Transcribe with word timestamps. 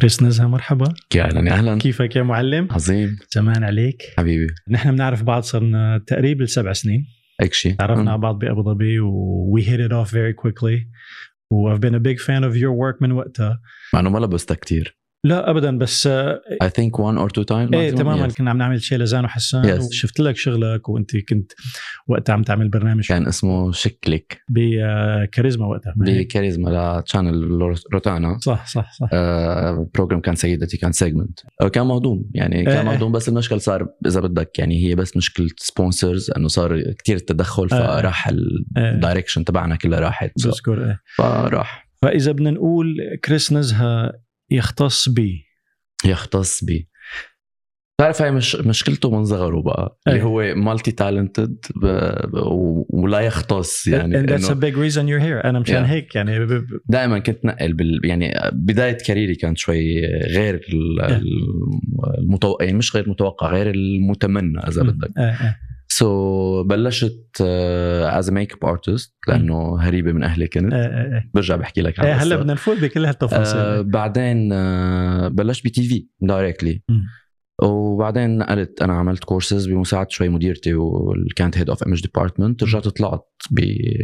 كريس 0.00 0.22
نزهة 0.22 0.46
مرحبا. 0.46 0.94
يا 1.14 1.24
أهلا 1.24 1.50
يا 1.50 1.54
أهلا. 1.54 1.78
كيفك 1.78 2.16
يا 2.16 2.22
معلم؟ 2.22 2.68
عظيم. 2.70 3.18
زمان 3.30 3.64
عليك. 3.64 4.02
حبيبي. 4.18 4.46
نحن 4.70 4.92
بنعرف 4.92 5.22
بعض 5.22 5.42
صرنا 5.42 6.04
تقريبا 6.06 6.46
سبع 6.46 6.72
سنين. 6.72 7.06
هيك 7.40 7.52
شيء 7.52 7.74
تعرفنا 7.74 8.10
على 8.10 8.20
بعض 8.20 8.38
بأبو 8.38 8.62
ظبي 8.62 9.00
و 9.00 9.56
we 9.56 9.62
hit 9.62 9.80
it 9.88 9.92
off 9.92 10.10
very 10.10 10.34
quickly. 10.42 10.88
و 11.50 11.74
I've 11.74 11.80
been 11.80 11.94
a 11.94 12.00
big 12.00 12.18
fan 12.20 12.44
of 12.44 12.56
your 12.56 12.72
work 12.72 13.02
من 13.02 13.12
وقتها. 13.12 13.60
مع 13.94 14.00
إنه 14.00 14.10
ما 14.10 14.18
لبستها 14.18 14.54
كثير 14.54 14.99
لا 15.24 15.50
ابدا 15.50 15.78
بس 15.78 16.06
آه، 16.06 16.40
I 16.64 16.66
think 16.66 16.90
one 17.00 17.18
or 17.18 17.28
two 17.28 17.44
times 17.44 17.74
إيه. 17.74 17.90
تماما 17.90 18.28
Yes. 18.28 18.36
كنا 18.36 18.50
عم 18.50 18.58
نعمل 18.58 18.82
شيء 18.82 18.98
لزان 18.98 19.24
وحسان 19.24 19.62
Yes. 19.78 19.82
وشفت 19.88 20.20
لك 20.20 20.36
شغلك 20.36 20.88
وأنت 20.88 21.16
كنت 21.16 21.52
وقتها 22.08 22.32
عم 22.32 22.42
تعمل 22.42 22.68
برنامج 22.68 23.08
كان 23.08 23.26
اسمه 23.26 23.72
شكلك 23.72 24.42
بكاريزما 24.50 25.66
وقتها 25.66 25.94
ما 25.96 26.08
هيك؟ 26.10 26.26
بكاريزما 26.26 26.98
ل 27.00 27.07
channel 27.07 27.60
روتانا 27.92 28.38
صح 28.38 28.66
صح 28.66 28.92
صح 28.92 29.08
آه، 29.12 29.88
program 29.94 30.20
كان 30.20 30.34
سيدتي 30.34 30.76
كان 30.76 30.92
segment 30.92 31.40
كان 31.72 31.86
مهضوم 31.86 32.24
يعني 32.34 32.64
كان 32.64 32.76
إيه. 32.76 32.82
مهضوم 32.82 33.12
بس 33.12 33.28
المشكل 33.28 33.60
صار 33.60 33.86
إذا 34.06 34.20
بدك 34.20 34.58
يعني 34.58 34.84
هي 34.88 34.94
بس 34.94 35.16
مشكله 35.16 35.48
sponsors 35.56 36.30
إنه 36.36 36.48
صار 36.48 36.92
كتير 36.92 37.16
التدخل 37.16 37.62
إيه. 37.72 38.00
فراح. 38.00 38.28
ال 38.76 38.83
direction 38.83 39.44
تبعنا 39.44 39.76
كلها 39.76 40.00
راحت 40.00 40.32
بذكر 40.44 40.84
إيه 40.84 41.00
فراح 41.16 41.90
فإذا 42.02 42.32
بدنا 42.32 42.50
نقول 42.50 42.96
كريس 43.24 43.52
نزهه 43.52 44.12
يختص 44.50 45.08
بي 45.08 45.46
يختص 46.04 46.64
بي 46.64 46.88
بتعرف 47.98 48.22
هاي 48.22 48.30
مش 48.30 48.56
مشكلته 48.56 49.10
من 49.10 49.24
صغره 49.24 49.62
بقى 49.62 49.98
اللي 50.06 50.18
أي. 50.18 50.22
هو 50.24 50.54
multi-talented 50.54 51.56
ولا 52.90 53.20
يختص 53.20 53.86
يعني 53.86 54.22
and 54.22 54.30
that's 54.30 54.48
a 54.48 54.54
big 54.54 54.74
reason 54.74 55.02
you're 55.02 55.22
here 55.22 55.44
أنا 55.44 55.58
مشان 55.58 55.84
Yeah. 55.84 55.88
هيك 55.88 56.14
يعني 56.14 56.46
دائما 56.88 57.18
كنت 57.18 57.44
نقل 57.44 57.72
بال 57.72 58.00
يعني 58.04 58.32
بداية 58.52 58.98
career 59.06 59.30
ي 59.30 59.34
كانت 59.34 59.58
شوي 59.58 60.06
غير 60.06 60.54
ال- 60.54 61.22
المتوقع 62.18 62.64
يعني 62.64 62.78
مش 62.78 62.96
غير 62.96 63.10
متوقع 63.10 63.50
غير 63.52 63.70
المتمنى 63.70 64.58
إذا 64.68 64.82
بدك 64.82 65.10
آه، 65.18 65.20
آه. 65.20 65.56
so, 65.92 66.66
بلشت 66.66 67.40
از 67.40 68.30
makeup 68.30 68.64
artist 68.64 69.16
لأنه 69.28 69.80
هريبة 69.80 70.12
من 70.12 70.22
أهلي 70.22 70.46
كنت 70.46 70.72
آه، 70.72 70.76
آه، 70.76 71.16
آه. 71.16 71.24
برجع 71.34 71.56
بحكي 71.56 71.82
لك 71.82 72.00
إيه، 72.00 72.12
عن 72.12 72.20
هلا. 72.20 72.36
بدنا 72.36 72.52
نفوت 72.52 72.78
بكل 72.78 73.04
هالتفاصيل 73.04 73.60
آه 73.60 73.80
بعدين 73.80 74.52
آه 74.52 75.28
بلشت 75.28 75.64
ب 75.64 75.82
TV 75.82 76.06
directly. 76.20 76.82
وبعدين 77.62 78.38
نقلت 78.38 78.82
أنا 78.82 78.92
عملت 78.92 79.24
كورسز 79.24 79.66
بمساعدة 79.66 80.08
شوي 80.10 80.28
مديرتي 80.28 80.74
واللي 80.74 81.30
كانت 81.36 81.58
head 81.58 81.70
of 81.70 81.82
image 81.86 82.02
department 82.02 82.62
رجعت 82.62 82.88
طلعت 82.88 83.26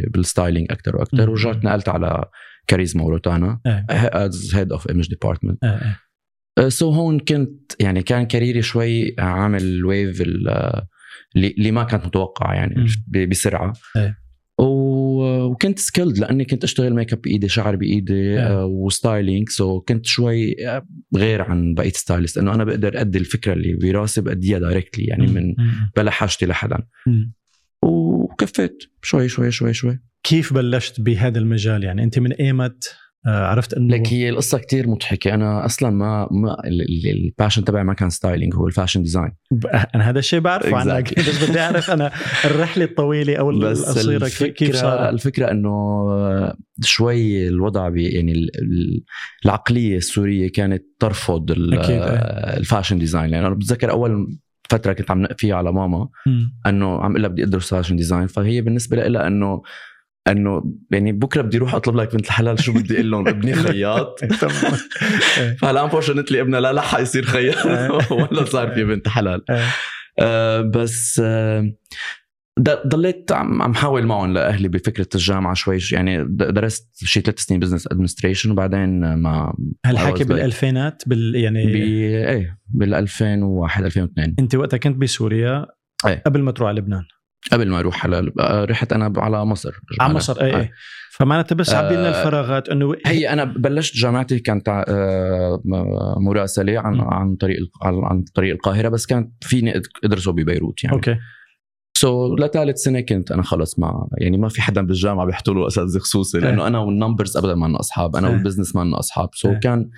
بال 0.07 0.20
styling 0.20 0.67
أكثر 0.71 0.95
وأكثر. 0.95 1.29
ورجعت 1.29 1.65
نقلت 1.65 1.89
على 1.89 2.25
كاريزما 2.67 3.03
وروتانا 3.03 3.59
إيه. 3.65 3.85
as 4.25 4.55
head 4.55 4.71
of 4.71 4.89
image 4.89 5.09
department. 5.09 5.59
So 6.67 6.89
هون 6.89 7.19
كنت 7.19 7.81
يعني 7.81 8.03
كان 8.03 8.25
career 8.25 8.56
ي 8.56 8.61
شوي 8.61 9.15
عامل 9.19 9.85
wave 9.85 10.23
اللي 11.37 11.47
اللي 11.57 11.71
ما 11.71 11.83
كانت 11.83 12.05
متوقعة 12.05 12.53
يعني 12.53 12.85
بسرعة. 13.27 13.73
و- 14.59 15.43
وكنت 15.43 15.79
skilled 15.79 16.17
لأني 16.17 16.45
كنت 16.45 16.63
أشتغل 16.63 16.93
ميك 16.93 17.13
اب 17.13 17.21
بإيدي 17.21 17.47
شعر 17.49 17.75
بإيدي. 17.75 18.39
آه، 18.39 18.65
و 18.65 18.75
styling 18.75 19.49
so 19.49 19.81
كنت 19.81 20.05
شوي 20.05 20.67
آه، 20.67 20.87
غير 21.15 21.41
عن 21.41 21.73
بقية 21.73 21.89
stylist 21.91 22.37
إنه 22.37 22.53
أنا 22.53 22.63
بقدر 22.63 23.01
أدي 23.01 23.17
الفكرة 23.17 23.53
اللي 23.53 23.73
براسي 23.73 24.21
بأديها 24.21 24.59
directly 24.59 25.05
يعني 25.05 25.27
من. 25.27 25.55
بلا 25.97 26.11
حاجتي 26.11 26.45
لحدا. 26.45 26.77
وكفيت. 27.83 28.83
شوي 29.01 29.27
شوي 29.29 29.51
شوي 29.51 29.73
شوي. 29.73 29.99
كيف 30.23 30.53
بلشت 30.53 31.01
بهذا 31.01 31.39
المجال؟ 31.39 31.83
يعني 31.83 32.03
أنت 32.03 32.19
من 32.19 32.31
أيمت 32.33 32.95
عرفت 33.25 33.73
إنه 33.73 33.95
لك 33.95 34.07
هي 34.13 34.29
القصة 34.29 34.57
كتير 34.57 34.87
مضحكة 34.89 35.33
أنا 35.33 35.65
أصلا 35.65 35.89
ما, 35.89 36.27
ما 36.31 36.57
ال- 36.67 36.81
ال- 36.81 37.25
ال 37.25 37.30
passion 37.30 37.63
تبعي 37.63 37.83
ما 37.83 37.93
كان 37.93 38.09
styling 38.09 38.55
هو 38.55 38.67
ال 38.67 38.72
fashion 38.72 39.03
design 39.03 39.31
أنا 39.95 40.09
هذا 40.09 40.19
الشيء 40.19 40.39
بعرفه 40.39 40.75
عنك 40.77 41.09
Exactly. 41.09 41.19
بس 41.29 41.49
بدي 41.49 41.59
أعرف 41.59 41.89
أنا 41.91 42.11
الرحلة 42.45 42.83
الطويلة 42.85 43.35
أو 43.35 43.49
القصيرة 43.49 44.25
كيف- 44.25 44.43
كيف 44.43 44.75
الفكرة 45.09 45.51
إنه 45.51 45.73
شوي 46.83 47.47
الوضع 47.47 47.89
بي 47.89 48.03
يعني 48.09 48.31
ال- 48.31 48.51
ال- 48.61 49.03
العقلية 49.45 49.97
السورية 49.97 50.51
كانت 50.51 50.83
ترفض. 50.99 51.51
ال 52.57 52.62
fashion 52.62 52.97
design 52.99 53.29
يعني 53.33 53.47
أنا 53.47 53.55
بتذكر 53.55 53.91
أول 53.91 54.37
فترة 54.69 54.93
كنت 54.93 55.11
عم 55.11 55.21
نق 55.21 55.33
فيها 55.37 55.55
على 55.55 55.71
ماما. 55.71 56.09
إنه 56.67 57.01
عم 57.01 57.11
أقول 57.11 57.21
لها 57.21 57.29
بدي 57.29 57.43
أدرس 57.43 57.69
fashion 57.69 57.95
design 57.95 58.27
فهي 58.27 58.61
بالنسبة 58.61 59.07
لها 59.07 59.27
إنه 59.27 59.61
انه 60.27 60.73
يعني 60.91 61.11
بكره 61.11 61.41
بدي 61.41 61.57
أروح 61.57 61.75
اطلب 61.75 61.95
لك 61.95 62.13
بنت 62.15 62.25
الحلال 62.25 62.63
شو 62.63 62.73
بدي 62.73 62.93
أقول 62.95 63.11
لهم؟ 63.11 63.27
ابني 63.27 63.53
خياط. 63.53 64.19
فهلا 65.61 65.83
unfortunately 65.83 66.41
ابنها 66.41 66.59
لا 66.59 66.73
لحق 66.73 66.99
يصير 67.01 67.25
خياط. 67.25 67.65
ولا 68.11 68.45
صار 68.45 68.71
في 68.71 68.83
بنت 68.83 69.07
حلال. 69.07 69.41
إيه. 69.51 69.65
آه، 70.19 70.61
بس 70.61 71.21
آه، 71.25 71.71
ضليت 72.87 73.31
عم 73.31 73.61
عم 73.61 73.73
حاول 73.73 74.05
معهم 74.05 74.33
لأهلي 74.33 74.67
بفكرة 74.67 75.07
الجامعة 75.15 75.53
شوي 75.53 75.77
يعني 75.91 76.25
درست 76.29 76.89
شي 77.05 77.21
ثلاث 77.21 77.39
سنين 77.39 77.59
business 77.59 77.87
administration 77.87 78.51
وبعدين 78.51 79.13
ما 79.13 79.53
هل 79.85 79.97
حكي 79.97 80.11
I 80.13 80.17
was 80.17 80.19
like- 80.25 80.27
بالألفينات؟ 80.27 81.03
بال 81.07 81.31
ب 81.31 81.35
يعني 81.35 81.59
إيه 81.67 82.57
بال 82.73 82.93
2001 82.93 83.85
2002 83.85 84.35
انت 84.39 84.55
وقتها 84.55 84.77
كنت 84.77 84.97
بسوريا 84.97 85.65
إيه. 86.07 86.23
قبل 86.25 86.41
ما 86.41 86.51
تروح 86.51 86.69
على 86.69 86.79
لبنان. 86.81 87.03
قبل 87.51 87.69
ما 87.69 87.79
أروح 87.79 88.05
على 88.05 88.31
آه، 88.39 88.65
رحت 88.65 88.93
أنا 88.93 89.13
على 89.17 89.45
مصر 89.45 89.71
على 90.01 90.13
مصر 90.13 90.41
اي 90.41 90.55
اي 90.55 90.71
فمعناتها 91.11 91.55
بس 91.55 91.73
عبي 91.73 91.95
لنا 91.95 92.07
آه، 92.07 92.19
الفراغات 92.19 92.69
إنه 92.69 92.95
هي 93.05 93.29
أنا 93.29 93.43
بلشت 93.43 93.95
جامعتي 93.95 94.39
كانت 94.39 94.69
آه، 94.69 95.61
مراسلة 96.19 96.79
عن 96.79 96.95
م. 96.95 97.01
عن 97.01 97.35
طريق 97.35 97.57
عن 97.83 98.23
طريق 98.35 98.53
القاهرة 98.53 98.89
بس 98.89 99.05
كانت 99.05 99.43
فيني 99.43 99.81
ادرسه 100.03 100.31
ببيروت 100.31 100.83
يعني. 100.83 100.95
أوكي. 100.95 101.17
so, 101.97 102.39
لثالث 102.39 102.77
سنة 102.77 103.01
كنت 103.01 103.31
أنا 103.31 103.43
خلص 103.43 103.79
ما 103.79 104.07
يعني 104.17 104.37
ما 104.37 104.49
في 104.49 104.61
حدا 104.61 104.81
بالجامعة 104.81 105.25
بيحطوا 105.25 105.53
له 105.53 105.67
أساتذة 105.67 105.99
خصوصي 105.99 106.39
لأنه 106.39 106.67
أنا 106.67 106.79
وال 106.79 106.92
numbers 106.92 107.37
ابدا 107.37 107.55
ما 107.55 107.65
لنا 107.65 107.79
أصحاب 107.79 108.15
أنا 108.15 108.27
إيه. 108.27 108.33
وال 108.33 108.41
business 108.41 108.75
ما 108.75 108.81
لنا 108.83 108.99
أصحاب. 108.99 109.29
so, 109.33 109.51
إيه. 109.51 109.59
كان 109.59 109.89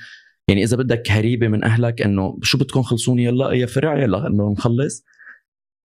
يعني 0.48 0.64
إذا 0.64 0.78
بدك 0.78 1.12
هريبة 1.12 1.48
من 1.48 1.64
أهلك 1.64 2.02
إنه 2.02 2.40
شو 2.44 2.58
بدكم 2.58 2.82
خلصوني 2.82 3.24
يلا 3.24 3.52
يا 3.52 3.66
فرع 3.66 4.04
يلا 4.04 4.28
إنه 4.28 4.52
نخلص. 4.52 5.06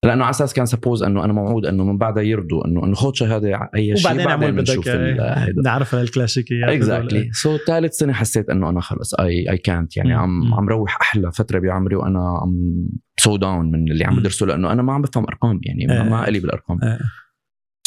لأنه 0.03 0.23
على 0.23 0.29
أساس 0.29 0.53
كان 0.53 0.65
supposed 0.65 1.03
إنه 1.03 1.25
أنا 1.25 1.33
موعود 1.33 1.65
إنه 1.65 1.83
من 1.83 1.97
بعدها 1.97 2.23
يرضوا 2.23 2.67
إنه 2.67 2.85
إنه 2.85 2.93
خد 2.95 3.15
شهاده 3.15 3.69
أي 3.75 3.97
شيء 3.97 4.11
وبعدين 4.23 4.51
بنشوف 4.55 4.79
بدك 4.89 4.95
إيه، 4.95 5.33
هيدا. 5.33 5.61
نعرف 5.61 5.95
الكلاسيكيات 5.95 6.69
exactly 6.69 7.29
so 7.31 7.57
ثالث 7.57 7.93
سنة 7.93 8.13
حسيت 8.13 8.49
إنه 8.49 8.69
أنا 8.69 8.81
خلص 8.81 9.13
اي 9.13 9.49
اي 9.51 9.57
كانت 9.57 9.97
يعني. 9.97 10.13
عم 10.13 10.39
مم. 10.39 10.53
عم 10.53 10.69
روح 10.69 10.97
أحلى 11.01 11.31
فترة 11.31 11.59
بعمري 11.59 11.95
وأنا 11.95 12.19
عم 12.41 12.87
slow 13.19 13.35
down 13.37 13.71
من 13.71 13.91
اللي 13.91 14.05
عم. 14.05 14.15
بدرسه 14.19 14.45
لأنه 14.45 14.71
أنا 14.71 14.81
ما 14.81 14.93
عم 14.93 15.01
بفهم 15.01 15.23
أرقام 15.23 15.59
يعني 15.63 15.85
ما- 15.87 16.03
إيه. 16.03 16.09
ما 16.09 16.25
لي 16.31 16.39
بالأرقام 16.39 16.79
إيه. 16.83 16.99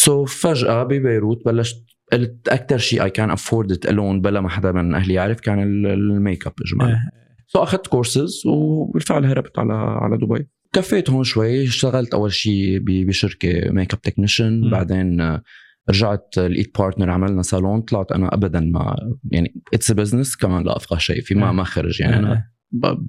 so, 0.00 0.28
فجأة 0.31 0.83
ببيروت 0.83 1.44
بلشت 1.47 1.84
قلت 2.12 2.48
أكثر 2.48 2.78
شيء 2.78 3.03
اي 3.04 3.10
كان 3.10 3.31
afford 3.31 3.72
it 3.72 3.87
alone 3.88 4.21
بلا 4.21 4.41
ما 4.41 4.48
حدا 4.48 4.72
من 4.72 4.94
أهلي 4.94 5.15
يعرف 5.15 5.41
كان 5.41 5.62
ال- 5.62 5.87
الميك 5.87 6.47
اب 6.47 6.53
اجمالا 6.66 6.91
إيه. 6.94 7.00
so 7.49 7.62
أخذت 7.62 7.87
كورسز 7.87 8.43
وبالفعل 8.47 9.25
هربت 9.25 9.59
على 9.59 9.72
على 9.72 10.16
دبي 10.16 10.48
كفيت 10.72 11.10
هون 11.10 11.25
شوي. 11.25 11.65
اشتغلت 11.65 12.15
أول 12.15 12.32
شيء 12.32 12.78
بشركة 12.81 13.71
makeup 13.71 14.00
technician. 14.00 14.71
بعدين 14.71 15.21
آه، 15.21 15.43
رجعت 15.91 16.38
لقيت 16.38 16.78
partner 16.78 17.10
عملنا 17.10 17.43
صالون 17.43 17.81
طلعت 17.81 18.12
أنا 18.12 18.34
ابدا 18.34 18.60
ما 18.60 18.97
يعني 19.31 19.62
it's 19.75 19.93
business 19.93 20.37
كمان 20.37 20.65
لا 20.65 20.77
أفقه 20.77 20.99
شيء. 20.99 21.21
في 21.21 21.34
ما. 21.34 21.53
ما 21.53 21.65
خرج. 21.65 22.00
يعني 22.00 22.16
أنا 22.19 22.44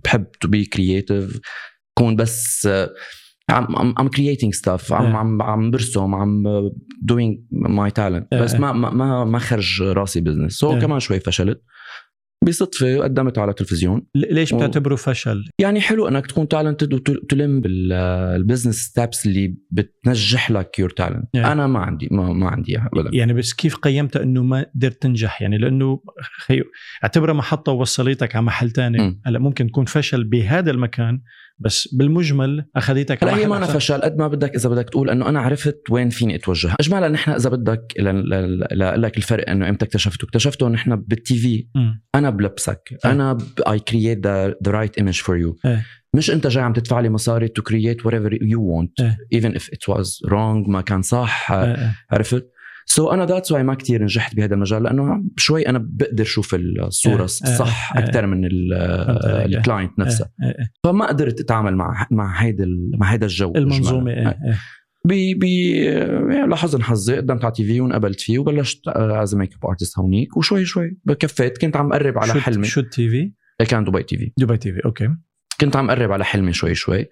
بحب 0.04 0.32
to 0.32 0.48
be 0.48 0.66
creative 0.66 1.40
كون 1.98 2.16
بس 2.16 2.66
آه، 2.66 2.94
عم 3.50 3.76
عم 3.76 3.94
عم 3.98 4.08
creating 4.08 4.54
stuff 4.54 4.94
عم. 4.94 5.16
عم 5.16 5.42
عم 5.42 5.72
برسم 5.72 6.16
عم 6.16 6.44
doing 7.02 7.40
my 7.52 7.92
talent. 7.92 8.34
بس 8.34 8.56
ما 8.56 8.72
ما 8.72 9.24
ما, 9.24 9.40
خرج 9.40 9.82
راسي 9.82 10.22
business 10.22 10.54
so 10.54 10.74
إيه. 10.74 10.80
كمان 10.80 11.00
شوي 11.00 11.20
فشلت. 11.20 11.64
بصدفة 12.46 12.98
قدمت 13.04 13.38
على 13.38 13.54
تلفزيون 13.54 14.02
ليش 14.16 14.54
و- 14.54 14.58
بتعتبره 14.58 14.96
فشل؟ 14.96 15.46
يعني 15.60 15.82
حلو 15.82 16.08
إنك 16.08 16.28
تكون 16.28 16.48
talented 16.48 16.94
وتلم 16.94 17.62
بال 17.62 17.85
business 17.85 18.76
steps 18.76 19.26
اللي 19.26 19.56
بتنجح 19.72 20.52
لك 20.52 20.80
your 20.80 20.90
talent 20.90 21.24
Yeah. 21.38 21.40
أنا 21.46 21.68
ما 21.68 21.80
عندي 21.80 22.08
ما, 22.12 22.34
ما 22.34 22.50
عندي 22.50 22.72
إياها 22.72 22.90
ابدا 22.94 23.10
يعني 23.14 23.34
بس 23.34 23.54
كيف 23.54 23.76
قيمت 23.76 24.18
إنه 24.18 24.44
ما 24.44 24.66
قدرت 24.76 25.02
تنجح 25.02 25.42
يعني 25.42 25.58
لأنه 25.58 26.02
خي... 26.38 26.62
اعتبرها 27.04 27.34
محطة 27.34 27.72
ووصلتك 27.72 28.36
على 28.36 28.46
محل 28.46 28.72
ثاني. 28.72 29.20
هلأ 29.26 29.40
ممكن 29.40 29.68
تكون 29.68 29.86
فشل 29.86 30.24
بهذا 30.24 30.72
المكان 30.72 31.22
بس 31.60 31.88
بالمجمل 31.94 32.66
اخذتك 32.76 33.24
على 33.24 33.32
هي 33.32 33.46
أنا. 33.46 33.66
فشل 33.66 34.02
قد 34.02 34.18
ما 34.18 34.28
بدك 34.28 34.56
إذا 34.56 34.70
بدك 34.70 34.90
تقول 34.90 35.10
إنه 35.10 35.30
أنا 35.30 35.40
عرفت 35.40 35.82
وين 35.90 36.10
فيني 36.10 36.36
أتوجه 36.36 36.76
اجمالا 36.80 37.08
نحن 37.08 37.32
إذا 37.32 37.50
بدك 37.50 37.94
لاقول 38.72 39.02
لك 39.02 39.18
الفرق 39.18 39.50
إنه 39.50 39.70
إمتى 39.70 39.86
اكتشفته 39.86 40.26
اكتشفته 40.26 40.70
نحن 40.70 40.96
بال 40.96 41.36
TV. 41.38 41.68
أنا 42.16 42.30
بلبسك 42.30 42.98
أنا 43.06 43.38
I 43.68 43.80
create 43.80 44.28
the 44.28 44.56
right 44.68 44.98
image 44.98 45.22
for 45.22 45.38
you. 45.38 45.58
مش 46.14 46.32
أنت 46.32 46.48
جاي 46.48 46.64
عم 46.64 46.74
تدفع 46.74 47.00
لي 47.00 47.10
مصاري 47.10 47.48
to 47.48 47.62
create 47.62 48.06
whatever 48.06 48.38
you 48.42 48.62
want. 48.62 49.00
Even 49.34 49.56
if 49.56 49.70
it 49.74 49.90
was 49.90 50.20
wrong 50.28 50.68
ما 50.68 50.82
كان 50.82 51.02
صح 51.02 51.52
آه. 51.52 51.96
عرفت 52.12 52.52
so 52.90 53.14
أنا 53.14 53.26
that's 53.26 53.52
why 53.52 53.64
ما 53.64 53.74
كتير 53.76 54.04
نجحت 54.04 54.36
بهذا 54.36 54.56
المجال 54.56 54.84
لأنه 54.84 55.24
شوي 55.38 55.70
أنا 55.70 55.80
بقدر 55.92 56.24
أشوف 56.24 56.56
الصورة 56.56 57.16
إيه، 57.16 57.24
الصح 57.24 57.94
إيه، 57.96 58.02
إيه. 58.04 58.08
أكثر 58.10 58.26
من 58.26 58.50
فهمت 58.50 59.26
عليك. 59.26 59.58
ال 59.58 59.64
client 59.64 60.00
نفسه 60.00 60.26
إيه، 60.44 60.50
إيه. 60.50 60.72
فما 60.84 61.08
قدرت 61.08 61.40
أتعامل 61.40 61.76
مع 61.76 62.08
مع 62.12 62.42
هيدا 62.42 62.66
مع 62.98 63.12
هيدا 63.12 63.26
الجو 63.26 63.54
المنظومة. 63.56 64.12
إيه، 64.12 64.28
إيه. 64.28 64.58
ب 65.06 65.40
ب 65.40 65.44
لحظن 66.50 66.84
حظي 66.84 67.16
قدمت 67.18 67.44
على 67.46 67.54
TV 67.54 67.82
وانقبلت 67.82 68.20
فيه 68.22 68.40
وبلشت 68.40 68.88
as 68.88 69.36
makeup 69.36 69.66
artist 69.70 70.00
هونيك 70.00 70.38
وشوي 70.38 70.66
شوي 70.66 70.98
كفيت 71.20 71.58
كنت 71.58 71.78
عم 71.78 71.94
قرب 71.94 72.18
على 72.18 72.34
شو- 72.34 72.40
حلمي 72.40 72.68
شو 72.68 72.80
ال 72.80 73.10
TV؟ 73.10 73.32
كان 73.66 73.84
دبي 73.84 74.04
TV 74.04 74.32
دبي 74.38 74.58
TV 74.58 74.86
أوكي 74.86 75.10
كنت 75.62 75.76
عم 75.76 75.92
قرب 75.92 76.12
على 76.12 76.26
حلمي 76.26 76.54
شوي 76.54 76.76
شوي 76.76 77.06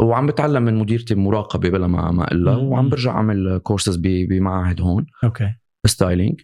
وعم 0.00 0.26
بتعلم 0.26 0.62
من 0.62 0.74
مديرتي 0.74 1.14
مراقبه 1.14 1.70
بلا 1.70 1.86
ما 1.86 2.10
ما 2.10 2.24
أقول 2.24 2.44
لها. 2.44 2.56
وعم 2.56 2.88
برجع 2.88 3.10
أعمل 3.10 3.58
كورسز 3.58 3.96
بمعاهد 4.04 4.80
هون. 4.80 5.06
أوكي. 5.24 5.54
styling 5.86 6.40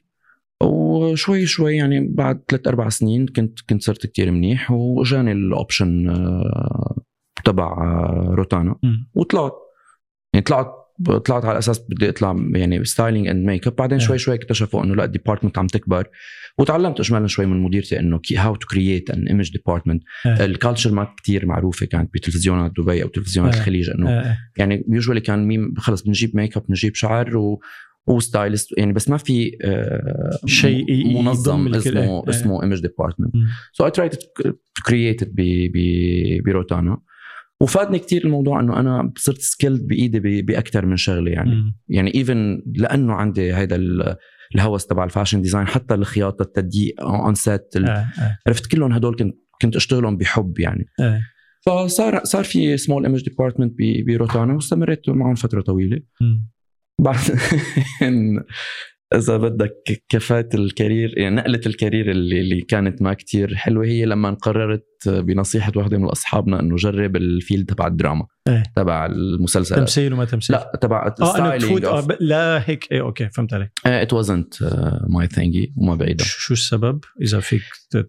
وشوي 0.63 1.47
شوي 1.47 1.77
يعني 1.77 2.09
بعد 2.09 2.43
ثلاث 2.49 2.69
أربع 2.69 2.89
سنين 2.89 3.27
كنت 3.27 3.61
كنت 3.71 3.83
صرت 3.83 4.07
كتير 4.07 4.31
منيح 4.31 4.71
واجاني 4.71 5.33
ال 5.33 5.44
option 5.44 6.09
آه، 6.09 6.97
تبع 7.45 7.67
آه، 7.67 8.35
روتانا. 8.35 8.77
وطلعت. 9.15 9.53
يعني 10.35 10.45
طلعت 10.45 10.84
طلعت 11.25 11.45
على 11.45 11.59
أساس 11.59 11.79
بدي 11.89 12.09
أطلع 12.09 12.37
يعني 12.55 12.85
styling 12.85 13.29
and 13.29 13.47
makeup 13.47 13.77
بعدين. 13.77 13.99
شوي 13.99 14.19
شوي 14.19 14.35
اكتشفوا 14.35 14.85
إنه 14.85 14.95
لا 14.95 15.05
ال 15.05 15.10
department 15.10 15.59
عم 15.59 15.67
تكبر 15.67 16.09
وتعلمت 16.59 17.01
اجمالا 17.01 17.27
شوي 17.27 17.47
من 17.47 17.61
مديرتي 17.63 17.99
إنه 18.01 18.21
how 18.37 18.55
to 18.55 18.67
create 18.67 19.11
an 19.11 19.29
image 19.29 19.53
department. 19.53 20.03
ال 20.27 20.35
culture 20.35 20.93
ما 20.93 21.15
كتير 21.17 21.47
معروفة 21.47 21.87
كانت 21.87 22.15
بتلفزيونات 22.15 22.73
دبي 22.79 23.03
أو 23.03 23.09
تلفزيونات 23.09 23.53
إيه. 23.53 23.61
الخليج 23.61 23.91
إنه 23.91 24.11
إيه. 24.11 24.39
يعني 24.57 24.85
usually 24.89 25.21
كان 25.21 25.47
ميم 25.47 25.75
خلص 25.79 26.03
بنجيب 26.03 26.37
ميك 26.37 26.57
اب 26.57 26.63
بنجيب 26.69 26.95
شعر 26.95 27.37
و 27.37 27.61
و 28.07 28.16
stylist 28.16 28.79
يعني 28.79 28.93
بس 28.93 29.09
ما 29.09 29.17
في 29.17 29.57
آه، 29.65 30.39
شيء 30.47 31.23
منظم. 31.23 31.75
اسمه. 31.75 32.29
اسمه 32.29 32.63
image 32.63 32.81
department. 32.81 33.33
so 33.73 33.85
I 33.85 33.91
try 33.91 34.09
to 34.09 34.19
create 34.87 35.21
بروتانا 36.45 36.99
وفادني 37.65 37.99
كتير 37.99 38.25
الموضوع 38.25 38.61
إنه 38.61 38.81
أنا 38.81 39.13
صرت 39.17 39.39
skilled 39.41 39.87
بإيدي 39.87 40.43
باكثر 40.43 40.87
من 40.87 40.97
شغلة 40.97 41.31
يعني 41.31 41.55
مم. 41.55 41.77
يعني 41.89 42.15
even 42.15 42.63
لأنه 42.77 43.13
عندي 43.13 43.53
هذا 43.53 43.77
ال- 43.77 44.17
الهوس 44.55 44.87
تبع 44.87 45.05
ال 45.05 45.09
fashion 45.10 45.43
design 45.43 45.67
حتى 45.67 45.95
الخياطة 45.95 46.43
التدقيق 46.43 47.01
on 47.03 47.35
set 47.35 47.77
إيه، 47.77 48.07
عرفت 48.47 48.67
كلهم 48.67 48.93
هدول 48.93 49.17
كنت 49.17 49.35
كنت 49.63 49.77
أشتغلهم 49.77 50.17
بحب 50.17 50.59
يعني 50.59 50.87
إيه. 51.01 51.21
فصار 51.67 52.25
صار 52.25 52.45
في 52.45 52.77
small 52.77 53.07
image 53.07 53.25
department 53.25 53.73
بروتانا 54.07 54.55
واستمريت 54.55 55.09
معهم 55.09 55.35
فترة 55.35 55.61
طويلة. 55.61 56.01
بعدين 57.01 58.41
إذا 59.15 59.37
بدك 59.37 60.03
كفاية 60.09 60.49
الكارير 60.55 61.19
يعني 61.19 61.37
نقلة 61.37 61.61
الكارير 61.67 62.11
اللي, 62.11 62.41
اللي 62.41 62.61
كانت 62.61 63.03
ما 63.03 63.15
كتير 63.15 63.55
حلوة 63.55 63.85
هي 63.87 64.05
لما 64.05 64.31
قررت 64.31 64.87
بنصيحة 65.09 65.73
واحدة 65.77 65.99
من 65.99 66.05
أصحابنا 66.05 66.61
إنه 66.61 66.77
جرب 66.77 67.17
الفيلد 67.17 67.67
تبع 67.67 67.87
الدراما 67.87 68.27
إيه. 68.49 68.63
تبع 68.77 69.07
المسلسلات. 69.07 69.81
تمثيل 69.81 70.13
وما 70.13 70.25
تمثيل؟ 70.25 70.57
لا 70.57 70.73
تبع 70.81 71.07
آه 71.07 71.57
تفوت 71.57 71.85
آه 71.85 72.07
لا 72.21 72.71
هيك 72.71 72.93
إيه 72.93 73.01
أوكي 73.01 73.29
فهمت 73.31 73.55
عليك. 73.55 73.71
ات 73.87 74.13
وازنت 74.13 74.55
ماي 75.09 75.27
ثينجي 75.27 75.75
وما 75.77 75.95
بعيدة. 75.95 76.25
شو 76.25 76.53
السبب؟ 76.55 77.01
إذا 77.23 77.41
فيك 77.41 77.63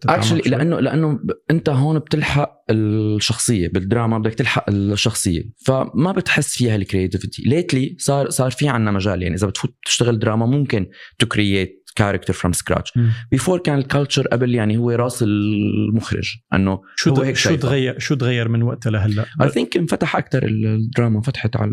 اكشلي؟ 0.08 0.40
لأنه 0.40 0.80
لأنه 0.80 1.20
أنت 1.50 1.68
هون 1.68 1.98
بتلحق 1.98 2.56
الشخصية 2.70 3.68
بالدراما 3.68 4.18
بدك 4.18 4.34
تلحق 4.34 4.70
الشخصية 4.70 5.42
فما 5.66 6.12
بتحس 6.12 6.56
فيها 6.56 6.76
الكرياتيفيتي 6.76 7.42
ليتلي 7.42 7.96
صار 7.98 8.30
صار 8.30 8.50
في 8.50 8.68
عنا 8.68 8.90
مجال 8.90 9.22
يعني 9.22 9.34
إذا 9.34 9.46
بتفوت 9.46 9.74
تشتغل 9.84 10.18
دراما 10.18 10.46
ممكن 10.46 10.86
to 11.18 11.26
create 11.26 11.85
character 11.96 12.32
from 12.32 12.52
scratch. 12.52 12.92
Before 13.30 13.58
كان 13.58 13.78
ال 13.78 13.84
culture 13.84 14.26
قبل 14.28 14.54
يعني 14.54 14.76
هو 14.76 14.90
راس 14.90 15.22
المخرج 15.22 16.36
إنه 16.54 16.80
شو 16.96 17.14
هو 17.14 17.22
هيك 17.22 17.36
شو. 17.36 17.54
تغير 17.54 17.98
شو 17.98 18.14
تغير 18.14 18.48
من 18.48 18.62
وقتها 18.62 18.90
لهلأ 18.90 19.24
I 19.42 19.48
think 19.48 19.76
انفتح 19.76 20.16
أكثر 20.16 20.46
الدراما 20.46 21.16
انفتحت 21.16 21.56
على 21.56 21.70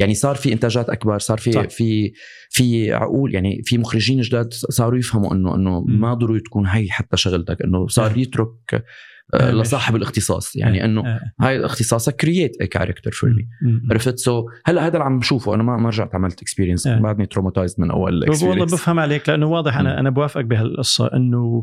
يعني 0.00 0.14
صار 0.14 0.34
في 0.34 0.52
إنتاجات 0.52 0.90
أكبر 0.90 1.18
صار 1.18 1.38
في 1.38 1.52
صح. 1.52 1.68
في 1.68 2.12
في 2.50 2.92
عقول 2.92 3.34
يعني 3.34 3.62
في 3.64 3.78
مخرجين 3.78 4.20
جداد 4.20 4.52
صاروا 4.52 4.98
يفهموا 4.98 5.34
انه 5.34 5.54
إنه 5.54 5.80
مم. 5.80 6.00
ما 6.00 6.14
ضروري 6.14 6.40
تكون 6.40 6.66
هي 6.66 6.90
حتى 6.90 7.16
شغلتك 7.16 7.62
إنه 7.62 7.86
صار 7.86 8.10
إيه. 8.10 8.22
يترك 8.22 8.84
لصاحب 9.34 9.96
الاختصاص 9.96 10.56
يعني 10.56 10.84
إنه 10.84 11.06
إيه. 11.06 11.20
هاي 11.40 11.64
اختصاصك 11.64 12.16
create 12.16 12.62
character 12.62 13.10
for 13.10 13.30
me. 13.30 13.48
عرفت 13.90 14.18
so 14.18 14.48
هلا 14.64 14.86
هذا 14.86 14.92
اللي 14.92 15.04
عم 15.04 15.18
بشوفه 15.18 15.54
أنا 15.54 15.62
ما 15.62 15.76
ما 15.76 15.88
رجعت 15.88 16.14
عملت 16.14 16.42
experience 16.42 16.86
إيه. 16.86 17.00
بعدني 17.00 17.26
traumatized 17.26 17.80
من 17.80 17.90
أول 17.90 18.12
والله 18.12 18.26
experience 18.26 18.74
بفهم 18.74 19.00
عليك 19.00 19.28
لأنه 19.28 19.46
واضح 19.46 19.76
أنا. 19.76 20.00
أنا 20.00 20.10
بوافقك 20.10 20.44
بهالقصة 20.44 21.10
إنه 21.14 21.62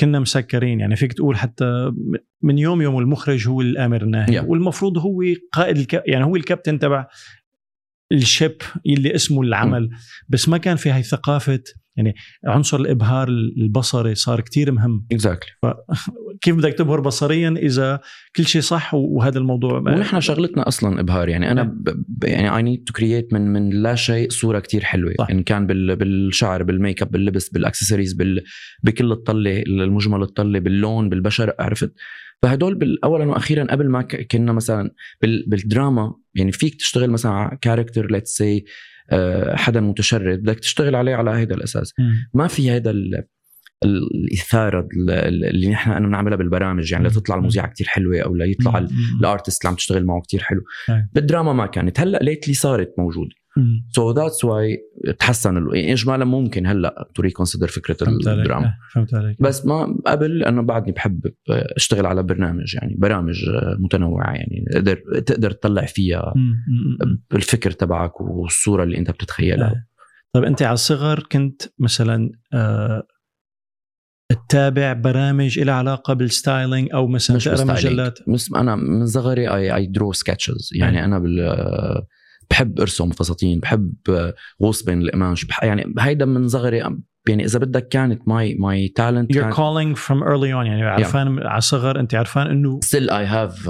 كنا 0.00 0.20
مسكرين 0.20 0.80
يعني 0.80 0.96
فيك 0.96 1.12
تقول 1.12 1.36
حتى 1.36 1.92
من 2.42 2.58
يوم 2.58 2.82
يوم 2.82 2.98
المخرج 2.98 3.48
هو 3.48 3.60
الامر 3.60 4.02
الناهي 4.02 4.40
Yeah. 4.40 4.44
والمفروض 4.44 4.98
هو 4.98 5.22
قائد 5.52 5.76
الك... 5.76 6.02
يعني 6.06 6.24
هو 6.24 6.36
الكابتن 6.36 6.78
تبع 6.78 7.06
ال 8.12 8.21
ship 8.21 8.56
اللي 8.86 9.14
اسمه 9.14 9.42
العمل. 9.42 9.90
بس 10.28 10.48
ما 10.48 10.58
كان 10.58 10.76
في 10.76 10.90
هاي 10.90 11.02
ثقافة 11.02 11.62
يعني 11.96 12.14
عنصر 12.46 12.80
الإبهار 12.80 13.28
البصري 13.28 14.14
صار 14.14 14.40
كتير 14.40 14.72
مهم. 14.72 15.06
exactly 15.12 15.50
كيف 16.42 16.56
بدك 16.56 16.72
تبهر 16.72 17.00
بصريا 17.00 17.54
إذا 17.58 18.00
كل 18.36 18.46
شيء 18.46 18.60
صح 18.60 18.94
وهذا 18.94 19.38
الموضوع 19.38 19.78
ونحن 19.78 20.20
شغلتنا 20.20 20.68
أصلا 20.68 21.00
إبهار. 21.00 21.28
يعني 21.28 21.50
أنا 21.50 21.62
إيه. 21.62 21.94
ب... 22.08 22.24
يعني 22.24 22.56
I 22.56 22.62
need 22.62 22.84
to 22.84 22.92
create 22.92 23.32
من 23.32 23.52
من 23.52 23.70
لا 23.70 23.94
شيء 23.94 24.30
صورة 24.30 24.58
كتير 24.58 24.84
حلوة. 24.84 25.14
صح. 25.18 25.30
ان 25.30 25.42
كان 25.42 25.66
بال... 25.66 25.96
بالشعر 25.96 26.62
بال 26.62 26.75
make 26.75 27.02
up 27.02 27.10
باللبس 27.10 27.48
بالاكسسوارز 27.48 28.12
بال... 28.12 28.42
بكل 28.82 29.12
الطلة 29.12 29.62
المجمل 29.62 30.22
الطلة 30.22 30.58
باللون 30.58 31.08
بالبشر 31.08 31.54
عرفت؟ 31.58 31.92
فهدول. 32.46 32.98
اولا 33.04 33.24
وأخيرا 33.24 33.66
قبل 33.70 33.88
ما. 33.88 34.02
كنا 34.02 34.52
مثلا 34.52 34.90
بال... 35.22 35.44
بالدراما 35.48 36.14
يعني 36.34 36.52
فيك 36.52 36.74
تشتغل 36.74 37.10
مثلا 37.10 37.32
على 37.32 37.58
character 37.60 38.10
let's 38.10 38.36
say 38.36 38.64
حدا 39.54 39.80
متشرد 39.80 40.42
بدك 40.42 40.60
تشتغل 40.60 40.94
عليه 40.94 41.14
على 41.14 41.30
هذا 41.30 41.54
الأساس. 41.54 41.94
ما 42.34 42.46
في 42.46 42.70
هذا 42.70 42.90
ال... 42.90 43.24
الإثارة 43.84 44.88
اللي 45.08 45.68
نحن 45.70 45.90
أنا 45.90 46.06
بنعملها 46.06 46.36
بالبرامج 46.36 46.92
يعني. 46.92 47.08
لتطلع 47.08 47.36
المذيعه 47.36 47.68
كتير 47.68 47.86
حلوة 47.86 48.20
أو 48.20 48.34
ليطلع. 48.34 48.86
ال 49.20 49.26
artist 49.26 49.62
اللي 49.62 49.70
عم 49.70 49.76
تشتغل 49.76 50.04
معه 50.04 50.20
كتير 50.20 50.42
حلو 50.42 50.60
أي. 50.90 51.08
بالدراما 51.12 51.52
ما 51.52 51.66
كانت 51.66 52.00
هلأ 52.00 52.18
lately 52.22 52.54
صارت 52.54 52.94
موجودة. 52.98 53.34
so 53.90 54.10
that's 54.10 54.44
why 54.44 54.78
تحسن 55.18 55.56
يعني 55.56 55.92
اجمالا 55.92 56.24
ممكن 56.24 56.66
هلأ 56.66 57.10
to 57.14 57.22
reconsider 57.22 57.68
فكرة 57.68 57.94
فهمت 57.94 58.28
عليك 58.28 58.38
الدراما 58.40 58.66
آه، 58.66 58.76
فهمت 58.94 59.14
عليك 59.14 59.42
بس 59.42 59.66
ما 59.66 59.96
قبل 60.06 60.38
لأنه 60.38 60.62
بعدني 60.62 60.92
بحب 60.92 61.32
أشتغل 61.76 62.06
على 62.06 62.22
برنامج 62.22 62.74
يعني 62.74 62.96
برامج 62.98 63.44
متنوعة 63.78 64.32
يعني 64.32 64.64
تقدر 64.72 65.02
تقدر 65.26 65.50
تطلع 65.50 65.84
فيها. 65.84 66.34
الفكر 67.32 67.70
تبعك 67.70 68.20
والصورة 68.20 68.82
اللي 68.84 68.98
أنت 68.98 69.10
بتتخيلها 69.10 69.68
آه. 69.68 69.86
طيب 70.32 70.44
أنت 70.44 70.62
على 70.62 70.74
الصغر 70.74 71.26
كنت 71.32 71.62
مثلا 71.78 72.30
آه 72.52 73.06
تتابع 74.32 74.92
برامج 74.92 75.58
لها 75.58 75.74
علاقة 75.74 76.14
بال 76.14 76.30
styling 76.30 76.88
أو 76.94 77.06
مثلا 77.06 77.36
مش 77.36 77.44
تقرأ. 77.44 77.64
مجلات 77.64 78.18
بس 78.28 78.52
أنا 78.56 78.76
من 78.76 79.06
صغري 79.06 79.48
I 79.48 79.74
I 79.74 79.86
draw 79.86 80.12
sketches 80.12 80.70
يعني 80.74 80.98
أي. 80.98 81.04
أنا 81.04 81.18
بال 81.18 81.40
بحب 82.50 82.80
ارسم 82.80 83.10
فساتين 83.10 83.60
بحب 83.60 83.94
غوص 84.62 84.82
بين 84.82 85.02
القماش 85.02 85.46
يعني 85.62 85.94
هيدا 85.98 86.24
من 86.24 86.48
صغري 86.48 86.82
يعني 87.28 87.44
إذا 87.44 87.58
بدك 87.58 87.88
كانت 87.88 88.28
my 88.28 88.54
my 88.54 88.88
talent 88.88 89.32
you're 89.32 89.54
calling 89.54 89.98
from 89.98 90.22
early 90.22 90.52
on 90.52 90.66
يعني 90.66 90.82
عرفان 90.82 91.46
على 91.46 91.58
الصغر 91.58 92.00
أنت 92.00 92.14
عرفان 92.14 92.46
إنه 92.46 92.80
still 92.82 93.10
I 93.10 93.26
have 93.26 93.68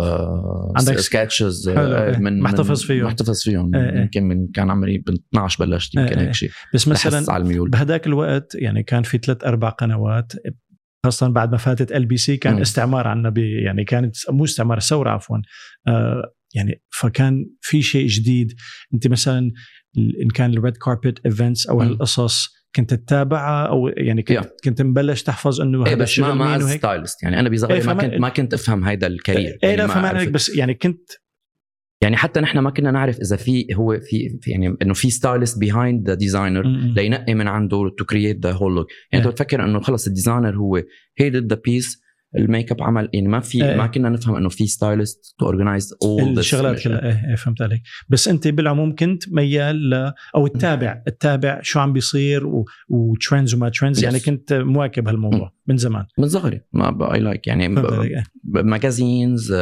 عندك 0.76 0.98
sketches 0.98 1.70
حلو، 1.70 1.96
إيه. 1.96 2.18
من 2.18 2.40
محتفظ 2.40 2.82
فيهم. 2.82 3.06
محتفظ 3.06 3.42
فيهم 3.42 3.74
إيه، 3.74 3.90
إيه. 3.90 4.00
يمكن 4.00 4.22
من 4.22 4.46
كان 4.54 4.70
عمري 4.70 4.98
ب 4.98 5.08
12 5.08 5.64
بلشت 5.64 5.94
يمكن. 5.94 6.18
هيك 6.18 6.34
شيء 6.34 6.50
بس 6.74 6.88
مثلا 6.88 7.32
على 7.32 7.42
الميول 7.42 7.70
بهداك 7.70 8.06
الوقت 8.06 8.54
يعني 8.54 8.82
كان 8.82 9.02
في 9.02 9.18
ثلاث 9.18 9.44
أربع 9.44 9.68
قنوات 9.68 10.32
خاصة 11.06 11.28
بعد 11.28 11.52
ما 11.52 11.58
فاتت 11.58 11.92
LBC 11.92 12.36
كان 12.36 12.54
مم. 12.54 12.60
استعمار 12.60 13.08
عنا 13.08 13.34
يعني 13.36 13.84
كانت 13.84 14.16
مو 14.30 14.44
استعمار 14.44 14.78
الثورة 14.78 15.10
عفوا 15.10 15.38
آه 15.88 16.32
يعني 16.54 16.82
فكان 17.00 17.46
في 17.60 17.82
شيء 17.82 18.06
جديد 18.06 18.52
انت 18.94 19.06
مثلا 19.08 19.50
إن 19.98 20.28
كان 20.34 20.52
ال 20.54 20.60
red 20.60 20.76
carpet 20.76 21.26
events 21.26 21.66
أو. 21.66 21.82
هالقصص 21.82 22.56
كنت 22.76 22.94
تتابعها 22.94 23.66
أو 23.66 23.88
يعني 23.88 24.22
كنت, 24.22 24.38
Yeah. 24.38 24.64
كنت 24.64 24.82
مبلش 24.82 25.22
تحفظ 25.22 25.60
إنه 25.60 25.86
إيه 25.86 25.92
هذا 25.92 26.02
بس 26.02 26.18
ما 26.18 26.56
وهيك 26.56 26.78
stylist 26.78 27.22
يعني 27.22 27.40
أنا 27.40 27.48
بصغري 27.48 27.74
إيه، 27.74 27.86
ما 27.86 27.94
كنت 27.94 28.14
ما 28.14 28.28
كنت 28.28 28.54
أفهم 28.54 28.84
هيدا 28.84 29.06
ال 29.06 29.12
career 29.12 29.46
إيه 29.46 29.58
يعني 29.62 29.76
لا 29.76 29.82
عرفت. 29.82 29.96
عليك 29.96 30.28
بس 30.28 30.56
يعني 30.56 30.74
كنت 30.74 31.10
يعني 32.02 32.16
حتى 32.16 32.40
نحن 32.40 32.58
ما 32.58 32.70
كنا 32.70 32.90
نعرف 32.90 33.20
إذا 33.20 33.36
في 33.36 33.66
هو 33.74 34.00
في, 34.00 34.38
في 34.42 34.50
يعني 34.50 34.76
إنه 34.82 34.94
في 34.94 35.10
stylist 35.10 35.58
behind 35.58 36.08
the 36.08 36.14
designer. 36.14 36.62
لينقي 36.96 37.34
من 37.34 37.48
عنده 37.48 37.94
to 37.98 38.04
create 38.04 38.46
the 38.46 38.52
whole 38.52 38.74
look 38.74 38.86
يعني 38.90 39.24
أنت 39.24 39.26
إيه. 39.26 39.32
بتفكر 39.32 39.64
إنه 39.64 39.80
خلص 39.80 40.06
ال 40.06 40.12
designer 40.12 40.56
هو 40.56 40.82
هي 41.18 41.28
the 41.28 41.60
base 41.64 42.00
ال 42.36 42.43
make 42.43 42.72
up 42.72 42.82
عمل 42.82 43.08
يعني 43.12 43.28
ما 43.28 43.40
في 43.40 43.64
إيه. 43.64 43.76
ما 43.76 43.86
كنا 43.86 44.08
نفهم 44.08 44.36
إنه 44.36 44.48
في 44.48 44.66
stylist 44.66 45.34
to 45.38 45.46
organize 45.46 45.94
اول 46.02 46.38
الشغلات 46.38 46.80
كلها. 46.82 47.04
إيه 47.06 47.28
إيه، 47.28 47.34
فهمت 47.34 47.62
عليك. 47.62 47.82
بس 48.08 48.28
أنت 48.28 48.48
بالعموم 48.48 48.94
كنت 48.94 49.22
ميال 49.32 49.90
ل 49.90 50.12
أو 50.36 50.46
تتابع 50.46 51.02
تتابع 51.06 51.60
شو 51.62 51.80
عم 51.80 51.92
بيصير 51.92 52.46
و- 52.46 52.64
و 52.88 52.98
trends 52.98 53.54
وما 53.54 53.68
trends. 53.68 54.04
يعني 54.04 54.20
كنت 54.20 54.52
مواكب 54.52 55.08
هالموضوع 55.08 55.52
من 55.66 55.76
زمان. 55.76 56.04
من 56.18 56.28
صغري. 56.28 56.60
ما 56.72 57.14
اي 57.14 57.20
لايك 57.20 57.46
يعني 57.46 57.64
عليك 57.64 58.10
إيه. 58.10 58.22
ماجازينز 58.44 59.52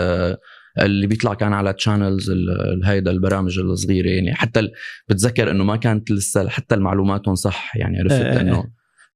اللي 0.83 1.07
بيطلع 1.07 1.35
كان 1.35 1.53
على 1.53 1.73
تشانلز 1.73 2.33
هيدا 2.85 3.11
البرامج 3.11 3.59
الصغيرة 3.59 4.09
يعني. 4.09 4.35
حتى 4.35 4.69
بتذكر 5.09 5.51
إنه 5.51 5.65
ما 5.65 5.77
كانت 5.77 6.11
لسه 6.11 6.49
حتى 6.49 6.75
المعلوماتهم 6.75 7.35
صح 7.35 7.77
يعني. 7.77 7.99
عرفت 7.99 8.13
إيه، 8.13 8.41
إنه 8.41 8.65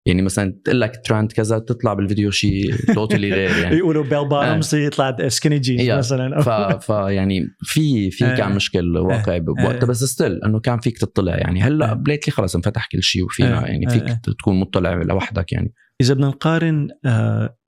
يعني 0.08 0.22
مثلا 0.22 0.60
تقول 0.64 0.80
لك 0.80 1.00
ترند 1.04 1.32
كذا 1.32 1.58
تطلع 1.58 1.94
بالفيديو 1.94 2.30
شيء 2.30 2.74
توتالي 2.94 3.32
غير 3.32 3.50
يعني 3.50 3.76
يقولوا 3.78 4.04
بيل 4.04 4.28
بارمز 4.28 4.74
يطلع 4.74 5.16
سكيني 5.28 5.58
جينز. 5.58 5.90
مثلا 5.90 6.40
ف... 6.46 6.48
ف 6.84 6.88
يعني 6.88 7.46
في 7.62 8.10
في 8.10 8.26
إيه. 8.26 8.34
كان 8.36 8.52
مشكل 8.52 8.96
واقعي 8.96 9.36
إيه. 9.36 9.40
بوقتها 9.40 9.86
بس 9.86 10.04
ستيل 10.04 10.44
إنه 10.44 10.60
كان 10.60 10.78
فيك 10.78 10.98
تطلع 10.98 11.36
يعني 11.36 11.62
هلأ. 11.62 11.94
بليتلي 11.94 12.32
خلص 12.32 12.56
انفتح 12.56 12.88
كل 12.92 13.02
شيء 13.02 13.24
وفينا. 13.24 13.68
يعني 13.68 13.90
فيك. 13.90 14.18
تكون 14.38 14.60
مطلع 14.60 15.02
لوحدك 15.02 15.52
يعني 15.52 15.72
إذا 16.00 16.14
بدنا 16.14 16.26
نقارن 16.26 16.88
آه، 17.04 17.58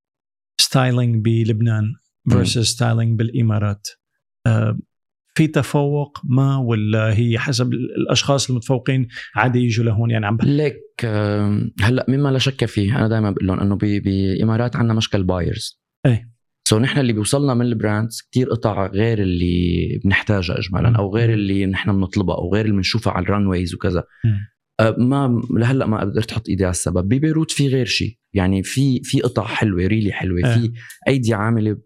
styling 0.61 1.25
بلبنان 1.25 1.85
versus 2.31 2.65
styling 2.65 3.19
بالإمارات 3.19 3.89
آه، 4.47 4.79
في 5.35 5.47
تفوق 5.47 6.19
ما 6.25 6.57
ولا 6.57 7.19
هي 7.19 7.39
حسب 7.39 7.73
الأشخاص 7.73 8.51
المتفوقين 8.51 9.09
عادي 9.35 9.59
يجوا 9.59 9.85
لهون 9.85 10.11
يعني 10.11 10.27
عم 10.27 10.37
بح- 10.37 10.45
ليك 10.45 11.05
هلأ 11.81 12.07
مما 12.09 12.29
لا 12.29 12.39
شك 12.39 12.65
فيه 12.65 12.97
أنا 12.99 13.09
دائما 13.09 13.31
بقول 13.31 13.47
لهم 13.47 13.61
إنه 13.61 13.79
بامارات 13.81 14.77
عندنا 14.77 14.95
مشكل 14.95 15.23
buyers 15.23 15.81
إيه. 16.07 16.31
so 16.69 16.79
نحن 16.79 17.01
اللي 17.01 17.13
بيوصلنا 17.13 17.55
من 17.55 17.67
ال 17.67 17.75
brands 17.75 18.21
كتير 18.31 18.49
قطع 18.51 18.87
غير 18.87 19.19
اللي 19.23 20.01
بنحتاجها 20.05 20.59
اجمالا 20.59 20.99
أو 20.99 21.15
غير 21.17 21.33
اللي 21.33 21.67
نحن 21.67 21.93
بنطلبها 21.93 22.37
أو 22.37 22.55
غير 22.55 22.65
اللي 22.65 22.77
بنشوفها 22.77 23.13
على 23.13 23.23
ال 23.25 23.47
runways 23.47 23.75
وكذا. 23.75 24.05
أه، 24.81 24.95
ما 24.99 25.43
لهلأ 25.51 25.87
ما 25.87 26.01
قدرت 26.01 26.33
أحط 26.33 26.49
إيدي 26.49 26.65
على 26.65 26.71
السبب 26.71 27.09
ببيروت 27.09 27.51
في 27.51 27.69
غير 27.69 27.87
شيء 27.87 28.17
يعني 28.35 28.63
في 28.63 29.01
في 29.03 29.21
قطع 29.21 29.45
حلوة 29.47 29.87
really 29.87 30.13
حلوة 30.13 30.39
إيه. 30.39 30.55
في 30.55 30.73
أيدي 31.09 31.35
عاملة 31.35 31.77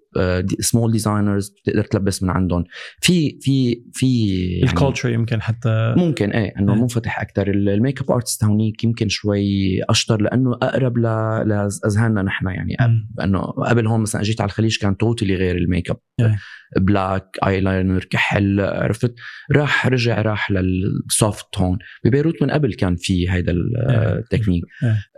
small 0.61 0.93
designers 0.93 1.49
بتقدر 1.51 1.85
تلبس 1.85 2.23
من 2.23 2.31
عندهم 2.31 2.65
في 3.01 3.39
في 3.41 3.83
في 3.93 4.27
يعني 4.59 4.71
ال 4.71 4.76
culture 4.76 5.13
يمكن 5.13 5.43
حتى 5.43 5.95
ممكن 5.97 6.31
إيه 6.31 6.53
إنه 6.59 6.75
إيه. 6.75 6.81
منفتح 6.81 7.21
أكثر 7.21 7.51
ال 7.51 7.61
make 7.61 8.01
up 8.01 8.11
artist 8.11 8.45
هونيك 8.45 8.85
يمكن 8.85 9.09
شوي 9.09 9.83
أشطر 9.91 10.23
لأنه 10.23 10.53
أقرب 10.63 10.99
لأذهاننا 10.99 12.23
نحن 12.23 12.47
يعني. 12.47 12.77
انه 13.23 13.41
قبل 13.41 13.87
هون 13.87 14.01
مثلا 14.01 14.23
جيت 14.23 14.41
على 14.41 14.49
الخليج 14.49 14.79
كان 14.79 14.97
totally 14.97 15.35
غير 15.35 15.57
ال 15.57 15.91
make 15.91 15.97
up. 16.81 17.39
Black 17.47 17.61
eyeliner 17.61 18.05
كحل 18.05 18.61
عرفت 18.61 19.15
راح 19.53 19.87
رجع 19.87 20.23
راح 20.23 20.51
لل 20.51 20.87
soft 20.87 21.59
هون 21.59 21.79
ببيروت 22.05 22.43
من 22.43 22.51
قبل 22.51 22.75
كان 22.75 22.97
في 22.97 23.31
هيدا. 23.31 23.55
التكنيك. 23.89 24.65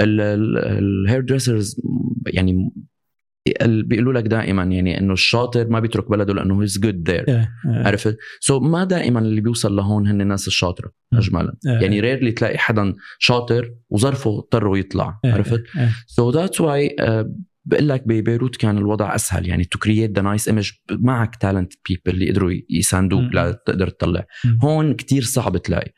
ال 0.01 0.25
hair 0.25 1.21
dressers 1.21 1.77
يعني 2.27 2.71
بيقولوا 3.67 4.13
لك 4.13 4.25
دائما 4.25 4.63
يعني 4.65 4.99
إنه 4.99 5.13
الشاطر 5.13 5.69
ما 5.69 5.81
بيترك 5.81 6.11
بلده 6.11 6.35
لأنه 6.35 6.63
he's 6.63 6.79
good 6.79 7.11
there 7.11 7.29
إيه، 7.29 7.35
إيه، 7.67 7.87
عرفت؟ 7.87 8.19
so 8.41 8.59
so 8.59 8.63
ما 8.63 8.85
دائما 8.85 9.21
اللي 9.21 9.41
بيوصل 9.41 9.77
لهون 9.77 10.07
هن 10.07 10.21
الناس 10.21 10.47
الشاطرة 10.47 10.93
مم. 11.13 11.19
اجمالا 11.19 11.57
إيه، 11.67 11.73
يعني 11.73 12.01
rarely 12.01 12.33
تلاقي 12.33 12.59
حدا 12.59 12.95
شاطر 13.19 13.75
وظرفه 13.91 14.39
اضطروا 14.39 14.79
يطلع. 14.79 15.21
إيه، 15.25 15.33
عرفت؟ 15.33 15.63
إيه. 15.79 15.91
so 16.07 16.31
that's 16.31 16.61
why 16.61 16.97
بقول 17.65 17.89
لك 17.89 18.03
ببيروت 18.07 18.57
كان 18.57 18.79
الوضع 18.79 19.15
أسهل. 19.15 19.49
يعني 19.49 19.65
to 19.65 19.79
create 19.79 20.17
the 20.17 20.23
nice 20.23 20.49
image 20.49 20.71
معك 20.91 21.37
talent 21.37 21.73
people 21.89 22.15
اللي 22.15 22.31
قدروا 22.31 22.53
يساندوك. 22.71 23.35
لتقدر 23.35 23.89
تطلع. 23.89 24.27
هون 24.63 24.95
كتير 24.95 25.23
صعب 25.23 25.57
تلاقي. 25.57 25.93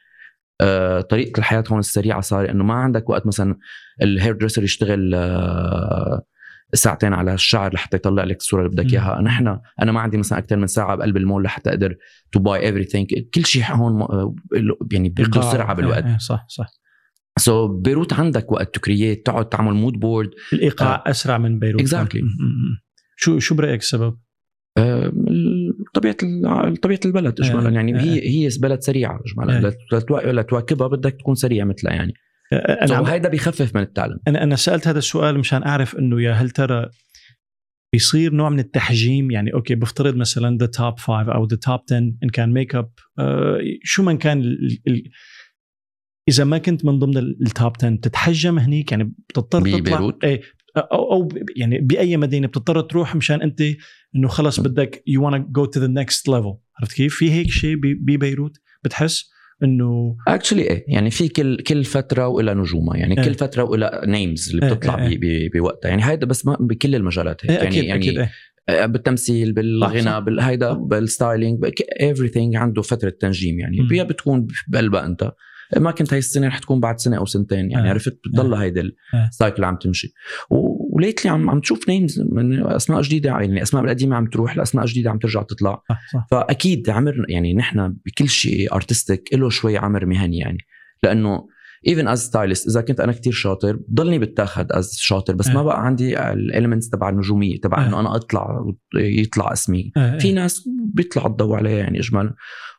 آه، 0.60 1.00
طريقة 1.00 1.38
الحياة 1.38 1.64
هون 1.68 1.78
السريعة 1.78 2.20
صار 2.20 2.50
إنه 2.50 2.64
ما 2.64 2.74
عندك 2.74 3.10
وقت 3.10 3.26
مثلا 3.26 3.58
ال 4.02 4.08
hair 4.08 4.32
dresser 4.32 4.62
يشتغل 4.62 5.14
آه، 5.14 6.22
ساعتين 6.74 7.12
على 7.12 7.34
الشعر 7.34 7.74
لحتى 7.74 7.96
يطلع 7.96 8.24
لك 8.24 8.36
الصورة 8.36 8.60
اللي 8.66 8.70
بدك. 8.82 8.92
إياها 8.92 9.22
نحن 9.22 9.58
أنا 9.82 9.92
ما 9.92 10.00
عندي 10.00 10.16
مثلا 10.16 10.38
أكثر 10.38 10.56
من 10.56 10.66
ساعة 10.66 10.96
بقلب 10.96 11.16
المول 11.16 11.44
لحتى 11.44 11.70
أقدر 11.70 11.94
to 12.32 12.40
buy 12.40 12.60
every 12.66 13.06
كل 13.34 13.44
شيء 13.46 13.62
هون 13.70 14.06
يعني 14.92 15.14
إيقاع. 15.18 15.52
سرعه 15.52 15.74
بالوقت 15.74 16.04
إيه، 16.04 16.10
إيه، 16.12 16.18
صح 16.18 16.44
صح 16.48 16.66
so 17.38 17.68
so, 17.68 17.70
بيروت 17.70 18.12
عندك 18.12 18.52
وقت 18.52 18.74
to 18.74 18.80
create 18.80 19.26
تقعد 19.26 19.48
تعمل 19.48 19.72
mood 19.74 19.92
board 19.92 20.30
الإيقاع 20.52 21.04
أسرع 21.06 21.38
من 21.38 21.58
بيروت 21.58 21.82
Exactly. 21.82 22.16
مم، 22.22 22.28
مم. 22.40 22.78
شو 23.16 23.38
شو 23.38 23.54
برأيك 23.54 23.80
السبب؟ 23.80 24.18
آه، 24.78 25.12
طبيعة 25.94 26.16
طبيعة 26.82 27.00
البلد 27.04 27.40
اجمالا 27.40 27.68
آه، 27.68 27.72
يعني 27.72 27.96
آه. 27.96 28.00
هي 28.00 28.28
هي 28.28 28.48
بلد 28.62 28.80
سريعة 28.80 29.20
اجمالا 29.26 29.58
آه. 29.58 29.70
لت- 29.70 29.94
لتوا- 29.94 30.26
لتواكبها 30.26 30.88
بدك 30.88 31.12
تكون 31.12 31.34
سريع 31.34 31.64
مثلها 31.64 31.92
يعني 31.92 32.12
أنا 32.52 32.86
so 32.86 32.94
عم 32.94 33.04
هيدا 33.04 33.28
بيخفف 33.28 33.74
من 33.74 33.82
ال 33.82 33.88
talent 33.88 34.20
أنا 34.28 34.42
أنا 34.42 34.56
سألت 34.56 34.88
هذا 34.88 34.98
السؤال 34.98 35.38
مشان 35.38 35.62
أعرف 35.62 35.96
إنه 35.96 36.22
يا 36.22 36.32
هل 36.32 36.50
ترى 36.50 36.90
بيصير 37.92 38.32
نوع 38.32 38.48
من 38.48 38.58
التحجيم؟ 38.58 39.30
يعني 39.30 39.54
okay 39.54 39.74
بفترض 39.74 40.16
مثلا 40.16 40.58
the 40.58 40.66
top 40.66 40.98
5 40.98 41.32
أو 41.32 41.44
the 41.46 41.56
top 41.56 41.80
10 41.90 41.98
إن 41.98 42.28
كان 42.32 42.52
make 42.52 42.74
up 42.74 42.90
آه 43.18 43.58
شو 43.84 44.02
من 44.02 44.18
كان 44.18 44.40
ال 44.40 44.78
ال 44.88 45.02
إذا 46.28 46.44
ما 46.44 46.58
كنت 46.58 46.84
من 46.84 46.98
ضمن 46.98 47.18
ال 47.18 47.32
top 47.32 47.72
10 47.78 47.90
بتتحجم 47.90 48.58
هنيك؟ 48.58 48.92
يعني 48.92 49.04
بتضطر 49.28 49.60
تطلع 49.60 49.78
ببيروت؟ 49.78 50.24
إيه 50.24 50.40
أو 50.76 51.12
أو 51.12 51.28
يعني 51.56 51.78
بأي 51.78 52.16
مدينة 52.16 52.46
بتضطر 52.46 52.80
تروح 52.80 53.16
مشان 53.16 53.42
أنت 53.42 53.62
إنه 54.16 54.28
خلص 54.28 54.60
بدك 54.60 55.02
you 55.06 55.24
wanna 55.24 55.38
go 55.38 55.64
to 55.64 55.80
the 55.80 55.86
next 55.86 56.28
level 56.28 56.54
عرفت 56.80 56.92
كيف؟ 56.96 57.14
في 57.16 57.30
هيك 57.30 57.50
شيء 57.50 57.76
ب- 57.76 58.04
ببيروت؟ 58.10 58.56
بتحس؟ 58.84 59.30
إنه 59.62 60.16
actually 60.28 60.62
إيه 60.62 60.84
يعني 60.88 61.10
في 61.10 61.28
كل 61.28 61.56
كل 61.56 61.84
فترة 61.84 62.28
وإلى 62.28 62.54
نجومها 62.54 62.96
يعني 62.96 63.18
إيه. 63.18 63.24
كل 63.24 63.34
فترة 63.34 63.62
وإلى 63.62 64.02
names 64.06 64.50
اللي 64.50 64.66
إيه، 64.66 64.72
بتطلع 64.74 65.06
إيه، 65.06 65.18
بي- 65.18 65.48
بوقتها 65.48 65.88
يعني 65.88 66.04
هيدا 66.04 66.26
بس 66.26 66.46
ما 66.46 66.56
بكل 66.60 66.94
المجالات 66.94 67.40
هيك 67.46 67.50
إيه 67.50 67.56
يعني 67.64 67.68
أكيد 67.78 67.84
يعني 67.84 68.00
أكيد 68.02 68.18
إيه. 68.18 68.30
آه، 68.68 68.86
بالتمثيل. 68.86 69.52
بالغنى 69.52 70.20
بالهيدا. 70.20 70.72
بال 70.72 70.93
styling 70.93 71.64
everything 72.00 72.56
عنده 72.56 72.82
فترة 72.82 73.10
تنجيم 73.20 73.60
يعني. 73.60 73.88
يا 73.92 74.02
بتكون 74.02 74.46
بقلبها 74.68 75.06
أنت 75.06 75.32
ما 75.76 75.90
كنت 75.90 76.12
هاي 76.12 76.18
السنة 76.18 76.46
رح 76.46 76.58
تكون 76.58 76.80
بعد 76.80 76.98
سنة 76.98 77.16
أو 77.16 77.26
سنتين 77.26 77.70
يعني 77.70 77.88
آه. 77.88 77.90
عرفت 77.90 78.20
بتضل 78.24 78.54
هيدي 78.54 78.80
آه. 78.80 79.26
ال 79.28 79.34
cycle 79.34 79.64
عم 79.64 79.76
تمشي 79.76 80.12
و 80.50 80.62
lately 80.62 81.30
عم 81.30 81.50
عم 81.50 81.60
تشوف 81.60 81.88
names 81.88 82.20
من 82.20 82.66
أسماء 82.66 83.02
جديدة 83.02 83.30
يعني 83.30 83.46
الأسماء 83.46 83.84
القديمة 83.84 84.16
عم 84.16 84.26
تروح 84.26 84.56
لأسماء 84.56 84.86
جديدة 84.86 85.10
عم 85.10 85.18
ترجع 85.18 85.42
تطلع 85.42 85.82
صح 85.88 86.00
صح 86.12 86.26
فأكيد 86.30 86.90
عمر 86.90 87.24
يعني 87.28 87.54
نحن 87.54 87.96
بكل 88.06 88.28
شيء 88.28 88.74
artistic 88.74 89.34
له 89.34 89.50
شوي 89.50 89.78
عمر 89.78 90.06
مهني 90.06 90.38
يعني 90.38 90.58
لأنه 91.02 91.48
even 91.86 92.08
as 92.08 92.24
stylist 92.24 92.68
إذا 92.68 92.80
كنت 92.80 93.00
أنا 93.00 93.12
كتير 93.12 93.32
شاطر 93.32 93.78
بضلني 93.88 94.18
بتاخذ 94.18 94.66
as 94.70 94.96
شاطر 94.98 95.34
بس 95.34 95.48
ما 95.48 95.60
آه. 95.60 95.62
بقى 95.62 95.86
عندي 95.86 96.20
ال 96.20 96.28
elements 96.28 96.90
تبع 96.90 97.08
النجومية 97.08 97.60
تبع 97.60 97.84
آه. 97.84 97.88
إنه 97.88 98.00
أنا 98.00 98.16
أطلع 98.16 98.64
يطلع 98.94 99.52
اسمي 99.52 99.92
آه، 99.96 100.18
في 100.18 100.30
آه. 100.30 100.34
ناس 100.34 100.68
بيطلع 100.94 101.26
الضوء 101.26 101.56
عليها 101.56 101.78
يعني 101.78 101.98
اجمالا 101.98 102.34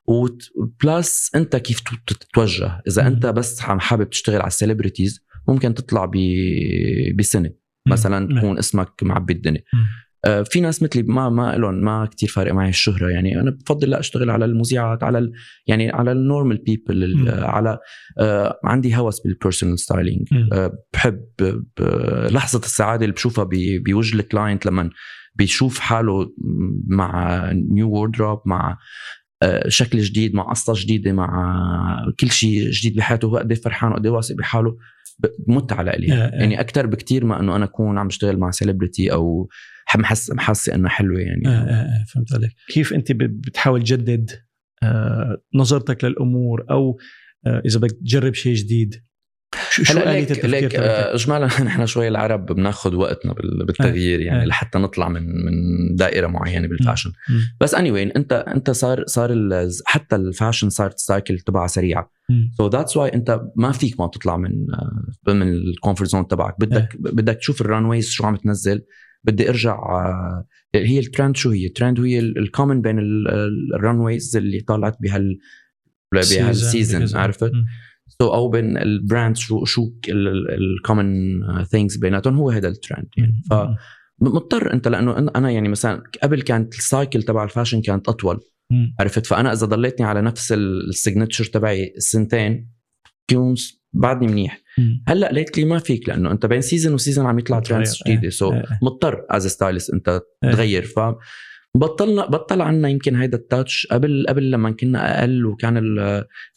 و 0.09 0.34
plus 0.34 1.31
أنت 1.35 1.55
كيف 1.55 1.79
تتوجه 2.07 2.81
إذا. 2.87 3.07
أنت 3.07 3.25
بس 3.25 3.61
عم 3.61 3.79
حابب 3.79 4.09
تشتغل 4.09 4.35
على 4.39 4.47
ال 4.47 4.54
celebrities 4.54 5.25
ممكن 5.47 5.73
تطلع 5.73 6.05
ب- 6.05 7.15
بسنة. 7.17 7.49
مثلا. 7.87 8.39
تكون 8.39 8.57
اسمك 8.57 9.03
معبي 9.03 9.33
الدنيا. 9.33 9.61
آه، 10.25 10.41
في 10.41 10.61
ناس 10.61 10.83
مثلي 10.83 11.03
ما 11.03 11.29
ما 11.29 11.55
لهم 11.57 11.73
ما 11.83 12.05
كتير 12.05 12.29
فارق 12.29 12.53
معي 12.53 12.69
الشهرة 12.69 13.09
يعني 13.09 13.39
أنا 13.41 13.51
بفضل 13.51 13.89
لا 13.89 13.99
أشتغل 13.99 14.29
على 14.29 14.45
المذيعات 14.45 15.03
على 15.03 15.17
ال 15.19 15.31
يعني 15.67 15.89
على 15.91 16.11
ال 16.11 16.17
normal. 16.17 16.57
people 16.57 17.29
على 17.29 17.77
آه 18.19 18.59
عندي 18.63 18.95
هوس 18.97 19.21
بال 19.21 19.33
personal 19.33 19.79
styling. 19.79 20.27
آه 20.53 20.71
بحب 20.93 21.23
لحظة 22.31 22.59
السعادة 22.59 23.03
اللي 23.05 23.13
بشوفها 23.15 23.47
بوجه 23.85 24.15
ال 24.15 24.22
client 24.22 24.65
لما 24.65 24.89
بيشوف 25.35 25.79
حاله 25.79 26.33
مع 26.87 27.41
new 27.51 27.89
wardrobe 27.89 28.41
مع 28.45 28.69
آه، 28.71 28.77
شكل 29.67 29.99
جديد 29.99 30.33
مع 30.35 30.43
قصة 30.43 30.73
جديدة 30.77 31.11
مع 31.11 32.05
كل 32.19 32.31
شيء 32.31 32.69
جديد 32.69 32.95
بحياته 32.95 33.25
هو 33.25 33.37
قد 33.37 33.51
إيه 33.51 33.61
فرحان 33.61 33.91
وقد 33.91 34.05
إيه 34.05 34.13
واثق 34.13 34.35
بحاله 34.35 34.77
ب- 35.19 35.27
متعه 35.51 35.81
لإلي 35.81 36.13
آه، 36.13 36.15
آه. 36.15 36.39
يعني 36.39 36.59
أكثر 36.59 36.85
بكتير 36.87 37.25
ما 37.25 37.39
إنه 37.39 37.55
أنا 37.55 37.65
أكون 37.65 37.97
عم 37.97 38.07
بشتغل 38.07 38.37
مع 38.37 38.51
celebrity 38.51 39.11
أو 39.11 39.49
محس 39.97 40.31
محسه 40.31 40.75
انها 40.75 40.89
حلوة 40.89 41.19
يعني. 41.19 41.47
آه، 41.47 41.49
آه، 41.49 41.71
آه، 41.73 42.05
فهمت 42.13 42.33
عليك. 42.33 42.51
كيف 42.73 42.93
أنت 42.93 43.11
بتحاول 43.11 43.81
تجدد 43.83 44.31
آه، 44.83 45.41
نظرتك 45.55 46.03
للأمور 46.03 46.65
أو 46.71 46.97
آه، 47.47 47.61
إذا 47.65 47.79
بدك 47.79 47.91
تجرب 47.91 48.33
شيء 48.33 48.55
جديد؟ 48.55 48.95
شو 49.71 49.83
شو 49.83 49.99
آلية 49.99 50.27
ليك؟ 50.43 50.75
آه، 50.75 51.15
اجمالا 51.15 51.45
نحن 51.65 51.85
شوي 51.85 52.07
العرب 52.07 52.45
بناخذ 52.45 52.95
وقتنا 52.95 53.33
بال- 53.33 53.65
بالتغيير 53.65 54.19
يعني 54.19 54.41
آه. 54.43 54.45
لحتى 54.45 54.79
نطلع 54.79 55.09
من 55.09 55.21
من 55.45 55.95
دائرة 55.95 56.27
معينة 56.27 56.67
بال 56.67 56.76
fashion. 56.76 57.11
بس 57.61 57.75
any 57.75 57.89
anyway, 57.91 58.11
انت 58.15 58.33
انت 58.33 58.71
صار 58.71 59.03
صار 59.07 59.29
حتى 59.85 60.15
ال 60.15 60.22
fashion 60.22 60.69
صارت 60.69 60.97
cycle 60.99 61.39
تبعها 61.39 61.67
سريعه. 61.67 62.11
so 62.57 62.67
that's 62.67 62.97
why 62.97 63.13
انت 63.13 63.41
ما 63.55 63.71
فيك 63.71 63.99
ما 63.99 64.07
تطلع 64.07 64.37
من 64.37 64.51
آه، 64.73 65.33
من 65.33 65.41
ال 65.53 65.60
comfort 65.60 66.09
zone 66.09 66.27
تبعك 66.27 66.55
بدك 66.59 66.89
بدك 66.99 67.35
تشوف 67.35 67.61
ال 67.61 67.85
runways 67.85 68.09
شو 68.09 68.25
عم 68.25 68.35
تنزل 68.35 68.81
بدي 69.23 69.49
ارجع 69.49 69.73
آه، 69.75 70.45
هي 70.75 70.99
الترند 70.99 71.35
شو 71.37 71.49
هي؟ 71.49 71.65
الترند 71.65 71.99
هي 71.99 72.19
ال 72.19 72.28
common 72.28 72.81
بين 72.81 72.99
ال 73.75 73.99
runways 73.99 74.37
اللي 74.37 74.59
طلعت 74.59 74.97
بهال 75.01 75.37
بهال 76.13 76.45
season 76.45 77.07
عرفت؟ 77.15 77.51
so 78.09 78.33
أو 78.33 78.49
بين 78.49 78.77
ال 78.77 78.87
brand 78.87 79.37
شو 79.37 79.65
شو 79.65 79.91
ال 80.09 80.28
common 80.28 81.39
things 81.63 81.97
بيناتهم 81.97 82.35
هو 82.35 82.49
هذا 82.49 82.67
الترند 82.67 83.07
يعني. 83.17 83.41
ف 83.49 83.53
مضطر 84.21 84.73
أنت 84.73 84.87
لأنه 84.87 85.17
أنا 85.17 85.51
يعني 85.51 85.69
مثلا 85.69 86.03
قبل 86.23 86.41
كانت 86.41 86.73
ال 86.73 86.82
cycle 86.82 87.23
تبع 87.23 87.43
ال 87.43 87.48
fashion 87.48 87.81
كانت 87.81 88.09
أطول 88.09 88.39
عرفت؟ 88.99 89.25
فأنا 89.25 89.53
إذا 89.53 89.65
ضليتني 89.65 90.05
على 90.05 90.21
نفس 90.21 90.51
ال 90.51 90.61
signature 90.61 91.45
تبعي 91.45 91.93
سنتين 91.97 92.69
كون 93.29 93.55
بعدني 93.93 94.27
منيح. 94.27 94.61
هلأ 95.07 95.31
lately 95.31 95.65
ما 95.65 95.79
فيك 95.79 96.09
لأنه 96.09 96.31
أنت 96.31 96.45
بين 96.45 96.61
season 96.61 96.93
و 96.93 96.98
season 96.98 97.25
عم 97.25 97.39
يطلع 97.39 97.59
trends 97.59 97.97
جديدة. 98.07 98.29
so 98.29 98.53
مضطر 98.81 99.25
as 99.29 99.47
stylist 99.47 99.93
أنت 99.93 100.21
تغير. 100.41 100.83
ف 100.83 100.99
بطلنا 101.79 102.25
بطل 102.25 102.61
عنا 102.61 102.89
يمكن 102.89 103.15
هيدا 103.15 103.37
ال 103.37 103.46
touch 103.46 103.87
قبل 103.91 104.25
قبل 104.29 104.51
لما 104.51 104.71
كنا 104.71 105.19
أقل 105.19 105.45
وكان 105.45 105.77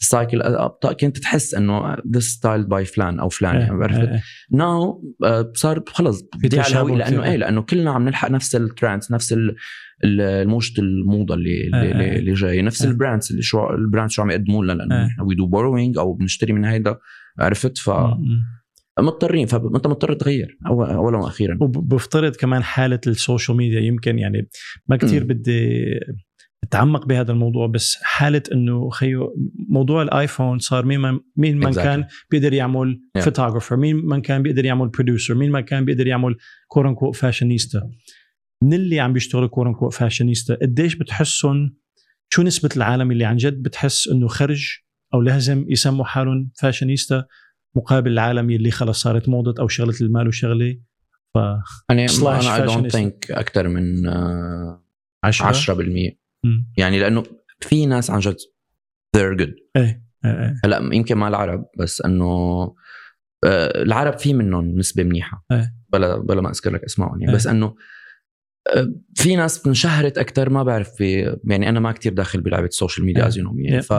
ال 0.00 0.08
cycle 0.08 0.42
ابطا 0.43 0.93
كنت 0.93 1.19
تحس 1.19 1.55
إنه 1.55 1.97
this 2.14 2.25
style 2.25 2.64
by 2.64 2.85
فلان 2.85 3.21
أو 3.21 3.29
فلان 3.29 3.55
يعني 3.55 3.85
عرفت؟ 3.85 4.09
now 4.50 5.04
صار 5.55 5.83
خلص 5.87 6.23
بدي 6.43 6.61
على 6.61 6.73
الهوية 6.73 6.95
لأنه 6.95 7.25
إيه. 7.25 7.37
لأنه 7.37 7.62
كلنا 7.62 7.91
عم 7.91 8.05
نلحق 8.05 8.31
نفس 8.31 8.57
ال 8.57 8.64
trends 8.64 9.12
نفس 9.12 9.35
موجه 10.45 10.81
الموضة 10.81 11.35
اللي 11.35 11.67
اللي, 11.67 12.19
اللي 12.19 12.33
جاي 12.33 12.62
نفس 12.62 12.85
ال 12.85 12.91
brands 12.91 13.31
اللي 13.31 13.43
شو 13.43 13.71
ال 13.71 13.77
brand 13.77 14.11
شو 14.11 14.23
عم 14.23 14.31
يقدموا 14.31 14.64
لنا 14.64 14.73
لأنه 14.73 15.05
نحن 15.05 15.21
we 15.21 15.35
do 15.35 15.47
borrowing 15.47 15.99
أو 15.99 16.12
بنشتري 16.12 16.52
من 16.52 16.64
هيدا 16.64 16.99
عرفت؟ 17.38 17.79
ف 17.79 17.91
مضطرين 19.00 19.46
فأنت 19.46 19.87
مضطر 19.87 20.14
تغير 20.14 20.58
اولا 20.66 21.18
وأخيرا. 21.18 21.58
وبفترض 21.61 22.37
كمان 22.37 22.62
حالة 22.62 23.00
ال 23.07 23.14
social 23.14 23.57
media 23.57 23.81
يمكن 23.80 24.18
يعني 24.18 24.49
ما 24.88 24.96
كثير 24.96 25.25
بدي 25.25 25.84
أتعمق 26.64 27.06
بهذا 27.06 27.32
الموضوع 27.32 27.66
بس 27.66 27.99
حالة 28.02 28.42
إنه 28.52 28.90
خيو 28.90 29.34
موضوع 29.68 30.02
ال 30.02 30.11
iPhone 30.11 30.59
صار 30.58 30.84
مين 30.84 31.00
من 31.00 31.20
مين 31.37 31.58
من 31.58 31.72
exactly. 31.72 31.76
كان 31.76 32.04
بيقدر 32.30 32.52
يعمل 32.52 33.00
yeah. 33.18 33.20
photographer 33.21 33.76
مين 33.76 33.96
من 33.96 34.22
كان 34.22 34.42
بيقدر 34.42 34.64
يعمل 34.64 34.88
producer 34.88 35.35
مين 35.34 35.50
ما 35.50 35.61
كان 35.61 35.84
بيقدر 35.84 36.06
يعمل 36.06 36.37
quote 36.69 36.95
unquote 36.95 37.12
fashionista 37.12 37.90
من 38.62 38.75
اللي 38.75 39.00
عم 39.00 39.12
بيشتغلوا 39.12 39.49
quote 39.49 39.75
unquote 39.75 39.90
fashionista 39.90 40.54
قديش 40.62 40.94
بتحسهم 40.94 41.76
شو 42.28 42.42
نسبة 42.42 42.68
العالم 42.76 43.11
اللي 43.11 43.25
عن 43.25 43.37
جد 43.37 43.62
بتحس 43.62 44.08
إنه 44.08 44.28
خرج 44.28 44.78
أو 45.14 45.22
لازم 45.22 45.64
يسموا 45.68 46.04
حالهم 46.04 46.50
فاشينيستا 46.61 47.25
مقابل 47.75 48.12
العالم 48.12 48.50
اللي 48.50 48.71
خلص 48.71 49.02
صارت 49.02 49.29
موضة 49.29 49.62
أو 49.62 49.69
شغلة 49.69 49.95
المال 50.00 50.29
وشغلة 50.29 50.79
ف 51.35 51.38
يعني 51.88 52.07
أنا 52.07 52.57
I 52.57 52.66
don't 52.66 52.92
think 52.92 53.31
أكثر 53.31 53.69
من 53.69 54.09
10 55.25 55.52
10% 55.52 56.17
يعني 56.76 56.99
لأنه 56.99 57.23
في 57.61 57.87
ناس 57.87 58.11
عن 58.11 58.21
جد 58.21 58.37
they're 59.17 59.37
good. 59.41 59.55
إيه 59.76 60.02
إيه 60.25 60.61
هلأ 60.64 60.91
يمكن 60.93 61.14
ما 61.14 61.29
العرب 61.29 61.67
بس 61.79 62.00
إنه 62.00 62.25
آه، 63.45 63.83
العرب 63.83 64.19
في 64.19 64.35
منهم 64.35 64.79
نسبة 64.79 65.05
منيحة. 65.05 65.45
إيه. 65.52 65.75
بلا 65.93 66.17
بلا 66.17 66.41
ما 66.41 66.50
أذكر 66.50 66.73
لك 66.73 66.85
اسمائهم 66.85 67.21
يعني. 67.21 67.35
بس 67.35 67.47
إنه 67.47 67.75
آه، 68.76 68.95
في 69.14 69.37
ناس 69.37 69.67
انشهرت 69.67 70.19
أكثر 70.19 70.50
ما 70.50 70.62
بعرف 70.62 70.91
في 70.95 71.37
يعني 71.45 71.69
أنا 71.69 71.81
ما 71.81 71.93
كتير 71.93 72.12
داخل 72.12 72.41
بلعبة 72.41 72.67
ال 72.66 72.72
social 72.72 73.07
media 73.07 73.26
as 73.26 73.38
يعني 73.38 73.83
ف 73.83 73.93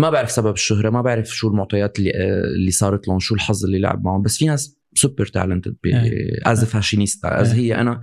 ما 0.00 0.10
بعرف 0.10 0.30
سبب 0.30 0.52
الشهرة 0.52 0.90
ما 0.90 1.02
بعرف 1.02 1.28
شو 1.28 1.48
المعطيات 1.48 1.98
اللي 1.98 2.12
اللي 2.56 2.70
صارت 2.70 3.08
لهم 3.08 3.18
شو 3.18 3.34
الحظ 3.34 3.64
اللي 3.64 3.78
لعب 3.78 4.04
معهم. 4.04 4.22
بس 4.22 4.38
في 4.38 4.46
ناس 4.46 4.78
super 4.94 5.26
talented 5.26 5.76
as 6.46 6.64
fashionista 6.64 7.40
as 7.40 7.52
هي 7.52 7.74
أنا 7.74 8.00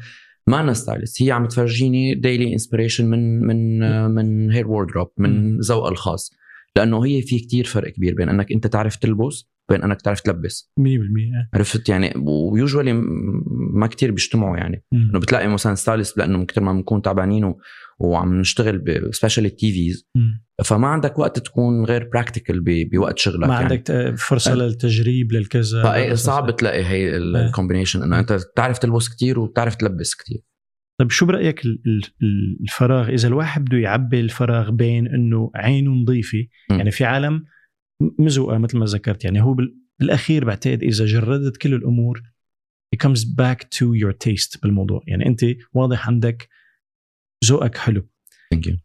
ما 0.48 0.62
أنا 0.62 0.74
stylist 0.74 1.22
هي 1.22 1.32
عم 1.32 1.46
تفرجيني 1.46 2.16
daily 2.16 2.54
inspiration 2.54 3.06
من 3.06 3.40
من 3.40 3.80
من 4.12 4.52
her 4.52 4.68
wardrobe 4.68 5.12
من 5.18 5.58
ذوقها 5.60 5.92
الخاص. 5.92 6.32
لأنه 6.76 7.06
هي 7.06 7.22
في 7.22 7.40
كتير 7.40 7.66
فرق 7.66 7.94
كبير 7.94 8.16
بين 8.16 8.30
إنك 8.30 8.52
أنت 8.52 8.68
تعرف 8.68 8.96
تلبس 8.96 9.52
بين 9.70 9.84
إنك 9.84 10.02
تعرف 10.02 10.22
تلبس. 10.22 10.72
100% 10.80 10.84
عرفت؟ 11.54 11.90
يعني 11.90 12.14
و 12.26 12.34
usually 12.34 12.94
ما 13.74 13.88
كتير 13.88 14.12
بيجتمعوا 14.12 14.58
يعني. 14.58 14.84
إنه 14.94 15.20
بتلاقي 15.20 15.48
مثلا 15.48 15.76
stylist 15.76 16.18
لأنه 16.18 16.46
كثر 16.46 16.62
ما 16.62 16.74
بنكون 16.74 17.02
تعبانين 17.02 17.54
وعم 18.04 18.40
نشتغل 18.40 19.10
specialities 19.12 20.08
فما 20.66 20.88
عندك 20.88 21.20
وقت 21.20 21.40
تكون 21.40 21.86
غير 21.86 22.10
practical 22.14 22.64
بوقت 22.66 23.20
شغلك 23.20 23.48
ما 23.48 23.54
يعني. 23.54 23.66
عندك 23.66 24.16
فرصة 24.18 24.52
أه. 24.52 24.56
للتجريب 24.56 25.32
للكذا 25.32 26.16
صعب 26.16 26.56
تلاقي 26.56 26.86
هي 26.86 27.18
ال 27.18 27.25
combination 27.25 28.04
إنه 28.04 28.20
أنت 28.20 28.34
بتعرف 28.34 28.78
تلبس 28.78 29.10
كتير 29.10 29.40
وبتعرف 29.40 29.76
تلبس 29.76 30.16
كتير. 30.16 30.42
طيب 31.00 31.12
شو 31.12 31.26
برأيك 31.26 31.62
الفراغ؟ 32.62 33.10
إذا 33.10 33.28
الواحد 33.28 33.66
بده 33.66 33.78
يعبي 33.78 34.20
الفراغ 34.20 34.70
بين 34.70 35.08
إنه 35.08 35.52
عينه 35.56 35.92
نظيفة 35.92 36.48
يعني 36.70 36.92
في 36.92 37.06
عالم 37.06 37.46
مزوقة 38.20 38.58
مثل 38.58 38.78
ما 38.78 38.86
ذكرت 38.86 39.24
يعني 39.26 39.42
هو 39.42 39.56
بالأخير 40.00 40.46
بعتقد 40.46 40.84
إذا 40.84 41.06
جردت 41.06 41.58
كل 41.58 41.74
الأمور 41.74 42.22
it 42.96 43.08
comes 43.08 43.24
back 43.24 43.60
to 43.60 43.86
your 43.94 44.14
taste 44.26 44.62
بالموضوع. 44.62 45.04
يعني 45.08 45.26
أنت 45.26 45.46
واضح 45.74 46.08
عندك 46.08 46.50
ذوقك 47.46 47.78
حلو. 47.78 48.08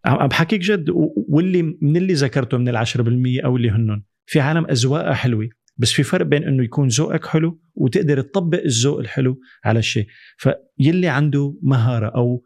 عم 0.05 0.27
بحكيك 0.29 0.61
جد 0.61 0.87
واللي 1.29 1.63
من 1.63 1.97
اللي 1.97 2.13
ذكرته 2.13 2.59
من 2.59 2.69
ال 2.69 2.87
10% 2.87 3.45
أو 3.45 3.57
اللي 3.57 3.71
هنن 3.71 4.03
في 4.27 4.41
عالم 4.41 4.67
أذواقها 4.71 5.15
حلوة 5.15 5.49
بس 5.77 5.93
في 5.93 6.03
فرق 6.03 6.27
بين 6.27 6.45
إنه 6.45 6.65
يكون 6.65 6.89
ذوقك 6.89 7.27
حلو 7.27 7.61
وتقدر 7.75 8.21
تطبق 8.21 8.63
الذوق 8.63 8.99
الحلو 8.99 9.41
على 9.65 9.79
الشيء. 9.79 10.07
فيلي 10.37 11.09
عنده 11.09 11.59
مهارة 11.63 12.07
أو 12.07 12.45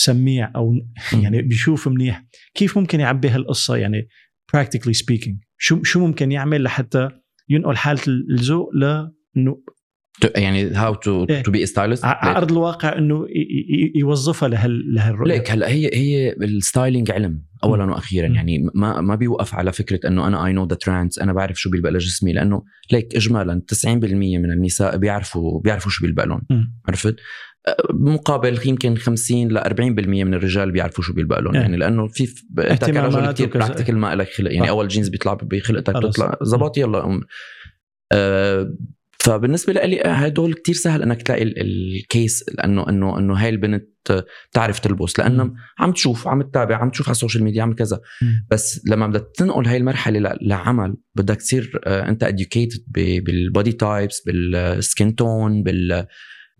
سميع 0.00 0.52
أو 0.56 0.74
يعني 1.22 1.42
بيشوف 1.42 1.88
منيح 1.88 2.24
كيف 2.54 2.78
ممكن 2.78 3.00
يعبي 3.00 3.28
هالقصة؟ 3.28 3.76
يعني 3.76 4.08
practically 4.56 4.94
speaking 5.04 5.34
شو 5.58 5.82
شو 5.82 6.06
ممكن 6.06 6.32
يعمل 6.32 6.62
لحتى 6.62 7.10
ينقل 7.48 7.76
حالة 7.76 8.02
الذوق 8.06 8.70
لإنه 8.74 9.62
يعني 10.36 10.70
how 10.70 10.94
to 10.94 11.24
to 11.24 11.50
be 11.50 11.66
stylist 11.66 12.04
على 12.04 12.36
ارض 12.36 12.52
الواقع 12.52 12.98
إنه 12.98 13.26
يوظفها 13.94 14.48
لهال 14.48 14.94
لهالرؤية. 14.94 15.32
ليك 15.32 15.50
هلأ 15.50 15.68
هي 15.68 15.90
هي 15.94 16.32
ال 16.32 16.42
styling 16.42 17.10
علم 17.10 17.42
اولا 17.64 17.84
وأخيرا. 17.84 18.26
يعني 18.26 18.70
ما 18.74 19.00
ما 19.00 19.14
بيوقف 19.14 19.54
على 19.54 19.72
فكرة 19.72 20.08
إنه 20.08 20.26
أنا 20.26 20.46
I 20.46 20.52
know 20.52 20.66
the 20.66 20.74
trends 20.74 21.18
أنا 21.18 21.32
بعرف 21.32 21.60
شو 21.60 21.70
بيلبق 21.70 21.90
لجسمي 21.90 22.32
لأنه 22.32 22.62
ليك 22.92 23.16
اجمالا 23.16 23.62
90% 23.72 23.86
من 23.94 24.52
النساء 24.52 24.96
بيعرفوا 24.96 25.60
بيعرفوا 25.60 25.90
شو 25.90 26.04
بيلبق 26.04 26.24
لهم. 26.24 26.42
عرفت؟ 26.88 27.16
بمقابل 27.94 28.58
يمكن 28.66 28.96
50 28.96 29.48
ل 29.48 29.58
40% 29.58 29.80
من 29.80 30.34
الرجال 30.34 30.72
بيعرفوا 30.72 31.04
شو 31.04 31.12
بيلبق 31.12 31.38
لهم. 31.38 31.54
يعني 31.54 31.76
لأنه 31.76 32.06
في 32.08 32.28
أنت 32.58 32.84
كرجل 32.84 33.32
كثير 33.32 33.46
practical 33.46 33.98
ما 33.98 34.14
لك 34.14 34.28
خلق. 34.28 34.52
يعني 34.52 34.70
أول 34.70 34.88
جينز 34.88 35.08
بيطلع 35.08 35.34
بخلقتك 35.42 35.96
بتطلع 35.96 36.38
زبط 36.42 36.78
يلا 36.78 37.20
أه 38.12 38.74
فبالنسبة 39.28 39.72
لي 39.72 40.02
هدول 40.06 40.54
كتير 40.54 40.74
سهل 40.74 41.02
إنك 41.02 41.22
تلاقي 41.22 41.42
ال 41.42 41.62
case 41.62 42.44
لأنه 42.58 42.88
إنه 42.88 43.18
إنه 43.18 43.34
هاي 43.34 43.48
البنت 43.48 43.88
بتعرف 44.50 44.78
تلبس. 44.78 45.18
لأنه 45.18 45.54
عم 45.78 45.92
تشوف 45.92 46.28
عم 46.28 46.42
تتابع 46.42 46.76
عم 46.76 46.90
تشوف 46.90 47.06
على 47.06 47.12
ال 47.12 47.17
social 47.17 47.44
media 47.44 47.62
عم 47.62 47.74
كذا. 47.74 48.00
بس 48.50 48.80
لما 48.86 49.06
بدك 49.06 49.30
تنقل 49.34 49.66
هاي 49.66 49.76
المرحلة 49.76 50.36
لعمل 50.42 50.96
بدك 51.14 51.36
تصير 51.36 51.80
آه، 51.84 52.08
أنت 52.08 52.24
educated 52.24 52.84
بال 53.24 53.40
body 53.40 53.72
types 53.72 54.22
بال 54.26 54.55
skin 54.55 55.14
tone 55.14 55.62
بال 55.62 56.06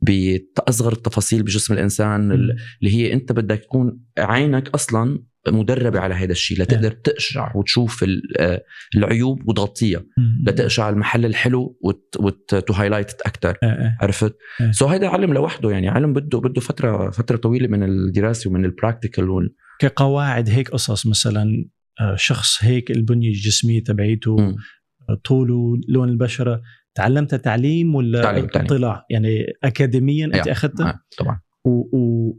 بأصغر 0.02 0.92
التفاصيل 0.92 1.42
بجسم 1.42 1.74
الإنسان 1.74 2.32
اللي 2.32 2.94
هي 2.94 3.12
أنت 3.12 3.32
بدك 3.32 3.58
تكون 3.58 4.00
عينك 4.18 4.68
أصلا 4.68 5.22
مدربة 5.48 6.00
على 6.00 6.14
هذا 6.14 6.32
الشيء 6.32 6.62
لتقدر 6.62 6.90
تقشع 6.90 7.52
وتشوف 7.56 8.04
آه، 8.38 8.64
العيوب 8.96 9.48
وتغطيها. 9.48 10.04
لتقشع 10.46 10.88
المحل 10.88 11.24
الحلو 11.24 11.78
وت 12.18 12.37
highlight 12.37 13.20
أكثر 13.20 13.58
عرفت؟ 14.00 14.36
so 14.70 14.86
so 14.86 14.90
هيدا 14.90 15.08
علم 15.08 15.34
لوحده 15.34 15.70
يعني. 15.70 15.88
علم 15.88 16.12
بده 16.12 16.38
بده 16.40 16.60
فتره 16.60 17.10
فترة 17.10 17.36
طويلة 17.36 17.68
من 17.68 17.82
الدراسة 17.82 18.50
ومن 18.50 18.64
ال 18.64 18.71
practical 18.71 19.30
وال... 19.30 19.54
كقواعد 19.78 20.48
هيك 20.48 20.70
قصص 20.70 21.06
مثلا 21.06 21.68
آه، 22.00 22.16
شخص 22.16 22.64
هيك 22.64 22.90
البنية 22.90 23.28
الجسمية 23.28 23.84
تبعيته 23.84 24.56
طوله 25.24 25.80
لون 25.88 26.08
البشرة. 26.08 26.62
تعلمتها 26.94 27.36
تعليم 27.36 27.94
ولا 27.94 28.22
تعليم 28.22 28.48
اطلاع؟ 28.54 29.04
يعني 29.10 29.46
اكاديميا 29.64 30.26
أنت 30.26 30.48
اخذتها؟ 30.48 31.00
طبعا. 31.18 31.40
و... 31.64 31.96
و... 31.96 32.32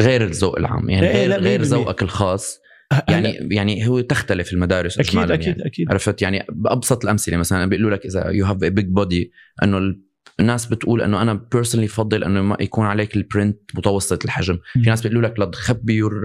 غير 0.00 0.24
الذوق 0.24 0.58
العام 0.58 0.90
يعني 0.90 1.06
غير 1.06 1.40
غير 1.40 1.62
ذوقك 1.62 2.02
الخاص. 2.02 2.60
يعني 3.08 3.48
يعني 3.50 3.88
هو 3.88 4.00
تختلف 4.00 4.52
المدارس 4.52 4.98
أكيد 4.98 5.30
أكيد 5.30 5.46
يعني. 5.46 5.66
أكيد. 5.66 5.90
عرفت؟ 5.90 6.22
يعني 6.22 6.46
بأبسط 6.48 7.04
الأمثلة 7.04 7.36
مثلا 7.36 7.66
بيقولوا 7.66 7.90
لك 7.90 8.06
إذا 8.06 8.28
you 8.28 8.46
have 8.46 8.64
a 8.64 8.68
big 8.68 8.86
body 8.86 9.32
إنه 9.62 9.94
الناس 10.40 10.66
بتقول 10.66 11.02
إنه 11.02 11.22
أنا 11.22 11.34
personally 11.52 11.86
بفضل 11.86 12.24
إنه 12.24 12.42
ما 12.42 12.56
يكون 12.60 12.86
عليك 12.86 13.16
ال 13.16 13.23
print 13.23 13.58
متوسط 13.74 14.24
الحجم. 14.24 14.58
في 14.72 14.90
ناس 14.90 15.02
بيقولوا 15.06 15.28
لك 15.28 15.40
لتخبي 15.40 15.94
your 15.94 16.22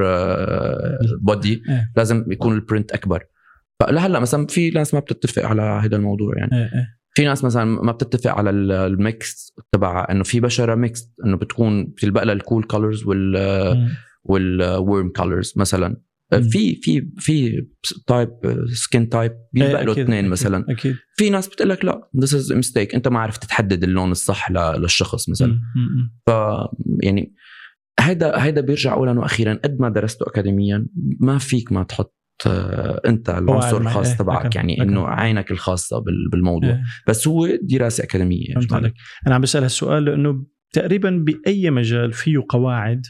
body 1.22 1.64
لازم 1.98 2.26
يكون 2.32 2.56
ال 2.56 2.62
print 2.62 2.92
أكبر. 2.92 3.24
فلهلأ 3.80 4.20
مثلا 4.20 4.48
في 4.48 4.70
ناس 4.70 4.94
ما 4.94 5.00
بتتفق 5.00 5.46
على 5.46 5.62
هذا 5.62 5.96
الموضوع 5.96 6.38
يعني. 6.38 6.70
في 7.16 7.26
ناس 7.26 7.44
مثلا 7.44 7.66
ما 7.66 7.92
بتتفق 7.92 8.32
على 8.32 8.50
ال- 8.50 8.72
ال 8.72 8.92
mix 8.92 9.54
تبع 9.72 10.08
إنه 10.12 10.24
في 10.24 10.40
بشرة 10.40 10.76
mix 10.76 11.14
إنه 11.26 11.38
بتكون 11.38 11.86
بتلبق 11.86 12.24
لها 12.24 12.34
ال 12.34 12.40
cool 12.40 12.64
colors 12.64 13.04
وال. 13.04 13.36
وال 14.24 14.52
warm 14.52 15.10
colors 15.10 15.54
مثلا 15.58 16.02
مم. 16.34 16.42
في 16.42 16.76
في 16.76 17.10
في 17.18 17.66
type 18.08 18.30
skin 18.74 19.10
type 19.10 19.32
بيلبق 19.54 19.80
إيه، 19.80 19.86
له 19.86 19.92
اثنين 19.92 20.28
مثلا 20.30 20.66
أكيد 20.70 20.96
في 21.16 21.30
ناس 21.30 21.48
بتقول 21.48 21.70
لك 21.70 21.86
لا 21.86 22.10
this 22.18 22.34
is 22.34 22.54
mistake 22.54 22.96
أنت 22.96 23.08
ما 23.08 23.20
عرفت 23.20 23.44
تحدد 23.46 23.84
اللون 23.84 24.12
الصح 24.12 24.52
للشخص 24.52 25.30
مثلا 25.30 25.48
مم. 25.76 26.12
ف 26.28 26.32
يعني 27.04 27.34
هيدا 28.00 28.44
هيدا 28.44 28.62
بيرجع 28.62 28.94
اولا 28.94 29.20
وأخيرا 29.20 29.54
قد 29.64 29.80
ما 29.80 29.90
درسته 29.90 30.24
اكاديميا 30.28 30.88
ما 31.20 31.38
فيك 31.38 31.72
ما 31.72 31.84
تحط 31.84 32.16
آه، 32.16 32.25
انت 33.06 33.30
العنصر. 33.30 33.82
الخاص 33.82 34.10
إيه، 34.10 34.18
تبعك 34.18 34.46
أكيد، 34.46 34.56
يعني. 34.56 34.82
إنه 34.82 35.08
عينك 35.08 35.52
الخاصة 35.52 36.00
بال- 36.00 36.30
بالموضوع 36.32 36.70
إيه. 36.70 36.84
بس 37.08 37.28
هو 37.28 37.48
دراسة 37.62 38.04
أكاديمية 38.04 38.54
فهمت 38.56 38.74
عليك 38.74 38.94
أنا 39.28 39.36
عم 39.36 39.42
بسأل 39.42 39.64
هالسؤال 39.64 40.06
لأنه 40.06 40.46
تقريبا 40.74 41.10
بأي 41.26 41.72
مجال 41.72 42.14
فيه 42.14 42.44
قواعد 42.50 43.02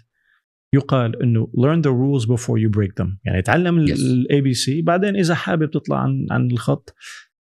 يقال 0.76 1.24
إنه 1.24 1.48
learn 1.58 1.82
the 1.82 1.90
rules 1.92 2.26
before 2.28 2.58
you 2.60 2.70
break 2.78 3.04
them 3.04 3.18
يعني 3.26 3.42
تعلم 3.42 3.88
Yes. 3.88 3.92
ال 4.00 4.42
ABC 4.42 4.82
بعدين 4.82 5.16
إذا 5.16 5.36
حابب 5.36 5.70
تطلع 5.72 5.98
عن 5.98 6.26
عن 6.32 6.52
الخط 6.52 6.96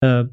آه 0.04 0.32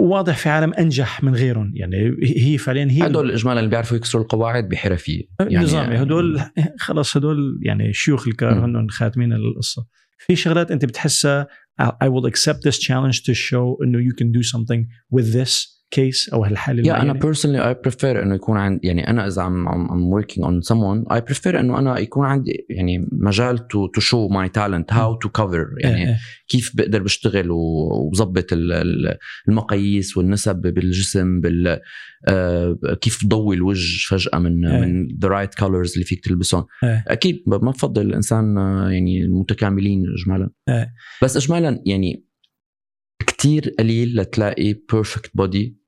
واضح 0.00 0.36
في 0.36 0.48
عالم 0.48 0.74
أنجح 0.74 1.24
من 1.24 1.34
غيرهم 1.34 1.72
يعني 1.74 2.16
هي 2.22 2.58
فعليا 2.58 2.88
هي 2.90 3.06
هدول 3.06 3.30
اجمالا 3.30 3.58
اللي 3.60 3.70
بيعرفوا 3.70 3.96
يكسروا 3.96 4.22
القواعد 4.22 4.68
بحرفية 4.68 5.22
يعني 5.40 5.56
نظامي 5.56 5.96
هدول 6.02 6.40
خلص 6.78 7.16
هدول 7.16 7.60
يعني 7.62 7.92
شيوخ 7.92 8.28
الكار. 8.28 8.64
هن 8.64 8.90
خاتمين 8.90 9.32
القصة 9.32 9.86
في 10.23 10.35
شغلات 10.35 10.71
انت 10.71 10.85
بتحسها 10.85 11.47
I 11.81 12.07
will 12.07 12.27
accept 12.31 12.61
this 12.67 12.77
challenge 12.77 13.21
to 13.23 13.33
show 13.33 13.83
انه 13.83 13.99
you 13.99 14.13
can 14.13 14.31
do 14.31 14.43
something 14.43 14.85
with 15.15 15.33
this 15.33 15.72
Case 15.96 16.32
أو 16.32 16.44
هالحالة 16.44 16.86
يا 16.86 17.02
أنا. 17.02 17.12
personally 17.12 17.68
I 17.68 17.74
prefer 17.74 18.22
إنه 18.22 18.34
يكون 18.34 18.56
عندي 18.56 18.86
يعني 18.86 19.10
أنا 19.10 19.26
إذا 19.26 19.42
عم 19.42 19.68
I'm 19.68 20.22
working 20.22 20.40
on 20.40 20.68
someone 20.72 21.14
I 21.16 21.20
prefer 21.20 21.54
إنه 21.54 21.78
أنا 21.78 21.98
يكون 21.98 22.26
عندي 22.26 22.66
يعني 22.70 23.08
مجال 23.12 23.58
to 23.58 24.00
to 24.00 24.04
show 24.04 24.32
my 24.32 24.48
talent 24.48 24.96
how 24.96 25.26
to 25.26 25.30
cover 25.42 25.66
يعني 25.78 26.08
إيه،. 26.08 26.16
كيف 26.48 26.76
بقدر 26.76 27.02
بشتغل 27.02 27.50
وبظبط 27.50 28.52
ال- 28.52 28.72
ال- 28.72 29.18
المقاييس 29.48 30.16
والنسب 30.16 30.56
بالجسم 30.56 31.40
بال 31.40 31.80
آه، 32.28 32.78
كيف 33.00 33.26
ضوي 33.26 33.56
الوجه 33.56 34.06
فجأة 34.08 34.38
من 34.38 34.66
إيه. 34.66 34.80
من 34.80 35.08
the 35.22 35.28
right 35.28 35.54
colors 35.54 35.92
اللي 35.92 36.04
فيك 36.04 36.24
تلبسهم 36.24 36.66
إيه. 36.84 37.04
أكيد 37.08 37.42
ما 37.46 37.56
بفضل 37.56 38.06
الإنسان 38.06 38.58
آه، 38.58 38.90
يعني 38.90 39.22
المتكاملين 39.22 40.04
اجمالا 40.18 40.50
إيه. 40.68 40.92
بس 41.22 41.36
اجمالا 41.36 41.82
يعني 41.86 42.24
كتير 43.26 43.74
قليل 43.78 44.16
لتلاقي 44.16 44.72
perfect 44.92 45.30
body 45.34 45.83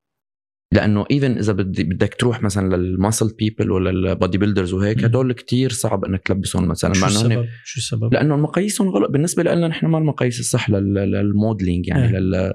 لأنه 0.71 1.05
even 1.11 1.37
إذا 1.37 1.53
بدي 1.53 1.83
بدك 1.83 2.13
تروح 2.19 2.43
مثلا 2.43 2.75
لل 2.75 2.90
muscle 2.90 3.35
people 3.39 3.71
ولا 3.71 3.89
ال 3.89 3.99
body 3.99 4.37
builders 4.37 4.73
وهيك. 4.73 5.03
هدول 5.03 5.33
كتير 5.33 5.69
صعب 5.71 6.05
إنك 6.05 6.21
تلبسهم 6.27 6.67
مثلا 6.67 6.93
شو 6.93 7.05
السبب؟ 7.05 7.45
شو 7.63 7.79
السبب؟ 7.79 8.13
لأنه 8.13 8.37
مقاييسهم 8.37 8.89
غلط 8.89 9.09
بالنسبة 9.11 9.43
لنا 9.43 9.67
نحن 9.67 9.85
ما 9.85 9.97
المقاييس 9.97 10.39
الصح 10.39 10.69
لل- 10.69 10.93
لل 10.93 11.12
modeling 11.12 11.87
يعني 11.87 12.03
إيه. 12.03 12.19
لل 12.19 12.53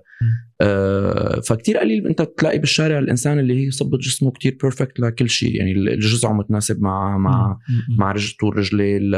آه 0.60 1.40
فكتير 1.40 1.76
قليل 1.78 2.06
أنت 2.06 2.22
تلاقي 2.22 2.58
بالشارع 2.58 2.98
الإنسان 2.98 3.38
اللي 3.38 3.54
هي 3.54 3.66
يظبط 3.66 3.98
جسمه 3.98 4.30
كتير 4.30 4.56
perfect 4.62 5.00
لكل 5.00 5.28
شيء 5.28 5.56
يعني 5.56 5.72
الجزعه 5.72 6.32
متناسب 6.32 6.82
مع 6.82 7.18
مع 7.18 7.46
مم. 7.68 7.96
مع 7.98 8.12
رجل 8.12 8.36
طول 8.40 8.56
رجلي 8.58 8.96
ال- 8.96 9.14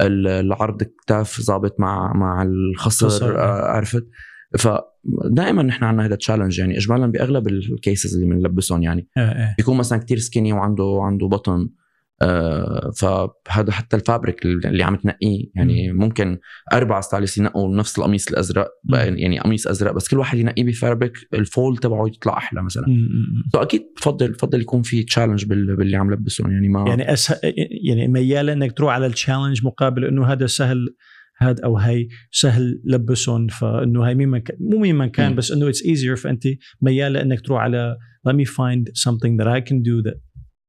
ال- 0.00 0.26
العرض 0.28 0.82
الكتاف 0.82 1.40
ظابط 1.40 1.80
مع 1.80 2.12
مع 2.12 2.44
خصر. 2.76 3.06
الخصر 3.06 3.38
آه، 3.38 3.70
عرفت 3.70 4.06
فدائما 4.58 5.62
نحن 5.62 5.84
عندنا 5.84 6.06
هذا 6.06 6.14
challenge 6.14 6.58
يعني 6.58 6.76
اجمالا 6.76 7.06
بأغلب 7.06 7.48
ال 7.48 7.59
cases 7.59 8.14
اللي 8.14 8.26
بنلبسهم 8.26 8.82
يعني 8.82 9.08
إيه، 9.16 9.24
إيه. 9.24 9.54
بيكون 9.58 9.76
مثلا 9.76 9.98
كتير 9.98 10.18
skinny 10.18 10.52
وعنده 10.52 10.98
عنده 11.02 11.26
بطن 11.28 11.68
آه 12.22 12.90
فهذا 12.90 13.72
حتى 13.72 13.96
ال 13.96 14.03
fabric 14.03 14.44
اللي 14.44 14.82
عم 14.82 14.96
تنقيه 14.96 15.44
يعني 15.54 15.92
ممكن 15.92 16.38
أربع 16.72 17.00
stylists 17.00 17.38
ينقوا 17.38 17.76
نفس 17.76 17.98
القميص 17.98 18.28
الأزرق 18.28 18.68
مم. 18.84 18.94
يعني 18.94 19.40
قميص 19.40 19.66
أزرق 19.66 19.92
بس 19.92 20.08
كل 20.08 20.18
واحد 20.18 20.38
ينقيه 20.38 20.64
ب 20.64 20.71
fabric 20.71 21.12
ال 21.34 21.42
fall 21.42 21.76
تبعه 21.76 22.06
يطلع 22.06 22.36
أحلى 22.36 22.62
مثلا 22.62 22.88
مم. 22.88 22.94
مم. 22.94 23.50
so 23.52 23.58
أكيد 23.58 23.82
بفضل 23.96 24.32
بفضل 24.32 24.60
يكون 24.60 24.82
في 24.82 25.02
challenge 25.02 25.44
باللي 25.44 25.96
عم 25.96 26.12
لبسهم 26.12 26.52
يعني 26.52 26.68
ما 26.68 26.84
يعني 26.88 27.12
أسهل 27.12 27.38
يعني 27.86 28.08
ميال 28.08 28.50
إنك 28.50 28.72
تروح 28.72 28.94
على 28.94 29.06
ال 29.06 29.12
challenge 29.12 29.64
مقابل 29.64 30.04
إنه 30.04 30.26
هذا 30.26 30.46
سهل 30.46 30.94
هاد 31.42 31.60
أو 31.60 31.78
هي 31.78 32.08
سهل 32.30 32.82
لبسهم 32.84 33.46
فإنه 33.46 34.04
هي 34.08 34.14
مين 34.14 34.38
كان 34.38 34.56
مو 34.60 34.78
مين 34.78 34.94
ما 34.94 35.06
كان. 35.06 35.34
بس 35.34 35.52
إنه 35.52 35.68
it's 35.68 35.86
easier 35.86 36.16
فانت 36.16 36.42
ميال 36.82 37.16
إنك 37.16 37.40
تروح 37.40 37.60
على 37.62 37.96
let 38.28 38.32
me 38.32 38.44
find 38.44 38.88
something 39.08 39.36
that 39.38 39.46
I 39.46 39.60
can 39.60 39.76
do 39.82 40.10
that 40.10 40.18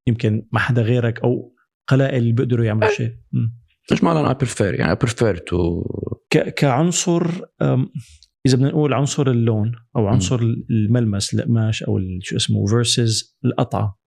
يمكن 0.08 0.48
ما 0.52 0.60
حدا 0.60 0.82
غيرك 0.82 1.24
أو 1.24 1.56
قلائل 1.88 2.18
اللي 2.18 2.32
بيقدروا 2.32 2.66
يعملوا 2.66 2.90
شيء 2.90 3.16
مم. 3.32 3.62
اجمالا 3.92 4.30
I 4.30 4.34
prefer 4.34 4.74
يعني 4.74 4.92
I 4.92 4.96
prefer 4.96 5.38
to 5.38 5.84
كعنصر 6.56 7.28
إذا 8.46 8.56
بدنا 8.56 8.70
نقول 8.70 8.94
عنصر 8.94 9.32
اللون 9.32 9.72
أو 9.96 10.08
عنصر 10.08 10.40
الملمس 10.70 11.34
القماش 11.34 11.84
أو 11.84 12.00
شو 12.22 12.36
اسمه 12.36 12.66
versus 12.66 13.38
القطعة 13.46 14.01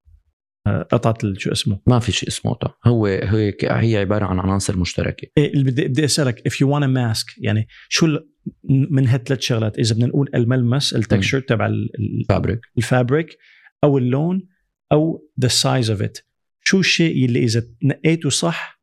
قطعه 0.67 1.15
ال- 1.25 1.41
شو 1.41 1.53
اسمه؟ 1.53 1.81
ما 1.87 1.99
في 1.99 2.13
شيء 2.13 2.29
اسمه 2.29 2.57
ده 2.63 2.75
هو 2.87 3.21
ك- 3.61 3.65
هي 3.65 3.97
عبارة 3.97 4.25
عن 4.27 4.39
عناصر 4.39 4.77
مشتركة. 4.77 5.29
إيه 5.39 5.53
اللي 5.53 5.65
بدي 5.65 5.89
بدي 5.89 6.05
أسألك 6.05 6.49
you 6.49 6.67
want 6.67 6.83
a 6.85 6.89
mask 6.89 7.35
يعني 7.39 7.69
شو 7.89 8.19
من 8.91 9.09
هالثلاث 9.09 9.41
شغلات؟ 9.41 9.79
إذا 9.79 9.95
بدنا 9.95 10.07
نقول 10.07 10.31
الملمس 10.35 10.95
ال 10.95 11.01
texture 11.01 11.41
تبع 11.41 11.67
ال- 11.67 11.91
ال- 11.99 12.25
fabric 12.29 12.61
ال 12.79 12.87
fabric 12.87 13.37
أو 13.85 13.99
اللون 13.99 14.49
أو 14.93 15.31
the 15.45 15.49
size 15.49 15.87
of 15.89 16.01
it. 16.03 16.23
شو 16.67 16.81
الشيء 16.81 17.25
اللي 17.25 17.39
إذا 17.45 17.63
نقيته 17.83 18.31
صح 18.31 18.81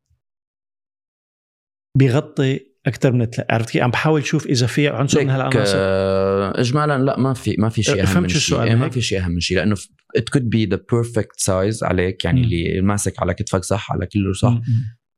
بيغطي 1.98 2.71
أكثر 2.86 3.12
من 3.12 3.24
ثلاث 3.24 3.46
عرفت 3.50 3.70
كيف 3.70 3.82
عم 3.82 3.90
بحاول 3.90 4.20
أشوف 4.20 4.46
إذا 4.46 4.66
في 4.66 4.88
عنصر 4.88 5.20
من 5.24 5.30
هالعناصر 5.30 5.74
آه، 5.76 6.60
اجمالا 6.60 6.98
لا 6.98 7.18
ما 7.18 7.32
في 7.34 7.56
ما 7.58 7.68
في 7.68 7.82
شيء 7.82 8.02
أهم 8.02 8.22
من 8.22 8.28
شيء 8.28 8.62
إيه، 8.62 8.74
ما؟ 8.74 8.88
في 8.88 9.00
شيء 9.00 9.20
أهم 9.24 9.30
من 9.32 9.40
شيء 9.40 9.56
لأنه 9.56 9.76
it 10.18 10.22
could 10.36 10.42
be 10.44 10.70
the 10.74 10.78
perfect 10.78 11.44
size 11.44 11.82
عليك 11.82 12.24
يعني 12.24 12.38
مم. 12.40 12.44
اللي 12.44 12.80
ماسك 12.80 13.20
على 13.22 13.34
كتفك 13.34 13.64
صح 13.64 13.92
على 13.92 14.06
كله 14.06 14.32
صح 14.32 14.50
م- 14.50 14.54
م. 14.54 14.62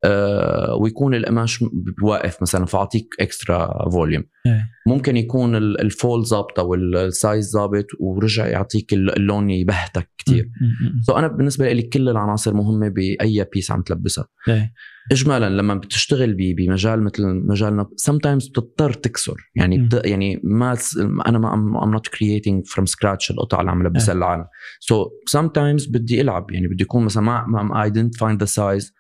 آه 0.06 0.74
ويكون 0.80 1.14
القماش 1.14 1.64
واقف 2.02 2.42
مثلا 2.42 2.66
فأعطيك 2.66 3.08
extra 3.20 3.90
volume 3.90 4.24
إيه. 4.46 4.66
ممكن 4.86 5.16
يكون 5.16 5.56
ال- 5.56 5.80
ال 5.80 5.89
fall 5.89 6.24
ظابطه 6.26 6.62
وال 6.62 6.92
size 6.92 7.50
ظابط 7.50 7.86
ورجع 8.00 8.46
يعطيك 8.46 8.92
ال- 8.92 9.16
اللون 9.16 9.50
يبهتك 9.50 10.08
كثير 10.18 10.44
م- 10.60 10.64
م- 10.86 10.88
م. 10.98 11.02
so 11.02 11.12
أنا 11.18 11.26
بالنسبة 11.28 11.72
لي 11.72 11.82
كل 11.82 12.08
العناصر 12.08 12.54
مهمة 12.54 12.88
بأي 12.88 13.46
piece 13.52 13.70
عم 13.70 13.82
تلبسها 13.82 14.26
إيه. 14.48 14.72
اجمالا 15.12 15.48
لما 15.50 15.74
بتشتغل 15.74 16.34
بمجال 16.34 17.02
مثل 17.02 17.22
مجالنا 17.26 17.84
sometimes 17.84 18.50
بتضطر 18.50 18.92
تكسر. 18.92 19.50
يعني. 19.56 19.78
بت... 19.78 20.00
يعني 20.04 20.40
ما 20.44 20.76
أنا 21.26 21.38
ما 21.38 21.50
I'm, 21.50 21.84
I'm 21.84 22.00
not 22.00 22.10
creating 22.16 22.72
from 22.72 22.84
scratch 22.84 23.30
القطع 23.30 23.60
اللي 23.60 23.70
عم 23.70 23.86
لبسها 23.86 24.14
للعالم 24.14 24.44
so 24.84 24.96
sometimes 25.38 25.92
بدي 25.92 26.20
ألعب. 26.20 26.50
يعني 26.50 26.68
بدي 26.68 26.82
يكون 26.82 27.04
مثلا 27.04 27.22
ما, 27.22 27.46
ما 27.46 27.84
I 27.84 27.92
didn't 27.92 28.18
find 28.18 28.46
the 28.46 28.50
size. 28.50 28.92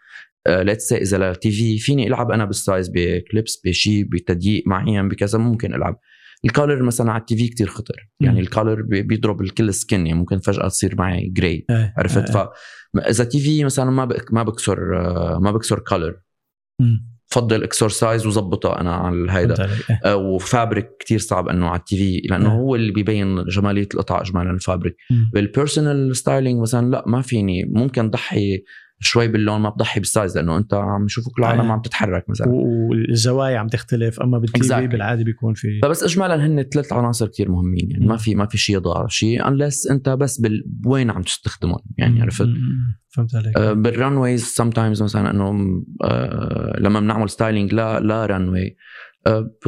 let's 0.48 0.88
say 0.88 0.96
إذا 0.96 1.18
لل 1.18 1.50
TV 1.50 1.78
فيني 1.78 2.06
ألعب 2.06 2.30
أنا 2.30 2.44
بال 2.44 2.59
size 2.59 2.90
ب 2.94 3.05
clips 3.05 3.60
بشيء 3.64 4.04
بتضييق 4.04 4.62
معين 4.66 5.08
بكذا 5.08 5.38
ممكن 5.38 5.74
ألعب. 5.74 5.98
ال 6.44 6.50
color 6.50 6.82
مثلا 6.82 7.12
على 7.12 7.20
ال 7.20 7.36
TV 7.36 7.48
كثير 7.48 7.66
خطر 7.66 8.08
يعني. 8.20 8.40
ال 8.40 8.47
color 8.47 8.82
بي- 8.82 9.02
بيضرب 9.02 9.40
الكل 9.42 9.74
skin 9.74 10.06
يعني 10.06 10.18
ممكن 10.18 10.38
فجأة 10.38 10.68
تصير 10.68 10.94
معي 10.98 11.28
gray 11.28 11.64
إيه. 11.70 11.94
عرفت 11.98 12.36
إيه. 12.36 12.44
ف 12.44 12.48
إذا 12.98 13.24
TV 13.24 13.64
مثلا 13.64 13.90
ما 13.90 14.04
بك 14.04 14.32
ما 14.34 14.42
بكسر 14.42 14.78
ما 15.40 15.50
بكسر 15.52 15.78
color 15.78 16.16
م. 16.80 16.96
بفضل 17.30 17.62
اكسر 17.62 17.89
size 17.89 18.26
وظبطها 18.26 18.80
أنا 18.80 18.94
على 18.94 19.26
هيدا. 19.32 19.64
إيه. 19.64 20.00
آه، 20.04 20.16
و 20.16 20.26
fabric 20.26 20.88
كتير 21.00 21.18
صعب 21.18 21.48
إنه 21.48 21.66
على 21.68 21.78
ال 21.78 21.96
TV 21.96 22.28
لأنه 22.30 22.46
آه. 22.50 22.54
هو 22.56 22.74
اللي 22.74 22.92
بيبين 22.92 23.44
جمالية 23.44 23.88
القطع 23.94 24.20
اجمالا 24.20 24.50
ال 24.50 24.56
fabric. 24.56 24.96
بال 25.32 25.49
personal 25.49 26.16
styling 26.16 26.60
مثلا 26.60 26.90
لا 26.90 27.04
ما 27.06 27.22
فيني 27.22 27.64
ممكن 27.64 28.10
ضحي 28.10 28.64
شوي 29.04 29.28
باللون 29.28 29.60
ما 29.60 29.70
بضحي 29.70 30.00
بال 30.00 30.13
size 30.13 30.38
لأنه 30.38 30.56
أنت 30.56 30.74
عم 30.74 31.04
يشوفك 31.04 31.32
كل 31.32 31.42
العالم. 31.42 31.72
عم 31.72 31.80
تتحرك 31.80 32.30
مثلا. 32.30 32.48
والزوايا 32.50 33.58
عم 33.58 33.68
تختلف 33.68 34.20
أما 34.20 34.38
بال 34.38 34.57
TV. 34.57 34.86
بالعاده 34.86 35.24
بيكون 35.24 35.54
في 35.54 35.80
focus 35.82 36.02
اجمالا 36.02 36.46
هن 36.46 36.62
ثلاث 36.62 36.92
عناصر 36.92 37.26
كتير 37.26 37.50
مهمين 37.50 37.90
يعني 37.90 38.06
ما. 38.06 38.16
في 38.16 38.34
ما 38.34 38.46
في 38.46 38.58
شيء 38.58 38.76
يضار. 38.76 39.08
شيء 39.08 39.42
unless 39.42 39.90
أنت 39.90 40.08
بس 40.08 40.40
بال... 40.40 40.64
وين 40.86 41.10
عم 41.10 41.22
تستخدمهم 41.22 41.80
يعني 41.98 42.22
عرفت؟ 42.22 42.48
فهمت 43.08 43.34
عليك. 43.34 43.56
آه، 43.56 43.72
بال 43.72 44.44
runways 44.44 44.70
sometimes 44.70 45.02
مثلا 45.02 45.30
إنه 45.30 45.82
آه، 46.04 46.76
لما 46.78 47.00
بنعمل 47.00 47.30
styling 47.30 47.74
لا 47.74 48.00
لا 48.00 48.26
runway 48.26 48.76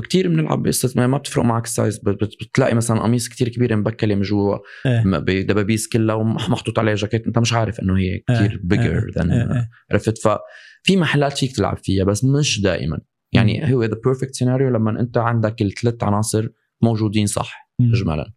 كثير 0.09 0.29
بنلعب 0.29 0.63
باستثناء 0.63 1.07
ما 1.09 1.19
بتفرق 1.19 1.45
معك 1.45 1.65
ال 1.65 1.72
size 1.72 1.99
بت- 1.99 2.25
بت- 2.25 2.37
بتلاقي 2.41 2.75
مثلا 2.75 3.01
قميص 3.01 3.29
كتير 3.29 3.49
كبير 3.49 3.77
مبكله 3.77 4.15
من 4.15 4.23
جوا 4.23 4.59
إيه. 4.87 5.03
بدبابيس 5.05 5.89
كلها 5.89 6.15
ومحطوط 6.15 6.79
عليها 6.79 6.95
جاكيت 6.95 7.27
أنت 7.27 7.39
مش 7.39 7.53
عارف 7.53 7.81
إنه 7.81 7.99
هي 7.99 8.19
كتير 8.19 8.51
إيه. 8.51 8.61
بيجر 8.63 8.99
إيه. 8.99 9.11
then 9.15 9.31
إيه. 9.31 9.55
إيه. 9.57 9.69
عرفت 9.93 10.19
ففي 10.19 10.97
محلات 10.97 11.39
فيك 11.39 11.57
تلعب 11.57 11.77
فيها 11.77 12.05
بس 12.05 12.25
مش 12.25 12.61
دائما 12.61 12.99
يعني 13.33 13.75
هو 13.75 13.85
the 13.85 13.97
perfect 14.05 14.35
scenario 14.35 14.69
لما 14.69 15.01
أنت 15.01 15.19
عندك 15.19 15.63
الثلاث 15.63 16.05
عناصر 16.05 16.49
موجودين 16.83 17.27
صح. 17.27 17.71
اجمالا 17.81 18.33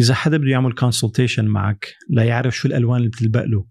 إذا 0.00 0.14
حدا 0.14 0.36
بده 0.36 0.50
يعمل 0.50 0.72
consultation 0.72 1.44
معك 1.44 1.94
ليعرف 2.10 2.56
شو 2.56 2.68
الألوان 2.68 2.96
اللي 2.98 3.08
بتلبق 3.08 3.44
له. 3.44 3.66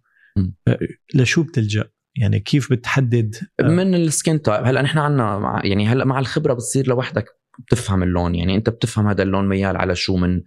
آه، 0.67 0.80
لشو 1.15 1.43
بتلجأ 1.43 1.84
يعني 2.19 2.39
كيف 2.39 2.71
بتحدد؟ 2.73 3.36
من 3.62 3.95
ال 3.95 4.05
skin 4.05 4.41
type؟ 4.41 4.65
هلا 4.65 4.82
نحن 4.82 4.97
مع 5.17 5.62
يعني 5.63 5.88
هلا 5.88 6.05
مع 6.05 6.19
الخبرة 6.19 6.53
بتصير 6.53 6.88
لوحدك 6.88 7.25
بتفهم 7.67 8.03
اللون 8.03 8.36
يعني 8.36 8.55
انت 8.55 8.69
بتفهم 8.69 9.08
هذا 9.08 9.23
اللون 9.23 9.47
ميال 9.47 9.77
على 9.77 9.95
شو 9.95 10.17
من 10.17 10.41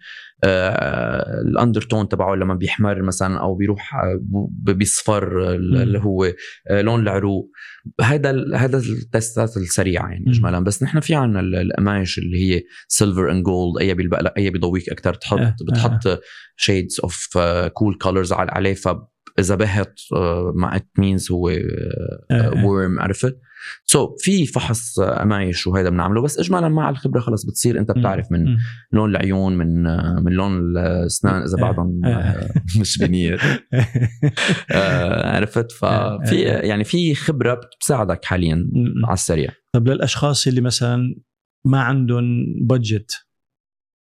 آه 0.45 1.41
ال 1.41 1.47
undertone 1.47 2.09
تبعه 2.09 2.35
لما 2.35 2.55
بيحمر 2.55 3.03
مثلا 3.03 3.41
أو 3.41 3.55
بيروح 3.55 3.95
آه، 3.95 4.21
بيصفر 4.73 5.55
اللي 5.55 5.99
هو 5.99 6.25
آه 6.71 6.81
لون 6.81 7.01
العروق. 7.01 7.51
هذا 8.01 8.45
هذا 8.57 8.79
ال 8.79 8.92
test 8.92 9.44
ات 9.44 9.57
السريعة 9.57 10.09
يعني. 10.09 10.25
اجمالا. 10.29 10.61
بس 10.61 10.83
نحن 10.83 11.01
في 11.01 11.15
عنا 11.15 11.41
ال- 11.41 11.55
القماش 11.55 12.19
اللي 12.19 12.45
هي 12.45 12.63
silver 12.89 13.31
and 13.31 13.43
gold 13.43 13.79
أي 13.81 13.95
بيلبق 13.95 14.21
لك 14.23 14.33
أي 14.39 14.51
بيضويك 14.51 14.89
أكثر 14.89 15.15
تحط 15.15 15.63
بتحط 15.69 16.21
shades 16.57 17.01
of 17.05 17.39
cool 17.73 17.95
colors 17.95 18.33
عليه 18.33 18.75
فاذا 18.75 19.12
بهت 19.39 20.01
آه، 20.13 20.53
مع 20.55 20.77
it 20.77 20.89
means 20.99 21.33
هو 21.33 21.49
آه، 21.49 21.59
آه. 22.31 22.67
warm 22.67 23.01
عرفت 23.01 23.39
سو 23.85 24.07
so, 24.07 24.11
في 24.19 24.47
فحص 24.47 25.01
قمايش 25.01 25.67
وهذا 25.67 25.91
بنعمله 25.91 26.23
بس 26.23 26.39
اجمالا 26.39 26.69
مع 26.69 26.91
الخبرة 26.91 27.21
خلص 27.21 27.47
بتصير 27.47 27.79
أنت 27.79 27.91
بتعرف 27.91 28.33
من. 28.33 28.57
لون 28.93 29.11
العيون 29.11 29.57
من 29.57 29.83
من 30.25 30.33
لون 30.33 30.59
الأسنان 30.59 31.43
إذا 31.43 31.63
آه، 31.63 31.99
آه. 32.05 32.09
آه، 32.09 32.51
مش 32.81 32.99
بنية 32.99 33.39
آه، 34.71 35.37
عرفت 35.37 35.73
ففي 35.73 36.51
آه. 36.51 36.61
يعني 36.61 36.85
في 36.85 37.15
خبرة 37.15 37.55
بتساعدك 37.55 38.25
حاليا. 38.25 38.71
على 39.05 39.15
السريع 39.15 39.51
طب 39.73 39.89
للأشخاص 39.89 40.47
اللي 40.47 40.61
مثلا 40.61 41.15
ما 41.65 41.81
عندهم 41.81 42.45
budget 42.61 43.27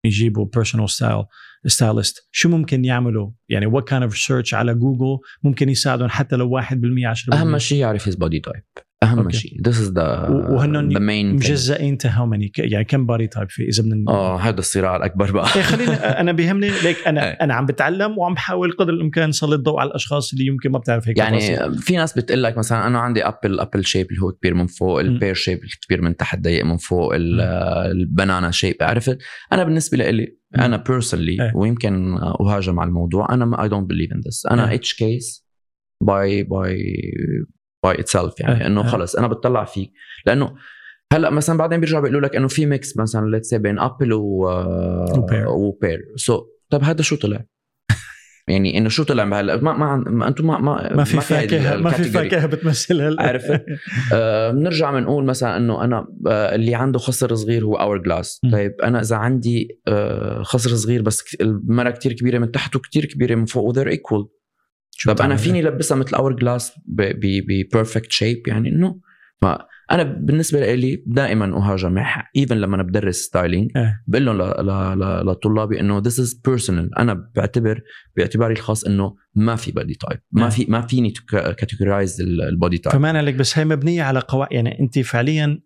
يجيبوا 0.05 0.47
personal 0.55 0.91
style 0.91 1.25
stylist 1.67 2.29
شو 2.33 2.49
ممكن 2.49 2.85
يعملوا؟ 2.85 3.31
يعني 3.49 3.67
what 3.67 3.89
kind 3.89 4.03
of 4.03 4.19
search 4.19 4.55
على 4.55 4.75
جوجل 4.75 5.19
ممكن 5.43 5.69
يساعدهم 5.69 6.09
حتى 6.09 6.37
لو 6.37 6.61
1% 6.61 6.65
10% 6.65 7.35
أهم 7.35 7.59
شيء 7.59 7.79
يعرف 7.79 8.09
his 8.09 8.15
body 8.17 8.41
type 8.41 8.63
أهم 9.03 9.19
okay. 9.19 9.37
شيء. 9.37 9.53
This 9.69 9.73
is 9.75 9.89
the 9.95 9.99
و- 9.99 10.55
وهنن 10.55 10.91
the 10.91 10.97
main 10.99 11.43
thing. 11.43 11.47
مجزئين 11.51 11.99
to 11.99 12.09
how 12.09 12.27
many 12.27 12.53
يعني 12.59 12.85
كم 12.85 13.07
body 13.07 13.27
type 13.27 13.51
في 13.51 13.69
إذا 13.69 13.83
بدنا 13.83 14.05
آه 14.13 14.39
هذا 14.41 14.59
الصراع 14.59 14.97
الأكبر 14.97 15.33
بقى. 15.33 15.47
إيه 15.57 15.63
خليني 15.63 15.93
أنا 16.21 16.33
بيهمني 16.33 16.69
ليك 16.69 16.97
إيه. 16.97 17.09
أنا 17.09 17.45
أنا 17.45 17.55
عم 17.55 17.67
بتعلم 17.67 18.19
وعم 18.19 18.35
بحاول 18.35 18.73
قدر 18.73 18.93
الإمكان 18.93 19.29
نسلط 19.29 19.53
الضوء 19.53 19.81
على 19.81 19.89
الأشخاص 19.89 20.33
اللي 20.33 20.47
يمكن 20.47 20.71
ما 20.71 20.79
بتعرف 20.79 21.09
هيك. 21.09 21.19
يعني 21.19 21.41
في 21.81 21.97
ناس 21.97 22.19
بتقول 22.19 22.43
لك 22.43 22.59
مثلا 22.59 22.87
أنا 22.87 22.99
عندي 22.99 23.27
apple 23.27 23.61
apple 23.61 23.85
shape 23.85 24.07
اللي 24.11 24.23
هو 24.23 24.33
كبير 24.33 24.55
من 24.55 24.67
فوق 24.67 25.01
ال 25.01 25.08
pear 25.08 25.35
shape 25.35 25.59
الكبير 25.65 26.03
من 26.03 26.17
تحت 26.17 26.39
ضيق 26.41 26.65
من 26.65 26.77
فوق 26.77 27.15
ال- 27.15 27.41
ال 27.91 27.99
banana 27.99 28.51
shape 28.51 28.77
عرفت؟ 28.81 29.19
أنا 29.53 29.65
بالنسبة 29.65 29.99
لي 30.11 30.38
أنا 30.57 30.77
personally 30.77 31.43
إيه. 31.43 31.53
ويمكن 31.55 32.19
أهاجم 32.41 32.81
على 32.81 32.89
الموضوع 32.89 33.35
أنا 33.35 33.63
I 33.63 33.69
don't 33.69 33.89
believe 33.91 34.13
in 34.13 34.21
this 34.21 34.47
أنا. 34.47 34.75
each 34.75 34.95
case 34.95 35.47
by 36.03 36.43
by 36.43 37.03
by 37.85 38.01
itself 38.01 38.41
يعني 38.41 38.61
إيه. 38.61 38.67
إنه 38.67 38.83
إيه. 38.83 38.89
خلص 38.89 39.17
أنا 39.17 39.29
بتطلع 39.29 39.65
فيك 39.65 39.93
لأنه 40.27 40.55
هلأ 41.13 41.31
مثلا 41.31 41.59
بعدين 41.59 41.81
بيرجعوا 41.81 42.03
بيقولوا 42.03 42.21
لك 42.29 42.37
إنه 42.37 42.49
في 42.49 42.67
mix 42.67 42.97
مثلا 42.97 43.31
let's 43.31 43.55
بين 43.55 43.79
apple 43.79 44.13
و 44.13 44.49
و 45.47 45.56
pear. 45.56 45.99
so 46.17 46.47
طب 46.71 46.83
هذا 46.83 47.03
شو 47.03 47.17
طلع؟ 47.17 47.45
يعني 48.49 48.79
إنه 48.79 48.89
شو 48.89 49.03
طلع 49.03 49.41
هلا 49.41 49.57
ما 49.57 49.73
ما, 49.73 49.97
ما 49.97 50.29
أنتم 50.29 50.47
ما 50.47 50.59
ما 50.59 50.95
ما 50.95 51.05
في 51.05 51.21
فاكهه 51.21 51.77
ما 51.77 51.91
في. 51.91 52.05
فاكهة 52.05 52.47
بتمثلها 52.47 53.17
عرفت؟ 53.19 53.65
آه، 54.13 54.51
بنرجع 54.51 54.91
بنقول 54.91 55.25
مثلا 55.25 55.57
إنه 55.57 55.85
أنا 55.85 56.07
آه، 56.27 56.55
اللي 56.55 56.75
عنده 56.75 56.99
خصر 56.99 57.35
صغير 57.35 57.65
هو 57.65 57.75
hourglass. 57.75 58.41
طيب 58.53 58.73
أنا 58.83 59.01
إذا 59.01 59.17
عندي 59.17 59.81
آه، 59.89 60.43
خصر 60.43 60.71
صغير 60.71 61.03
بس 61.03 61.37
المرة 61.41 61.91
كتير 61.91 62.13
كبيرة 62.13 62.39
من 62.39 62.51
تحت 62.51 62.77
وكتير 62.77 63.05
كبيرة 63.05 63.35
من 63.35 63.45
فوق 63.45 63.65
و 63.65 63.68
they're 63.68 63.89
equal 63.89 64.27
شو 64.91 65.13
طب 65.13 65.25
أنا؟ 65.25 65.37
فيني 65.37 65.63
لبسها 65.63 65.97
مثل 65.97 66.17
hourglass 66.17 66.33
ب 66.33 66.73
perfect 66.87 68.13
shape 68.13 68.49
يعني 68.49 68.69
إنه 68.69 69.01
فانا 69.89 70.03
بالنسبة 70.03 70.75
لي 70.75 71.03
دائما 71.07 71.57
أهاجم 71.57 72.05
even 72.37 72.57
لما 72.57 72.75
أنا 72.75 72.83
بدرس 72.83 73.17
styling. 73.17 73.71
بقول 74.07 74.27
لهم 74.27 74.39
لطلابي 75.31 75.81
إنه 75.81 76.03
this 76.03 76.15
is 76.15 76.35
personal 76.49 76.99
أنا 76.99 77.31
بعتبر 77.37 77.81
باعتباري 78.17 78.55
الخاص 78.55 78.85
إنه 78.85 79.15
ما 79.35 79.57
في 79.57 79.73
body 79.73 79.95
type 79.95 80.21
ما 80.33 80.45
إيه. 80.45 80.51
في 80.51 80.67
ما 80.69 80.81
فيني 80.81 81.13
categorize 81.31 82.21
ال 82.21 82.32
body 82.32 82.79
type 82.79 82.97
فما 82.97 83.19
عليك 83.19 83.35
بس 83.35 83.59
هي 83.59 83.65
مبنية 83.65 84.03
على 84.03 84.21
قواعد 84.21 84.53
يعني 84.53 84.81
أنت 84.81 84.99
فعليا 84.99 85.61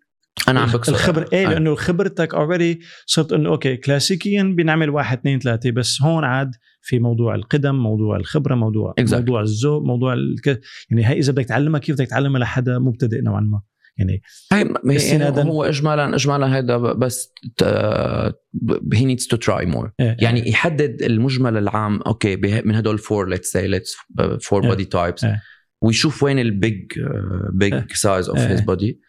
أنا 0.47 0.59
عم 0.59 0.71
بكسر 0.71 0.91
الخبر 0.91 1.25
إيه. 1.33 1.47
لأنه 1.47 1.75
خبرتك 1.75 2.33
already 2.33 2.79
صرت 3.05 3.33
إنه 3.33 3.49
okay 3.49 3.77
كلاسيكيا 3.77 4.43
بنعمل 4.43 4.89
واحد 4.89 5.17
اثنين 5.17 5.39
ثلاثة 5.39 5.71
بس 5.71 6.01
هون 6.01 6.23
عاد 6.23 6.51
في 6.81 6.99
موضوع 6.99 7.35
القدم 7.35 7.75
موضوع 7.75 8.17
الخبرة 8.17 8.55
موضوع 8.55 8.93
Exactly. 9.01 9.13
موضوع 9.13 9.41
الذوق 9.41 9.81
موضوع 9.83 10.13
الك... 10.13 10.61
يعني 10.89 11.07
هي 11.07 11.19
إذا 11.19 11.31
بدك 11.31 11.45
تعلمها 11.45 11.79
كيف 11.79 11.95
بدك 11.95 12.07
تعلمها 12.07 12.39
لحدا 12.39 12.79
مبتدئ 12.79 13.21
نوعا 13.21 13.41
ما 13.41 13.61
يعني 13.97 14.21
هي 14.51 14.63
هي- 14.91 15.19
يعني. 15.19 15.49
هو 15.49 15.63
اجمالا 15.63 16.15
اجمالا 16.15 16.57
هذا 16.57 16.77
بس 16.77 17.33
هي 18.93 19.05
needs 19.05 19.27
to 19.27 19.37
try 19.37 19.65
more 19.65 19.91
إيه. 19.99 20.17
يعني 20.19 20.49
يحدد 20.49 21.01
المجمل 21.01 21.57
العام 21.57 22.01
okay 22.01 22.35
من 22.65 22.75
هدول 22.75 22.97
four 22.97 23.29
let's 23.29 23.51
say 23.51 23.67
let's 23.67 23.95
four 24.41 24.63
إيه. 24.63 24.69
body 24.69 24.85
types 24.85 25.23
إيه. 25.23 25.41
ويشوف 25.81 26.23
وين 26.23 26.39
ال 26.39 26.51
big 26.51 26.85
big 27.53 27.73
إيه. 27.73 27.87
size 27.93 28.29
of 28.29 28.37
إيه. 28.37 28.47
his 28.51 28.61
body 28.61 28.99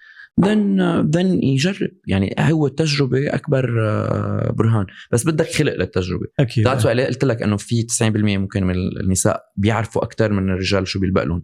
then 0.40 0.78
then 1.14 1.44
يجرب 1.44 1.90
يعني 2.06 2.34
هو 2.38 2.66
التجربه 2.66 3.34
أكبر 3.34 3.88
آه، 3.88 4.52
برهان 4.52 4.86
بس 5.12 5.26
بدك 5.26 5.46
خلق 5.46 5.74
للتجربة 5.74 6.26
أكيد 6.40 6.68
that's 6.68 6.86
why 6.86 7.06
قلت 7.06 7.24
لك 7.24 7.42
إنه 7.42 7.56
في 7.56 7.82
90% 7.82 8.02
ممكن 8.38 8.64
من 8.64 8.74
النساء 8.74 9.42
بيعرفوا 9.56 10.04
أكثر 10.04 10.32
من 10.32 10.50
الرجال 10.50 10.88
شو 10.88 11.00
بيلبق 11.00 11.22
لهم 11.22 11.42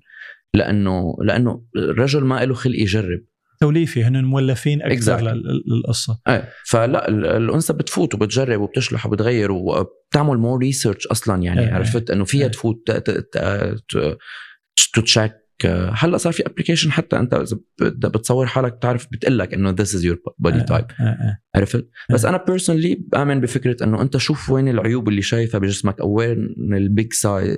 لأنه 0.55 1.17
لأنه 1.23 1.65
الرجل 1.77 2.25
ما 2.25 2.45
له 2.45 2.55
خلق 2.55 2.77
يجرب 2.77 3.21
توليفي 3.63 4.05
هن 4.05 4.25
مولفين 4.25 4.83
أكثر 4.83 5.19
Exactly. 5.19 5.23
لل- 5.23 5.63
للقصة 5.67 6.21
إيه 6.29 6.49
فلا 6.67 7.09
ال- 7.09 7.27
الأنثى 7.27 7.73
بتفوت 7.73 8.15
وبتجرب 8.15 8.61
وبتشلح 8.61 9.07
وبتغير 9.07 9.53
وبتعمل 9.53 10.39
more 10.39 10.59
research 10.59 11.07
أصلا 11.07 11.43
يعني 11.43 11.61
إيه. 11.61 11.73
عرفت 11.75 12.11
إنه 12.11 12.25
فيها 12.25 12.45
إيه. 12.45 12.51
تفوت 12.51 12.91
to 14.95 15.01
check 15.03 15.33
هلأ 15.67 16.17
صار 16.17 16.33
في 16.33 16.47
application 16.47 16.93
حتى 16.93 17.17
أنت 17.19 17.35
إذا 17.35 17.57
بت- 17.81 18.07
بتصور 18.07 18.47
حالك 18.47 18.73
بتعرف 18.73 19.07
بتقول 19.13 19.39
لك 19.39 19.55
إنه 19.55 19.71
this 19.71 19.95
is 19.95 20.05
your 20.05 20.19
body 20.39 20.61
type 20.61 20.85
آه، 21.01 21.03
آه. 21.03 21.39
عرفت 21.57 21.89
بس 22.11 22.25
أنا 22.25 22.45
personally 22.49 22.95
بآمن 23.13 23.41
بفكرة 23.41 23.85
إنه 23.85 24.03
أنت 24.03 24.17
شوف 24.17 24.51
وين 24.51 24.69
العيوب 24.69 25.09
اللي 25.09 25.23
شايفها 25.23 25.59
بجسمك 25.59 26.01
أو 26.01 26.13
وين 26.13 26.55
ال 26.73 26.83
big 26.83 27.13
side 27.13 27.57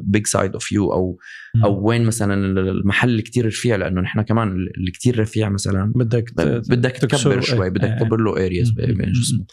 big 0.00 0.26
side 0.26 0.52
of 0.52 0.72
you 0.72 0.92
أو. 0.92 1.18
أو 1.64 1.88
وين 1.88 2.04
مثلا 2.04 2.34
المحل 2.60 3.08
اللي 3.08 3.22
كتير 3.22 3.46
رفيع 3.46 3.76
لأنه 3.76 4.00
نحن 4.00 4.22
كمان 4.22 4.48
اللي 4.52 4.90
كتير 4.90 5.20
رفيع 5.20 5.48
مثلا 5.48 5.92
بدك 5.96 6.24
بدك 6.70 6.92
تكبر 6.96 7.40
شوي 7.40 7.70
بدك 7.70 7.84
إيه. 7.84 7.98
تكبر 7.98 8.20
له 8.20 8.46
areas. 8.46 8.70
بين 8.70 9.12
جسمه 9.12 9.44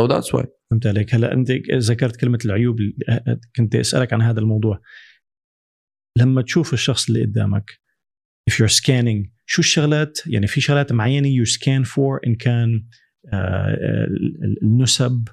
so 0.00 0.04
that's 0.08 0.38
why 0.38 0.46
فهمت 0.70 0.86
عليك 0.86 1.14
هلأ 1.14 1.32
أنت 1.32 1.52
ذكرت 1.72 2.16
كلمة 2.16 2.38
العيوب 2.44 2.76
كنت 3.56 3.74
أسألك 3.74 4.12
عن 4.12 4.22
هذا 4.22 4.40
الموضوع 4.40 4.80
لما 6.16 6.42
تشوف 6.42 6.72
الشخص 6.72 7.08
اللي 7.08 7.22
قدامك 7.24 7.70
if 8.50 8.54
you're 8.54 8.72
scanning 8.76 9.28
شو 9.46 9.60
الشغلات؟ 9.62 10.18
يعني 10.26 10.46
في 10.46 10.60
شغلات 10.60 10.92
معينة 10.92 11.44
you 11.44 11.48
scan 11.48 11.88
for 11.88 12.26
إن 12.26 12.34
كان 12.34 12.86
آه، 13.32 13.74
ال- 14.10 14.58
النسب 14.62 15.28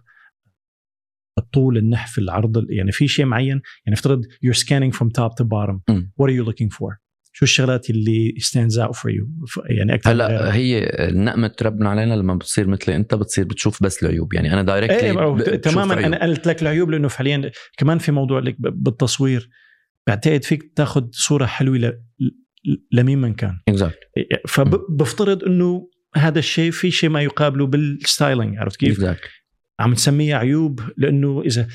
الطول 1.38 1.78
النحف 1.78 2.18
العرض 2.18 2.66
يعني 2.70 2.92
في 2.92 3.08
شيء 3.08 3.26
معين 3.26 3.62
يعني 3.86 3.94
افترض 3.98 4.22
you're 4.26 4.58
scanning 4.58 4.96
from 4.98 5.08
top 5.08 5.32
to 5.42 5.46
bottom 5.46 5.80
مم. 5.90 6.12
what 6.22 6.26
are 6.30 6.34
you 6.34 6.50
looking 6.50 6.70
for 6.78 6.96
شو 7.36 7.46
الشغلات 7.46 7.90
اللي 7.90 8.34
stands 8.40 8.74
out 8.86 8.92
for 8.96 9.10
you 9.10 9.46
ف- 9.54 9.60
يعني 9.70 9.94
أكثر؟ 9.94 10.12
هلأ 10.12 10.54
هي 10.56 10.88
نقمة 11.12 11.56
ربنا 11.62 11.90
علينا 11.90 12.14
لما 12.14 12.36
بتصير 12.36 12.68
مثلي 12.68 12.96
أنت 12.96 13.16
بتصير 13.16 13.46
بتشوف 13.46 13.84
بس 13.84 14.04
العيوب. 14.04 14.34
يعني 14.34 14.54
أنا 14.54 14.60
إيه 14.60 14.66
directly 14.66 15.10
أو 15.12 15.40
تماما 15.40 16.06
أنا 16.06 16.24
قلت 16.24 16.48
لك 16.48 16.62
العيوب 16.62 16.90
لأنه 16.90 17.08
فعليا 17.08 17.52
كمان 17.78 17.98
في 17.98 18.12
موضوع 18.12 18.40
لك 18.40 18.56
بالتصوير. 18.60 19.50
بعتقد 20.08 20.44
فيك 20.44 20.72
تاخذ 20.76 21.04
صورة 21.12 21.46
حلوة 21.46 21.78
ل... 21.78 21.92
لمين 22.92 23.18
من 23.22 23.34
كان 23.34 23.60
exact 23.68 23.98
فبفترض 24.48 25.44
إنه 25.44 25.90
هذا 26.16 26.40
الشيء 26.40 26.72
في 26.72 26.92
شيء 26.92 27.10
ما 27.10 27.22
يقابله 27.22 27.66
بال 27.68 27.88
styling 27.88 28.58
عرفت 28.58 28.80
كيف؟ 28.80 28.92
exact 28.92 29.30
عم 29.80 29.92
نسميها 29.92 30.38
عيوب 30.38 30.80
لأنه 30.98 31.42
إذا 31.42 31.68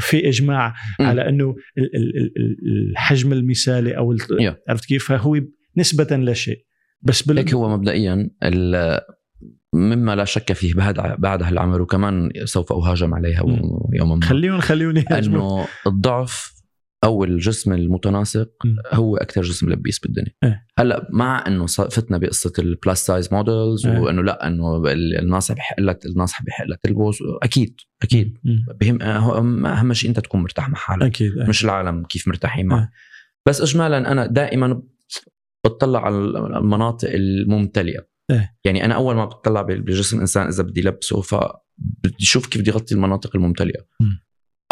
في 0.00 0.28
إجماع 0.28 0.74
مم. 1.00 1.06
على 1.06 1.28
إنه 1.28 1.54
ال- 1.78 1.96
ال- 1.96 2.16
ال- 2.36 2.90
الحجم 2.90 3.32
المثالي 3.32 3.96
أو 3.96 4.12
ال- 4.12 4.18
Yeah. 4.20 4.54
عرفت 4.68 4.84
كيف؟ 4.84 5.08
فهو 5.08 5.40
نسبة 5.76 6.16
لا 6.16 6.32
شيء 6.32 6.64
بس 7.02 7.22
بال... 7.22 7.38
هيك 7.38 7.54
هو 7.54 7.68
مبدئيا 7.76 8.30
ال- 8.42 9.00
مما 9.74 10.16
لا 10.16 10.24
شك 10.24 10.52
فيه 10.52 10.74
بعد 10.74 10.94
بعد 11.18 11.42
هالعمر 11.42 11.82
وكمان 11.82 12.30
سوف 12.44 12.72
أهاجم 12.72 13.14
عليها 13.14 13.42
مم. 13.46 13.60
يوما 13.94 14.14
ما 14.14 14.22
خليهم 14.24 14.60
خليهم 14.60 14.96
إنه 15.12 15.66
الضعف 15.86 16.57
أو 17.04 17.24
الجسم 17.24 17.72
المتناسق 17.72 18.50
م. 18.64 18.76
هو 18.92 19.16
أكثر 19.16 19.42
جسم 19.42 19.70
لبيس 19.70 19.98
بالدنيا 19.98 20.32
إيه. 20.44 20.66
هلأ 20.78 21.08
مع 21.12 21.44
إنه 21.46 21.66
فتنا 21.66 22.18
بقصة 22.18 22.52
ال 22.58 22.68
plus 22.68 23.06
size 23.06 23.32
models 23.34 23.86
إيه. 23.86 23.98
وإنه 23.98 24.22
لأ 24.22 24.46
إنه 24.46 24.76
ال- 24.76 25.18
الناس 25.18 25.52
بحق 25.52 25.80
لها 25.80 25.98
الناس 26.06 26.32
بحق 26.46 26.64
لها 26.64 26.78
تلبس 26.82 27.18
أكيد 27.42 27.80
أكيد. 28.02 28.38
بهم 28.80 28.98
أهم- 28.98 29.66
أهم 29.66 29.92
شيء 29.92 30.10
أنت 30.10 30.20
تكون 30.20 30.42
مرتاح 30.42 30.68
مع 30.68 30.74
حالك 30.78 31.02
أكيد 31.02 31.38
إيه. 31.38 31.48
مش 31.48 31.64
العالم 31.64 32.04
كيف 32.04 32.28
مرتاحين 32.28 32.66
معك 32.66 32.80
آه. 32.82 32.90
بس 33.48 33.60
اجمالا 33.60 34.12
أنا 34.12 34.26
دائما 34.26 34.82
بتطلع 35.64 36.04
على 36.04 36.16
المناطق 36.16 37.08
الممتلئة 37.14 38.06
إيه. 38.30 38.56
يعني 38.64 38.84
أنا 38.84 38.94
أول 38.94 39.14
ما 39.14 39.24
بتطلع 39.24 39.62
بجسم 39.62 40.16
الانسان 40.16 40.46
إذا 40.46 40.62
بدي 40.62 40.82
لبسه 40.82 41.20
فبدي 41.20 42.16
أشوف 42.20 42.46
كيف 42.46 42.62
بدي 42.62 42.70
اغطي 42.70 42.94
المناطق 42.94 43.36
الممتلئة 43.36 43.80
مم. 44.00 44.20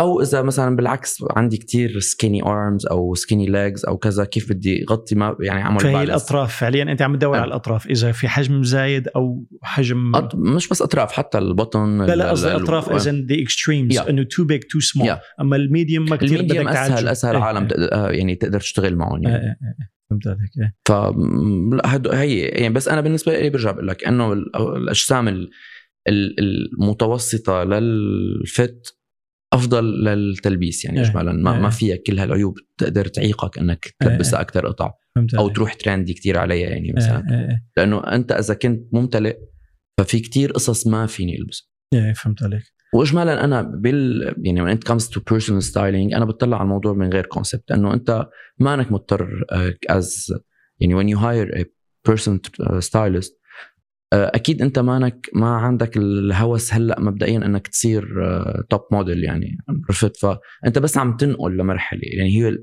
أو 0.01 0.23
إذا 0.23 0.43
مثلا 0.43 0.77
بالعكس 0.77 1.25
عندي 1.37 1.57
كتير 1.57 1.99
skinny 2.01 2.43
arms 2.43 2.87
أو 2.87 3.15
skinny 3.15 3.47
legs 3.47 3.85
أو 3.87 3.97
كذا 3.99 4.25
كيف 4.25 4.53
بدي 4.53 4.85
أغطي 4.91 5.15
ما 5.15 5.37
يعني 5.41 5.63
أعمل 5.63 5.81
فهي 5.81 5.93
balance. 5.95 6.01
الأطراف 6.01 6.57
فعليا 6.57 6.83
أنت 6.83 7.03
عم 7.03 7.17
تدور. 7.17 7.37
على 7.37 7.45
الأطراف 7.49 7.87
إذا 7.87 8.13
في 8.13 8.29
حجم 8.29 8.63
زايد 8.63 9.09
أو 9.09 9.45
حجم 9.63 10.13
أط- 10.17 10.35
مش 10.35 10.69
بس 10.69 10.83
أطراف 10.83 11.13
حتى 11.13 11.39
البطن 11.39 12.03
لا 12.03 12.17
لا 12.17 12.31
قصدي 12.31 12.57
ال- 12.57 12.63
اطراف 12.63 12.91
as 12.91 13.09
in 13.09 13.27
the 13.27 13.35
extremes. 13.43 13.99
إنه 13.99 14.23
too 14.23 14.45
big 14.45 14.63
too 14.63 14.81
small. 14.81 15.17
أما 15.41 15.57
ال 15.57 15.64
medium 15.64 16.05
ما 16.09 16.17
كثير 16.17 16.43
بدك 16.43 16.57
اسهل 16.57 16.73
تعالجه. 16.89 17.13
أسهل 17.13 17.37
إيه، 17.37 17.43
عالم 17.43 17.63
إيه. 17.63 17.69
تقدر 17.69 17.93
آه، 17.93 18.11
يعني 18.11 18.35
تقدر 18.35 18.61
تشتغل 18.61 18.97
معهم 18.97 19.23
يعني 19.23 19.37
إيه. 19.37 19.57
فهمت 20.11 20.27
عليك 20.27 20.51
إيه. 20.61 20.75
ف 20.89 20.93
لا 22.07 22.21
هي 22.23 22.39
يعني 22.41 22.75
بس 22.75 22.89
أنا 22.89 23.01
بالنسبة 23.01 23.41
لي 23.41 23.51
برجع 23.51 23.71
بقول 23.71 23.89
لك 23.89 24.05
إنه 24.05 24.33
ال- 24.33 24.57
الأجسام 24.57 25.29
ال- 25.29 25.51
ال- 26.09 26.37
المتوسطة 26.41 27.65
للفت 27.65 28.97
أفضل 29.53 29.85
للتلبيس 30.05 30.85
يعني 30.85 31.01
إيه. 31.01 31.07
اجمالا 31.07 31.33
ما, 31.33 31.55
إيه. 31.55 31.61
ما 31.61 31.71
فيها 31.71 31.97
كل 32.07 32.19
هالعيوب 32.19 32.55
تقدر 32.79 33.07
تعيقك 33.07 33.59
إنك 33.59 33.95
إيه. 34.03 34.09
تلبسها 34.09 34.41
أكثر 34.41 34.67
قطع 34.67 34.93
أو. 35.39 35.49
تروح 35.49 35.75
trendy 35.75 36.15
كتير 36.15 36.39
عليها 36.39 36.69
يعني 36.69 36.89
إيه، 36.89 36.95
مثلا 36.97 37.25
إيه، 37.31 37.49
إيه. 37.49 37.65
لأنه 37.77 37.99
أنت 37.99 38.33
إذا 38.33 38.55
كنت 38.55 38.95
ممتلئ 38.95 39.37
ففي 39.99 40.21
كتير 40.21 40.53
قصص 40.53 40.87
ما 40.87 41.07
فيني 41.07 41.39
ألبس 41.39 41.71
إيه 41.95 42.13
فهمت 42.13 42.43
عليك 42.43 42.63
واجمالا 42.95 43.45
أنا 43.45 43.63
بال 43.63 44.35
يعني 44.43 44.65
when 44.65 44.79
it 44.79 44.93
comes 44.93 45.03
to 45.03 45.21
personal 45.21 45.73
styling 45.73 46.15
أنا 46.17 46.25
بطلع 46.25 46.57
على 46.57 46.65
الموضوع 46.65 46.93
من 46.93 47.13
غير 47.13 47.27
concept 47.27 47.73
انه 47.73 47.95
أنت 47.95 48.27
ما 48.59 48.75
انك 48.75 48.93
مضطر 48.93 49.45
as 49.91 50.35
يعني 50.81 50.95
when 51.03 51.17
you 51.17 51.21
hire 51.21 51.59
a 51.59 51.65
person 52.09 52.39
uh, 52.63 52.81
stylist 52.81 53.33
آه، 53.33 53.36
أكيد 54.17 54.63
أنت 54.63 54.79
مانك 54.79 55.31
ما 55.35 55.57
عندك 55.57 55.97
الهوس 55.97 56.75
هلأ 56.75 57.01
مبدئيا 57.01 57.47
أنك 57.47 57.69
تصير 57.69 58.07
top 58.71 58.81
model 58.93 59.25
يعني 59.25 59.59
عرفت 59.89 60.17
فانت 60.17 60.79
بس 60.79 60.99
عم 60.99 61.17
تنقل 61.17 61.57
لمرحلة. 61.57 62.01
يعني 62.03 62.31
هي 62.31 62.59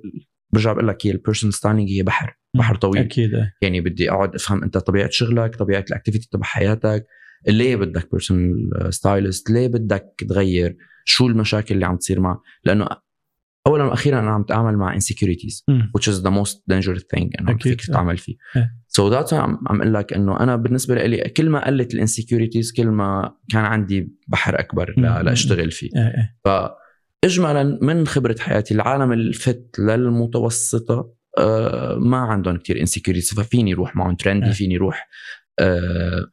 برجع 0.53 0.73
بقول 0.73 0.87
لك 0.87 1.07
هي 1.07 1.11
ال 1.11 1.16
personal 1.16 1.53
styling 1.53 1.89
هي 1.89 2.03
بحر. 2.03 2.37
بحر 2.57 2.75
طويل. 2.75 3.01
أكيد 3.01 3.33
إيه. 3.35 3.53
يعني 3.61 3.81
بدي 3.81 4.11
أقعد 4.11 4.35
أفهم 4.35 4.63
أنت 4.63 4.77
طبيعة 4.77 5.09
شغلك 5.11 5.55
طبيعة 5.55 5.85
ال 5.89 5.93
activity 5.93 6.27
تبع 6.31 6.43
حياتك. 6.43 7.05
ليه 7.47 7.75
بدك 7.75 8.11
personal 8.11 8.53
stylist 8.89 9.49
ليه 9.49 9.67
بدك 9.67 10.25
تغير؟ 10.29 10.77
شو 11.05 11.27
المشاكل 11.27 11.75
اللي 11.75 11.85
عم 11.85 11.97
تصير 11.97 12.19
معك 12.19 12.37
لأنه 12.63 12.87
اولا 13.67 13.83
وأخيرا 13.83 14.19
أنا 14.19 14.31
عم 14.31 14.41
اتعامل 14.41 14.77
مع 14.77 14.97
مم. 15.69 15.91
which 15.97 16.03
is 16.03 16.17
the 16.17 16.31
most 16.31 16.55
dangerous 16.71 17.03
thing 17.15 17.29
انه 17.39 17.51
أكيد. 17.51 17.61
فيك 17.61 17.81
تتعامل 17.81 18.17
فيه. 18.17 18.35
إيه. 18.55 18.71
That's 18.97 19.31
why 19.31 19.33
عم 19.33 19.59
عم 19.67 19.81
أقول 19.81 19.93
لك 19.93 20.13
إنه 20.13 20.39
أنا 20.39 20.55
بالنسبة 20.55 20.95
لي 20.95 21.17
كل 21.17 21.49
ما 21.49 21.67
قلت 21.67 21.93
ال 21.93 21.99
insecurities 21.99 22.71
كل 22.71 22.87
ما 22.87 23.35
كان 23.51 23.65
عندي 23.65 24.13
بحر 24.27 24.59
أكبر 24.59 24.93
لاشتغل 24.97 25.71
فيه 25.71 25.89
إيه، 25.95 26.01
إيه. 26.01 26.35
فاجمالا 27.23 27.79
من 27.81 28.07
خبرة 28.07 28.35
حياتي 28.39 28.73
العالم 28.73 29.11
ال 29.11 29.28
fit 29.28 29.79
المتوسطة 29.79 31.13
آه، 31.37 31.95
ما 31.95 32.17
عندهم 32.17 32.57
كتير 32.57 32.79
insecurities 32.79 33.33
ففيني 33.33 33.73
روح 33.73 33.95
معهم 33.95 34.15
trendy 34.15 34.49
آه. 34.49 34.51
فيني 34.51 34.77
روح 34.77 35.09
آه، 35.59 36.25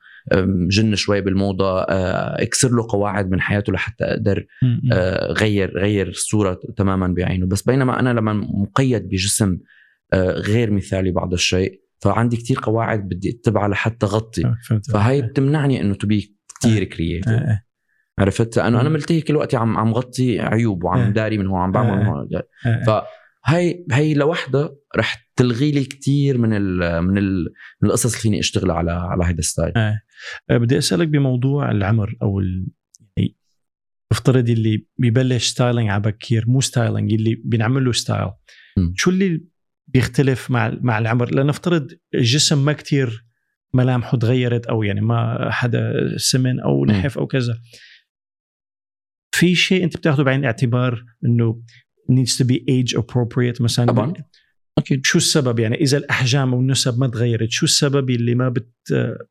جن 0.68 0.94
شوي 0.94 1.20
بالموضة 1.20 1.80
آه، 1.80 2.42
اكسر 2.42 2.70
له 2.70 2.86
قواعد 2.90 3.30
من 3.30 3.40
حياته 3.40 3.72
لحتى 3.72 4.04
أقدر. 4.04 4.46
آه، 4.92 5.32
غير 5.32 5.78
غير 5.78 6.08
الصورة 6.08 6.60
تماما 6.76 7.08
بعينه 7.08 7.46
بس 7.46 7.62
بينما 7.62 8.00
أنا 8.00 8.12
لما 8.12 8.32
مقيد 8.32 9.08
بجسم 9.08 9.58
آه، 10.12 10.32
غير 10.32 10.70
مثالي 10.70 11.10
بعض 11.10 11.32
الشيء 11.32 11.80
فعندي 12.00 12.36
كتير 12.36 12.58
قواعد 12.62 13.08
بدي 13.08 13.30
أتبعها 13.30 13.68
لحتى 13.68 14.06
اغطي 14.06 14.44
آه، 14.44 14.56
فهي 14.92 15.02
عليك. 15.02 15.24
بتمنعني 15.24 15.80
إنه 15.80 15.94
تبي 15.94 16.36
كتير 16.48 16.82
آه. 16.82 16.84
creative 16.84 17.28
إيه. 17.32 17.64
عرفت 18.18 18.56
لأنه 18.56 18.80
أنا. 18.80 18.88
ملتهي 18.88 19.20
كل 19.20 19.36
وقت 19.36 19.54
عم 19.54 19.76
عم 19.76 19.94
غطي 19.94 20.40
عيوب. 20.40 20.84
وعم 20.84 21.12
داري 21.12 21.38
من 21.38 21.46
هون 21.46 21.60
عم 21.60 21.72
بعمل 21.72 21.98
من 21.98 22.06
هون. 22.06 22.28
فهي 22.86 23.84
هي 23.92 24.14
لوحدها 24.14 24.70
رح 24.96 25.30
تلغي 25.36 25.70
لي 25.70 25.84
كثير 25.84 26.38
من 26.38 26.52
ال 26.52 27.02
من 27.02 27.18
ال 27.18 27.46
من 27.82 27.88
القصص 27.88 28.10
اللي 28.10 28.22
فيني 28.22 28.40
أشتغل 28.40 28.70
على 28.70 28.90
على 28.90 29.24
هذا 29.24 29.38
ال 29.38 29.44
style 29.44 29.72
آه، 29.76 30.00
بدي 30.50 30.78
أسألك 30.78 31.08
بموضوع 31.08 31.70
العمر 31.70 32.16
أو 32.22 32.40
ال... 32.40 32.66
يعني 33.16 33.36
افترض 34.12 34.50
اللي 34.50 34.86
ببلش 34.98 35.46
styling 35.48 35.90
على 35.90 36.02
بكير 36.02 36.44
مو 36.46 36.60
styling 36.60 37.12
اللي 37.12 37.42
بنعمل 37.44 37.84
له 37.84 37.92
style. 37.92 38.30
شو 38.94 39.10
اللي 39.10 39.44
بيختلف 39.92 40.50
مع 40.50 40.78
مع 40.80 40.98
العمر. 40.98 41.34
لنفترض 41.34 41.90
الجسم 42.14 42.64
ما 42.64 42.72
كتير 42.72 43.24
ملامحه 43.74 44.18
تغيرت 44.18 44.66
أو 44.66 44.82
يعني 44.82 45.00
ما 45.00 45.50
حدا 45.50 45.92
سمن 46.16 46.60
أو 46.60 46.84
نحف 46.84 47.18
أو 47.18 47.26
كذا. 47.26 47.60
في 49.34 49.54
شيء 49.54 49.84
أنت 49.84 49.96
بتاخذه 49.96 50.22
بعين 50.22 50.40
الاعتبار 50.40 51.04
إنه 51.24 51.62
needs 52.12 52.36
to 52.36 52.44
be 52.46 52.56
age 52.56 53.00
appropriate 53.00 53.60
مثلا. 53.60 53.86
طبعاً. 53.86 54.12
أكيد. 54.78 55.06
شو 55.06 55.18
السبب 55.18 55.58
يعني؟ 55.58 55.76
إذا 55.76 55.98
الأحجام 55.98 56.54
والنسب 56.54 56.98
ما 57.00 57.06
تغيرت 57.06 57.50
شو 57.50 57.66
السبب 57.66 58.10
اللي 58.10 58.34
ما 58.34 58.48
بت 58.48 58.72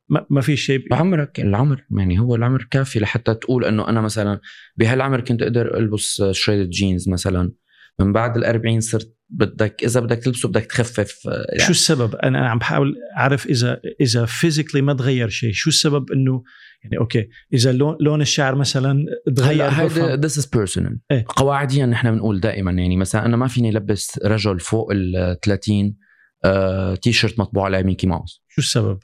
ما, 0.09 0.25
ما 0.29 0.41
في 0.41 0.55
شيء؟ 0.55 0.93
عمرك 0.93 1.39
العمر 1.39 1.85
يعني 1.97 2.19
هو 2.19 2.35
العمر 2.35 2.67
كافي 2.71 2.99
لحتى 2.99 3.33
تقول 3.33 3.65
إنه 3.65 3.89
أنا 3.89 4.01
مثلا 4.01 4.39
بهالعمر 4.75 5.21
كنت 5.21 5.41
أقدر 5.41 5.77
ألبس 5.77 6.23
shredded 6.31 6.69
jeans 6.69 7.09
مثلا. 7.09 7.51
من 7.99 8.13
بعد 8.13 8.37
ال 8.37 8.45
40 8.45 8.79
صرت 8.79 9.18
بدك 9.29 9.83
إذا 9.83 9.99
بدك 9.99 10.17
تلبسه 10.17 10.49
بدك 10.49 10.65
تخفف 10.65 11.25
يعني 11.25 11.59
شو 11.59 11.71
السبب 11.71 12.15
أنا 12.15 12.49
عم 12.49 12.57
بحاول 12.57 12.95
أعرف 13.17 13.45
إذا 13.45 13.81
إذا 14.01 14.25
physically 14.25 14.81
ما 14.81 14.93
تغير 14.93 15.29
شيء 15.29 15.51
شو 15.53 15.69
السبب 15.69 16.11
إنه 16.11 16.43
يعني 16.83 16.97
okay 16.97 17.27
إذا 17.53 17.71
لون 17.71 17.97
لون 17.99 18.21
الشعر 18.21 18.55
مثلا 18.55 19.05
تغير 19.35 19.67
هلا. 19.67 19.81
هيدا 19.81 20.15
this 20.15 20.37
is 20.37 20.45
personal 20.45 20.99
إيه. 21.11 21.25
قواعديا 21.27 21.85
نحن 21.85 22.11
بنقول 22.11 22.39
دائما 22.39 22.71
يعني 22.71 22.97
مثلا 22.97 23.25
أنا 23.25 23.37
ما 23.37 23.47
فيني 23.47 23.69
ألبس 23.69 24.19
رجل 24.25 24.59
فوق 24.59 24.91
ال 24.91 25.37
30 25.43 25.95
آه، 26.45 26.95
تي 26.95 27.11
شيرت 27.11 27.39
مطبوع 27.39 27.65
عليه 27.65 27.81
ميكي 27.81 28.07
ماوس 28.07 28.43
شو 28.47 28.61
السبب 28.61 28.99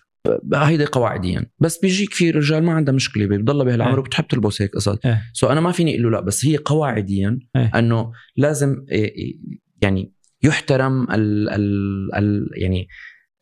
هيدي 0.53 0.85
قواعديا 0.85 1.45
بس 1.59 1.79
بيجيك 1.79 2.13
في 2.13 2.31
رجال 2.31 2.63
ما 2.63 2.73
عندها 2.73 2.93
مشكلة 2.93 3.25
بتضلها 3.25 3.65
بهالعمر 3.65 3.93
إيه. 3.93 3.99
وبتحب 3.99 4.27
تلبس 4.27 4.61
هيك 4.61 4.75
قصص 4.75 4.97
إيه. 5.05 5.21
so 5.33 5.47
أنا 5.47 5.61
ما 5.61 5.71
فيني 5.71 5.91
أقول 5.91 6.03
له 6.03 6.09
لا 6.09 6.19
بس 6.21 6.45
هي 6.45 6.57
قواعديا 6.57 7.39
إيه. 7.55 7.71
إنه 7.75 8.11
لازم 8.37 8.85
إيه، 8.91 9.15
إيه، 9.15 9.39
يعني 9.81 10.14
يحترم 10.45 11.03
ال 11.11 11.49
ال 11.49 12.15
ال 12.15 12.49
يعني 12.57 12.87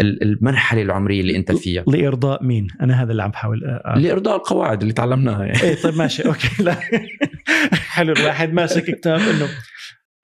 ال- 0.01 0.23
المرحله 0.23 0.81
العمرية 0.81 1.21
اللي 1.21 1.35
أنت 1.35 1.51
فيها 1.51 1.83
لإرضاء 1.87 2.43
مين 2.43 2.67
أنا 2.81 3.03
هذا 3.03 3.11
اللي 3.11 3.23
عم 3.23 3.31
بحاول 3.31 3.63
أعرف. 3.85 3.99
لإرضاء 4.03 4.35
القواعد 4.35 4.81
اللي 4.81 4.93
تعلمناها 4.93 5.45
يعني 5.45 5.61
إيه 5.63 5.75
طيب 5.81 5.95
ماشي 5.95 6.23
أوكي 6.25 6.63
لا 6.63 6.75
حلو 7.95 8.13
الواحد 8.13 8.53
ماسك 8.53 8.83
كتاب 8.95 9.19
إنه 9.19 9.47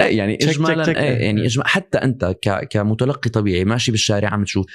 إيه 0.01 0.17
يعني 0.17 0.35
اجمالا 0.35 0.83
تشك- 0.83 0.93
تشك. 0.93 0.97
إيه 0.97 1.25
يعني 1.25 1.45
إجمال 1.45 1.67
حتى 1.67 1.97
أنت 1.97 2.25
ك 2.25 2.67
كمتلقي 2.71 3.29
طبيعي 3.29 3.65
ماشي 3.65 3.91
بالشارع 3.91 4.29
عم 4.29 4.43
تشوف 4.43 4.65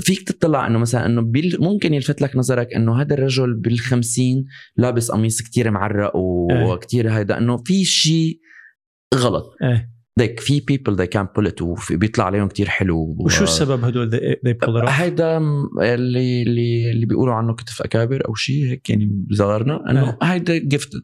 فيك 0.00 0.28
تطلع 0.28 0.66
إنه 0.66 0.78
مثلا 0.78 1.06
إنه 1.06 1.32
ممكن 1.60 1.94
يلفت 1.94 2.22
لك 2.22 2.36
نظرك 2.36 2.74
إنه 2.74 3.00
هذا 3.00 3.14
الرجل 3.14 3.54
بالخمسين 3.54 4.44
لابس 4.76 5.10
قميص 5.10 5.42
كتير 5.42 5.70
معرق 5.70 6.12
إيه. 6.16 6.64
وكتير 6.64 7.10
هيدا 7.12 7.38
إنه 7.38 7.56
في 7.56 7.84
شيء 7.84 8.38
غلط 9.14 9.44
إيه 9.62 9.90
ليك 10.18 10.40
في 10.40 10.60
people 10.60 10.96
they 11.06 11.08
can 11.10 11.24
pull 11.26 11.50
it 11.50 11.62
وبيطلع 11.62 12.24
عليهم 12.24 12.48
كتير 12.48 12.68
حلو 12.68 13.16
وشو 13.18 13.44
السبب 13.44 13.84
هدول 13.84 14.10
they 14.46 14.66
pull؟ 14.66 14.88
هيدا 14.88 15.36
اللي 15.82 16.42
اللي 16.42 16.90
اللي 16.90 17.06
بيقولوا 17.06 17.34
عنه 17.34 17.54
كتف 17.54 17.82
أكابر 17.82 18.28
أو 18.28 18.34
شيء 18.34 18.64
هيك 18.64 18.90
يعني 18.90 19.24
بصغرنا 19.30 19.90
إنه 19.90 20.18
هيدا 20.22 20.58
gifted 20.58 21.02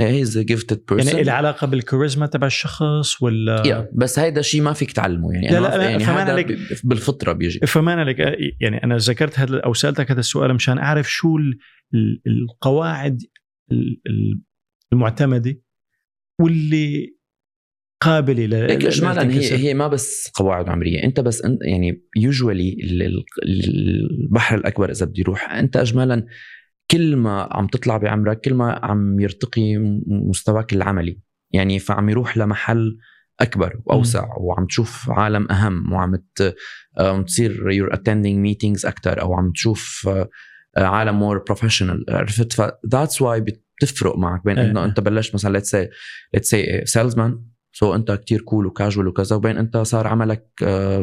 he's 0.00 0.38
gifted 0.38 0.84
person 0.88 1.08
يعني 1.08 1.22
العلاقه 1.22 1.66
بالكاريزما 1.66 2.26
تبع 2.26 2.46
الشخص 2.46 3.22
ولا؟ 3.22 3.62
يا 3.66 3.90
بس 3.94 4.18
هيدا 4.18 4.42
شيء 4.42 4.62
ما 4.62 4.72
فيك 4.72 4.92
تعلمه 4.92 5.32
يعني. 5.32 5.48
لا، 5.48 5.60
لا، 5.60 5.76
لا، 5.78 5.90
يعني 5.90 6.04
هذا 6.04 6.32
عليك. 6.32 6.52
ب- 6.52 6.58
بالفطرة 6.84 7.32
بيجي. 7.32 7.58
فما 7.66 7.92
أنا 7.92 8.10
لك 8.10 8.18
يعني 8.60 8.84
أنا 8.84 8.96
ذكرت 8.96 9.38
هذا 9.38 9.60
أو 9.60 9.74
سألتك 9.74 10.10
هذا 10.10 10.20
السؤال 10.20 10.54
مشان 10.54 10.78
أعرف 10.78 11.10
شو 11.12 11.36
ال- 11.36 11.58
ال- 11.94 12.22
القواعد 12.26 13.22
ال- 13.72 14.00
ال- 14.06 14.40
المعتمدة 14.92 15.60
واللي 16.40 17.15
قابلة 18.00 18.46
ل 18.46 18.54
هيك 18.54 18.84
ل- 18.84 18.86
اجمالا 18.86 19.30
هي. 19.34 19.56
هي 19.56 19.74
ما 19.74 19.88
بس 19.88 20.30
قواعد 20.34 20.68
عمرية 20.68 21.02
أنت 21.04 21.20
بس 21.20 21.42
انت 21.42 21.58
يعني 21.62 22.02
يوجوالي 22.16 22.76
البحر 23.44 24.56
الأكبر 24.56 24.90
إذا 24.90 25.06
بدي 25.06 25.20
يروح 25.20 25.50
أنت 25.52 25.76
اجمالا 25.76 26.26
كل 26.90 27.16
ما 27.16 27.48
عم 27.52 27.66
تطلع 27.66 27.96
بعمرك 27.96 28.40
كل 28.40 28.54
ما 28.54 28.80
عم 28.82 29.20
يرتقي 29.20 29.76
م- 29.76 30.02
مستواك 30.06 30.72
العملي 30.72 31.20
يعني 31.52 31.78
فعم 31.78 32.08
يروح 32.08 32.36
لمحل 32.36 32.98
أكبر 33.40 33.80
وأوسع 33.86 34.26
وعم 34.40 34.66
تشوف 34.66 35.10
عالم 35.10 35.52
أهم 35.52 35.92
وعم 35.92 36.12
عم 36.98 37.22
تصير 37.24 37.70
you're 37.70 37.94
attending 37.94 38.38
meetings 38.38 38.86
أكثر 38.86 39.20
أو 39.20 39.34
عم 39.34 39.52
تشوف 39.52 40.08
آه، 40.08 40.28
عالم 40.76 41.18
more 41.18 41.38
professional 41.46 42.04
عرفت 42.08 42.52
ف 42.52 42.70
that's 42.92 43.22
why 43.22 43.44
بتفرق 43.80 44.16
معك 44.18 44.44
بين 44.44 44.58
إيه. 44.58 44.70
انه 44.70 44.84
أنت 44.84 45.00
بلشت 45.00 45.34
مثلا 45.34 45.52
let's 45.52 45.70
see 45.70 45.88
let's 46.34 46.48
see 46.50 46.82
salesman 46.84 47.42
so 47.78 47.94
انت 47.94 48.12
كتير 48.12 48.40
cool 48.40 48.66
و 48.66 48.72
casual 48.72 49.08
وكذا 49.08 49.36
وبين 49.36 49.56
انت 49.56 49.76
صار 49.76 50.06
عملك 50.06 50.48
آه، 50.62 51.00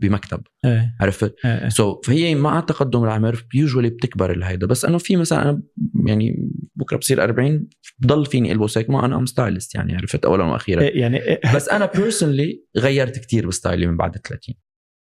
بمكتب. 0.00 0.40
إيه. 0.64 0.96
عرفت؟ 1.00 1.34
إيه 1.44 1.68
so 1.68 1.94
so, 1.94 2.06
فهي 2.06 2.34
مع 2.34 2.60
تقدم 2.60 3.04
العمر 3.04 3.46
usually 3.54 3.90
بتكبر 3.90 4.32
الهيدا. 4.32 4.66
بس 4.66 4.84
إنه 4.84 4.98
في 4.98 5.16
مثلا 5.16 5.42
أنا 5.42 5.62
يعني 6.06 6.50
بكرة 6.76 6.96
بصير 6.96 7.24
40 7.24 7.68
بضل 7.98 8.26
فيني 8.26 8.52
ألبس 8.52 8.78
هيك. 8.78 8.90
ما 8.90 9.04
أنا 9.04 9.16
I'm 9.16 9.26
stylist 9.26 9.74
يعني 9.74 9.96
عرفت؟ 9.96 10.24
اولا 10.24 10.44
وأخيرا. 10.44 10.82
إيه، 10.82 11.00
يعني 11.00 11.22
إيه، 11.22 11.40
بس 11.54 11.68
أنا 11.68 11.86
personally 11.86 12.64
غيرت 12.78 13.18
كتير 13.18 13.46
ب 13.46 13.52
style 13.52 13.80
ي 13.80 13.86
من 13.86 13.96
بعد 13.96 14.14
ال 14.14 14.22
30 14.22 14.54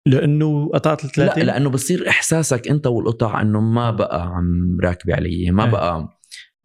لأنه 0.06 0.70
قطعت 0.74 1.04
ال 1.04 1.10
30 1.10 1.42
لا 1.42 1.52
لأنه 1.52 1.70
بصير 1.70 2.08
إحساسك 2.08 2.68
أنت 2.68 2.86
والقطع 2.86 3.40
إنه 3.40 3.60
ما 3.60 3.90
بقى 3.90 4.26
عم 4.26 4.78
راكبه 4.82 5.14
علي 5.14 5.50
ما 5.50 5.64
إيه. 5.64 5.70
بقى 5.70 6.08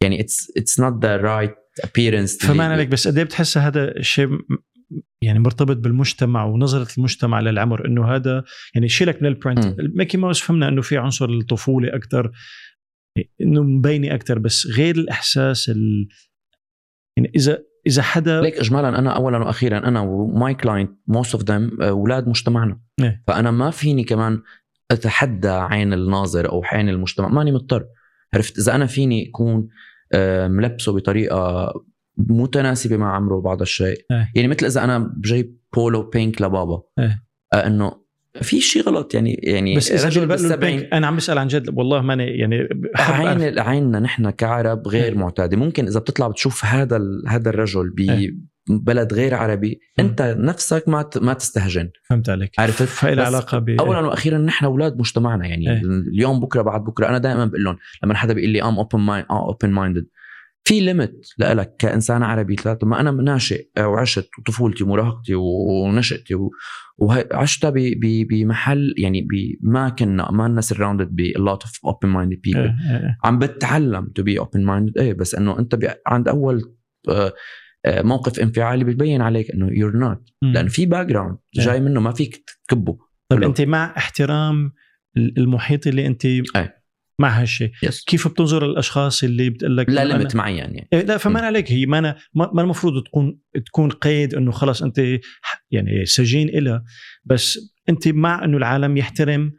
يعني 0.03 0.19
it's 0.19 0.51
it's 0.57 0.79
not 0.79 1.05
the 1.05 1.17
right 1.17 1.55
appearance 1.85 2.45
فما 2.45 2.63
عليك 2.63 2.87
بس 2.87 3.07
قد 3.07 3.17
إيه 3.17 3.23
بتحس 3.23 3.57
هذا 3.57 3.97
الشيء 3.97 4.29
يعني 5.21 5.39
مرتبط 5.39 5.77
بالمجتمع 5.77 6.45
ونظرة 6.45 6.87
المجتمع 6.97 7.39
للعمر 7.39 7.87
إنه 7.87 8.15
هذا 8.15 8.43
يعني 8.75 8.89
شيلك 8.89 9.21
من 9.21 9.27
ال 9.27 9.34
print. 9.34 9.75
ميكي 9.95 10.17
ماوس 10.17 10.41
فهمنا 10.41 10.67
إنه 10.67 10.81
في 10.81 10.97
عنصر 10.97 11.29
الطفولة 11.29 11.95
أكثر 11.95 12.31
إنه 13.41 13.63
مبينة 13.63 14.15
أكثر 14.15 14.39
بس 14.39 14.67
غير 14.67 14.95
الإحساس 14.95 15.69
ال... 15.69 16.07
يعني 17.17 17.31
إذا 17.35 17.63
إذا 17.87 18.01
حدا 18.01 18.41
ليك 18.41 18.57
اجمالا 18.57 18.99
أنا 18.99 19.15
اولا 19.15 19.37
وأخيرا 19.37 19.77
أنا 19.77 20.01
و 20.01 20.19
my 20.19 20.53
client 20.53 20.91
most 21.07 21.35
of 21.35 21.43
them 21.43 21.81
أولاد 21.81 22.27
مجتمعنا 22.27 22.81
إيه. 23.01 23.23
فأنا 23.27 23.51
ما 23.51 23.71
فيني 23.71 24.03
كمان 24.03 24.41
أتحدى 24.91 25.49
عين 25.49 25.93
الناظر 25.93 26.49
أو 26.51 26.63
عين 26.63 26.89
المجتمع 26.89 27.27
ماني 27.27 27.51
مضطر 27.51 27.85
عرفت 28.33 28.57
إذا 28.57 28.75
أنا 28.75 28.85
فيني 28.85 29.29
اكون 29.29 29.67
ملبسه 30.47 30.93
بطريقة 30.93 31.73
متناسبة 32.17 32.97
مع 32.97 33.15
عمره 33.15 33.39
بعض 33.41 33.61
الشيء 33.61 34.05
إيه. 34.11 34.31
يعني 34.35 34.47
مثل 34.47 34.65
إذا 34.65 34.83
أنا 34.83 35.13
جايب 35.17 35.57
بولو 35.75 36.09
بينك 36.09 36.41
لبابا 36.41 36.81
إيه. 36.99 37.23
آه، 37.53 37.67
إنه 37.67 37.91
في 38.41 38.61
شيء 38.61 38.83
غلط 38.83 39.13
يعني 39.13 39.33
يعني 39.43 39.75
بس 39.75 39.91
إذا 39.91 40.05
رجل 40.05 40.27
بالسبعين 40.27 40.79
أنا 40.79 41.07
عم 41.07 41.15
بسأل 41.15 41.37
عن 41.37 41.47
جد 41.47 41.69
والله 41.77 42.01
ماني 42.01 42.23
يعني. 42.23 42.67
عين 42.95 43.59
عيننا 43.59 43.99
نحن 43.99 44.29
كعرب 44.29 44.87
غير 44.87 45.03
إيه. 45.03 45.17
معتادة 45.17 45.57
ممكن 45.57 45.87
إذا 45.87 45.99
بتطلع 45.99 46.27
بتشوف 46.27 46.65
هذا 46.65 46.99
هذا 47.27 47.49
الرجل 47.49 47.93
إيه. 47.99 48.35
ببلد 48.69 49.13
غير 49.13 49.35
عربي. 49.35 49.79
أنت 49.99 50.35
نفسك 50.39 50.83
ما 50.87 51.09
ما 51.21 51.33
تستهجن 51.33 51.89
فهمت 52.09 52.29
عليك 52.29 52.59
عرفت؟ 52.59 52.83
فإلها 52.83 53.23
بس 53.23 53.33
علاقه 53.35 53.59
ب 53.59 53.69
اولا 53.69 53.99
وأخيرا 53.99 54.37
نحن 54.37 54.65
أولاد 54.65 54.99
مجتمعنا 54.99 55.47
يعني 55.47 55.71
إيه. 55.71 55.81
اليوم 56.13 56.39
بكرة 56.39 56.61
بعد 56.61 56.83
بكرة 56.83 57.07
أنا 57.09 57.17
دائما 57.17 57.45
بقول 57.45 57.63
لهم 57.63 57.77
لما 58.03 58.13
حدا 58.15 58.33
بيقول 58.33 58.49
لي 58.49 58.63
I'm 58.63 58.77
open 58.77 58.99
mind 58.99 59.25
آه 59.31 59.45
open 59.47 59.69
minded 59.69 60.05
في 60.63 60.79
limit 60.79 61.27
لك 61.39 61.75
كإنسان 61.79 62.23
عربي 62.23 62.55
ثلاثة 62.55 62.87
ما 62.87 62.99
أنا 62.99 63.11
ناشئ 63.11 63.67
وعشت 63.79 64.29
وطفولتي 64.39 64.83
ومراهقتي 64.83 65.35
ونشأتي 65.35 66.35
و- 66.35 66.51
وعشتها 66.97 67.69
ب- 67.69 67.73
ب- 67.99 68.27
بمحل 68.29 68.93
يعني 68.97 69.21
ب- 69.21 69.57
ما 69.61 69.89
كنا 69.89 70.31
ما 70.31 70.47
لنا 70.47 70.61
surrounded 70.61 71.07
ب 71.11 71.21
a 71.21 71.39
lot 71.39 71.67
of 71.67 71.71
open 71.91 72.07
minded 72.07 72.39
people 72.49 72.57
إيه، 72.57 72.75
إيه. 72.91 73.17
عم 73.23 73.39
بتعلم 73.39 74.07
to 74.15 74.23
be 74.23 74.39
open 74.39 74.63
minded 74.65 74.97
إيه 74.97 75.13
بس 75.13 75.35
إنه 75.35 75.59
أنت 75.59 75.97
عند 76.07 76.27
أول 76.27 76.61
آه، 77.09 77.33
موقف 77.87 78.39
انفعالي 78.39 78.83
بتبين 78.83 79.21
عليك 79.21 79.51
إنه 79.51 79.67
you're 79.71 79.97
not. 79.97 80.29
لأنه 80.41 80.67
في 80.69 80.85
background 80.85 81.37
إيه. 81.59 81.65
جاي 81.65 81.79
منه 81.79 81.99
ما 81.99 82.13
فيك 82.13 82.43
تكبه 82.67 82.97
طيب. 83.29 83.43
أنت 83.43 83.61
مع 83.61 83.93
احترام 83.97 84.71
المحيط 85.17 85.87
اللي 85.87 86.05
أنت 86.05 86.25
أي. 86.25 86.69
مع 87.19 87.29
هالشيء 87.41 87.71
yes 87.83 88.03
كيف 88.05 88.27
بتنظر 88.27 88.67
للاشخاص 88.67 89.23
اللي 89.23 89.49
بتقول 89.49 89.77
لك 89.77 89.89
لا 89.89 90.05
limit 90.05 90.35
معين 90.35 90.57
يعني 90.57 90.87
إيه 90.93 91.01
لا 91.01 91.17
فما. 91.17 91.41
عليك 91.41 91.71
هي 91.71 91.85
ما 91.85 91.99
أنا 91.99 92.17
ما 92.35 92.61
المفروض 92.61 93.03
تكون 93.03 93.39
تكون 93.65 93.89
قيد 93.89 94.35
إنه 94.35 94.51
خلص 94.51 94.83
أنت 94.83 95.01
يعني 95.71 96.05
سجين 96.05 96.49
إلها 96.49 96.83
بس 97.25 97.73
أنت 97.89 98.07
مع 98.07 98.43
إنه 98.45 98.57
العالم 98.57 98.97
يحترم 98.97 99.51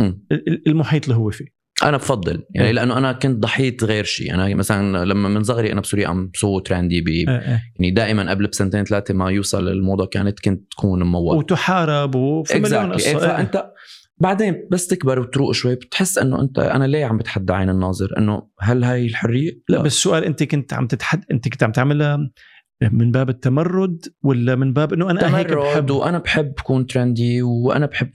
ال- 0.00 0.68
المحيط 0.68 1.02
اللي 1.04 1.14
هو 1.16 1.30
فيه 1.30 1.55
أنا 1.82 1.96
بفضل 1.96 2.44
يعني 2.50 2.66
إيه. 2.66 2.72
لأنه 2.72 2.98
أنا 2.98 3.12
كنت 3.12 3.42
ضحيه 3.42 3.76
غير 3.82 4.04
شيء 4.04 4.34
أنا 4.34 4.54
مثلا 4.54 5.04
لما 5.04 5.28
من 5.28 5.42
صغري 5.42 5.72
أنا 5.72 5.80
بسوريا 5.80 6.08
عم 6.08 6.30
so 6.34 6.58
trendy 6.58 7.00
ب 7.00 7.28
آه، 7.28 7.32
آه. 7.32 7.62
يعني 7.76 7.90
دائما 7.90 8.30
قبل 8.30 8.46
بسنتين 8.46 8.84
ثلاثة 8.84 9.14
ما 9.14 9.30
يوصل 9.30 9.68
الموضه 9.68 10.06
كانت 10.06 10.40
كنت 10.40 10.70
تكون 10.70 11.02
ممول 11.02 11.36
وتحارب 11.36 12.14
وفي 12.14 12.58
مليون. 12.58 12.92
إيه، 12.92 12.92
قصة. 12.92 13.18
فأنت 13.18 13.72
بعدين 14.18 14.68
بس 14.70 14.86
تكبر 14.86 15.18
وتروق 15.18 15.52
شوي 15.52 15.74
بتحس 15.74 16.18
إنه 16.18 16.40
أنت 16.40 16.58
أنا 16.58 16.84
ليه 16.84 17.04
عم 17.04 17.18
بتحدى 17.18 17.52
عين 17.52 17.70
الناظر 17.70 18.18
إنه 18.18 18.48
هل 18.60 18.84
هاي 18.84 19.06
الحرية؟ 19.06 19.50
لا 19.68 19.82
بس 19.82 19.92
السؤال 19.92 20.24
أنت 20.24 20.42
كنت 20.42 20.72
عم 20.72 20.86
تتحد 20.86 21.24
أنت 21.30 21.48
كنت 21.48 21.62
عم 21.62 21.72
تعملها 21.72 22.18
من 22.92 23.10
باب 23.10 23.28
التمرد 23.28 24.04
ولا 24.22 24.54
من 24.54 24.72
باب 24.72 24.92
إنه 24.92 25.10
أنا 25.10 25.38
هيك 25.38 25.52
بحب 25.52 25.90
وأنا 25.90 26.18
بحب 26.18 26.52
كون 26.62 26.86
ترندي 26.86 27.42
وأنا 27.42 27.86
بحب 27.86 28.10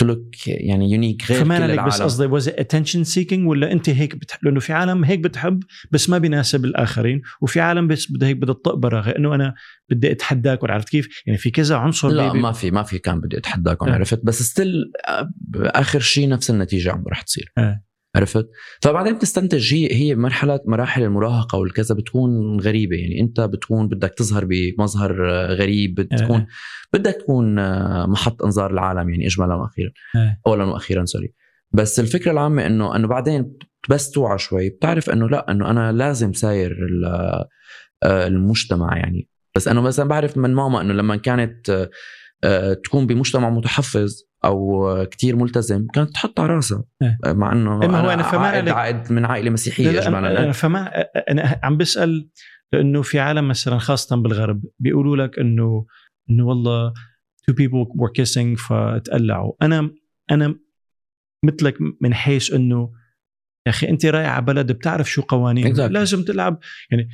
تلوك 0.00 0.46
يعني 0.46 0.90
يونيك 0.92 1.30
غير 1.30 1.44
فما 1.44 1.54
عليك 1.54 1.70
العالم 1.70 1.88
بس 1.88 2.02
قصدي 2.02 2.50
it 2.50 2.54
attention 2.54 3.14
seeking 3.14 3.46
ولا 3.46 3.72
أنت 3.72 3.90
هيك 3.90 4.16
بتحب 4.16 4.38
لأنه 4.42 4.60
في 4.60 4.72
عالم 4.72 5.04
هيك 5.04 5.20
بتحب 5.20 5.62
بس 5.90 6.10
ما 6.10 6.18
بيناسب 6.18 6.64
الآخرين 6.64 7.22
وفي 7.40 7.60
عالم 7.60 7.88
بس 7.88 8.12
بدها 8.12 8.28
هيك 8.28 8.36
بدها 8.36 8.54
تطق 8.54 8.94
إنه 9.16 9.34
أنا 9.34 9.54
بدي 9.90 10.12
أتحداك 10.12 10.62
ولا 10.62 10.74
عرفت 10.74 10.88
كيف؟ 10.88 11.22
يعني 11.26 11.38
في 11.38 11.50
كذا 11.50 11.76
عنصر 11.76 12.08
لا 12.08 12.32
ما 12.32 12.52
في 12.52 12.70
ما 12.70 12.82
في 12.82 12.98
كان 12.98 13.20
بدي 13.20 13.38
اتحداكم 13.38 13.88
آه. 13.88 13.92
عرفت؟ 13.94 14.20
بس 14.24 14.42
still 14.42 14.92
آخر 15.54 16.00
شيء 16.00 16.28
نفس 16.28 16.50
النتيجة 16.50 16.92
عم 16.92 17.04
رح 17.08 17.22
تصير. 17.22 17.52
آه. 17.58 17.82
عرفت؟ 18.16 18.48
فبعدين 18.82 19.14
بتستنتج 19.14 19.74
هي 19.74 19.88
هي 19.94 20.14
مرحلة 20.14 20.60
مراحل 20.66 21.02
المراهقة 21.02 21.58
والكذا 21.58 21.94
بتكون 21.94 22.60
غريبة. 22.60 22.96
يعني 22.96 23.20
أنت 23.20 23.40
بتكون 23.40 23.88
بدك 23.88 24.14
تظهر 24.16 24.44
بمظهر 24.44 25.26
غريب 25.54 25.94
بتكون 25.94 26.36
آه. 26.40 26.46
بدك 26.92 27.12
تكون 27.14 27.58
آه، 27.58 28.06
محط 28.06 28.42
انظار 28.42 28.70
العالم 28.70 29.08
يعني 29.10 29.26
اجمالا 29.26 29.54
وأخيرا. 29.54 29.90
آه. 30.16 30.36
اولا 30.46 30.64
وأخيرا 30.64 31.04
sorry 31.04 31.34
بس 31.72 32.00
الفكرة 32.00 32.32
العامة 32.32 32.66
إنه 32.66 32.96
إنه 32.96 33.08
بعدين 33.08 33.52
بس 33.90 34.10
توعى 34.10 34.38
شوي. 34.38 34.68
بتعرف 34.68 35.10
إنه 35.10 35.28
لأ 35.28 35.50
إنه 35.50 35.70
أنا 35.70 35.92
لازم 35.92 36.32
ساير 36.32 36.70
ال- 36.72 37.44
آه، 38.02 38.26
المجتمع 38.26 38.96
يعني. 38.96 39.28
بس 39.56 39.68
انه 39.68 39.80
مثلا 39.80 40.08
بعرف 40.08 40.36
من 40.38 40.54
ماما 40.54 40.80
إنه 40.80 40.92
لما 40.94 41.16
كانت 41.16 41.70
آه، 41.70 41.90
تكون 42.84 43.06
بمجتمع 43.06 43.50
متحفظ 43.50 44.22
أو 44.44 44.88
آه، 44.88 45.04
كتير 45.04 45.36
ملتزم 45.36 45.86
كانت 45.94 46.10
تحط 46.10 46.40
على 46.40 46.54
راسها 46.54 46.84
إيه. 47.02 47.18
آه، 47.24 47.32
مع 47.32 47.52
إنه 47.52 47.82
إيه، 47.82 47.88
ما 47.88 48.00
هو 48.00 48.10
أنا 48.10 48.22
فما 48.22 48.46
عائد. 48.46 48.68
عائد 48.68 49.12
من 49.12 49.24
عائلة 49.24 49.50
مسيحية 49.50 49.90
لا 49.90 50.02
اجمالا 50.02 50.44
أنا, 50.44 50.52
فما 50.52 50.86
أنا 51.30 51.60
عم 51.62 51.76
بسأل 51.76 52.28
لأنه 52.72 53.02
في 53.02 53.20
عالم 53.20 53.48
مثلا 53.48 53.78
خاصة 53.78 54.16
بالغرب 54.16 54.62
بيقولوا 54.78 55.16
لك 55.26 55.38
انه 55.38 55.86
إنه 56.30 56.46
والله 56.46 56.92
two 57.50 57.54
people 57.54 57.86
were 58.00 58.10
kissing 58.22 58.66
فتقلعوا 58.68 59.52
أنا 59.62 59.90
أنا 60.30 60.54
مثلك 61.44 61.76
من 62.00 62.14
حيث 62.14 62.52
إنه 62.52 62.92
يا 63.66 63.70
أخي 63.70 63.88
أنت 63.88 64.06
رايح 64.06 64.30
على 64.30 64.44
بلد 64.44 64.72
بتعرف 64.72 65.10
شو 65.10 65.22
قوانين 65.22 65.74
Exactly. 65.74 65.80
لازم 65.80 66.24
تلعب 66.24 66.58
يعني 66.90 67.08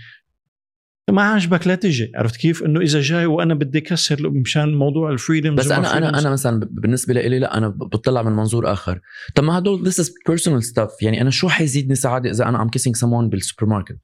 ما 1.10 1.22
عجبك 1.22 1.66
لا 1.66 1.74
تجي. 1.74 2.12
عرفت 2.14 2.36
كيف؟ 2.36 2.62
إنه 2.62 2.80
إذا 2.80 3.00
جاي 3.00 3.26
وأنا 3.26 3.54
بدي 3.54 3.80
كسر 3.80 4.30
مشان 4.30 4.74
موضوع 4.74 5.10
ال 5.10 5.16
freedom 5.16 5.54
بس 5.54 5.70
أنا 5.70 5.96
أنا 5.96 6.18
أنا 6.18 6.30
مثلا 6.30 6.68
بالنسبة 6.70 7.14
لي 7.14 7.38
لا 7.38 7.56
أنا 7.56 7.68
بطلع 7.68 8.22
من 8.22 8.32
منظور 8.32 8.72
آخر. 8.72 9.00
طب 9.34 9.44
ما 9.44 9.58
هدول 9.58 9.92
this 9.92 9.94
is 9.94 10.06
personal 10.06 10.66
stuff. 10.72 10.90
يعني 11.02 11.20
أنا 11.20 11.30
شو 11.30 11.48
حيزيدني 11.48 11.94
سعادة 11.94 12.30
إذا 12.30 12.48
أنا 12.48 12.62
I'm 12.62 12.68
kissing 12.68 12.96
someone 12.96 13.30
بالسوبر 13.30 13.66
ماركت. 13.70 13.98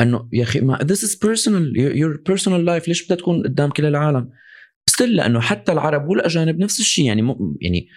إنه 0.00 0.28
يا 0.32 0.42
أخي 0.42 0.60
ما 0.60 0.78
is 0.78 1.16
personal. 1.26 1.76
Your- 1.76 1.96
your 1.96 2.32
personal 2.32 2.66
life 2.68 2.88
ليش 2.88 3.04
بدها 3.06 3.16
تكون 3.16 3.42
قدام 3.42 3.70
كل 3.70 3.86
العالم؟ 3.86 4.30
still 4.90 5.16
لأنه 5.16 5.40
حتى 5.40 5.72
العرب 5.72 6.08
والأجانب 6.08 6.58
نفس 6.58 6.80
الشيء. 6.80 7.04
يعني 7.04 7.22
م... 7.22 7.56
يعني 7.60 7.88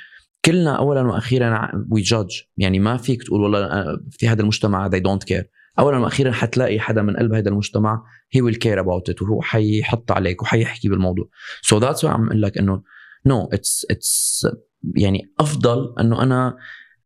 كلنا 0.46 0.78
اولا 0.78 1.02
وأخيرا 1.02 1.72
وي 1.92 2.02
جادج 2.02 2.32
يعني 2.58 2.80
ما 2.80 2.98
فيك 2.98 3.24
تقول 3.24 3.42
والله 3.42 3.66
أنا 3.66 4.02
في 4.12 4.28
هذا 4.28 4.42
المجتمع 4.42 4.90
they 4.90 5.02
don't 5.02 5.34
care. 5.34 5.44
اولا 5.80 5.98
وأخيرا 5.98 6.32
حتلاقي 6.32 6.80
حدا 6.80 7.02
من 7.02 7.18
قلب 7.18 7.34
هذا 7.34 7.50
المجتمع 7.50 8.04
he 8.38 8.40
will 8.42 8.56
care 8.58 8.80
about 8.84 9.14
it 9.14 9.22
وهو 9.22 9.42
حيحط 9.42 10.12
عليك 10.12 10.42
وحيحكي 10.42 10.90
بالموضوع. 10.90 11.26
So 11.66 11.80
that's 11.80 12.00
why 12.02 12.06
عم 12.06 12.26
أقول 12.28 12.42
لك 12.42 12.58
إنه 12.58 12.82
no 13.30 13.56
it's 13.56 13.94
it's 13.96 14.52
يعني 14.96 15.22
أفضل 15.40 15.96
إنه 16.00 16.24
أنا 16.24 16.56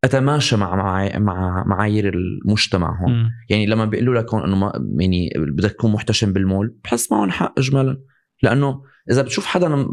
أتماشى 0.04 0.56
مع 0.56 0.74
مع 0.76 1.18
مع 1.18 1.64
معايير 1.66 2.14
المجتمع 2.14 3.00
هون. 3.02 3.30
يعني 3.50 3.66
لما 3.66 3.84
بيقولوا 3.84 4.14
لك 4.14 4.34
هون 4.34 4.42
إنه 4.42 4.56
ما 4.56 4.72
يعني 5.00 5.30
بدك 5.36 5.70
تكون 5.70 5.92
محتشم 5.92 6.32
بالمول 6.32 6.76
بحس 6.84 7.12
معهم 7.12 7.30
حق 7.30 7.58
اجمالا. 7.58 8.00
لأنه 8.42 8.82
إذا 9.10 9.22
بتشوف 9.22 9.46
حدا 9.46 9.86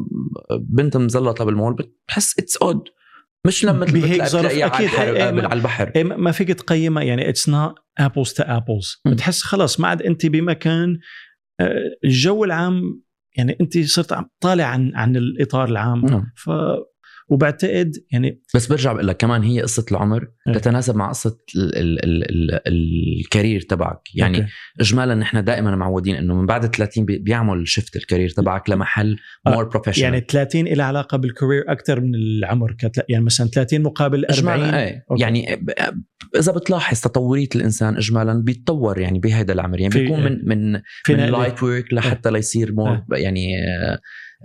بنت 0.60 0.98
مزلطة 0.98 1.46
بالمول 1.46 1.74
بتحس 1.76 2.40
it's 2.39 2.58
odd 2.58 2.84
مش 3.46 3.66
لما 3.66 3.86
بهيك 3.86 4.22
مثل 4.22 4.30
ظرف. 4.32 4.46
على 4.46 4.66
أكيد، 4.66 4.82
البحر 4.90 5.16
إيه، 5.16 5.32
ما- 5.32 5.44
على 5.48 5.54
البحر. 5.54 5.92
إيه 5.96 6.04
ما 6.04 6.32
فيك 6.32 6.48
تقيمها. 6.48 7.04
يعني 7.04 7.30
it's 7.30 7.50
not 7.50 7.76
apples 7.98 8.34
to 8.34 8.43
apples. 8.48 9.02
بتحس 9.08 9.41
خلص 9.41 9.80
ما 9.80 9.88
عاد 9.88 10.02
انت 10.02 10.26
بمكان 10.26 10.98
آه، 11.60 11.98
الجو 12.04 12.43
العام 12.43 13.02
يعني 13.38 13.58
انت 13.62 13.78
صرت 13.80 14.14
عم 14.14 14.30
طالع 14.39 14.66
عن 14.66 14.91
عن 14.96 15.16
الإطار 15.16 15.70
العام 15.70 16.06
نعم. 16.06 16.32
وبعتقد 17.28 17.92
يعني 18.12 18.42
بس 18.56 18.68
برجع 18.68 18.94
بقول 18.94 19.08
لك 19.08 19.18
كمان 19.18 19.44
هي 19.44 19.62
قصة 19.62 19.86
العمر 19.92 20.28
إيه. 20.48 20.54
تتناسب 20.54 20.96
مع 20.96 21.10
قصة 21.10 21.38
ال 21.56 21.78
ال 21.78 22.04
ال 22.06 22.24
ال 22.54 22.62
ال 23.22 23.27
career 23.27 23.62
تبعك 23.62 24.02
يعني 24.16 24.38
okay. 24.38 24.50
اجمالا 24.82 25.16
نحن 25.16 25.44
دائما 25.44 25.76
معودين 25.76 26.16
إنه 26.16 26.36
من 26.36 26.46
بعد 26.46 26.76
30 26.76 27.06
بي- 27.06 27.18
بيعمل 27.18 27.68
shift 27.68 27.96
ال 27.96 28.00
career 28.00 28.30
تبعك 28.30 28.70
لمحل 28.70 29.18
آه، 29.48 29.52
more 29.52 29.64
professional 29.64 30.04
يعني 30.14 30.26
30 30.30 30.66
لها 30.68 30.86
علاقة 30.86 31.18
بال 31.18 31.29
career 31.29 31.64
أكثر 31.68 32.00
من 32.02 32.16
العمر 32.16 32.72
كتلا 32.80 33.06
يعني 33.10 33.26
مثلا 33.26 33.48
30 33.48 33.82
مقابل 33.82 34.26
40 34.26 34.38
اجمالا 34.54 34.84
إيه. 34.84 35.06
يعني 35.20 35.66
إذا 36.36 36.52
بتلاحظ 36.52 37.00
تطورية 37.02 37.50
الإنسان 37.56 37.96
اجمالا 37.98 38.34
بيتطور 38.44 39.00
يعني 39.00 39.20
بهذا 39.20 39.54
العمر 39.54 39.80
يعني 39.80 39.94
بيكون 39.94 40.24
من 40.24 40.32
من 40.46 40.72
من 40.74 40.82
نقلة. 41.10 41.30
light 41.39 41.64
work 41.64 41.93
لحتى 41.94 42.32
ليصير 42.32 42.74
more 42.74 42.89
آه. 42.90 43.06
يعني 43.14 43.48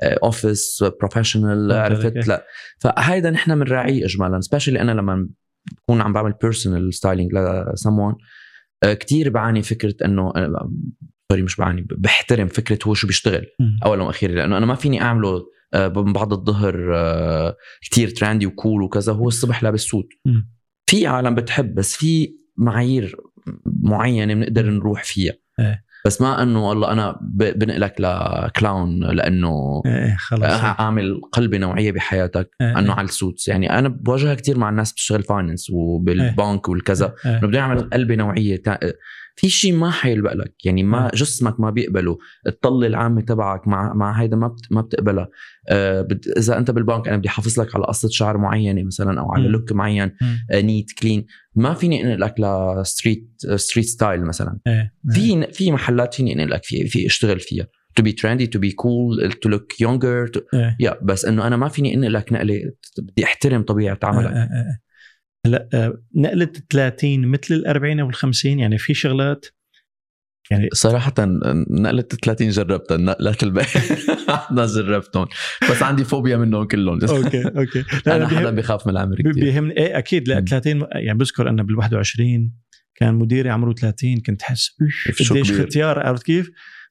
office 0.03 0.84
professional 1.01 1.70
فهمت 1.70 1.92
عليك. 1.92 2.16
عرفت 2.16 2.28
لا 2.28 2.46
فهيدا 2.78 3.30
نحن 3.30 3.64
بنراعيه 3.64 4.05
اجمالا 4.05 4.40
specially 4.40 4.80
أنا 4.80 4.92
لما 4.92 5.28
بكون 5.72 6.01
عم 6.01 6.12
بعمل 6.12 6.34
personal 6.42 6.94
styling 6.94 7.30
ل 7.34 7.44
someone 7.44 8.14
كثير 8.84 9.30
بعاني 9.30 9.62
فكرة 9.62 9.94
إنه 10.05 10.32
sorry 11.32 11.42
مش 11.42 11.57
بعاني 11.57 11.86
بحترم 11.90 12.46
فكرة 12.46 12.78
هو 12.86 12.94
شو 12.94 13.07
بيشتغل. 13.07 13.46
اولا 13.84 14.03
وأخيرا 14.03 14.32
لأنه 14.32 14.59
أنا 14.59 14.66
ما 14.66 14.74
فيني 14.74 15.03
أعمله 15.03 15.46
آه، 15.74 15.88
بعد 15.88 16.32
الظهر 16.32 16.90
آه، 16.94 17.57
كتير 17.82 18.09
trendy 18.09 18.46
و 18.46 18.54
cool 18.54 18.82
وكذا 18.82 19.12
هو 19.12 19.28
الصبح 19.28 19.62
لابس 19.62 19.80
suit. 19.80 20.09
في 20.86 21.07
عالم 21.07 21.34
بتحب 21.34 21.74
بس 21.74 21.96
في 21.96 22.36
معايير 22.57 23.16
معينة 23.66 24.34
بنقدر 24.34 24.70
نروح 24.70 25.05
فيها 25.05 25.32
إيه. 25.61 25.84
بس 26.05 26.20
ما 26.20 26.42
إنه 26.42 26.68
والله 26.68 26.92
أنا 26.92 27.18
بنقلك 27.30 27.94
ل 27.98 28.15
clown 28.15 29.01
لأنه 29.01 29.82
إيه 29.86 30.16
خلص 30.18 30.42
أعمل 30.80 31.20
قلبة 31.32 31.59
نوعية 31.59 31.92
بحياتك 31.92 32.51
إيه، 32.61 32.78
إنه 32.78 32.92
إيه. 32.92 32.98
على 32.98 33.05
ال 33.05 33.12
suits 33.12 33.48
يعني 33.48 33.78
أنا 33.78 33.88
بواجهها 33.88 34.34
كثير 34.34 34.59
مع 34.59 34.68
الناس 34.68 34.92
بتشتغل 34.92 35.22
finance 35.22 35.70
وبالبنك 35.70 36.68
والكذا 36.68 37.14
إيه. 37.26 37.38
إنه 37.38 37.46
بدي 37.48 37.59
أعمل 37.59 37.90
قلبة 37.90 38.16
نوعية. 38.16 38.62
في 39.37 39.49
شيء 39.49 39.76
ما 39.76 39.91
حيلبق 39.91 40.33
لك 40.33 40.55
يعني 40.64 40.83
ما 40.83 41.05
إيه. 41.05 41.11
جسمك 41.14 41.61
ما 41.61 41.70
بيقبله 41.70 42.18
الطلة 42.47 42.87
العامة 42.87 43.20
تبعك 43.20 43.68
مع 43.68 43.93
مع 43.93 44.12
هيدا 44.12 44.37
ما 44.37 44.49
بت... 44.49 44.72
ما 44.72 44.81
بتقبلها 44.81 45.28
آه 45.68 46.03
بت... 46.03 46.26
إذا 46.39 46.59
أنت 46.59 46.70
بالبنك 46.70 47.09
أنا 47.09 47.16
بدي 47.16 47.28
احافظ 47.28 47.61
لك 47.61 47.74
على 47.74 47.85
قصة 47.85 48.09
شعر 48.09 48.39
معينة 48.39 48.83
مثلا 48.83 49.20
أو 49.20 49.33
على. 49.33 49.49
look 49.48 49.72
معين. 49.72 50.12
آه 50.51 50.61
neat 50.61 50.92
clean 50.92 51.26
ما 51.55 51.74
فيني 51.74 52.05
انقلك 52.05 52.35
ل 52.40 52.53
street 52.53 53.30
street 53.55 53.86
style 53.86 54.24
مثلا 54.24 54.59
إيه 54.66 54.95
في 55.11 55.53
في 55.53 55.72
محلات 55.72 56.14
فيني 56.14 56.33
انقلك 56.33 56.64
في 56.64 56.87
في 56.87 57.07
أشتغل 57.07 57.41
فيها 57.41 57.66
to 58.01 58.03
be 58.03 58.12
trendy 58.12 58.47
to 58.47 58.59
be 58.59 58.72
cool 58.83 59.31
to 59.43 59.49
look 59.49 59.68
younger 59.81 60.31
to... 60.37 60.41
إيه. 60.55 60.76
يا 60.81 60.99
بس 61.03 61.24
إنه 61.24 61.47
أنا 61.47 61.57
ما 61.57 61.68
فيني 61.68 61.95
انقلك 61.95 62.33
نقلة 62.33 62.72
بدي 62.99 63.24
أحترم 63.24 63.62
طبيعة 63.62 63.99
عملك 64.03 64.26
آه، 64.26 64.37
آه، 64.37 64.41
آه. 64.43 64.78
هلا 65.47 65.68
آه، 65.74 66.03
نقلة 66.14 66.53
30 66.70 67.26
مثل 67.26 67.55
ال 67.55 67.66
40 67.66 68.01
أو 68.01 68.09
ال 68.09 68.14
50 68.14 68.59
يعني 68.59 68.78
في 68.78 68.95
شغلات 68.95 69.47
يعني 70.51 70.68
صراحة 70.72 71.14
نقلة 71.70 72.03
30 72.03 72.49
جربتها 72.51 72.97
نقلات 72.97 73.43
الباقي 73.43 73.80
ما 74.51 74.66
جربتهم 74.66 75.26
بس 75.70 75.82
عندي 75.82 76.05
فوبيا 76.05 76.36
منهم 76.36 76.64
كلهم 76.64 76.99
okay 77.11 77.42
okay 77.44 77.84
لا 78.07 78.16
أنا 78.16 78.16
أنا 78.16 78.28
حدا 78.28 78.51
بيخاف 78.51 78.86
من 78.86 78.93
العمر 78.93 79.16
كثير 79.16 79.32
بيهمني 79.32 79.76
إيه 79.76 79.99
أكيد 79.99 80.28
لا 80.28 80.41
مم. 80.41 80.45
30 80.45 80.86
يعني 80.93 81.18
بذكر 81.18 81.49
أنا 81.49 81.62
بال 81.62 81.78
21 81.78 82.53
كان 82.95 83.14
مديري 83.14 83.51
عمره 83.51 83.72
30 83.72 84.20
كنت 84.20 84.43
احس 84.43 84.76
"إيش، 84.82 85.22
شو 85.22 85.34
قديش. 85.34 85.53
ختيار 85.53 85.99
عرفت 85.99 86.22
كيف؟ 86.22 86.51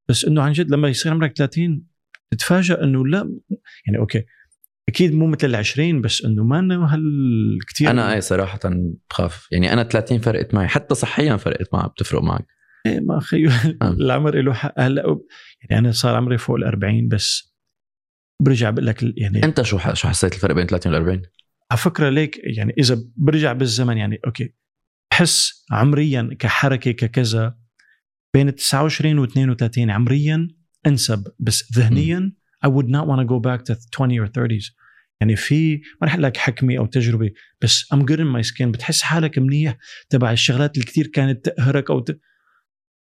بس 0.09 0.25
إنه 0.25 0.41
عن 0.41 0.51
جد 0.51 0.71
لما 0.71 0.87
يصير 0.87 1.11
عمرك 1.11 1.37
30 1.37 1.83
تتفاجئ 2.31 2.83
إنه 2.83 3.07
لا 3.07 3.39
يعني 3.87 3.97
okay 3.99 4.25
أكيد 4.89 5.13
مو 5.13 5.27
مثل 5.27 5.47
ال 5.47 5.55
20 5.55 6.01
بس 6.01 6.25
إنه 6.25 6.43
ما 6.43 6.59
إنه 6.59 6.85
هالكثير 6.85 7.89
أنا 7.91 8.13
إيه 8.13 8.19
صراحة 8.19 8.59
بخاف. 9.09 9.47
يعني 9.51 9.73
أنا 9.73 9.83
30 9.83 10.19
فرقت 10.19 10.53
معي 10.53 10.67
حتى 10.67 10.95
صحيا 10.95 11.37
فرقت 11.37 11.73
معي 11.73 11.89
بتفرق 11.89 12.21
معك. 12.21 12.45
إيه 12.85 12.99
ما 12.99 13.19
خيو 13.19 13.51
العمر 13.81 14.35
له 14.35 14.53
حق. 14.53 14.73
هلأ 14.79 15.19
يعني 15.61 15.79
أنا 15.79 15.91
صار 15.91 16.15
عمري 16.15 16.37
فوق 16.37 16.55
ال 16.55 16.63
40 16.63 17.07
بس 17.07 17.55
برجع 18.41 18.69
بقول 18.69 18.85
لك 18.85 19.03
يعني 19.17 19.43
أنت 19.43 19.61
شو 19.61 19.77
شو 19.93 20.07
حسيت 20.07 20.33
الفرق 20.33 20.55
بين 20.55 20.65
30 20.67 20.91
وال 20.91 21.01
40 21.01 21.21
على 21.71 21.79
فكرة 21.79 22.09
ليك 22.09 22.39
يعني 22.57 22.73
إذا 22.77 23.03
برجع 23.17 23.53
بالزمن 23.53 23.97
يعني 23.97 24.19
okay 24.25 24.53
بحس 25.11 25.65
عمريا 25.71 26.29
كحركة 26.39 26.91
ككذا 26.91 27.55
بين 28.33 28.47
ال 28.47 28.55
29 28.55 29.19
و 29.19 29.23
32 29.23 29.89
عمريا 29.89 30.47
أنسب 30.87 31.27
بس 31.39 31.77
ذهنيا 31.77 32.33
I 32.65 32.67
would 32.67 32.89
not 32.89 33.07
want 33.07 33.19
to 33.21 33.25
go 33.25 33.39
back 33.39 33.63
to 33.65 33.75
20 33.91 34.19
or 34.19 34.27
30s 34.27 34.65
يعني 35.21 35.35
في 35.35 35.75
ما 35.75 36.07
رح 36.07 36.15
لك 36.15 36.37
حكمة 36.37 36.77
أو 36.77 36.85
تجربة 36.85 37.31
بس 37.61 37.85
good 37.93 38.19
in 38.19 38.35
my 38.37 38.49
skin 38.49 38.65
بتحس 38.65 39.01
حالك 39.01 39.39
منيح 39.39 39.77
تبع 40.09 40.31
الشغلات 40.31 40.75
اللي 40.75 40.85
كثير 40.85 41.07
كانت 41.07 41.45
تقهرك 41.45 41.89
أو 41.89 41.99
ت... 41.99 42.19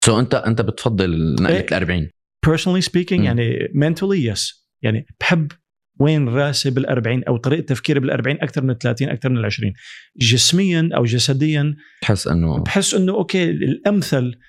سو 0.06 0.20
أنت 0.20 0.36
أنت 0.36 0.62
بتفضل 0.62 1.36
نقلة 1.36 1.56
إيه. 1.56 1.66
ال 1.68 1.74
40 1.74 2.10
personally 2.48 2.86
speaking 2.86 3.14
مم. 3.20 3.24
يعني 3.24 3.60
mentally 3.60 4.36
yes 4.36 4.68
يعني 4.82 5.06
بحب 5.20 5.52
وين 6.00 6.30
راسي 6.30 6.70
بال 6.70 6.86
40 6.86 7.24
أو 7.24 7.38
طريقة 7.38 7.66
تفكيري 7.66 8.00
بال 8.00 8.12
40 8.12 8.38
أكثر 8.42 8.64
من 8.64 8.70
ال 8.70 8.78
30 8.78 9.10
أكثر 9.10 9.30
من 9.30 9.38
ال 9.38 9.46
20 9.46 9.74
جسميا 10.18 10.90
أو 10.96 11.04
جسديا 11.04 11.76
بتحس 12.02 12.28
إنه 12.28 12.64
بحس 12.64 12.94
إنه 12.94 13.14
okay 13.14 13.44
الأمثل 13.50 14.40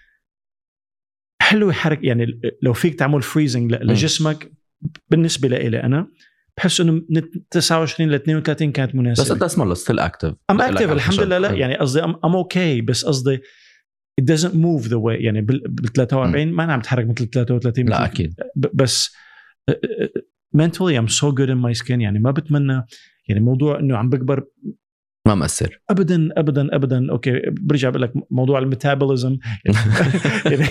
حلو 1.43 1.73
حركه 1.73 2.07
يعني 2.07 2.41
لو 2.63 2.73
فيك 2.73 2.95
تعمل 2.95 3.23
freezing 3.23 3.73
لجسمك 3.73 4.53
بالنسبة 5.11 5.49
لي 5.49 5.83
أنا 5.83 6.09
بحس 6.59 6.81
إنه 6.81 6.93
من 6.93 7.23
29 7.51 8.11
ل 8.11 8.15
32 8.15 8.73
كانت 8.73 8.91
بس 8.91 8.97
مناسبه 8.97 9.35
انت 9.35 9.43
اسمه 9.43 9.75
still 9.75 9.99
active 9.99 10.35
I'm 10.51 10.61
active 10.61 10.93
الحمد 10.93 11.21
لله 11.21 11.39
لا 11.39 11.53
يعني 11.53 11.77
قصدي 11.77 12.05
I'm 12.05 12.17
okay 12.25 12.81
بس 12.81 13.05
قصدي 13.05 13.41
it 14.21 14.25
doesn't 14.25 14.55
move 14.55 14.89
the 14.89 14.99
way 14.99 15.21
يعني 15.21 15.41
بال 15.41 15.63
بال 15.69 15.93
43 15.93 16.53
ما 16.53 16.65
أنا 16.65 16.73
عم 16.73 16.79
اتحرك 16.81 17.07
مثل 17.07 17.31
33 17.31 17.87
لا 17.87 18.05
أكيد. 18.05 18.35
بس 18.57 19.17
mentally 20.57 20.95
I'm 21.01 21.09
so 21.09 21.33
good 21.33 21.49
in 21.49 21.59
my 21.67 21.85
skin 21.85 22.01
يعني 22.01 22.19
ما 22.19 22.31
بتمنى 22.31 22.83
يعني 23.29 23.41
موضوع 23.41 23.79
إنه 23.79 23.97
عم 23.97 24.09
بكبر 24.09 24.45
ما 25.29 25.35
مأثر. 25.35 25.81
ابدا 25.91 26.29
ابدا 26.37 26.69
ابدا. 26.77 27.07
okay 27.11 27.41
برجع 27.61 27.89
بقول 27.91 28.03
لك 28.03 28.13
موضوع 28.31 28.59
ال 28.59 28.65
metabolism. 28.65 29.37
يعني 30.51 30.67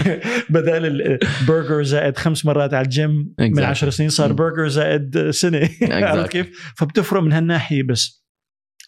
بدل 0.49 0.85
البرجر 0.85 1.83
زائد 1.83 2.17
خمس 2.17 2.45
مرات 2.45 2.73
على 2.73 2.85
الجيم 2.85 3.33
من 3.39 3.55
Exactly. 3.55 3.63
عشر 3.63 3.89
سنين 3.89 4.09
صار 4.09 4.29
Mm. 4.29 4.33
برجر 4.33 4.67
زائد 4.67 5.29
سنة. 5.29 5.69
عرفت 5.91 6.31
كيف؟ 6.31 6.73
فبتفرق 6.77 7.21
من 7.21 7.33
هالناحية 7.33 7.83
بس. 7.83 8.23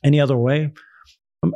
Any 0.07 0.25
other 0.27 0.35
way 0.35 0.71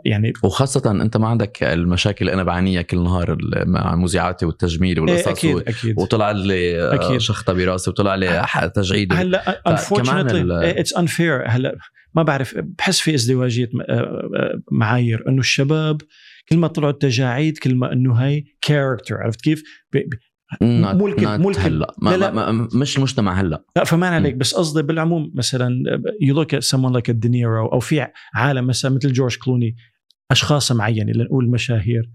يعني 0.05 0.33
وخاصة 0.43 0.91
أنت 0.91 1.17
ما 1.17 1.27
عندك 1.27 1.63
المشاكل 1.63 2.25
اللي 2.25 2.33
أنا 2.33 2.43
بعانيها 2.43 2.81
كل 2.81 3.03
نهار 3.03 3.37
مع 3.65 3.95
مذيعاتي 3.95 4.45
والتجميل 4.45 4.95
إيه 4.95 5.01
والقصص 5.01 5.27
أكيد 5.27 5.55
و- 5.55 5.59
أكيد 5.59 5.99
وطلع 5.99 6.31
لي 6.31 6.81
آه، 6.81 6.93
أكيد. 6.95 7.17
شخطة 7.17 7.53
براسي 7.53 7.89
وطلع 7.89 8.15
لي 8.15 8.45
تجعيد 8.75 9.13
هلأ 9.13 9.61
unfortunately 9.69 10.33
ال- 10.33 10.85
it's 10.85 10.97
unfair 10.97 11.47
هلأ 11.49 11.77
ما 12.15 12.23
بعرف 12.23 12.55
بحس 12.57 12.99
في 12.99 13.15
ازدواجية 13.15 13.69
م- 13.73 13.81
آه، 13.81 13.85
آه، 14.35 14.61
معايير 14.71 15.23
إنه 15.29 15.39
الشباب 15.39 16.01
كل 16.49 16.57
ما 16.57 16.67
طلعوا 16.67 16.91
التجاعيد 16.91 17.57
كل 17.57 17.75
ما 17.75 17.93
إنه 17.93 18.13
هي 18.13 18.43
كاركتر 18.61 19.15
عرفت 19.17 19.41
كيف؟ 19.41 19.63
الكل- 20.61 21.25
not 21.25 21.39
مو 21.39 21.49
الكل. 21.49 21.61
هلا 21.61 21.95
ما 22.01 22.09
لا، 22.09 22.17
لا. 22.17 22.31
ما 22.51 22.67
مش 22.73 22.97
المجتمع 22.97 23.41
هلا 23.41 23.63
لا 23.75 23.83
فما 23.83 24.07
عليك. 24.07 24.35
بس 24.35 24.55
قصدي 24.55 24.81
بالعموم 24.81 25.31
مثلا 25.35 25.83
at 26.43 26.63
someone 26.63 26.93
like 26.93 27.09
a 27.13 27.13
De 27.13 27.29
Niro 27.29 27.71
أو 27.73 27.79
في 27.79 28.07
عالم 28.33 28.67
مثلا 28.67 28.91
مثل 28.95 29.11
جورج 29.13 29.37
كلوني 29.37 29.75
أشخاص 30.31 30.71
معينة 30.71 31.11
لنقول 31.11 31.49
مشاهير 31.49 32.11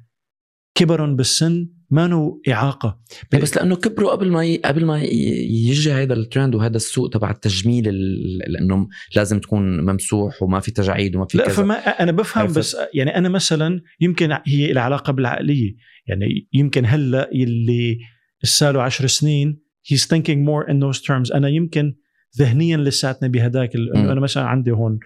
كبرهم 0.74 1.16
بالسن 1.16 1.68
ما 1.90 2.06
نو 2.06 2.42
إعاقة 2.48 3.00
بس 3.42 3.56
لأنه 3.56 3.76
كبروا 3.76 4.10
قبل 4.10 4.30
ما 4.30 4.44
ي... 4.44 4.56
قبل 4.56 4.84
ما 4.84 5.02
يجي 5.02 5.92
هذا 5.92 6.14
الترند 6.14 6.54
وهذا 6.54 6.76
السوق 6.76 7.08
تبع 7.10 7.30
التجميل 7.30 7.88
ال- 7.88 8.38
لأنه 8.52 8.88
لازم 9.16 9.38
تكون 9.40 9.80
ممسوح 9.80 10.42
وما 10.42 10.60
في 10.60 10.70
تجاعيد 10.70 11.16
وما 11.16 11.26
في 11.26 11.38
لا 11.38 11.44
كذا 11.44 11.54
فما 11.54 11.74
أنا 11.74 12.12
بفهم 12.12 12.42
عرفت؟ 12.42 12.58
بس 12.58 12.76
يعني 12.94 13.16
أنا 13.18 13.28
مثلا 13.28 13.80
يمكن 14.00 14.38
هي 14.46 14.72
لها 14.72 14.82
علاقة 14.82 15.12
بالعقلية 15.12 15.74
يعني 16.06 16.48
يمكن 16.52 16.86
هلا 16.86 17.30
يلي 17.32 17.98
لساله 18.44 18.82
عشر 18.82 19.06
سنين 19.06 19.60
he's 19.92 20.02
thinking 20.02 20.44
more 20.46 20.70
in 20.70 20.74
those 20.74 21.00
terms 21.00 21.34
أنا 21.34 21.48
يمكن 21.48 21.94
ذهنيا 22.38 22.76
لساتني 22.76 23.28
بهداك. 23.28 23.70
إنه 23.76 24.12
أنا 24.12 24.20
مثلا 24.20 24.44
عندي 24.44 24.70
هون 24.70 24.98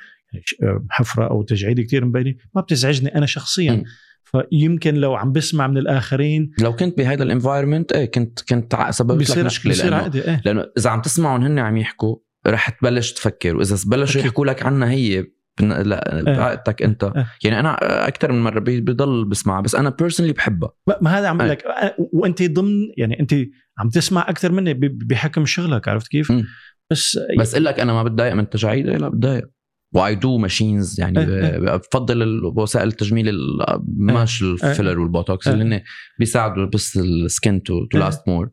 حفرة 0.91 1.31
أو 1.31 1.43
تجعيد 1.43 1.81
كثير 1.81 2.05
مبينه 2.05 2.35
ما 2.55 2.61
بتزعجني 2.61 3.15
أنا 3.15 3.27
شخصيا 3.27 3.73
م. 3.73 3.85
فيمكن 4.25 4.95
لو 4.95 5.15
عم 5.15 5.33
بسمع 5.33 5.67
من 5.67 5.79
الآخرين 5.79 6.51
لو 6.61 6.77
كنت 6.77 6.99
بهذا 6.99 7.23
ال 7.23 7.29
environment 7.29 7.93
إيه 7.93 8.05
كنت 8.05 8.41
كنت 8.41 8.77
سببت 8.91 9.31
لك 9.31 9.39
مشكلة 9.45 9.75
لأنه 9.75 10.15
إيه 10.15 10.43
لأنه 10.45 10.67
إذا 10.79 10.91
عم 10.91 11.01
تسمعهم 11.01 11.43
هن 11.43 11.59
عم 11.59 11.77
يحكوا 11.77 12.17
رح 12.47 12.69
تبلش 12.69 13.13
تفكر 13.13 13.57
وإذا 13.57 13.77
بلشوا. 13.87 14.21
يحكوا 14.21 14.47
لك 14.47 14.63
عنها 14.63 14.91
هي 14.91 14.97
إيه. 14.97 15.42
بعقدتك 16.27 16.83
أنت 16.83 17.05
إيه. 17.05 17.27
يعني 17.45 17.61
أنا 17.61 17.77
أكثر 18.09 18.33
من 18.33 18.43
مرة 18.43 18.61
بضل 18.67 19.25
بسمعها 19.25 19.61
بس 19.61 19.75
أنا 19.75 19.91
personally 19.91 20.33
بحبها 20.33 20.71
ما 21.03 21.19
هذا 21.19 21.29
عم 21.29 21.39
بقول 21.39 21.51
أي. 21.51 21.57
لك 21.57 21.95
وأنت 22.13 22.43
ضمن 22.43 22.73
يعني 22.97 23.21
أنت 23.21 23.35
عم 23.79 23.89
تسمع 23.89 24.29
أكثر 24.29 24.53
مني 24.53 24.75
بحكم 24.85 25.47
شغلك 25.47 25.89
عرفت 25.89 26.09
كيف؟ 26.09 26.31
مم. 26.31 26.45
بس 26.93 27.19
بس 27.39 27.55
أقول 27.55 27.65
لك 27.65 27.81
أنا 27.81 27.93
ما 27.93 28.03
بتضايق 28.03 28.35
من 28.35 28.41
التجاعيد 28.41 28.87
لا 28.87 29.09
بتضايق 29.09 29.45
why 29.95 30.15
do 30.15 30.39
machines 30.39 31.01
يعني 31.01 31.19
إيه، 31.21 31.59
ب- 31.59 31.65
بفضل 31.81 32.41
وسائل 32.57 32.89
التجميل 32.89 33.29
ال- 33.29 33.83
مش 33.99 34.43
ال 34.43 34.51
filler 34.51 35.01
والبوتوكس 35.01 35.49
إيه. 35.49 35.55
اللي 35.55 35.77
هن 35.77 35.81
بيساعدوا 36.19 36.65
بس 36.67 36.97
ال 36.97 37.10
skin 37.10 37.63
to 37.63 37.87
إيه. 37.95 38.01
last 38.01 38.29
more. 38.29 38.51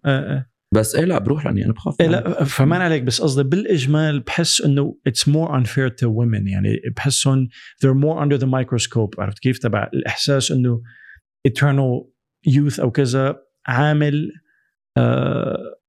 بس 0.76 0.95
إيه 0.95 1.05
لا 1.05 1.20
بروح 1.20 1.45
لأني 1.45 1.65
أنا 1.65 1.74
بخاف 1.74 1.95
إيه 2.01 2.07
لا 2.07 2.43
فمان 2.43 2.82
عليك 2.82 3.03
بس 3.03 3.22
قصدي 3.22 3.43
بالإجمال 3.43 4.20
بحس 4.20 4.61
إنه 4.61 4.97
it's 5.07 5.28
more 5.28 5.63
unfair 5.63 5.89
to 5.89 6.05
women 6.07 6.47
يعني 6.47 6.82
بحسهم 6.95 7.47
they're 7.86 8.01
more 8.03 8.24
under 8.24 8.38
the 8.38 8.47
microscope 8.47 9.20
عرفت 9.20 9.39
كيف 9.39 9.57
تبع 9.57 9.89
الإحساس 9.93 10.51
إنه 10.51 10.82
eternal 11.47 12.05
youth 12.49 12.80
أو 12.80 12.91
كذا 12.91 13.36
عامل 13.67 14.32
uh, 14.99 15.80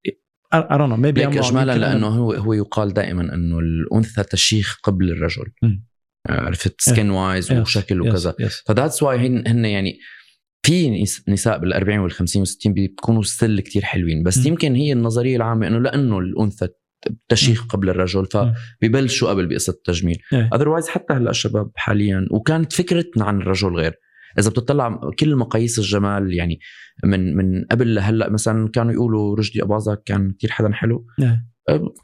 I 0.54 0.76
don't 0.78 0.90
know 0.90 0.96
maybe 0.96 1.18
ليك. 1.18 1.36
اجمالا 1.36 1.78
لأنه 1.78 2.06
هو 2.06 2.32
هو 2.32 2.52
يقال 2.52 2.92
دائما 2.92 3.34
إنه 3.34 3.58
الأنثى 3.58 4.22
تشيخ 4.22 4.80
قبل 4.82 5.10
الرجل. 5.10 5.52
عرفت 6.28 6.80
skin 6.80 7.10
wise 7.10 7.52
وشكل 7.52 8.00
وكذا. 8.00 8.34
ف 8.66 8.71
that's 8.71 9.02
why 9.02 9.26
هن 9.26 9.46
هن 9.46 9.64
يعني 9.64 9.98
في 10.62 11.04
نس- 11.04 11.28
نساء 11.28 11.58
بال 11.58 11.72
40 11.72 11.98
وال 11.98 12.10
50 12.12 12.40
وال 12.40 12.48
60 12.48 12.72
بيكونوا 12.72 13.22
still 13.22 13.60
كتير 13.60 13.82
حلوين 13.84 14.22
بس 14.22 14.38
مم. 14.38 14.46
يمكن 14.46 14.74
هي 14.74 14.92
النظرية 14.92 15.36
العامة 15.36 15.66
إنه 15.66 15.78
لأنه 15.78 16.18
الأنثى 16.18 16.68
تشيخ 17.28 17.66
قبل 17.66 17.90
الرجل 17.90 18.26
فبيبلشوا 18.26 19.30
قبل 19.30 19.46
بقصة 19.46 19.70
التجميل. 19.72 20.18
otherwise 20.32 20.88
حتى 20.88 21.14
هلأ 21.14 21.30
الشباب 21.30 21.70
حاليا 21.76 22.26
وكانت 22.30 22.72
فكرتنا 22.72 23.24
عن 23.24 23.40
الرجل 23.40 23.68
غير 23.74 23.94
إذا 24.38 24.50
بتطلع 24.50 25.00
كل 25.18 25.36
مقاييس 25.36 25.78
الجمال 25.78 26.34
يعني 26.34 26.58
من 27.04 27.36
من 27.36 27.64
قبل 27.64 27.94
لهلأ 27.94 28.30
مثلا 28.30 28.68
كانوا 28.68 28.92
يقولوا 28.92 29.36
رشدي 29.36 29.62
أباظة 29.62 29.94
كان 30.06 30.32
كثير 30.38 30.50
حدا 30.50 30.72
حلو 30.72 31.06
إيه. 31.20 31.44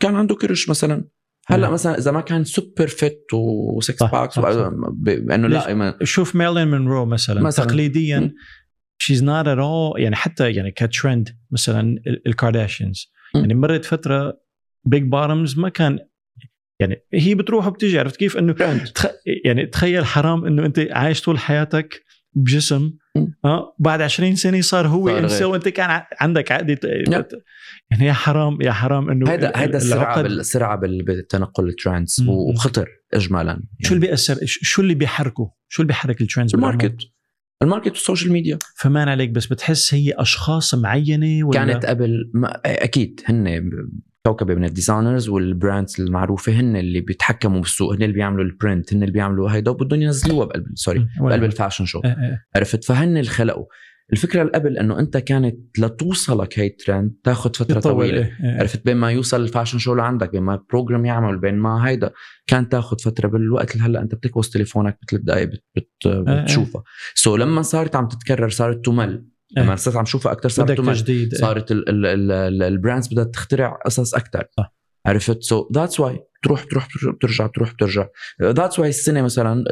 كان 0.01 0.15
عنده 0.15 0.35
كرش 0.35 0.69
مثلا 0.69 1.05
هلأ 1.47 1.66
إيه. 1.66 1.72
مثلا 1.72 1.99
إذا 1.99 2.11
ما 2.11 2.20
كان 2.20 2.44
super 2.45 2.87
fit 2.87 3.27
و 3.35 3.52
six 3.52 4.03
packs. 4.03 4.39
انه؟ 4.38 5.49
لا 5.49 5.99
شوف 6.05 6.36
مارلين 6.36 6.68
مونرو 6.70 7.05
مثلا, 7.07 7.42
مثلاً. 7.42 7.64
تقليديا 7.66 8.34
she's 9.03 9.20
not 9.20 9.47
at 9.47 9.59
all 9.59 9.99
يعني 10.01 10.16
حتى 10.16 10.53
يعني 10.53 10.70
كترند 10.70 11.38
مثلا 11.51 11.80
ال- 12.07 12.22
الكارداشيانز. 12.26 13.12
يعني 13.34 13.55
مرت 13.55 13.84
فترة 13.84 14.40
big 14.85 15.03
bums 15.03 15.59
ما 15.59 15.68
كان 15.68 15.99
يعني 16.80 17.03
هي 17.14 17.34
بتروح 17.34 17.66
وبتيجي 17.66 17.99
عرفت 17.99 18.16
كيف 18.16 18.36
إنه 18.36 18.53
تخ... 18.94 19.07
يعني 19.44 19.66
تخيل 19.66 20.05
حرام 20.05 20.44
إنه 20.44 20.66
أنت 20.66 20.86
عايش 20.90 21.20
طول 21.22 21.38
حياتك 21.38 22.05
بجسم. 22.32 22.92
آه 23.45 23.75
بعد 23.79 24.01
20 24.03 24.37
سنة 24.37 24.61
صار 24.61 24.89
هو 24.89 25.09
إنسى. 25.09 25.45
وأنت 25.45 25.69
كان 25.69 26.03
عندك 26.21 26.53
عقده 26.53 26.79
نعم. 27.09 27.23
يعني 27.91 28.07
يا 28.07 28.12
حرام 28.12 28.62
يا 28.62 28.73
حرام 28.73 29.11
إنه 29.11 29.31
هيدا 29.31 29.53
هيدا 29.55 29.79
ال- 29.79 29.83
السرعة 30.41 30.77
بال- 30.77 31.03
بالتنقل 31.03 31.69
ال 31.68 31.75
trends. 31.75 32.22
وخطر 32.29 32.89
اجمالا 33.14 33.51
يعني 33.51 33.64
شو 33.83 33.95
اللي 33.95 34.07
بيأثر 34.07 34.35
ش- 34.45 34.59
شو 34.62 34.83
اللي 34.83 34.95
بيحركه 34.95 35.53
شو 35.69 35.83
اللي 35.83 35.89
بيحرك 35.89 36.19
بالعموم؟ 36.23 36.55
ال 36.55 36.61
market 36.61 36.97
ال 37.62 37.66
market 37.66 37.89
وال 37.89 37.99
social 37.99 38.33
media 38.33 38.59
فمان 38.77 39.09
عليك 39.09 39.31
بس 39.31 39.47
بتحس 39.47 39.95
هي 39.95 40.12
أشخاص 40.17 40.75
معينة 40.75 41.47
ولا 41.47 41.64
كانت 41.64 41.87
قبل 41.87 42.31
ما 42.35 42.61
أكيد 42.67 43.21
هن 43.27 43.71
كوكبه 44.27 44.55
من 44.55 44.64
ال 44.64 44.71
designers 44.71 45.29
وال 45.29 45.47
brands 45.47 46.01
المعروفة 46.01 46.53
هن 46.53 46.77
اللي 46.77 47.01
بيتحكموا 47.01 47.61
بالسوق 47.61 47.95
هن 47.95 48.03
اللي 48.03 48.14
بيعملوا 48.14 48.45
ال 48.45 48.53
print 48.53 48.95
هن 48.95 49.03
اللي 49.03 49.12
بيعملوا 49.12 49.51
هيدا 49.51 49.70
وبدهم 49.70 50.03
ينزلوها 50.03 50.47
بقلب 50.47 50.66
sorry 50.74 51.07
بقلب 51.20 51.45
ال 51.45 51.49
fashion 51.49 51.85
show. 51.85 52.01
إيه 52.05 52.11
إيه. 52.11 52.45
عرفت؟ 52.57 52.85
فهن 52.85 53.16
اللي 53.16 53.31
خلقوا. 53.31 53.66
الفكرة 54.12 54.43
اللي 54.43 54.53
قبل 54.53 54.79
إنه 54.79 54.99
أنت 54.99 55.16
كانت 55.16 55.79
لتوصلك 55.79 56.59
هي 56.59 56.66
الترند 56.66 57.14
تاخذ 57.24 57.55
فترة 57.55 57.81
طويلة. 57.81 58.18
إيه، 58.18 58.37
إيه. 58.45 58.59
عرفت؟ 58.61 58.85
بين 58.85 58.97
ما 58.97 59.11
يوصل 59.11 59.43
ال 59.43 59.47
fashion 59.47 59.79
show 59.79 59.95
لعندك 59.95 60.31
بين 60.31 60.43
ما 60.43 60.55
ال 60.55 60.61
program 60.61 61.07
يعمل 61.07 61.39
بين 61.39 61.55
ما 61.55 61.89
هيدا. 61.89 62.11
كان 62.47 62.68
تاخذ 62.68 62.99
فترة 62.99 63.29
بالوقت 63.29 63.72
اللي 63.74 63.85
هلأ 63.85 64.03
أنت 64.03 64.14
بتكبس 64.14 64.51
تليفونك 64.51 64.99
بثلاث 65.03 65.22
دقائق 65.22 65.49
بت 65.49 65.64
بت 65.77 66.07
إيه. 66.07 66.43
بتشوفها. 66.43 66.83
so 67.14 67.37
لما 67.37 67.62
صارت 67.62 67.97
عم 67.97 68.09
تتكرر 68.09 68.49
صارت 68.49 68.85
تمل. 68.85 69.27
إيه. 69.57 69.62
لما 69.62 69.76
صرت 69.76 69.97
عم 69.97 70.05
شوفها 70.05 70.32
أكثر 70.32 70.49
صارت 70.49 70.80
تجديد 70.80 71.32
إيه. 71.34 71.40
صارت 71.40 71.72
ال- 71.72 71.88
ال- 71.88 72.07
ال- 72.07 72.32
ال- 72.32 72.62
ال 72.62 72.69
brands 72.69 73.09
بدها 73.09 73.24
تخترع 73.24 73.78
قصص 73.86 74.14
أكثر 74.14 74.44
صح. 74.57 74.74
عرفت 75.07 75.42
so 75.43 75.68
that's 75.74 76.01
why 76.01 76.20
تروح 76.42 76.64
تروح 76.64 76.88
بترجع 77.14 77.47
تروح 77.47 77.72
بترجع 77.72 78.07
that's 78.43 78.79
why 78.79 78.89
السنة 78.88 79.22
مثلا 79.22 79.64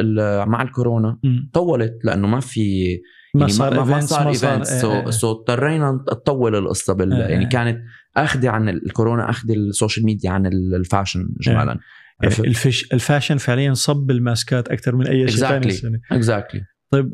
مع 0.45 0.63
الكورونا 0.63 1.19
مم. 1.25 1.51
طولت 1.55 1.95
لأنه 2.05 2.27
ما 2.27 2.41
في 2.41 2.89
ما 3.35 3.41
يعني 3.41 3.53
صار 3.53 3.75
ما, 3.75 3.85
ما 3.85 4.01
صار 4.01 4.25
ما 4.27 4.33
صار- 4.33 4.51
events 4.53 4.73
إيه، 4.73 4.81
so. 5.05 5.11
so 5.11 5.31
اضطرينا 5.31 5.91
نطول 5.93 6.57
القصة 6.57 6.93
بال 6.95 7.13
إيه، 7.13 7.21
يعني 7.23 7.45
إيه. 7.45 7.49
كانت 7.49 7.81
آخذة 8.17 8.49
عن 8.49 8.69
الكورونا 8.69 9.31
آخذة 9.31 9.53
ال 9.55 9.62
social 9.62 10.07
media 10.07 10.31
عن 10.31 10.47
ال- 10.47 10.75
ال 10.75 10.81
fashion 10.81 11.29
اجمالا 11.41 11.65
يعني 11.67 11.81
عرفت 12.23 12.41
ال 12.45 12.54
fash 12.54 12.93
ال 12.93 12.98
fashion 12.98 13.37
فعليا 13.37 13.73
صب 13.75 14.11
الماسكات 14.11 14.69
أكثر 14.69 14.97
من 14.97 15.07
أي 15.07 15.29
شيء 15.29 15.41
Exactly. 15.41 15.71
ثاني 15.71 16.01
exactly 16.13 16.65
طيب 16.91 17.11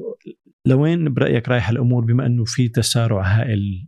لوين 0.66 1.14
برأيك 1.14 1.48
رايح 1.48 1.68
الأمور 1.68 2.04
بما 2.04 2.26
أنه 2.26 2.44
في 2.44 2.68
تسارع 2.68 3.22
هائل 3.22 3.86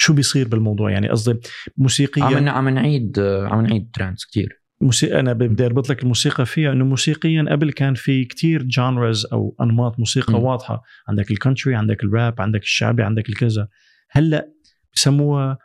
شو 0.00 0.12
بيصير 0.12 0.48
بالموضوع 0.48 0.90
يعني 0.90 1.08
قصدي 1.08 1.30
عم 1.30 1.38
موسيقيا 1.76 2.50
عم 2.50 2.68
نعيد 2.68 3.18
عم 3.20 3.66
نعيد 3.66 3.90
trends 3.94 4.26
كثير 4.26 4.62
موسيقى 4.80 5.20
أنا 5.20 5.32
بدي 5.32 5.66
أربط 5.66 5.90
لك 5.90 6.02
الموسيقى 6.02 6.46
فيها 6.46 6.72
إنه 6.72 6.84
موسيقيا 6.84 7.46
قبل 7.50 7.72
كان 7.72 7.94
في 7.94 8.24
كتير 8.24 8.62
genres 8.62 9.26
أو 9.26 9.56
أنماط 9.60 9.98
موسيقى 9.98 10.32
م. 10.32 10.44
واضحة 10.44 10.82
عندك 11.08 11.30
ال 11.30 11.36
country 11.36 11.74
عندك 11.74 12.04
الراب 12.04 12.40
عندك 12.40 12.62
الشعبي 12.62 13.02
عندك 13.02 13.28
الكذا 13.28 13.68
هلأ 14.10 14.52
بسموها 14.94 15.58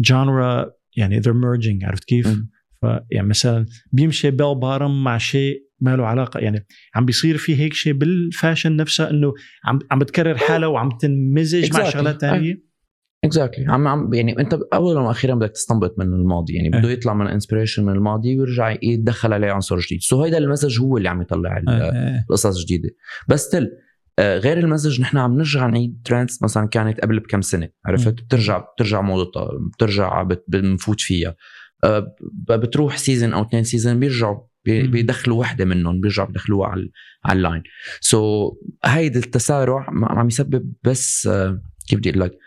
genre 0.00 0.72
يعني 0.96 1.22
they're 1.22 1.42
merging 1.44 1.84
عرفت 1.84 2.04
كيف؟ 2.04 2.26
م. 2.26 2.48
فيعني 2.80 3.28
مثلا 3.28 3.66
بيمشي 3.92 4.30
بيل 4.30 4.54
بارم 4.54 5.04
مع 5.04 5.18
شيء 5.18 5.64
ما 5.84 5.96
له 5.96 6.06
علاقة 6.06 6.40
يعني 6.40 6.66
عم 6.94 7.04
بيصير 7.04 7.36
في 7.36 7.56
هيك 7.56 7.72
شيء 7.74 7.92
بال 7.92 8.11
fashion 8.11 8.76
نفسها 8.76 9.10
إنه 9.10 9.32
عم 9.64 9.78
عم 9.90 9.98
بتكرر 9.98 10.36
حالها 10.36 10.68
وعم 10.68 10.88
تنمزج 11.00 11.72
مع 11.76 11.84
Exactly. 11.84 11.92
شغلات 11.92 12.20
ثانية 12.20 12.74
exactly 13.24 13.64
عم 13.68 13.88
عم 13.88 14.14
يعني 14.14 14.38
أنت 14.40 14.58
اولا 14.74 15.00
وأخيرا 15.00 15.34
بدك 15.34 15.50
تستنبط 15.50 15.94
من 15.98 16.06
الماضي 16.06 16.54
يعني 16.54 16.70
بده 16.70 16.88
إيه. 16.88 16.92
يطلع 16.94 17.14
من 17.14 17.26
inspiration 17.26 17.84
من 17.84 17.92
الماضي 17.92 18.38
ويرجع 18.38 18.74
يتدخل 18.82 19.32
عليه 19.32 19.52
عنصر 19.52 19.78
جديد 19.78 20.00
so 20.00 20.22
هيدا 20.22 20.38
المزج 20.38 20.80
هو 20.80 20.96
اللي 20.96 21.08
عم 21.08 21.22
يطلع 21.22 21.58
ال- 21.58 21.68
آه، 21.68 22.20
القصص 22.30 22.64
جديده 22.64 22.88
بس 23.28 23.48
still 23.48 23.70
غير 24.20 24.58
المزج 24.58 25.00
نحن 25.00 25.18
عم 25.18 25.36
نرجع 25.36 25.66
نعيد 25.66 26.00
trends 26.04 26.38
مثلا 26.42 26.68
كانت 26.68 27.00
قبل 27.00 27.20
بكم 27.20 27.40
سنة 27.40 27.68
عرفت. 27.86 28.08
بترجع 28.22 28.58
بترجع 28.58 29.00
موضتها 29.00 29.48
بترجع 29.76 30.22
بت- 30.22 30.44
بنفوت 30.48 31.00
فيها 31.00 31.34
آه، 31.84 32.14
بتروح 32.50 32.96
season 32.96 33.32
أو 33.32 33.42
اثنين 33.42 33.64
season 33.64 34.00
بيرجعوا. 34.00 34.40
بيدخلوا 34.64 35.40
وحدة 35.40 35.64
منهم 35.64 36.00
بيرجعوا 36.00 36.28
بدخلوها 36.28 36.68
على 36.68 36.90
على 37.24 37.36
ال 37.36 37.40
line. 37.40 37.62
so 38.00 38.52
هيدا 38.84 39.20
التسارع 39.20 39.86
عم 39.88 40.04
عم 40.04 40.26
يسبب 40.28 40.72
بس 40.82 41.26
آه، 41.26 41.62
كيف 41.88 41.98
بدي 41.98 42.10
أقول 42.10 42.20
لك؟ 42.20 42.38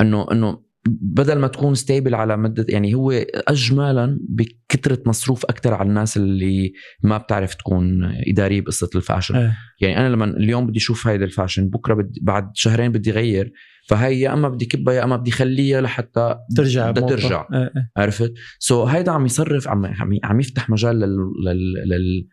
انه 0.00 0.26
إنه 0.32 0.62
بدل 0.88 1.38
ما 1.38 1.48
تكون 1.48 1.74
stable 1.74 2.14
على 2.14 2.36
مدة 2.36 2.66
يعني 2.68 2.94
هو 2.94 3.10
اجمالا 3.48 4.18
بكثرة 4.28 5.02
مصروف 5.06 5.44
أكثر 5.44 5.74
على 5.74 5.88
الناس 5.88 6.16
اللي 6.16 6.72
ما 7.02 7.18
بتعرف 7.18 7.54
تكون 7.54 8.04
إدارية 8.04 8.60
بقصة 8.60 8.90
ال 8.94 8.99
fashion 8.99 9.36
آه. 9.36 9.56
يعني 9.80 9.98
أنا 9.98 10.08
لما 10.08 10.24
اليوم 10.24 10.66
بدي 10.66 10.78
أشوف 10.78 11.06
هيدا 11.06 11.24
ال 11.24 11.30
fashion 11.30 11.68
بكرة 11.68 11.94
بدي 11.94 12.20
بعد 12.22 12.50
شهرين 12.54 12.92
بدي 12.92 13.10
غير 13.10 13.52
فهي 13.86 14.20
يا 14.20 14.32
أما 14.32 14.48
بدي 14.48 14.64
كبها 14.64 14.94
يا 14.94 15.04
أما 15.04 15.16
بدي 15.16 15.30
خليها 15.30 15.80
لحتى 15.80 16.36
ترجع 16.56 16.90
بدها. 16.90 17.08
ترجع 17.08 17.48
آه. 17.52 17.70
عرفت 17.96 18.32
so 18.58 18.86
so 18.86 18.88
هيدا 18.88 19.12
عم 19.12 19.26
يصرف 19.26 19.68
عم 19.68 19.86
عم, 19.86 20.18
عم 20.24 20.40
يفتح 20.40 20.70
مجال 20.70 21.00
لل, 21.00 21.16
لل, 21.44 21.88
لل 21.88 22.28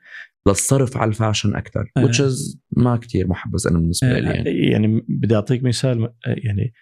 للصرف 0.48 0.98
على 0.98 1.10
ال 1.10 1.16
fashion 1.16 1.56
أكثر 1.56 1.92
آه. 1.98 2.06
which 2.06 2.16
is 2.16 2.58
ما 2.78 2.98
كتير 2.98 3.28
محبذ 3.28 3.68
أنا 3.70 3.80
بالنسبة 3.80 4.20
لي 4.20 4.30
يعني 4.30 4.50
يعني 4.72 5.06
بدي 5.10 5.36
أعطيك 5.36 5.64
مثال 5.64 6.10
يعني 6.26 6.74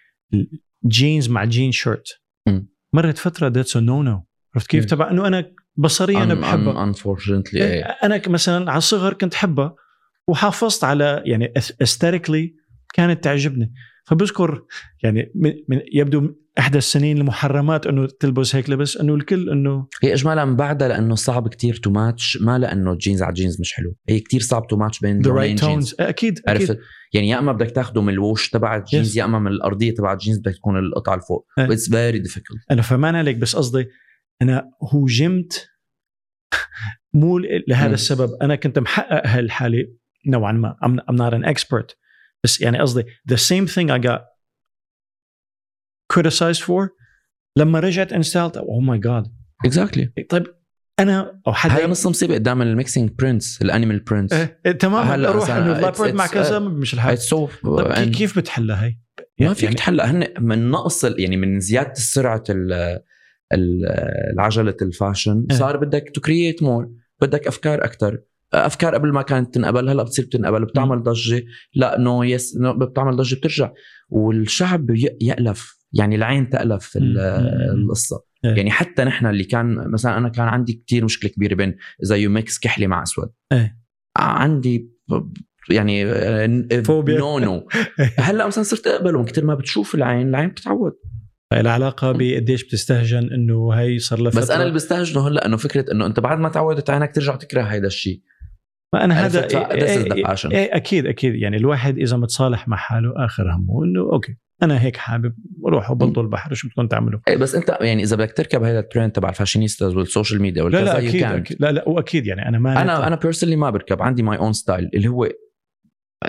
جينز 0.88 1.28
مع 1.30 1.44
jean 1.44 1.72
shirt 1.72 2.20
مم. 2.48 2.68
مرت 2.92 3.18
فترة 3.18 3.48
that's 3.48 3.76
no 3.76 4.02
no 4.02 4.26
عرفت 4.54 4.66
كيف. 4.70 4.84
تبع 4.84 5.10
إنه 5.10 5.26
أنا 5.26 5.52
بصريا 5.76 6.22
أنا 6.22 6.34
بحبها 6.34 6.82
إيه، 7.54 7.62
إيه 7.62 7.82
أنا 7.84 8.22
مثلا 8.28 8.70
على 8.70 8.78
الصغر 8.78 9.12
كنت 9.12 9.34
حبها 9.34 9.74
وحافظت 10.28 10.84
على 10.84 11.22
يعني 11.26 11.52
aesthetically 11.82 12.54
كانت 12.94 13.24
تعجبني. 13.24 13.72
فبذكر 14.04 14.64
يعني 15.02 15.32
من- 15.34 15.54
يبدو 15.92 16.34
إحدى 16.58 16.78
السنين 16.78 17.18
المحرمات 17.18 17.86
إنه 17.86 18.06
تلبس 18.20 18.56
هيك 18.56 18.70
لبس 18.70 18.96
إنه 18.96 19.14
الكل 19.14 19.50
إنه 19.50 19.86
هي 20.02 20.12
اجمالا 20.14 20.56
بعدها 20.56 20.88
لأنه 20.88 21.14
صعب 21.14 21.48
كتير 21.48 21.74
تو 21.76 21.90
ماتش 21.90 22.38
ما 22.40 22.58
لأنه 22.58 22.94
جينز 22.94 23.22
على 23.22 23.34
جينز 23.34 23.60
مش 23.60 23.72
حلو. 23.72 23.96
هي 24.08 24.20
كتير 24.20 24.40
صعب 24.40 24.66
to 24.66 24.76
match 24.76 25.00
بين 25.00 25.20
the 25.20 25.30
right 25.30 25.58
tones 25.58 25.94
أكيد 26.00 26.40
عرفت؟ 26.48 26.78
يعني 27.12 27.28
يا 27.28 27.38
إما 27.38 27.52
بدك 27.52 27.70
تاخده 27.70 28.02
من 28.02 28.12
الوش 28.12 28.50
تبع 28.50 28.76
الجينز 28.76 29.14
Yes. 29.14 29.16
يا 29.18 29.24
إما 29.24 29.38
من 29.38 29.46
الأرضية 29.50 29.94
تبع 29.94 30.12
الجينز 30.12 30.38
بدك 30.38 30.54
تكون 30.54 30.78
القطعة 30.78 31.14
الفوق 31.14 31.46
إيه. 31.58 31.64
it's 31.72 31.90
very 31.90 32.18
difficult 32.18 32.60
أنا 32.70 32.82
فهمان 32.82 33.14
عليك 33.16 33.36
بس 33.36 33.56
قصدي 33.56 33.86
أنا 34.42 34.70
هوجمت 34.94 35.68
مو 37.14 37.38
لهذا 37.38 37.88
مم. 37.88 37.94
السبب. 37.94 38.30
أنا 38.42 38.56
كنت 38.56 38.78
محقق 38.78 39.26
هالحالة 39.26 39.84
نوعا 40.26 40.52
ما. 40.52 40.76
I'm, 40.84 41.12
I'm 41.12 41.16
not 41.16 41.34
an 41.34 41.54
expert. 41.54 41.96
بس 42.44 42.60
يعني 42.60 42.78
قصدي 42.78 43.02
the 43.32 43.36
same 43.36 43.66
thing 43.72 43.88
I 43.90 44.06
got 44.06 44.20
criticized 46.12 46.60
for 46.62 46.88
لما 47.58 47.80
رجعت 47.80 48.12
انستالت 48.12 48.56
اوه 48.56 48.80
ماي 48.80 48.98
جاد 48.98 49.26
اكزاكتلي 49.64 50.12
طيب 50.28 50.46
أنا 51.00 51.40
أو 51.46 51.52
حدا 51.52 51.76
هاي 51.76 51.86
نص 51.86 52.06
مصيبه 52.06 52.34
قدام 52.34 52.62
الميكسينج 52.62 53.10
برنس 53.18 53.58
الانيمال 53.62 54.04
إيه 54.32 54.72
تمام 54.72 55.06
هلا 55.06 55.28
أروح 55.28 55.50
إنه 55.50 55.80
لابورد 55.80 56.14
مع 56.14 56.26
it's- 56.26 56.30
كذا 56.30 56.58
مش 56.58 56.94
الحال. 56.94 57.18
سو 57.18 57.48
طيب 57.64 57.92
كي- 57.92 58.10
كيف 58.10 58.38
بتحلها 58.38 58.84
هي؟ 58.84 58.96
ما 59.40 59.54
فيك 59.54 59.62
يعني- 59.64 59.76
تحلق 59.76 60.04
هن 60.04 60.26
من 60.40 60.70
نقص 60.70 61.04
يعني 61.04 61.36
من 61.36 61.60
زيادة 61.60 61.94
سرعة 61.94 62.44
ال- 62.50 62.72
ال- 63.52 63.86
العجلة 64.32 64.76
ال 64.82 64.90
fashion 64.90 65.46
إيه. 65.50 65.56
صار 65.56 65.76
بدك 65.76 66.10
to 66.14 66.20
create 66.20 66.62
more 66.62 66.90
بدك 67.20 67.46
أفكار 67.46 67.84
أكثر 67.84 68.18
أفكار 68.54 68.94
قبل 68.94 69.12
ما 69.12 69.22
كانت 69.22 69.54
تنقبل 69.54 69.88
هلا 69.88 70.02
بتصير 70.02 70.24
تنقبل 70.24 70.64
بتعمل 70.64 71.02
ضجة. 71.02 71.44
لا 71.74 71.98
no 72.00 72.22
yes 72.22 72.58
بتعمل 72.58 73.16
ضجة 73.16 73.34
بترجع. 73.34 73.72
والشعب 74.08 74.90
يألف. 75.20 75.76
يعني 75.98 76.16
العين 76.16 76.50
تألف 76.50 76.84
في 76.86 76.98
ال- 76.98 77.14
مم. 77.74 77.82
القصة 77.82 78.24
إيه. 78.44 78.50
يعني 78.50 78.70
حتى 78.70 79.04
نحن 79.04 79.26
اللي 79.26 79.44
كان 79.44 79.90
مثلا 79.90 80.18
أنا 80.18 80.28
كان 80.28 80.48
عندي 80.48 80.72
كتير 80.72 81.04
مشكلة 81.04 81.30
كبيرة 81.30 81.54
بين 81.54 81.76
إذا 82.02 82.16
you 82.16 82.30
mix 82.30 82.58
كحلي 82.58 82.86
مع 82.86 83.02
أسود 83.02 83.30
إيه. 83.52 83.78
عندي 84.16 84.90
يعني 85.70 86.04
فوبيا. 86.84 87.18
no 87.18 87.38
no 87.38 87.68
هلأ 88.18 88.46
مثلا 88.46 88.64
صرت 88.64 88.86
أقبلهم 88.86 89.24
كثير 89.24 89.44
ما 89.44 89.54
بتشوف 89.54 89.94
العين 89.94 90.28
العين 90.28 90.48
بتتعود 90.48 90.92
العلاقة 91.52 92.12
بقديش 92.12 92.64
بتستهجن 92.64 93.32
إنه 93.32 93.72
هي 93.72 93.98
صار 93.98 94.18
لها 94.20 94.30
بس. 94.30 94.50
أنا 94.50 94.62
اللي 94.62 94.74
بستهجنه 94.74 95.28
هلأ 95.28 95.46
إنه 95.46 95.56
فكرة 95.56 95.92
إنه 95.92 96.06
أنت 96.06 96.20
بعد 96.20 96.38
ما 96.38 96.48
تعودت 96.48 96.90
عينك 96.90 97.14
ترجع 97.14 97.36
تكره 97.36 97.62
هذا 97.62 97.86
الشيء 97.86 98.20
ما 98.94 99.04
أنا 99.04 99.26
هذا 99.26 99.48
this 99.48 100.06
is 100.06 100.12
the 100.12 100.26
fashion. 100.26 100.52
إيه 100.52 100.76
أكيد 100.76 101.06
أكيد 101.06 101.34
يعني 101.34 101.56
الواحد 101.56 101.98
إذا 101.98 102.16
متصالح 102.16 102.68
مع 102.68 102.76
حاله 102.76 103.12
آخر 103.24 103.50
همه 103.54 103.84
إنه 103.84 104.00
أوكي 104.00 104.36
أنا 104.62 104.82
هيك 104.82 104.96
حابب 104.96 105.34
روحوا 105.66 105.96
بلطوا 105.96 106.22
البحر 106.22 106.54
شو 106.54 106.68
بدكم 106.68 106.86
تعملوا. 106.86 107.20
إيه 107.28 107.36
بس 107.36 107.54
أنت 107.54 107.78
يعني 107.80 108.02
إذا 108.02 108.16
بدك 108.16 108.32
تركب 108.32 108.62
هذا 108.62 108.78
الترند 108.78 109.12
تبع 109.12 109.28
ال 109.28 109.33
fashionistas 109.33 109.96
وال 109.96 110.07
social 110.07 110.42
media 110.42 110.62
لا 110.62 110.64
والكذا 110.64 110.84
لا 110.84 110.98
أكيد, 110.98 111.22
can't. 111.22 111.26
أكيد. 111.26 111.56
لا 111.60 111.72
لا 111.72 111.88
وأكيد 111.88 112.26
يعني 112.26 112.48
أنا 112.48 112.58
ما 112.58 112.82
أنا 112.82 113.06
أنا 113.06 113.16
personally 113.16 113.56
ما 113.56 113.70
بركب 113.70 114.02
عندي 114.02 114.22
my 114.22 114.38
own 114.38 114.52
style 114.52 114.90
اللي 114.94 115.08
هو 115.08 115.28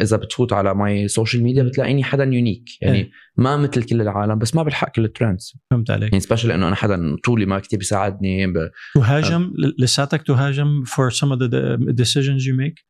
إذا 0.02 0.18
بتفوت 0.18 0.54
على 0.54 0.76
my 0.76 1.08
social 1.08 1.44
media 1.44 1.64
بتلاقيني 1.64 2.04
حدا 2.04 2.24
unique 2.24 2.82
يعني 2.82 2.98
إيه. 2.98 3.10
ما 3.38 3.58
مثل 3.58 3.84
كل 3.84 4.02
العالم 4.02 4.38
بس 4.40 4.56
ما 4.56 4.64
بلحق 4.64 4.92
كل 4.92 5.06
ال 5.06 5.12
trends 5.12 5.54
فهمت 5.72 5.92
عليك. 5.92 6.12
يعني 6.12 6.20
special 6.20 6.52
إنه 6.52 6.68
أنا 6.68 6.76
حدا 6.76 7.16
طولي 7.24 7.46
ما 7.46 7.60
كتير 7.60 7.80
بيساعدني 7.80 8.48
ب... 8.48 8.70
تهاجم 8.96 9.54
لساتك 9.80 10.22
تهاجم 10.22 10.84
for 10.86 11.14
some 11.14 11.32
of 11.32 11.40
the 11.40 11.78
decisions 11.94 12.44
you 12.44 12.54
make 12.54 12.88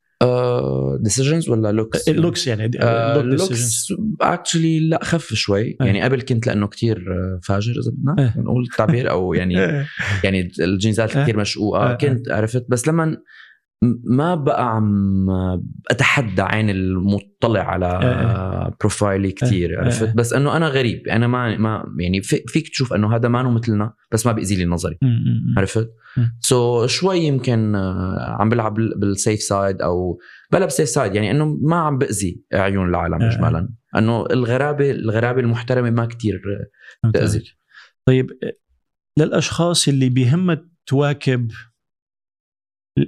decisions 1.00 1.48
ولا 1.48 1.72
looks؟ 1.72 2.08
looks 2.08 2.46
يعني 2.46 2.70
look 2.72 2.80
decisions 2.80 2.82
لوكس 3.18 3.92
actually 4.20 4.88
لا 4.88 5.04
خف 5.04 5.34
شوي 5.34 5.76
يعني 5.80 6.02
قبل 6.02 6.22
كنت 6.22 6.46
لأنه 6.46 6.66
كتير 6.66 7.04
فاجر 7.42 7.72
إذا 7.72 7.90
بدنا. 7.90 8.34
نقول 8.36 8.62
التعبير 8.62 9.10
أو 9.10 9.34
يعني. 9.34 9.54
يعني 10.24 10.52
الجينزات. 10.60 11.18
كثير 11.18 11.36
مشقوقة. 11.36 11.94
كنت 11.94 12.28
عرفت 12.28 12.66
بس 12.68 12.88
لما 12.88 13.16
ما 14.04 14.34
بقى 14.34 14.76
عم 14.76 15.26
أتحدى 15.90 16.42
عين 16.42 16.70
المطلع 16.70 17.60
على 17.62 18.72
profile 18.80 19.26
ي 19.26 19.32
كثير 19.32 19.80
عرفت 19.80 20.02
إيه. 20.02 20.14
بس 20.14 20.32
إنه 20.32 20.56
أنا 20.56 20.68
غريب 20.68 21.08
أنا 21.08 21.26
ما 21.26 21.56
ما 21.56 21.84
يعني 21.98 22.22
في- 22.22 22.42
فيك 22.46 22.68
تشوف 22.68 22.92
إنه 22.92 23.14
هذا 23.16 23.28
ما 23.28 23.42
مثلنا 23.42 23.92
بس 24.12 24.26
ما 24.26 24.32
بيأذي 24.32 24.56
لي 24.56 24.64
نظري. 24.64 24.98
عرفت؟ 25.56 25.90
so 26.40 26.82
so, 26.86 26.90
شوي 26.90 27.18
يمكن 27.18 27.74
آه، 27.74 28.36
عم 28.40 28.48
بلعب 28.48 28.74
بال 28.74 28.96
safe 28.96 29.40
side 29.40 29.82
أو 29.82 30.20
بلا 30.52 30.64
بال 30.64 30.72
safe 30.72 30.88
side 30.88 31.14
يعني 31.14 31.30
إنه 31.30 31.58
ما 31.62 31.76
عم 31.76 31.98
بأذي 31.98 32.42
عيون 32.52 32.88
العالم 32.88 33.22
آه. 33.22 33.28
اجمالا 33.28 33.68
إنه 33.96 34.26
الغرابة 34.30 34.90
الغرابة 34.90 35.40
المحترمة 35.40 35.90
ما 35.90 36.08
تأذي. 37.12 37.38
عليك. 37.38 37.56
طيب 38.06 38.30
للأشخاص 39.18 39.88
اللي 39.88 40.08
بيهمها 40.08 40.64
تواكب 40.86 41.50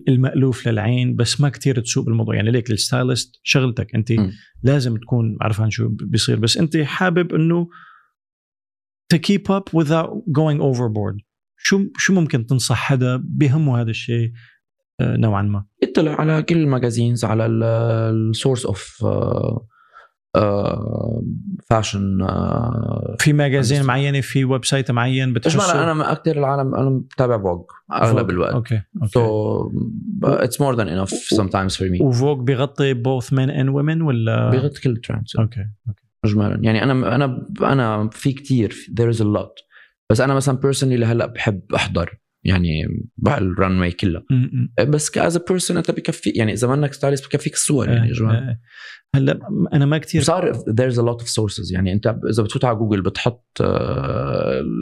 المألوف 0.09 0.69
للعين 0.69 1.17
بس 1.17 1.41
ما 1.41 1.49
كتير 1.49 1.81
تسوق 1.81 2.05
بالموضوع. 2.05 2.35
يعني 2.35 2.51
ليك 2.51 2.71
ال 2.71 2.80
stylist 2.80 3.41
شغلتك 3.43 3.95
أنت 3.95 4.13
م. 4.13 4.31
لازم 4.63 4.97
تكون 4.97 5.37
عارفان 5.41 5.71
شو 5.71 5.89
بيصير 5.89 6.39
بس 6.39 6.57
أنت 6.57 6.77
حابب 6.77 7.35
إنه 7.35 7.69
to 9.15 9.19
keep 9.19 9.51
up 9.51 9.81
without 9.81 10.11
going 10.39 10.61
overboard. 10.61 11.25
شو 11.57 11.81
شو 11.97 12.15
ممكن 12.15 12.47
تنصح 12.47 12.77
حدا 12.77 13.17
بيهمه 13.25 13.81
هذا 13.81 13.91
الشيء؟ 13.91 14.33
آه، 15.01 15.17
نوعا 15.17 15.43
ما. 15.43 15.65
اطلع 15.83 16.21
على 16.21 16.43
كل 16.43 16.57
ال 16.57 16.64
magazines 16.64 17.25
على 17.25 17.47
ال 17.47 17.64
source 17.64 18.67
of 18.67 19.05
fashion 21.67 22.27
في 23.19 23.33
magazine. 23.33 23.83
معينة؟ 23.83 24.21
في 24.21 24.45
website 24.45 24.91
معين 24.91 25.33
بتحسه؟ 25.33 25.93
أنا 25.93 26.13
أكثر 26.13 26.39
العالم 26.39 26.75
أنا 26.75 26.91
بتابع 26.91 27.43
Vogue 27.43 27.65
أغلب 27.93 28.31
الوقت. 28.31 28.55
okay 28.55 28.83
okay. 28.97 29.09
so 29.13 29.73
it's 30.25 30.61
more 30.61 30.75
than 30.75 30.89
enough 30.89 31.11
sometimes 31.35 31.77
for 31.77 31.91
me. 31.91 32.01
و 32.01 32.07
Vogue 32.07 32.39
بيغطي 32.39 32.95
both 32.95 33.27
men 33.27 33.51
and 33.51 33.69
women 33.69 34.03
ولا؟ 34.03 34.51
بيغطي 34.51 34.81
كل 34.81 34.91
ال 34.91 34.97
trends 34.97 35.37
okay 35.39 35.67
okay. 35.89 36.03
اجمالا. 36.25 36.59
يعني 36.63 36.83
أنا 36.83 37.15
أنا 37.15 37.47
أنا 37.63 38.11
في 38.13 38.33
كتير 38.33 38.73
there 39.01 39.17
is 39.17 39.19
a 39.21 39.25
lot. 39.25 39.71
بس 40.11 40.21
أنا 40.21 40.35
مثلا 40.35 40.57
personally 40.57 40.97
لهلأ 40.97 41.27
بحب 41.27 41.63
أحضر 41.75 42.20
يعني 42.45 42.85
ال 43.29 43.81
runway 43.81 43.93
كلها 43.93 44.23
م. 44.31 44.67
بس 44.91 45.11
ك 45.11 45.20
as 45.20 45.37
person 45.37 45.77
أنت 45.77 45.91
بكفي 45.91 46.31
يعني 46.31 46.53
إذا 46.53 46.69
منك 46.69 46.93
stylist 46.93 47.27
بكفيك 47.27 47.55
الصور 47.55 47.89
يعني 47.89 48.09
يا 48.09 48.13
جماعة 48.15 48.35
آه، 48.35 48.39
آه. 48.51 48.59
هلأ 49.17 49.41
أنا 49.73 49.87
ما 49.87 49.99
كثير 49.99 50.23
صار 50.23 50.53
there's 50.55 50.95
a 50.97 51.03
lot 51.03 51.23
of 51.25 51.27
sources 51.29 51.73
يعني 51.73 51.93
أنت 51.93 52.07
إذا 52.31 52.43
بتفوت 52.43 52.65
على 52.65 52.77
جوجل 52.77 53.03
بتحط 53.03 53.47
uh, 53.63 53.67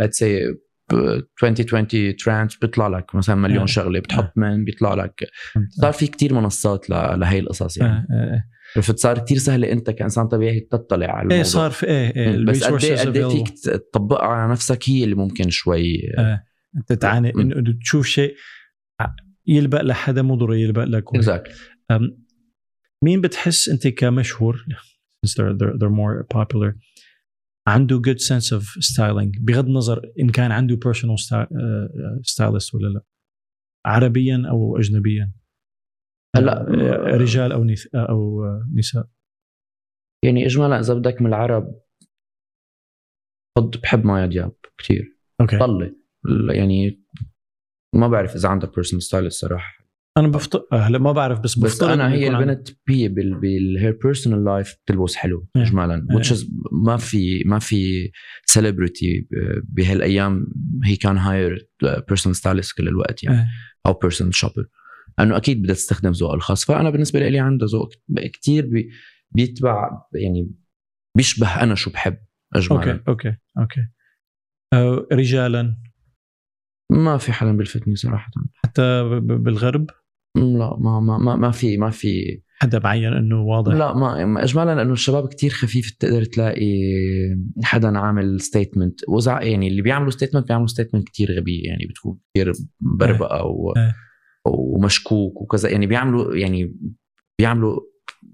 let's 0.03 0.19
say 0.19 0.57
ب 0.93 0.95
2020 1.45 2.17
trends 2.17 2.57
بيطلع 2.57 2.89
لك 2.89 3.15
مثلا 3.15 3.35
مليون 3.37 3.61
آه. 3.61 3.67
شغلة 3.67 4.01
بتحط 4.01 4.33
من 4.37 4.65
بيطلع 4.65 4.95
لك 4.95 5.25
صار 5.69 5.93
في 5.93 6.07
كتير 6.07 6.35
منصات 6.35 6.91
ل- 6.91 7.21
لهي 7.21 7.39
القصص 7.39 7.77
يعني 7.77 8.07
آه، 8.13 8.15
آه. 8.15 8.45
عرفت 8.77 8.99
صار 8.99 9.19
كتير 9.19 9.39
سهله 9.39 9.73
أنت 9.73 9.91
كإنسان 9.91 10.29
طبيعي 10.29 10.61
تطلع 10.61 11.07
على 11.07 11.17
الموضوع 11.23 11.37
إيه 11.37 11.43
صار 11.43 11.71
في 11.71 11.87
إيه 11.87 12.37
مم. 12.37 12.45
بس 12.45 12.65
قد 12.65 12.85
إيه 12.85 12.97
available. 12.97 13.33
فيك 13.33 13.49
تطبقها 13.65 14.27
على 14.27 14.53
نفسك 14.53 14.79
هي 14.89 15.05
اللي 15.05 15.15
ممكن 15.15 15.51
شوي 15.51 15.99
آه. 16.19 16.43
أنت 16.77 16.93
تعاني. 16.93 17.31
انه 17.35 17.79
تشوف 17.83 18.07
شيء 18.07 18.35
يلبق 19.47 19.81
لحدا 19.81 20.23
مو 20.23 20.35
ضروري 20.35 20.63
يلبق 20.63 20.85
لك 20.85 21.15
مين 23.05 23.21
بتحس 23.21 23.69
أنت 23.69 23.89
كمشهور؟ 23.89 24.65
Since 25.27 25.31
they're, 25.31 25.55
they're, 25.59 25.77
they're 25.79 25.97
more 25.97 26.25
popular. 26.37 26.77
عنده 27.69 28.03
good 28.03 28.19
sense 28.21 28.53
of 28.53 28.63
styling 28.63 29.45
بغض 29.45 29.65
النظر 29.67 30.03
إن 30.21 30.31
كان 30.31 30.53
عنده 30.53 30.77
personal 30.77 31.17
sty- 31.27 31.35
آه، 31.35 32.21
stylist 32.27 32.75
ولا 32.75 32.89
لا. 32.89 33.03
عربيا 33.87 34.43
أو 34.51 34.79
اجنبيا؟ 34.79 35.33
هلا 36.37 36.61
آه، 36.61 37.17
رجال 37.17 37.53
أو 37.53 37.65
نث- 37.67 37.95
أو 37.95 38.45
آه، 38.45 38.69
نساء؟ 38.75 39.09
يعني 40.25 40.47
اجمالا 40.47 40.81
إذا 40.81 40.95
بدك 40.95 41.23
من 41.23 41.27
العرب 41.27 41.81
بحب 43.59 43.71
بحب 43.83 44.05
مايا 44.07 44.27
دياب 44.27 44.53
كثير 44.79 45.19
okay. 45.41 45.59
طلي. 45.59 45.98
يعني 46.51 47.03
ما 47.95 48.09
بعرف 48.09 48.35
إذا 48.35 48.49
عندها 48.49 48.71
personal 48.71 49.03
style 49.03 49.27
الصراحة. 49.27 49.79
أنا 50.17 50.29
بفط... 50.29 50.73
آه، 50.73 50.77
هلا 50.77 50.99
ما 50.99 51.13
بعرف 51.13 51.41
بس 51.41 51.59
بس 51.59 51.83
أنا 51.83 52.13
هي 52.13 52.29
البنت 52.29 52.69
هي 52.89 53.09
بال 53.09 53.45
her 53.45 53.99
personal 54.03 54.45
life 54.45 54.77
بتلبس 54.85 55.15
حلو 55.15 55.49
إيه. 55.57 55.63
اجمالا 55.63 56.07
إيه. 56.11 56.19
which 56.19 56.27
is 56.27 56.47
ما 56.73 56.97
في 56.97 57.43
ما 57.47 57.59
في 57.59 58.11
celebrity 58.45 59.29
بهالأيام 59.65 60.47
هي 60.85 60.97
كان 60.97 61.19
hire 61.19 61.69
personal 62.09 62.37
stylist 62.37 62.77
كل 62.77 62.89
الوقت 62.89 63.25
يعني 63.25 63.39
إيه. 63.39 63.47
أو 63.87 63.93
personal 63.93 64.35
shopper 64.35 64.69
أنه 65.21 65.37
أكيد 65.37 65.63
بدها 65.63 65.75
تستخدم 65.75 66.11
ذوقها 66.11 66.35
الخاص. 66.35 66.65
فأنا 66.65 66.91
بالنسبة 66.91 67.29
لي 67.29 67.39
عندها 67.39 67.69
ذوق 67.69 67.93
كثير 68.33 68.67
بي 68.67 68.91
بيتبع 69.31 69.91
يعني 70.15 70.51
بيشبه 71.17 71.63
أنا 71.63 71.75
شو 71.75 71.91
بحب 71.91 72.19
اجمالا. 72.55 72.93
أوكي 72.93 73.03
أوكي 73.09 73.37
أوكي. 73.59 73.87
آه، 74.73 75.07
رجالا. 75.13 75.77
ما 76.91 77.17
في 77.19 77.33
حدا 77.33 77.53
بيلفتني 77.53 77.97
صراحة. 77.97 78.31
حتى 78.65 79.05
بالغرب؟ 79.21 79.87
لا 80.37 80.77
ما 80.79 81.01
ما 81.01 81.19
ما, 81.19 81.37
ما 81.37 81.51
في 81.51 81.77
ما 81.77 81.91
في. 81.91 82.41
حدا 82.61 82.79
معين 82.79 83.13
إنه 83.13 83.43
واضح. 83.43 83.75
لا 83.75 83.95
ما 83.95 84.25
ما- 84.25 84.43
اجمالا 84.45 84.75
لأنه 84.75 84.93
الشباب 84.93 85.29
كتير 85.29 85.51
خفيف 85.51 85.91
تقدر 85.91 86.25
تلاقي 86.25 86.73
حدا 87.63 87.99
عامل 87.99 88.41
statement 88.41 89.01
وزع 89.09 89.43
يعني 89.43 89.69
اللي 89.69 89.83
بيعملوا 89.83 90.11
statement 90.11 90.49
بيعملوا 90.49 90.67
statement 90.67 91.09
كتير 91.09 91.39
غبيه 91.39 91.67
يعني 91.69 91.87
بتكون 91.91 92.19
كتير 92.35 92.53
بربقه 92.81 93.45
و 93.45 93.73
إيه. 93.77 93.95
ومشكوك 94.47 95.41
وكذا. 95.43 95.69
يعني 95.71 95.87
بيعملوا 95.87 96.37
يعني 96.37 96.75
بيعملوا 97.39 97.81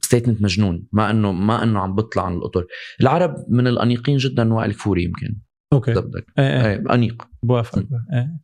statement 0.02 0.42
مجنون. 0.42 0.86
ما 0.92 1.10
انه 1.10 1.32
ما 1.32 1.62
إنه 1.62 1.80
عم 1.80 1.94
بطلع 1.94 2.26
عن 2.26 2.32
القطر 2.34 2.66
العرب 3.00 3.34
من 3.48 3.66
الأنيقين 3.66 4.16
جدا 4.16 4.54
وائل 4.54 4.72
كفوري 4.72 5.04
يمكن. 5.04 5.36
okay. 5.72 5.92
بدك 5.94 6.26
إيه 6.38 6.66
إيه، 6.66 6.94
انيق 6.94 7.28
بوافق 7.42 7.78
إيه 8.12 8.40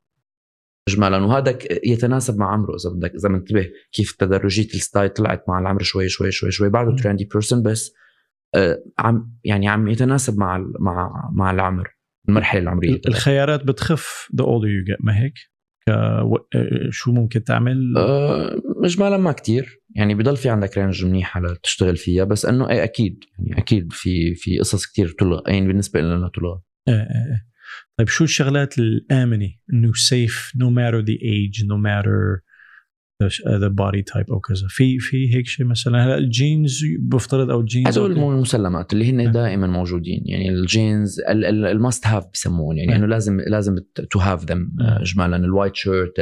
اجمالا 0.88 1.16
وهذا 1.16 1.58
يتناسب 1.84 2.38
مع 2.38 2.52
عمره 2.52 2.74
إذا 2.76 2.90
بدك 2.96 3.14
إذا 3.14 3.28
منتبه 3.28 3.66
كيف 3.92 4.12
تدرجية 4.12 4.64
ال 4.74 4.80
style 4.80 5.08
طلعت 5.08 5.44
مع 5.48 5.58
العمر 5.58 5.82
شوي 5.82 6.08
شوي 6.08 6.30
شوي 6.30 6.50
شوي 6.50 6.68
بعده 6.68 6.90
مم. 6.90 6.96
trendy 6.96 7.24
person 7.32 7.62
بس 7.62 7.92
آه، 8.54 8.82
عم 8.98 9.32
يعني 9.44 9.68
عم 9.68 9.88
يتناسب 9.88 10.38
مع 10.38 10.64
مع 10.80 11.30
مع 11.32 11.50
العمر 11.50 11.88
المرحلة 12.28 12.60
العمرية. 12.62 13.00
الخيارات 13.08 13.64
بتخف 13.64 14.28
the 14.36 14.44
older 14.44 14.66
you 14.68 14.92
get 14.92 14.96
ما 15.00 15.18
هيك؟ 15.22 15.34
و- 16.22 16.36
شو 16.90 17.12
ممكن 17.12 17.44
تعمل؟ 17.44 17.94
اجمالا 18.84 19.16
ما 19.16 19.32
كتير 19.32 19.80
يعني 19.96 20.14
بضل 20.14 20.36
في 20.36 20.48
عندك 20.48 20.78
range 20.78 21.04
منيحة 21.04 21.40
لتشتغل 21.40 21.96
فيها 21.96 22.24
بس 22.24 22.46
إنه 22.46 22.70
إيه 22.70 22.84
أكيد 22.84 23.24
يعني 23.38 23.60
أكيد 23.62 23.92
في 23.92 24.34
في 24.34 24.58
قصص 24.58 24.86
كتير 24.86 25.08
تلغى 25.18 25.42
يعني 25.46 25.66
بالنسبة 25.66 26.00
لنا 26.00 26.30
تلغى 26.34 26.60
إيه 26.88 26.94
إيه 26.94 27.00
إيه. 27.00 27.49
طيب 28.00 28.08
شو 28.08 28.24
الشغلات 28.24 28.78
الآمنة؟ 28.78 29.50
إنه 29.72 29.92
safe 29.92 30.52
no 30.56 30.70
matter 30.70 31.00
the 31.00 31.12
age 31.22 31.64
no 31.64 31.76
matter 31.76 32.40
the 33.28 33.70
body 33.70 34.02
type 34.14 34.30
أو 34.30 34.40
كذا 34.40 34.66
في 34.68 34.98
في 34.98 35.34
هيك 35.34 35.46
شيء 35.46 35.66
مثلا 35.66 36.04
هلا 36.04 36.18
الجينز 36.18 36.80
بفترض 36.98 37.50
أو 37.50 37.60
الجينز 37.60 37.98
هدول 37.98 38.14
أو- 38.14 38.18
المسلمات 38.18 38.92
اللي 38.92 39.10
هن 39.10 39.16
نعم. 39.16 39.32
دائما 39.32 39.66
موجودين 39.66 40.22
يعني 40.26 40.48
الجينز 40.48 41.20
ال 41.30 42.06
must-have 42.06 42.24
بسموهم 42.34 42.76
يعني 42.76 42.90
نعم. 42.90 42.98
إنه 42.98 43.06
لازم 43.06 43.40
لازم 43.40 43.76
to 44.10 44.18
have 44.18 44.44
them 44.44 44.72
نعم. 44.78 44.98
اجمالا 45.00 45.36
ال 45.36 45.43
white 45.43 45.76
shirt 45.76 46.12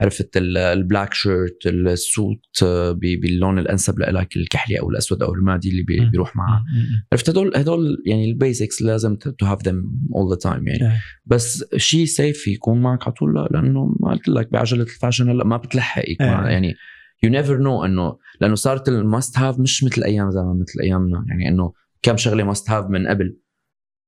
عرفت 0.00 0.30
ال 0.36 0.49
black 0.49 1.14
shirt 1.14 1.66
ال 1.66 1.86
suit 1.86 2.64
باللون 3.02 3.58
الأنسب 3.58 3.98
لك 3.98 4.36
الكحلي 4.36 4.80
أو 4.80 4.90
الأسود 4.90 5.22
أو 5.22 5.32
الرمادي 5.32 5.70
اللي 5.70 6.04
مم. 6.04 6.10
بيروح 6.10 6.36
معه 6.36 6.64
عرفت 7.12 7.30
هدول 7.30 7.52
هدول 7.56 8.02
يعني 8.06 8.30
ال 8.30 8.37
basics 8.37 8.82
لازم 8.82 9.16
to 9.16 9.46
have 9.46 9.68
them 9.68 9.84
all 10.14 10.30
the 10.30 10.36
time 10.36 10.68
يعني. 10.68 10.94
بس 11.26 11.64
شيء 11.76 12.04
safe 12.04 12.48
يكون 12.48 12.80
معك 12.80 13.02
على 13.02 13.12
طول 13.12 13.34
لا 13.34 13.48
لأنه 13.50 13.94
ما 14.00 14.10
قلت 14.10 14.28
لك 14.28 14.52
بعجلة 14.52 14.82
ال 14.82 14.88
fashion 14.88 15.28
هلا 15.28 15.44
ما 15.44 15.56
بتلحق 15.56 16.02
يكون. 16.08 16.26
يعني 16.28 16.74
you 17.22 17.30
never 17.30 17.56
know 17.56 17.84
إنه 17.84 18.18
لأنه 18.40 18.54
صارت 18.54 18.88
ال 18.88 19.38
must-have 19.38 19.58
مش 19.58 19.84
مثل 19.84 20.04
أيام 20.04 20.30
زمان 20.30 20.58
مثل 20.60 20.80
أيامنا 20.80 21.24
يعني 21.28 21.48
إنه 21.48 21.72
كم 22.02 22.16
شغلة 22.16 22.44
must-have 22.44 22.84
من 22.84 23.06
قبل 23.06 23.36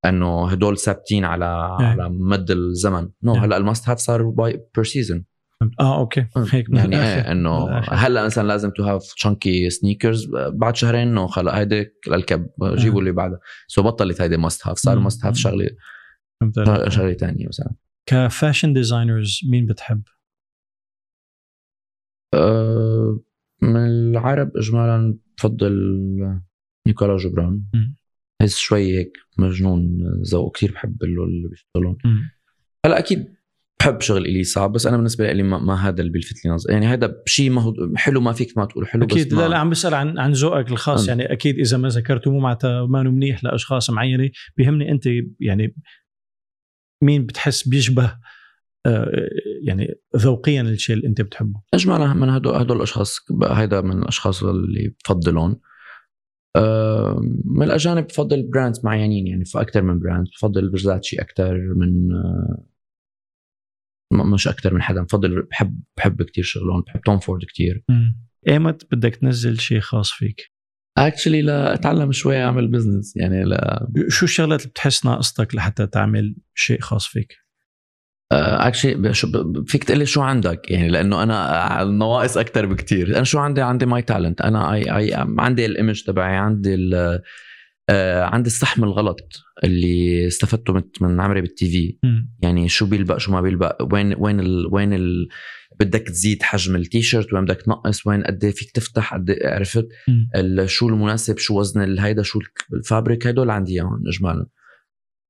إنه 0.05 0.49
هدول 0.49 0.79
ثابتين 0.79 1.25
على 1.25 1.77
إيه. 1.81 1.87
على 1.87 2.09
مد 2.11 2.51
الزمن 2.51 3.09
no 3.23 3.35
إيه. 3.35 3.45
هلأ 3.45 3.57
ال 3.57 3.89
must-have 3.89 3.99
صار 3.99 4.23
by 4.23 4.61
per 4.75 4.85
season 4.85 5.25
آه 5.81 5.99
okay 5.99 6.27
هيك 6.53 6.71
من 6.71 6.77
يعني. 6.77 6.97
إيه 6.97 7.33
إنه. 7.33 7.79
هلأ 7.79 8.25
مثلا 8.25 8.49
لازم 8.49 8.71
to 8.71 8.83
have 8.83 9.15
chunky 9.17 9.71
sneakers 9.71 10.31
بعد 10.53 10.77
شهرين 10.77 11.09
إنه 11.09 11.27
خلص 11.27 11.53
هيدي 11.53 11.87
للكب 12.09 12.47
جيبوا 12.63 13.01
اللي 13.01 13.13
بعدها 13.13 13.39
so 13.67 13.83
بطلت 13.83 14.21
هيدي 14.21 14.37
must-have 14.37 14.79
صار. 14.79 14.99
must-have 14.99 15.37
شغلة. 15.37 15.71
شغلة 16.89 17.13
ثانية 17.13 17.49
مثلا 17.49 17.75
ك 18.07 18.15
fashion 18.15 18.73
designers 18.73 19.41
مين 19.51 19.67
بتحب؟ 19.67 20.03
أه، 22.35 23.21
من 23.63 23.77
العرب 23.77 24.57
اجمالا 24.57 25.19
بفضل 25.37 25.73
نيكولا 26.87 27.17
جبران. 27.17 27.63
بحس 28.41 28.57
شوي 28.57 28.99
هيك 28.99 29.19
مجنون 29.39 29.99
ذوقه 30.23 30.51
كثير 30.51 30.73
بحب 30.73 31.03
اللي 31.03 31.49
بيشتغلون. 31.49 31.97
هلا 32.87 32.99
أكيد 32.99 33.41
بحب 33.81 34.01
شغل 34.01 34.27
إلي 34.27 34.45
صعب 34.45 34.73
بس 34.73 34.87
أنا 34.87 34.97
بالنسبة 34.97 35.33
لي 35.33 35.43
ما, 35.43 35.59
ما 35.59 35.89
هذا 35.89 36.01
اللي 36.01 36.13
بيلفت 36.13 36.45
لي 36.45 36.51
نظر 36.51 36.71
يعني 36.71 36.87
هذا 36.87 37.23
شيء 37.27 37.51
ما 37.51 37.63
هو 37.63 37.75
حلو 37.97 38.21
ما 38.21 38.33
فيك 38.33 38.59
ما 38.59 38.65
تقول 38.65 38.89
حلو 38.89 39.05
أكيد 39.05 39.27
بس 39.27 39.33
لا 39.33 39.49
لا 39.49 39.59
عم 39.59 39.71
بسأل 39.71 39.95
عن 39.95 40.19
عن 40.19 40.33
ذوقك 40.33 40.71
الخاص 40.71 41.03
أم. 41.03 41.09
يعني 41.09 41.33
أكيد 41.33 41.59
إذا 41.59 41.77
ما 41.77 41.89
ذكرته 41.89 42.31
مو 42.31 42.41
معناتها 42.41 42.87
ما 42.87 43.03
منيح 43.03 43.45
لأشخاص 43.45 43.91
معينة 43.91 44.31
بيهمني 44.57 44.91
أنت 44.91 45.05
يعني 45.41 45.75
مين 47.03 47.27
بتحس 47.27 47.69
بيشبه 47.69 48.05
آه، 48.05 48.21
يعني 49.67 49.95
ذوقيا 50.17 50.63
الشيء 50.63 50.97
اللي 50.97 51.09
أنت 51.09 51.21
بتحبه. 51.21 51.63
اجمالا 51.75 52.15
من 52.15 52.29
هدول 52.29 52.55
هدول 52.55 52.77
الأشخاص 52.77 53.19
هيدا 53.51 53.81
من 53.81 53.99
الأشخاص 54.03 54.43
اللي 54.45 54.95
بفضلهم. 55.05 55.61
أه، 56.57 57.21
من 57.45 57.63
الأجانب 57.63 58.07
بفضل 58.07 58.51
brands 58.51 58.85
معينين 58.85 59.27
يعني 59.27 59.45
في 59.45 59.61
أكثر 59.61 59.83
من 59.83 59.99
brand 59.99 60.27
بفضل 60.37 60.71
فيرساتشي 60.71 61.21
أكثر 61.21 61.59
من 61.77 62.09
م- 64.13 64.33
مش 64.35 64.49
أكثر 64.49 64.75
من 64.75 64.83
حدا 64.83 65.03
بفضل 65.03 65.43
بحب 65.43 65.81
بحب 65.97 66.23
كثير 66.23 66.45
شغلهم 66.45 66.81
بحب 66.81 67.01
توم 67.01 67.19
فورد 67.19 67.45
كثير 67.45 67.85
إيمت 68.49 68.95
بدك 68.95 69.17
تنزل 69.17 69.59
شيء 69.59 69.81
خاص 69.81 70.11
فيك؟ 70.11 70.51
actually 70.99 71.43
لا 71.43 71.75
أتعلم 71.75 72.13
شوي 72.13 72.43
أعمل 72.43 72.69
business 72.69 73.17
يعني 73.17 73.45
لا. 73.45 73.89
شو 74.09 74.25
الشغلات 74.27 74.61
اللي 74.61 74.71
بتحس 74.71 75.07
ناقصتك 75.07 75.55
لحتى 75.55 75.87
تعمل 75.87 76.37
شيء 76.55 76.81
خاص 76.81 77.07
فيك؟ 77.07 77.37
actually 78.33 79.13
فيك 79.67 79.85
تقول 79.85 79.99
لي 79.99 80.07
شو 80.07 80.21
عندك 80.21 80.71
يعني 80.71 80.89
لأنه 80.89 81.23
أنا 81.23 81.83
النواقص 81.83 82.37
أكثر 82.37 82.67
بكتير. 82.67 83.17
أنا 83.17 83.25
شو 83.25 83.39
عندي؟ 83.39 83.63
عندي 83.63 83.87
ماي 83.87 84.03
تالنت 84.03 84.41
أنا 84.41 84.73
اي 84.75 84.97
اي 84.97 85.11
عندي 85.39 85.67
الايمج 85.67 86.03
تبعي 86.03 86.37
عندي 86.37 86.75
ال- 86.75 87.21
آه، 87.93 88.23
عندي 88.25 88.47
الصحم 88.47 88.85
الغلط 88.85 89.21
اللي 89.65 90.27
استفدته 90.27 90.83
من- 91.01 91.21
عمري 91.21 91.41
بالتي 91.41 91.67
في. 91.71 91.99
يعني 92.43 92.69
شو 92.69 92.87
بيلبق 92.87 93.17
شو 93.19 93.33
ما 93.33 93.41
بيلبق. 93.41 93.77
وين 93.93 94.15
وين 94.19 94.41
ال 94.41 94.67
وين 94.73 94.93
ال 94.93 95.29
بدك 95.81 96.03
تزيد 96.03 96.43
حجم 96.43 96.77
التيشيرت؟ 96.77 97.33
وين 97.33 97.45
بدك 97.45 97.63
تنقص؟ 97.63 98.07
وين 98.07 98.23
قد 98.23 98.45
إيه 98.45 98.51
فيك 98.53 98.71
تفتح؟ 98.71 99.15
قد 99.15 99.31
إيه 99.31 99.49
عرفت؟ 99.55 99.89
شو 100.67 100.89
المناسب؟ 100.89 101.39
شو 101.39 101.59
وزن 101.61 101.83
ال- 101.83 102.01
هيدا 102.01 102.23
شو 102.23 102.41
الفابريك؟ 102.73 103.27
هدول 103.27 103.51
عندي 103.51 103.73
إياهم 103.73 104.03
اجمالا. 104.07 104.47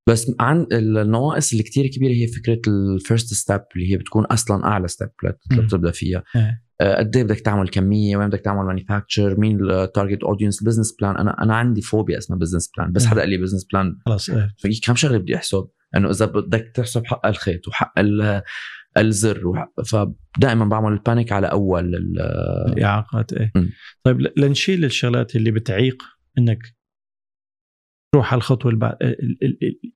بس 0.07 0.32
عن 0.40 0.66
النواقص 0.72 1.51
اللي 1.53 1.62
كتير 1.62 1.86
كبيرة 1.86 2.12
هي 2.12 2.26
فكرة 2.26 2.61
ال 2.68 2.80
first 2.80 3.34
step 3.34 3.61
اللي 3.76 3.92
هي 3.92 3.96
بتكون 3.96 4.24
أصلا 4.24 4.64
أعلى 4.64 4.88
step. 4.88 5.09
لتبدا 5.53 5.90
فيها 5.90 6.22
إيه. 6.36 6.62
آه، 6.80 6.96
قد 6.98 7.16
إيه 7.16 7.24
بدك 7.24 7.40
تعمل 7.40 7.68
كمية 7.68 8.16
وين 8.16 8.28
بدك 8.28 8.40
تعمل 8.40 8.66
manufacture 8.66 9.41
مين 9.40 9.70
ال 9.70 9.78
target 9.78 10.22
audience 10.24 10.62
business 10.64 10.97
plan 11.01 11.16
أنا 11.16 11.42
أنا 11.42 11.55
عندي 11.57 11.80
فوبيا 11.82 12.18
اسمها 12.18 12.38
business 12.38 12.70
plan 12.76 12.93
بس. 12.92 13.07
حدا 13.07 13.20
قال 13.20 13.30
لي 13.30 13.36
business 13.36 13.66
plan. 13.72 13.97
في 14.59 14.80
كم 14.86 14.94
شغلة 14.94 15.18
بدي 15.18 15.36
أحسب 15.36 15.66
إنه 15.96 16.11
إذا 16.11 16.26
بدك 16.26 16.72
تحسب 16.74 17.07
حق 17.07 17.26
الخيط 17.26 17.68
وحق 17.68 17.98
ال- 17.98 18.42
الزر 18.98 19.46
وحق 19.48 19.72
فدائما 19.82 20.64
بعمل 20.64 20.92
ال 20.93 20.99
panic 20.99 21.32
على 21.32 21.46
أول 21.46 21.94
ال- 21.94 22.20
الإعاقات 22.72 23.32
إيه 23.32 23.53
مم. 23.57 23.70
طيب 24.05 24.20
لنشيل 24.36 24.84
الشغلات 24.84 25.36
اللي 25.36 25.51
بتعيق 25.51 26.03
إنك 26.38 26.59
تروح 28.14 28.32
على 28.32 28.38
الخطوه 28.38 28.68
اللي 28.72 28.80
بعد 28.80 28.96
ال- 29.02 29.38
ال- 29.44 29.58
ال- 29.62 29.92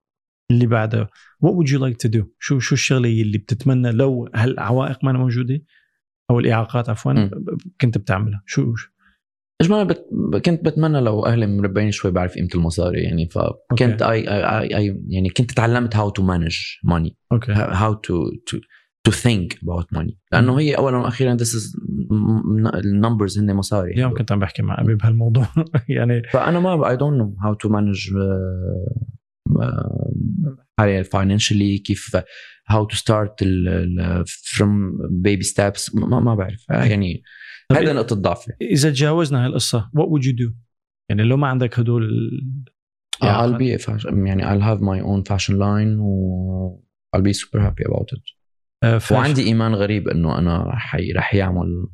اللي 0.50 0.66
بعدها 0.66 1.08
what 1.46 1.50
would 1.50 1.70
you 1.70 1.78
like 1.80 1.96
to 2.08 2.10
do? 2.20 2.24
شو 2.38 2.58
شو 2.58 2.74
الشغلة 2.74 3.08
اللي 3.22 3.38
بتتمنى 3.38 3.90
لو 3.92 4.28
هالعوائق 4.34 5.04
ما 5.04 5.12
موجودة؟ 5.12 5.60
أو 6.30 6.38
الإعاقات 6.38 6.88
عفوا. 6.88 7.28
كنت 7.80 7.98
بتعملها. 7.98 8.42
شو 8.46 8.74
شو- 8.74 8.90
اجمالا 9.62 9.82
بت... 9.84 10.06
كنت 10.44 10.64
بتمنى 10.64 11.00
لو 11.00 11.26
أهلي 11.26 11.46
مربيني 11.46 11.92
شوي 11.92 12.10
بعرف 12.10 12.34
قيمة 12.34 12.48
المصاري 12.54 13.02
يعني 13.02 13.28
فكنت 13.28 14.02
I 14.02 14.28
I 14.76 15.02
يعني 15.08 15.28
كنت 15.28 15.52
تعلمت 15.52 15.96
how 15.96 16.10
to 16.10 16.22
manage 16.22 16.56
money 16.84 17.16
okay. 17.32 17.52
how 17.52 17.94
to 17.94 18.30
to 19.04 19.10
to 19.10 19.16
think 19.16 19.58
about 19.62 19.92
money 19.92 20.18
لأنه 20.32 20.58
هي 20.58 20.74
اولا 20.74 20.96
وأخيرا 20.96 21.34
this 21.34 21.54
is 21.54 21.76
ال 22.84 22.91
numbers 22.91 23.38
هن 23.38 23.54
مصاري. 23.54 23.92
اليوم 23.92 24.14
كنت 24.14 24.32
عم 24.32 24.38
بحكي 24.38 24.62
مع 24.62 24.80
أبي 24.80 24.94
بهالموضوع. 24.94 25.46
يعني 25.88 26.22
فأنا 26.32 26.60
ما 26.60 26.90
I 26.90 26.96
don't 26.96 27.18
know 27.18 27.36
how 27.44 27.54
to 27.54 27.68
manage 27.68 28.10
حاليا 30.78 31.02
financially 31.02 31.78
كيف 31.78 32.16
how 32.68 32.84
to 32.84 32.96
start 32.96 33.44
from 34.56 34.98
baby 35.10 35.42
steps 35.42 35.94
ما 35.94 36.20
ما 36.20 36.34
بعرف. 36.34 36.66
يعني 36.70 37.22
طب 37.68 37.76
هذا 37.76 37.92
نقطة 37.92 38.16
ضعفي. 38.16 38.52
إذا 38.62 38.90
تجاوزنا 38.90 39.46
هالقصة 39.46 39.90
what 39.96 40.06
would 40.08 40.24
you 40.24 40.32
do 40.32 40.52
يعني 41.10 41.22
لو 41.22 41.36
ما 41.36 41.46
عندك 41.46 41.78
هدول 41.78 42.04
ال- 42.04 42.64
I'll 43.24 43.58
be 43.58 43.80
a 43.80 43.84
fashion 43.86 44.12
يعني 44.12 44.42
I'll 44.42 44.62
have 44.62 44.80
my 44.80 45.00
own 45.06 45.32
fashion 45.32 45.54
line 45.54 45.98
و 46.00 46.80
I'll 47.16 47.22
be 47.22 47.32
super 47.32 47.60
happy 47.60 47.84
about 47.90 48.08
it. 48.16 48.33
آه، 48.84 48.98
فاش- 48.98 49.12
وعندي 49.12 49.42
إيمان 49.42 49.74
غريب 49.74 50.08
إنه 50.08 50.38
أنا 50.38 50.72
حي 50.76 51.12
رح 51.12 51.34
يعمل 51.34 51.86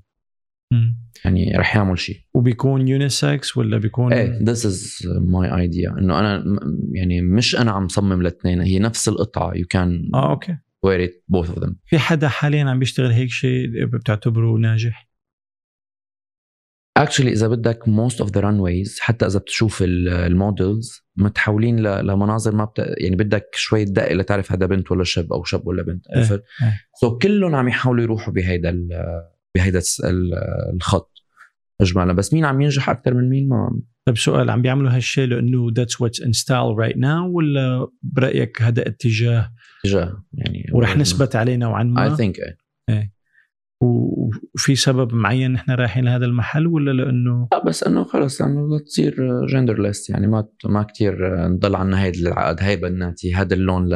مم. 0.72 0.96
يعني 1.24 1.52
رح 1.58 1.76
يعمل 1.76 1.98
شيء. 1.98 2.16
وبيكون 2.34 2.88
يونيسكس 2.88 3.56
ولا 3.56 3.78
بيكون 3.78 4.12
إيه 4.12 4.38
this 4.38 4.58
is 4.58 5.04
my 5.06 5.48
idea. 5.50 5.98
إنه 5.98 6.18
أنا 6.20 6.44
يعني 6.92 7.22
مش 7.22 7.56
أنا 7.56 7.70
عم 7.70 7.88
صمم 7.88 8.20
الاثنين 8.20 8.60
هي 8.60 8.78
نفس 8.78 9.08
القطعة. 9.08 9.52
You 9.54 9.64
can 9.76 10.14
آه 10.14 10.30
أوكي. 10.30 10.56
it 10.86 11.10
both 11.36 11.46
of 11.48 11.60
them. 11.60 11.72
في 11.86 11.98
حدا 11.98 12.28
حاليا 12.28 12.64
عم 12.64 12.78
بيشتغل 12.78 13.10
هيك 13.10 13.30
شيء 13.30 13.66
بتعتبره 13.86 14.56
ناجح؟ 14.58 15.09
Actually 16.98 17.26
إذا 17.26 17.48
بدك 17.48 17.84
most 17.84 18.16
of 18.24 18.28
the 18.28 18.40
runways 18.42 19.00
حتى 19.00 19.26
إذا 19.26 19.38
بتشوف 19.38 19.82
ال- 19.82 20.08
المودلز 20.08 21.00
متحولين 21.16 21.80
لمناظر 21.80 22.54
ما 22.54 22.64
بت... 22.64 22.78
يعني 22.98 23.16
بدك 23.16 23.48
شوية 23.54 23.84
دقة 23.84 24.14
لتعرف 24.14 24.52
هذا 24.52 24.66
بنت 24.66 24.90
ولا 24.90 25.04
شاب 25.04 25.32
أو 25.32 25.44
شاب 25.44 25.66
ولا 25.66 25.82
بنت 25.82 26.06
إيه، 26.08 26.18
عرفت؟ 26.18 26.42
إيه. 26.62 26.80
سو 27.00 27.18
كلهم 27.18 27.54
عم 27.54 27.68
يحاولوا 27.68 28.02
يروحوا 28.02 28.32
بهيدا 28.32 28.70
ال... 28.70 28.88
بهيدا 29.54 29.80
الخط 30.74 31.12
اجمالا 31.80 32.12
بس 32.12 32.34
مين 32.34 32.44
عم 32.44 32.60
ينجح 32.60 32.90
أكثر 32.90 33.14
من 33.14 33.28
مين 33.28 33.48
ما 33.48 33.80
طيب 34.06 34.16
سؤال 34.18 34.50
عم 34.50 34.62
بيعملوا 34.62 34.90
هالشيء 34.90 35.26
لأنه 35.26 35.70
that's 35.70 35.94
what's 35.94 36.24
in 36.24 36.32
style 36.32 36.76
right 36.76 36.96
now 36.96 37.26
ولا 37.30 37.88
برأيك 38.02 38.62
هذا 38.62 38.88
اتجاه 38.88 39.52
اتجاه 39.84 40.24
يعني 40.32 40.70
ورح 40.72 40.96
نثبت 40.96 41.36
عليه 41.36 41.56
نوعا 41.56 41.82
اي 41.82 41.88
ما 41.88 42.16
ثينك 42.16 42.36
إيه. 42.88 43.19
وفي 43.80 44.76
سبب 44.76 45.14
معين 45.14 45.52
نحن 45.52 45.70
رايحين 45.70 46.04
لهذا 46.04 46.24
المحل 46.24 46.66
ولا 46.66 46.90
لأنه؟ 46.90 47.48
لا 47.52 47.64
بس 47.64 47.84
إنه 47.84 48.04
خلص 48.04 48.42
انه 48.42 48.78
تصير 48.78 49.16
جندرلس 49.46 50.10
يعني 50.10 50.26
ما 50.26 50.48
ما 50.64 50.82
كثير 50.82 51.36
نضل 51.48 51.76
عنا 51.76 52.02
هيدي 52.02 52.20
العقد 52.28 52.56
هي 52.60 52.76
بناتي 52.76 53.34
هذا 53.34 53.54
اللون 53.54 53.88
ل 53.88 53.94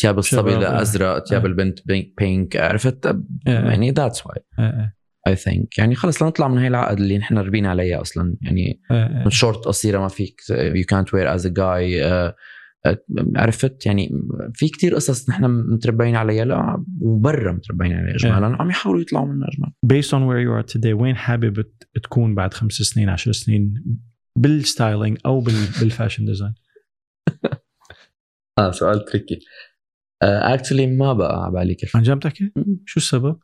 ثياب 0.00 0.18
الصبي 0.18 0.54
لازرق 0.54 1.24
ثياب 1.28 1.42
آه. 1.42 1.46
البنت 1.46 1.78
بينك 2.18 2.56
عرفت؟ 2.56 3.06
آه. 3.06 3.22
يعني 3.46 3.90
ذاتس 3.90 4.26
واي 4.26 4.42
اي 5.26 5.36
ثينك 5.36 5.78
يعني 5.78 5.94
خلص 5.94 6.22
لنطلع 6.22 6.48
من 6.48 6.58
هي 6.58 6.68
العقد 6.68 7.00
اللي 7.00 7.18
نحن 7.18 7.38
ربينا 7.38 7.70
عليها 7.70 8.00
أصلا 8.00 8.36
يعني 8.42 8.80
من 9.24 9.30
شورت 9.30 9.64
قصيرة 9.64 9.98
ما 9.98 10.08
فيك 10.08 10.40
يو 10.50 10.84
كانت 10.88 11.14
وير 11.14 11.34
از 11.34 11.46
ا 11.46 11.50
جاي 11.50 12.02
عرفت 13.36 13.86
يعني 13.86 14.10
في 14.54 14.68
كتير 14.68 14.94
قصص 14.94 15.28
نحن 15.30 15.44
متربيين 15.44 16.16
عليها 16.16 16.44
لا 16.44 16.84
وبرا 17.00 17.52
متربيين 17.52 17.92
عليها 17.92 18.14
اجمالا 18.14 18.46
عم 18.62 18.70
يحاولوا 18.70 19.00
يطلعوا 19.00 19.26
منها 19.26 19.48
اجمالا. 19.48 19.72
Based 19.86 20.10
on 20.10 20.26
where 20.28 20.42
you 20.46 20.64
are 20.64 20.74
today 20.76 20.92
وين 21.00 21.16
حابب 21.16 21.64
تكون 22.02 22.34
بعد 22.34 22.54
خمس 22.54 22.72
سنين 22.72 23.08
عشر 23.08 23.32
سنين؟ 23.32 23.84
بالستايلينج 24.38 25.18
أو 25.26 25.40
بالفاشن 25.40 26.24
ديزاين. 26.24 26.54
آه 28.58 28.70
سؤال 28.70 29.04
tricky 29.04 29.38
actually 30.22 30.86
uh, 30.86 30.98
ما 30.98 31.12
بقى 31.12 31.42
على 31.44 31.52
بالي 31.52 31.74
كيف. 31.74 31.96
عن 31.96 32.02
جد 32.02 32.16
بتحكي؟ 32.16 32.52
شو 32.86 33.00
السبب؟ 33.00 33.38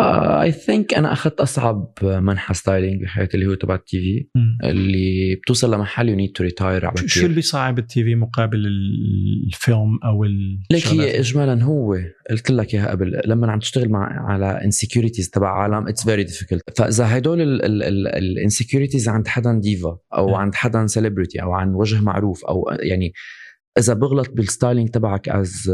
I 0.00 0.52
uh, 0.52 0.54
think 0.54 0.94
أنا 0.94 1.12
أخذت 1.12 1.40
أصعب 1.40 1.92
منحى 2.02 2.54
styling 2.54 3.02
بحياتي 3.02 3.34
اللي 3.36 3.46
هو 3.46 3.54
تبع 3.54 3.74
ال 3.74 4.28
TV. 4.36 4.58
اللي 4.64 5.34
بتوصل 5.34 5.74
لمحل 5.74 6.08
you 6.08 6.16
need 6.16 6.32
to 6.32 6.44
retire 6.44 6.86
على 6.86 7.08
شو 7.08 7.24
اللي 7.24 7.34
بيصعب 7.34 7.78
ال 7.78 8.04
TV 8.04 8.14
مقابل 8.14 8.66
الفيلم 9.46 9.98
أو 10.04 10.24
like 10.70 10.86
هي 10.86 11.20
اجمالا 11.20 11.64
هو 11.64 11.96
قلت 12.30 12.50
لك 12.50 12.74
إياها 12.74 12.90
قبل 12.90 13.20
لما 13.26 13.52
عم 13.52 13.58
تشتغل 13.58 13.88
مع 13.88 14.30
على 14.32 14.64
insecurities 14.64 15.30
تبع 15.30 15.62
عالم 15.62 15.88
it's 15.88 16.04
very 16.04 16.24
difficult 16.24 16.78
فإذا 16.78 17.16
هدول 17.16 17.40
ال 17.40 17.53
insecurities 17.53 19.08
عند 19.08 19.28
حدا 19.28 19.60
ديفا 19.62 19.98
أو 20.14 20.34
عند 20.34 20.54
حدا 20.54 20.86
celebrity 20.86 21.42
أو 21.42 21.52
عن 21.52 21.74
وجه 21.74 22.00
معروف 22.00 22.44
أو 22.44 22.64
يعني 22.80 23.12
إذا 23.78 23.94
بغلط 23.94 24.30
بال 24.30 24.43
styling 24.43 24.88
تبعك 24.88 25.28
as 25.28 25.70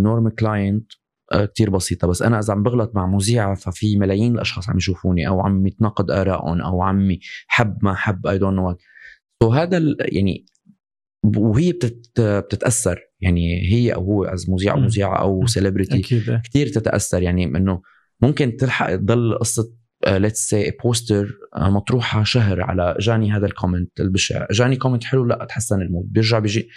normal 0.00 0.34
client 0.34 0.92
آه، 0.92 1.03
كتير 1.32 1.70
بسيطة 1.70 2.08
بس 2.08 2.22
أنا 2.22 2.38
إذا 2.38 2.52
عم 2.52 2.62
بغلط 2.62 2.92
مع 2.94 3.06
مذيعة 3.06 3.54
ففي 3.54 3.96
ملايين 3.96 4.34
الأشخاص 4.34 4.70
عم 4.70 4.76
يشوفوني 4.76 5.28
أو 5.28 5.40
عم 5.40 5.66
يتناقض 5.66 6.10
آرائهم 6.10 6.60
أو 6.60 6.82
عم 6.82 7.16
حب 7.46 7.78
ما 7.82 7.94
حب 7.94 8.26
I 8.26 8.38
don't 8.38 8.56
know 8.56 8.76
وهذا 9.42 9.82
يعني 9.98 10.46
وهي 11.36 11.72
بتت 11.72 12.20
بتتأثر 12.20 13.00
يعني 13.20 13.72
هي 13.72 13.94
أو 13.94 14.04
هو 14.04 14.24
as 14.24 14.50
مذيع 14.50 14.74
أو 14.74 14.80
مذيعة 14.80 15.20
أو 15.20 15.46
celebrity 15.46 16.02
كثير 16.44 16.66
تتأثر 16.66 17.22
يعني 17.22 17.44
إنه 17.44 17.82
ممكن 18.22 18.56
تلحق 18.56 18.96
تضل 18.96 19.38
قصة 19.38 19.72
let's 20.08 20.48
say 20.48 20.72
poster 20.84 21.38
مطروحة 21.56 22.22
شهر 22.22 22.62
على 22.62 22.96
جاني 23.00 23.32
هذا 23.32 23.46
ال 23.46 23.53
comment 23.53 24.00
البشع. 24.00 24.46
جاني 24.50 24.76
comment 24.76 25.04
حلو 25.04 25.24
لا 25.24 25.46
تحسن 25.48 25.82
ال 25.82 25.88
mood 25.88 26.12
بيرجع 26.12 26.38
بيجي. 26.38 26.68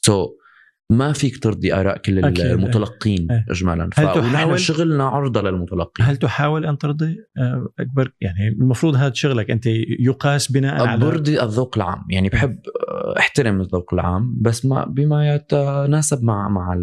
سو 0.00 0.26
so 0.26 0.43
ما 0.92 1.12
فيك 1.12 1.42
ترضي 1.42 1.74
آراء 1.74 1.98
كل 1.98 2.24
أكيد. 2.24 2.46
المتلقين 2.46 3.30
أه. 3.30 3.44
اجمالا. 3.50 3.90
ونحن 3.98 4.56
شغلنا 4.56 5.04
عرضة 5.04 5.42
للمتلقين. 5.42 6.06
هل 6.06 6.16
تحاول 6.16 6.66
أن 6.66 6.78
ترضي؟ 6.78 7.16
آه، 7.38 7.68
أكبر 7.80 8.12
يعني 8.20 8.48
المفروض 8.48 8.94
هذا 8.94 9.12
شغلك. 9.14 9.50
أنت 9.50 9.66
يقاس 10.00 10.52
بناء 10.52 10.86
على 10.86 11.00
برضي 11.00 11.42
الذوق 11.42 11.76
العام. 11.76 12.04
يعني 12.10 12.28
بحب 12.28 12.58
آه، 12.90 13.18
أحترم 13.18 13.60
الذوق 13.60 13.94
العام 13.94 14.38
بس 14.40 14.66
ما 14.66 14.84
بما 14.84 15.34
يتناسب 15.34 16.22
مع 16.24 16.48
مع 16.48 16.76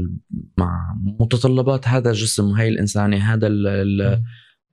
مع 0.58 0.95
متطلبات 1.20 1.88
هذا 1.88 2.10
الجسم 2.10 2.52
وهي 2.52 2.68
الانسانه 2.68 3.34
هذا 3.34 3.47
ال 3.47 4.22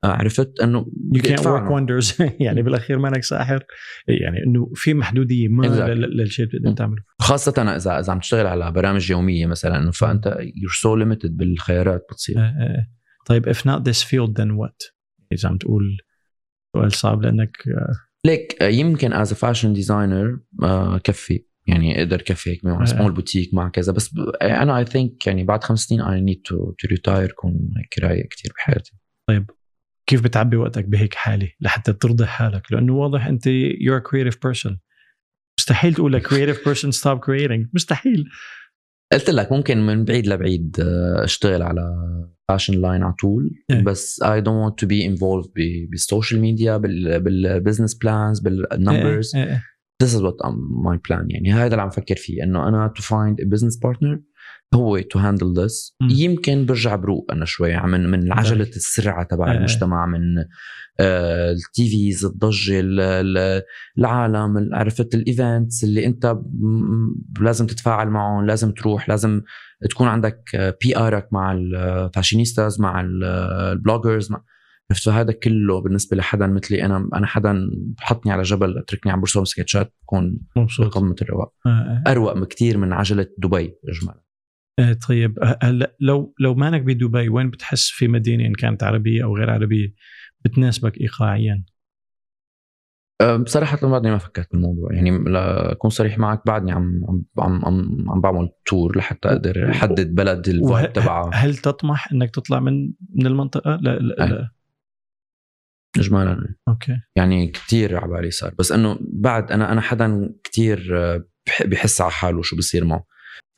عرفت 0.04 0.60
إنه 0.60 0.86
you 1.14 1.20
can't 1.20 1.40
work 1.40 1.70
wonders. 1.70 2.20
يعني 2.46 2.62
بالأخير 2.62 2.98
مانك 2.98 3.24
ساحر. 3.24 3.64
يعني 4.08 4.38
إنه 4.46 4.70
في 4.74 4.94
محدودية 4.94 5.48
ما 5.48 5.66
للشيء 5.66 6.46
اللي 6.46 6.58
بتقدر 6.58 6.76
تعمله 6.76 7.02
خاصة 7.20 7.76
اذا 7.76 8.00
إذا 8.00 8.12
عم 8.12 8.18
تشتغل 8.18 8.46
على 8.46 8.72
برامج 8.72 9.10
يومية 9.10 9.46
مثلا 9.46 9.78
إنه 9.78 9.90
فأنت 9.90 10.38
you're 10.38 10.80
so 10.80 11.04
limited 11.04 11.30
بالخيارات 11.30 12.06
بتصير. 12.12 12.38
آه، 12.38 12.40
آه. 12.40 12.86
طيب 13.26 13.52
if 13.52 13.58
not 13.58 13.82
this 13.90 14.02
field 14.04 14.32
then 14.40 14.50
what? 14.50 14.92
إذا 15.32 15.48
عم 15.48 15.58
تقول 15.58 15.98
سؤال 16.76 16.92
صعب 16.92 17.22
لأنك 17.22 17.56
آه. 17.68 17.92
ليك 18.24 18.62
يمكن 18.62 19.12
as 19.12 19.32
fashion 19.34 19.72
designer 19.72 20.40
كفي. 21.04 21.44
يعني 21.66 22.02
أقدر 22.02 22.22
كفي 22.22 22.50
هيك 22.50 22.64
مع 22.64 22.84
small 22.84 23.12
boutique 23.12 23.54
مع 23.54 23.68
كذا. 23.68 23.92
بس 23.92 24.10
أنا 24.42 24.78
I 24.78 24.84
think 24.84 25.26
يعني 25.26 25.44
بعد 25.44 25.64
خمس 25.64 25.80
سنين 25.80 26.00
I 26.00 26.20
need 26.20 26.42
to 26.44 26.74
retire 26.90 27.32
كون 27.32 27.52
هيك 27.52 28.04
رايق 28.04 28.26
كثير 28.30 28.52
بحياتي. 28.56 28.92
طيب 29.28 29.50
كيف 30.08 30.24
بتعبي 30.24 30.56
وقتك 30.56 30.84
بهيك 30.84 31.14
حالة 31.14 31.48
لحتى 31.60 31.92
ترضي 31.92 32.26
حالك؟ 32.26 32.72
لأنه 32.72 32.94
واضح 32.94 33.26
أنت 33.26 33.48
you're 33.48 34.00
a 34.00 34.10
creative 34.10 34.36
person. 34.36 34.76
مستحيل 35.60 35.94
تقول 35.94 36.22
creative 36.22 36.58
person 36.58 36.90
stop 37.00 37.18
creating. 37.18 37.68
مستحيل. 37.74 38.24
قلت 39.12 39.30
لك 39.30 39.52
ممكن 39.52 39.86
من 39.86 40.04
بعيد 40.04 40.26
لبعيد 40.26 40.76
آه، 40.80 41.24
أشتغل 41.24 41.62
على 41.62 41.82
fashion 42.48 42.80
line 42.80 43.02
على 43.02 43.12
طول 43.12 43.50
إيه. 43.70 43.82
بس 43.82 44.22
I 44.22 44.40
don't 44.40 44.64
want 44.64 44.80
to 44.80 44.86
be 44.86 45.06
involved 45.06 45.46
بال 45.90 46.03
social 46.03 46.40
media 46.40 46.76
بال 46.76 47.00
business 47.00 47.94
plans 47.94 48.40
بال 48.40 48.62
numbers 48.62 49.36
This 50.04 50.14
is 50.14 50.20
what 50.22 50.36
my 50.86 50.96
plan 50.96 51.26
يعني. 51.28 51.52
هذا 51.52 51.66
اللي 51.66 51.82
عم 51.82 51.90
فكر 51.90 52.16
فيه 52.16 52.42
إنه 52.42 52.68
أنا 52.68 52.92
to 52.98 53.02
find 53.02 53.44
a 53.44 53.48
business 53.48 53.76
partner 53.86 54.18
who 54.74 54.98
to 55.00 55.18
handle 55.18 55.52
this 55.52 55.96
يمكن 56.10 56.66
برجع 56.66 56.96
بروق 56.96 57.26
أنا 57.32 57.44
شوي 57.44 57.76
من 57.80 58.10
من 58.10 58.32
عجلة 58.32 58.68
السرعة 58.68 59.24
تبع 59.24 59.52
المجتمع 59.52 60.06
من 60.06 60.44
ال 61.00 61.88
TVs 61.90 62.24
الضجة 62.24 62.80
العالم 63.98 64.74
عرفت 64.74 65.14
ال 65.14 65.24
events 65.24 65.84
اللي 65.84 66.06
أنت 66.06 66.38
لازم 67.40 67.66
تتفاعل 67.66 68.08
معهم 68.08 68.46
لازم 68.46 68.72
تروح 68.72 69.08
لازم 69.08 69.42
تكون 69.90 70.08
عندك 70.08 70.42
PR 70.82 70.96
ك 70.96 71.28
مع 71.32 71.52
ال 71.52 71.62
fashionistas 71.62 72.80
مع 72.80 73.00
ال 73.00 73.15
bloggers 73.15 74.32
مع 74.32 74.42
عرفت؟ 74.90 75.04
فهذا 75.04 75.32
كله 75.32 75.80
بالنسبة 75.80 76.16
لحدا 76.16 76.46
مثلي 76.46 76.84
أنا 76.84 77.08
أنا 77.14 77.26
حدا 77.26 77.70
بحطني 77.98 78.32
على 78.32 78.42
جبل 78.42 78.78
اتركني 78.78 79.12
عم 79.12 79.20
برسم 79.20 79.44
سكتشات 79.44 79.94
بكون 80.02 80.38
مبسوط. 80.56 80.94
قمه 80.94 81.16
الرواق. 81.22 81.52
أروق 82.06 82.48
كثير 82.48 82.78
من 82.78 82.92
عجلة 82.92 83.26
دبي 83.38 83.74
اجمالا 83.88 84.18
آه، 84.18 84.27
طيب 85.08 85.38
هلا 85.62 85.96
لو 86.00 86.34
لو 86.40 86.54
مانك 86.54 86.82
بدبي 86.82 87.28
وين 87.28 87.50
بتحس 87.50 87.90
في 87.90 88.08
مدينة 88.08 88.46
إن 88.46 88.54
كانت 88.54 88.82
عربية 88.82 89.24
أو 89.24 89.36
غير 89.36 89.50
عربية 89.50 89.94
بتناسبك 90.44 91.00
ايقاعيا؟ 91.00 91.64
بصراحة 93.40 93.88
بعدني 93.88 94.10
ما 94.10 94.18
فكرت 94.18 94.52
بالموضوع 94.52 94.92
يعني 94.92 95.10
لأكون 95.18 95.90
صريح 95.90 96.18
معك 96.18 96.46
بعدني 96.46 96.72
عم 96.72 97.00
عم 97.38 97.64
عم, 97.64 98.10
عم 98.10 98.20
بعمل 98.20 98.48
tour 98.66 98.98
لحتى 98.98 99.28
أقدر 99.28 99.70
أحدد 99.70 100.14
بلد 100.14 100.48
ال 100.48 100.57
vibe 100.57 100.92
تبعها 100.92 101.30
هل 101.34 101.56
تطمح 101.56 102.12
إنك 102.12 102.30
تطلع 102.30 102.60
من 102.60 102.92
من 103.14 103.26
المنطقة؟ 103.26 103.78
لا 103.82 103.98
لا, 103.98 104.14
لا. 104.14 104.50
إجمالا 105.98 106.54
okay 106.68 106.96
يعني 107.16 107.48
كثير 107.48 107.96
على 107.96 108.12
بالي 108.12 108.30
صار 108.30 108.54
بس 108.58 108.72
إنه 108.72 108.98
بعد 109.00 109.52
أنا 109.52 109.72
أنا 109.72 109.80
حدا 109.80 110.34
كثير 110.44 110.90
آه، 110.98 111.24
بحس 111.64 112.00
على 112.00 112.10
حاله 112.10 112.42
شو 112.42 112.56
بصير 112.56 112.84
معه 112.84 113.04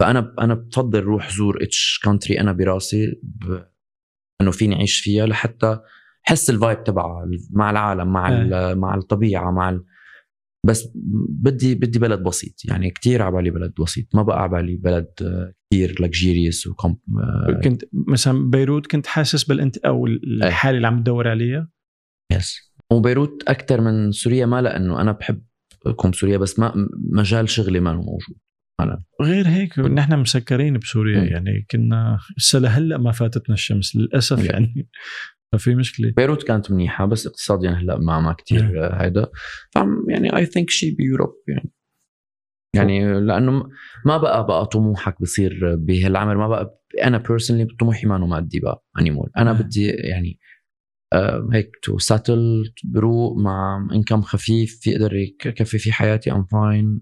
فأنا 0.00 0.34
أنا 0.40 0.54
بفضل 0.54 1.00
روح 1.00 1.36
زور 1.36 1.62
each 1.62 2.00
country 2.04 2.40
أنا 2.40 2.52
براسي 2.52 3.20
ب... 3.22 3.62
إنه 4.40 4.50
فيني 4.50 4.74
أعيش 4.74 5.00
فيها 5.00 5.26
لحتى 5.26 5.78
حس 6.22 6.50
ال 6.50 6.57
vibe 6.57 6.84
تبعها 6.84 7.28
مع 7.50 7.70
العالم 7.70 8.12
مع 8.12 8.28
أه. 8.28 8.74
مع 8.74 8.94
الطبيعة 8.94 9.50
مع 9.50 9.70
ال... 9.70 9.84
بس 10.66 10.88
بدي 11.28 11.74
بدي 11.74 11.98
بلد 11.98 12.22
بسيط 12.22 12.64
يعني 12.64 12.90
كثير 12.90 13.22
على 13.22 13.34
بالي 13.34 13.50
بلد 13.50 13.74
بسيط 13.80 14.14
ما 14.14 14.22
بقى 14.22 14.42
على 14.42 14.50
بالي 14.50 14.76
بلد 14.76 15.08
كثير 15.72 16.02
luxurious 16.02 16.66
وكم 16.66 16.96
كنت 17.64 17.84
مثلا 18.08 18.50
بيروت 18.50 18.86
كنت 18.86 19.06
حاسس 19.06 19.44
بالانت 19.44 19.76
أو 19.76 20.06
الحالة 20.06 20.76
اللي 20.76 20.86
عم 20.86 21.02
تدور 21.02 21.28
عليها؟ 21.28 21.68
yes 22.32 22.72
وبيروت 22.92 23.42
أكثر 23.48 23.80
من 23.80 24.12
سوريا 24.12 24.46
ما 24.46 24.62
لأنه 24.62 25.00
أنا 25.00 25.12
بحب 25.12 25.42
أكون 25.86 26.12
سوريا 26.12 26.38
بس 26.38 26.58
ما 26.58 26.88
مجال 27.12 27.48
شغلي 27.48 27.80
ما 27.80 27.92
موجود. 27.92 28.36
غير 29.22 29.48
هيك 29.48 29.78
نحن 29.78 30.18
مسكرين 30.18 30.78
بسوريا 30.78 31.20
م. 31.20 31.24
يعني 31.24 31.66
كنا 31.70 32.18
لهلأ 32.54 32.98
ما 32.98 33.12
فاتتنا 33.12 33.54
الشمس 33.54 33.96
للأسف 33.96 34.44
يعني. 34.44 34.88
ففي 35.52 35.74
مشكلة. 35.74 36.12
بيروت 36.16 36.42
كانت 36.42 36.70
منيحة 36.70 37.06
بس 37.06 37.26
اقتصاديا 37.26 37.70
هلأ 37.70 37.98
ما 37.98 38.20
ما 38.20 38.32
كثير 38.32 38.88
هيدا. 39.02 39.26
يعني 40.08 40.36
I 40.36 40.46
think 40.46 40.70
شي 40.70 40.90
ب 40.90 40.97
Europe 40.97 41.34
يعني. 41.48 41.72
يعني 42.74 43.20
لأنه 43.20 43.68
ما 44.06 44.16
بقى 44.16 44.46
بقى 44.46 44.66
طموحك 44.66 45.22
بصير 45.22 45.76
بهالعمر 45.76 46.36
ما 46.36 46.48
بقى 46.48 46.80
أنا 47.02 47.18
personally 47.18 47.66
طموحي 47.80 48.06
ما 48.06 48.18
مادي 48.18 48.60
بقى 48.60 48.84
anymore 49.00 49.30
أنا 49.36 49.52
بدي 49.52 49.86
يعني 49.86 50.38
آه 51.12 51.48
هيك 51.52 51.70
to 51.82 51.98
settle 51.98 52.72
بروق 52.84 53.36
مع 53.38 53.88
income 53.92 54.22
خفيف 54.22 54.78
في 54.82 54.92
أقدر 54.92 55.16
يكفي 55.16 55.78
في 55.78 55.92
حياتي 55.92 56.32
I'm 56.32 56.44
fine 56.44 57.00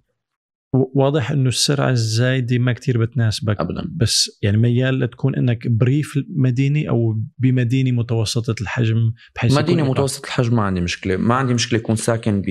واضح 0.73 1.31
إنه 1.31 1.49
السرعة 1.49 1.91
الزايدة 1.91 2.59
ما 2.59 2.73
كتير 2.73 2.99
بتناسبك 2.99 3.61
ابدا 3.61 3.89
بس 3.97 4.39
يعني 4.43 4.57
ميال 4.57 5.01
لتكون 5.01 5.35
إنك 5.35 5.69
بريف 5.69 6.19
مديني 6.37 6.89
أو 6.89 7.21
بمدينة 7.39 7.91
متوسطة 7.91 8.63
الحجم 8.63 9.13
بحيث 9.35 9.59
مدينة 9.59 9.79
إيقاع. 9.79 9.91
متوسط 9.91 10.25
الحجم 10.25 10.57
ما 10.57 10.63
عندي 10.63 10.81
مشكلة 10.81 11.17
ما 11.17 11.35
عندي 11.35 11.55
مشكلة 11.55 11.79
يكون 11.79 11.97
ساكن 11.97 12.43
ب 12.43 12.47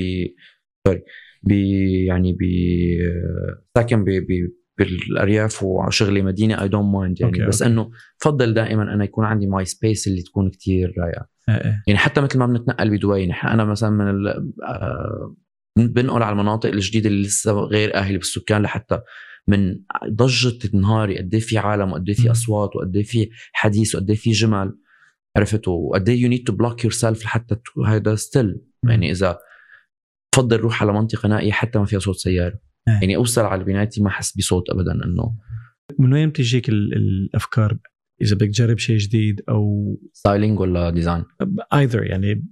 sorry 0.88 1.02
ب 1.44 1.52
يعني 2.08 2.34
ب 2.34 2.40
ساكن 3.78 4.04
ب 4.04 4.10
ب 4.10 4.50
بالأرياف 4.78 5.64
وشغلي 5.64 6.22
مدينة 6.22 6.62
I 6.62 6.68
don't 6.68 6.94
mind 6.94 7.22
يعني 7.22 7.34
okay، 7.34 7.48
بس 7.48 7.62
okay. 7.62 7.74
إنه 7.74 7.90
بفضل 8.22 8.54
دائما 8.54 8.84
أنا 8.84 9.04
يكون 9.04 9.26
عندي 9.26 9.48
my 9.48 9.66
space 9.66 10.08
اللي 10.08 10.22
تكون 10.22 10.50
كتير 10.50 10.94
رايقة 10.98 11.28
آه، 11.50 11.52
آه. 11.52 11.84
يعني 11.88 12.00
حتى 12.00 12.22
مثل 12.22 12.40
ما 12.40 12.46
بنتنقل 12.46 12.98
بدبي 12.98 13.28
نحن 13.28 13.48
أنا 13.48 13.66
مثلا 13.66 13.90
من 13.90 14.10
ال... 14.10 14.28
آه، 14.68 15.36
بنقل 15.88 16.24
على 16.24 16.32
المناطق 16.34 16.70
الجديدة 16.70 17.10
اللي 17.10 17.22
لسه 17.28 17.52
غير 17.52 17.96
آهلة 17.96 18.18
بالسكان 18.18 18.62
لحتى 18.62 19.00
من 19.48 19.80
ضجة 20.10 20.70
نهاري 20.78 21.18
قد 21.18 21.34
إيه 21.34 21.42
في 21.42 21.58
عالم 21.58 21.92
وقد 21.92 22.10
إيه 22.10 22.16
في. 22.16 22.32
أصوات 22.32 22.76
وقد 22.76 22.96
إيه 22.96 23.04
في 23.04 23.30
حديث 23.54 23.96
وقد 23.96 24.14
في 24.14 24.32
جمل 24.32 24.78
عرفت؟ 25.38 25.68
وقد 25.68 26.10
إيه 26.10 26.22
you 26.22 26.30
need 26.30 26.44
to 26.48 26.54
block 26.54 26.84
yourself 26.84 27.24
لحتى 27.26 27.56
هذا 27.88 28.16
still 28.16 28.62
يعني 28.84 29.12
إذا 29.12 29.38
بفضل 30.34 30.58
روح 30.58 30.84
على 30.84 30.94
منطقة 30.94 31.30
نائية 31.30 31.52
حتى 31.52 31.80
ما 31.80 31.86
فيها 31.86 32.00
صوت 32.00 32.16
سيارة. 32.16 32.60
إيه. 32.88 32.94
يعني 32.94 33.16
أوصل 33.16 33.42
على 33.46 33.64
بنايتي 33.64 34.02
ما 34.02 34.08
احس 34.08 34.38
بصوت 34.38 34.70
ابدا 34.70 34.92
إنه 35.06 35.36
من 36.00 36.14
وين 36.14 36.30
بتجيك 36.30 36.70
ال- 36.70 36.94
الأفكار؟ 36.96 37.78
إذا 38.22 38.36
بدك 38.36 38.48
تجرب 38.48 38.78
شيء 38.78 38.98
جديد 38.98 39.42
أو 39.50 39.96
styling 40.14 40.60
ولا 40.60 40.90
design 40.90 41.24
either 41.74 42.04
يعني 42.04 42.46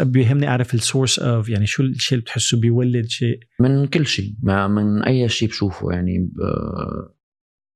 بيهمني 0.00 0.48
أعرف 0.48 0.74
ال 0.74 0.80
source 0.80 1.18
of 1.18 1.48
يعني 1.48 1.66
شو 1.66 1.82
الشيء 1.82 2.12
اللي 2.18 2.22
بتحسه 2.22 2.60
بيولد 2.60 3.06
شيء. 3.06 3.38
من 3.60 3.86
كل 3.86 4.06
شيء 4.06 4.34
من 4.42 5.02
أي 5.02 5.28
شيء 5.28 5.48
بشوفه 5.48 5.92
يعني 5.92 6.18
ب... 6.18 6.40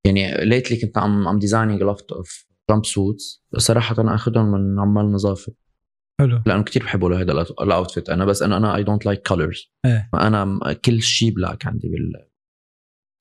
يعني 0.07 0.45
lately 0.45 0.77
كنت 0.81 0.99
عم 0.99 1.29
عم 1.29 1.39
designing 1.39 1.83
lot 1.83 2.13
of 2.13 2.47
jumpsuits 2.71 3.45
صراحة 3.59 4.03
أنا 4.03 4.15
اخذهم 4.15 4.51
من 4.53 4.81
عمال 4.81 5.13
نظافة. 5.13 5.53
حلو. 6.21 6.43
لأنه 6.47 6.63
كثير 6.63 6.83
بحبوا 6.83 7.15
هذا 7.15 7.33
ال 7.63 7.69
outfit 7.69 8.09
أنا 8.11 8.25
بس 8.25 8.43
انه 8.43 8.57
أنا 8.57 8.77
I 8.77 8.83
don't 8.83 9.07
like 9.07 9.29
colors. 9.29 9.73
فانا 10.13 10.45
م- 10.45 10.73
كل 10.85 11.03
شيء 11.03 11.31
black 11.35 11.67
عندي 11.67 11.89
بال 11.89 12.13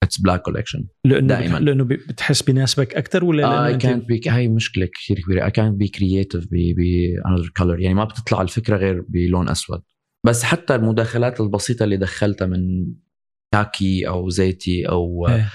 it's 0.04 0.20
black 0.20 0.42
collection 0.42 0.84
لأنه 1.04 1.26
دائماً. 1.26 1.58
لأنه 1.58 1.84
بتحس 1.84 2.42
بيناسبك 2.42 2.94
أكثر 2.94 3.24
ولا 3.24 3.66
اي 3.66 3.74
أنت 3.74 3.82
كانت 3.82 4.04
be 4.04 4.20
هاي 4.28 4.48
مشكلة 4.48 4.88
كثير 4.94 5.20
كبيرة. 5.20 5.44
اي 5.44 5.50
كانت 5.50 5.76
بي 5.76 5.88
كرييتيف 5.88 6.46
ب 6.50 6.54
انذر 7.26 7.50
كلر 7.56 7.80
يعني 7.80 7.94
ما 7.94 8.04
بتطلع 8.04 8.42
الفكرة 8.42 8.76
غير 8.76 9.04
بلون 9.08 9.48
أسود. 9.48 9.82
بس 10.26 10.42
حتى 10.42 10.74
المداخلات 10.74 11.40
البسيطة 11.40 11.84
اللي 11.84 11.96
دخلتها 11.96 12.46
من 12.46 12.86
كاكي 13.54 14.08
أو 14.08 14.28
زيتي 14.28 14.88
أو 14.88 15.28
إيه. 15.28 15.50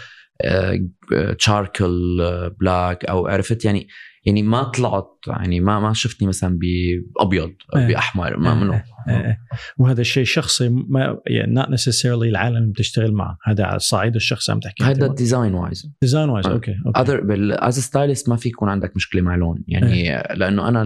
charcoal 1.40 2.20
black 2.60 3.06
أو 3.06 3.28
عرفت؟ 3.28 3.66
يعني 3.66 3.88
يعني 4.26 4.44
ما 4.44 4.64
طلعت 4.64 5.18
يعني 5.28 5.60
ما 5.60 5.80
ما 5.80 5.94
شفتني 5.94 6.28
مثلا 6.28 6.60
بأبيض 6.60 7.54
إيه. 7.76 7.88
بأحمر 7.88 8.38
ما 8.38 8.54
منه 8.56 8.84
إيه، 9.10 9.16
إيه. 9.16 9.40
وهذا 9.78 10.02
الشيء 10.02 10.24
شخصي 10.24 10.70
ما 10.70 11.20
يعني 11.28 11.62
not 11.62 11.66
necessarily 11.66 12.06
العالم 12.06 12.58
اللي 12.58 12.72
بتشتغل 12.72 13.12
معه 13.12 13.38
هذا 13.44 13.64
على 13.64 13.76
الصعيد 13.76 14.16
الشخصي 14.16 14.52
عم 14.52 14.60
تحكي 14.60 14.84
هذا 14.84 15.08
design 15.08 15.54
wise 15.54 15.92
design 16.02 16.30
wise. 16.30 16.48
okay 16.48 16.76
okay 16.86 17.02
either 17.02 17.26
as 17.68 17.80
stylist 17.80 18.30
ما 18.30 18.36
في 18.36 18.50
يكون 18.50 18.70
عندك 18.70 18.96
مشكلة 18.96 19.22
مع 19.22 19.36
لون 19.36 19.64
يعني 19.68 20.24
لأنه 20.36 20.68
أنا 20.68 20.86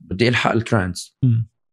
بدي 0.00 0.28
ألحق 0.28 0.52
ال 0.52 0.60
trends. 0.60 1.18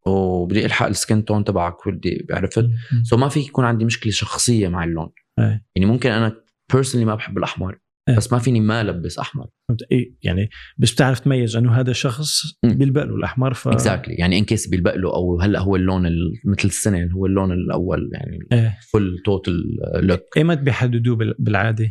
وبدي 0.06 0.66
ألحق 0.66 0.88
ال 0.88 0.95
skin 0.95 1.26
tone 1.26 1.44
تبعك 1.44 1.76
بدي 1.88 2.28
عرفت. 2.32 2.70
so 3.04 3.18
ما 3.18 3.30
في 3.30 3.40
يكون 3.40 3.66
عندي 3.66 3.86
مشكلة 3.86 4.12
شخصية 4.12 4.68
مع 4.68 4.84
اللون 4.84 5.10
إيه. 5.40 5.66
يعني 5.76 5.86
ممكن 5.86 6.12
أنا 6.12 6.36
personally 6.74 7.06
ما 7.06 7.16
بحب 7.16 7.38
الأحمر 7.38 7.80
إيه. 8.10 8.16
بس 8.16 8.34
ما 8.34 8.40
فيني 8.40 8.60
ما 8.60 8.82
ألبس 8.82 9.20
أحمر. 9.20 9.46
إيه 9.92 10.14
يعني 10.24 10.50
بس 10.78 10.94
بتعرف 10.94 11.20
تميز 11.20 11.56
إنه 11.56 11.72
هذا 11.80 11.94
شخص. 11.94 12.42
بيلبق 12.64 13.04
له 13.04 13.16
الأحمر 13.16 13.54
ف 13.54 13.68
exactly 13.68 14.14
يعني 14.16 14.38
in 14.40 14.44
case 14.44 14.68
بيلبق 14.68 14.96
له 14.96 15.14
أو 15.16 15.40
هلأ 15.42 15.60
هو 15.60 15.76
اللون 15.76 16.06
ال- 16.06 16.34
مثل 16.46 16.68
السنة 16.68 17.12
هو 17.12 17.26
اللون 17.26 17.52
الأول 17.52 18.10
يعني 18.14 18.40
إيه. 18.52 18.78
full 18.92 19.18
total 19.26 19.54
look 19.96 20.20
ايمت 20.38 20.58
بيحددوه 20.58 21.16
بال- 21.16 21.36
بالعادة 21.40 21.90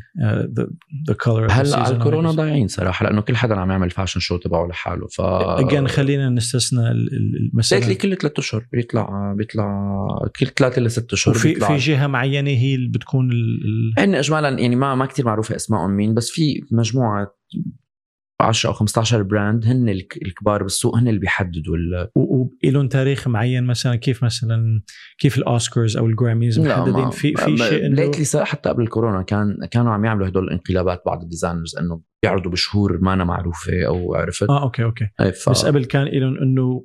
the 1.09 1.14
color 1.20 1.47
هلأ 1.51 1.77
على 1.77 1.95
الكورونا 1.97 2.31
ضايعين 2.31 2.69
صراحة 2.69 3.05
لأنه 3.07 3.21
كل 3.21 3.37
حدا 3.37 3.55
عم 3.55 3.71
يعمل 3.71 3.91
fashion 3.91 4.20
show 4.20 4.37
تبعه 4.37 4.67
لحاله 4.67 5.07
ف 5.07 5.21
again 5.20 5.89
خلينا 5.89 6.29
نستثنى 6.31 6.81
ال- 6.91 7.12
ال- 7.17 7.49
المساله 7.53 7.87
lately 7.89 7.95
كل 8.17 8.17
ثلاث 8.21 8.39
أشهر 8.39 8.67
بيطلع 8.73 9.35
بيطلع 9.39 9.69
كل 10.41 10.47
ثلاثة 10.47 10.83
لست 10.83 11.12
أشهر 11.12 11.35
وفي 11.35 11.55
في 11.55 11.77
جهة 11.77 12.07
معينة 12.07 12.51
هي 12.51 12.75
اللي 12.75 12.89
بتكون 12.89 13.31
ال... 13.33 13.61
ال... 13.65 14.03
هن 14.03 14.15
اجمالا 14.15 14.49
يعني 14.49 14.77
ما 14.77 14.95
ما 14.95 15.07
كثير 15.07 15.25
معروفة 15.27 15.57
أسمائهم 15.57 16.01
مين 16.07 16.14
بس 16.14 16.30
في 16.30 16.61
مجموعة 16.70 17.36
10 18.40 18.68
أو 18.70 18.74
15 18.74 19.22
brand 19.22 19.66
هن 19.66 19.88
الك- 19.88 20.18
الكبار 20.22 20.62
بالسوق 20.62 20.96
هن 20.96 21.09
اللي 21.09 21.20
بيحددوا 21.20 21.76
ال- 21.76 22.09
و- 22.14 22.48
ولهم 22.64 22.88
تاريخ 22.88 23.28
معين 23.28 23.64
مثلا 23.64 23.96
كيف 23.96 24.24
مثلا 24.24 24.82
كيف 25.18 25.38
الاوسكارز 25.38 25.96
أو 25.96 26.07
ال 26.07 26.13
Grammys 26.13 26.61
محددين؟ 26.61 27.11
في 27.11 27.34
في 27.36 27.57
شيء 27.57 27.86
إنه 27.86 27.96
lately 27.97 28.45
حتى 28.44 28.68
قبل 28.68 28.82
الكورونا 28.82 29.22
كان 29.22 29.57
كانوا 29.70 29.92
عم 29.92 30.05
يعملوا 30.05 30.28
هدول 30.28 30.44
الانقلابات 30.44 31.02
بعض 31.07 31.22
ال 31.22 31.28
designers 31.28 31.76
إنه 31.76 32.00
بيعرضوا 32.22 32.50
بشهور 32.52 32.98
ما 33.00 33.12
أنا 33.12 33.24
معروفة 33.24 33.86
أو 33.86 34.14
عرفت. 34.14 34.50
آه 34.50 34.62
okay 34.62 34.85
okay. 34.85 35.09
إيه، 35.20 35.30
ف... 35.30 35.50
بس 35.50 35.64
قبل 35.64 35.84
كان 35.84 36.07
لهم 36.07 36.36
إنه 36.38 36.84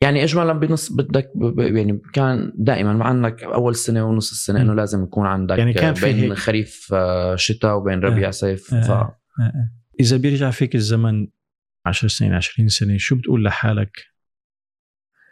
يعني 0.00 0.24
اجمالا 0.24 0.52
بنص 0.52 0.92
بدك 0.92 1.30
يعني 1.58 2.00
كان 2.12 2.52
دائما 2.56 3.04
عندك 3.04 3.42
أول 3.42 3.76
سنة 3.76 4.04
ونص 4.04 4.30
السنة 4.30 4.60
إنه. 4.60 4.74
لازم 4.74 5.02
يكون 5.02 5.26
عندك 5.26 5.58
يعني 5.58 5.72
كان 5.72 5.94
في 5.94 6.06
بين 6.06 6.16
هيك. 6.16 6.32
خريف 6.32 6.88
آه، 6.92 7.36
شتاء 7.36 7.76
وبين 7.76 8.00
ربيع 8.00 8.30
صيف 8.30 8.74
آه. 8.74 8.82
ف 8.82 8.90
آه، 8.90 9.16
آه. 9.40 9.70
إذا 10.00 10.16
بيرجع 10.16 10.50
فيك 10.50 10.74
الزمن 10.74 11.26
10 11.86 12.08
سنين 12.08 12.34
20 12.34 12.68
سنة 12.68 12.96
شو 12.96 13.16
بتقول 13.16 13.44
لحالك؟ 13.44 13.92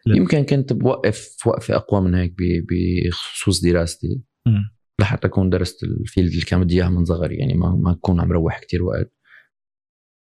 لا. 0.06 0.16
يمكن 0.16 0.44
كنت 0.44 0.72
بوقف 0.72 1.46
وقفة 1.46 1.76
أقوى 1.76 2.00
من 2.00 2.14
هيك 2.14 2.34
بخصوص 2.38 3.64
دراستي 3.64 4.22
مم. 4.46 4.76
لحتى 5.00 5.26
أكون 5.26 5.50
درست 5.50 5.84
ال 5.84 5.92
field 5.92 6.30
اللي 6.30 6.44
كان 6.44 6.64
بدي 6.64 6.74
اياها 6.74 6.88
من 6.88 7.04
صغري 7.04 7.36
يعني 7.36 7.54
ما 7.54 7.78
ما 7.82 7.92
أكون 7.92 8.20
عم 8.20 8.32
روح 8.32 8.58
كتير 8.58 8.82
وقت 8.82 9.15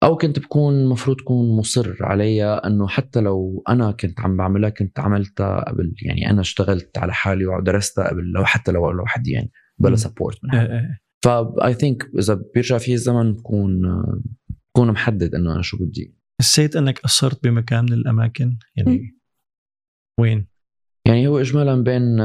أو 0.03 0.17
كنت 0.17 0.39
بكون 0.39 0.75
المفروض 0.75 1.21
كون 1.21 1.57
مصر 1.57 1.97
عليها 2.01 2.67
إنه 2.67 2.89
حتى 2.89 3.21
لو 3.21 3.65
أنا 3.69 3.93
كنت 3.93 4.21
عم 4.21 4.37
بعملها 4.37 4.71
كنت 4.71 5.01
عملتها 5.01 5.65
قبل 5.69 5.95
يعني 6.03 6.31
أنا 6.31 6.41
اشتغلت 6.41 6.99
على 6.99 7.13
حالي 7.13 7.47
ودرستها 7.47 8.09
قبل 8.09 8.23
لو 8.35 8.45
حتى 8.45 8.73
لو 8.73 8.91
لوحدي 8.91 9.31
يعني 9.31 9.51
بلا. 9.79 9.97
support 9.97 10.45
من 10.45 10.51
حدا 10.51 10.79
آه. 10.79 10.99
ف 11.25 11.75
I 11.75 11.81
think 11.81 12.11
إذا 12.19 12.43
بيرجع 12.55 12.79
في 12.79 12.93
الزمن 12.93 13.33
بكون 13.33 13.83
بكون 14.75 14.91
محدد 14.91 15.35
إنه 15.35 15.53
أنا 15.53 15.63
شو 15.63 15.77
بدي 15.81 16.15
حسيت 16.41 16.77
إنك 16.77 16.99
قصرت 16.99 17.45
بمكان 17.45 17.85
من 17.85 17.93
الأماكن 17.93 18.59
يعني 18.77 19.19
وين؟ 20.21 20.47
يعني 21.07 21.27
هو 21.27 21.39
اجمالا 21.39 21.83
بين 21.83 22.21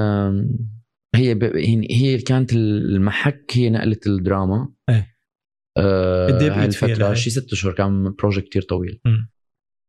هي 1.16 1.40
هي 1.92 2.18
كانت 2.18 2.54
المحك 2.54 3.52
هي 3.54 3.70
نقلة 3.70 4.00
الدراما 4.08 4.74
إيه. 4.90 5.13
آه 5.78 6.28
قد 6.28 6.40
فيها 6.40 6.66
الفترة 6.66 7.08
لهي؟ 7.08 7.16
شي 7.16 7.30
ست 7.30 7.52
أشهر 7.52 7.74
كان 7.74 8.14
project 8.20 8.48
كتير 8.48 8.62
طويل. 8.62 9.02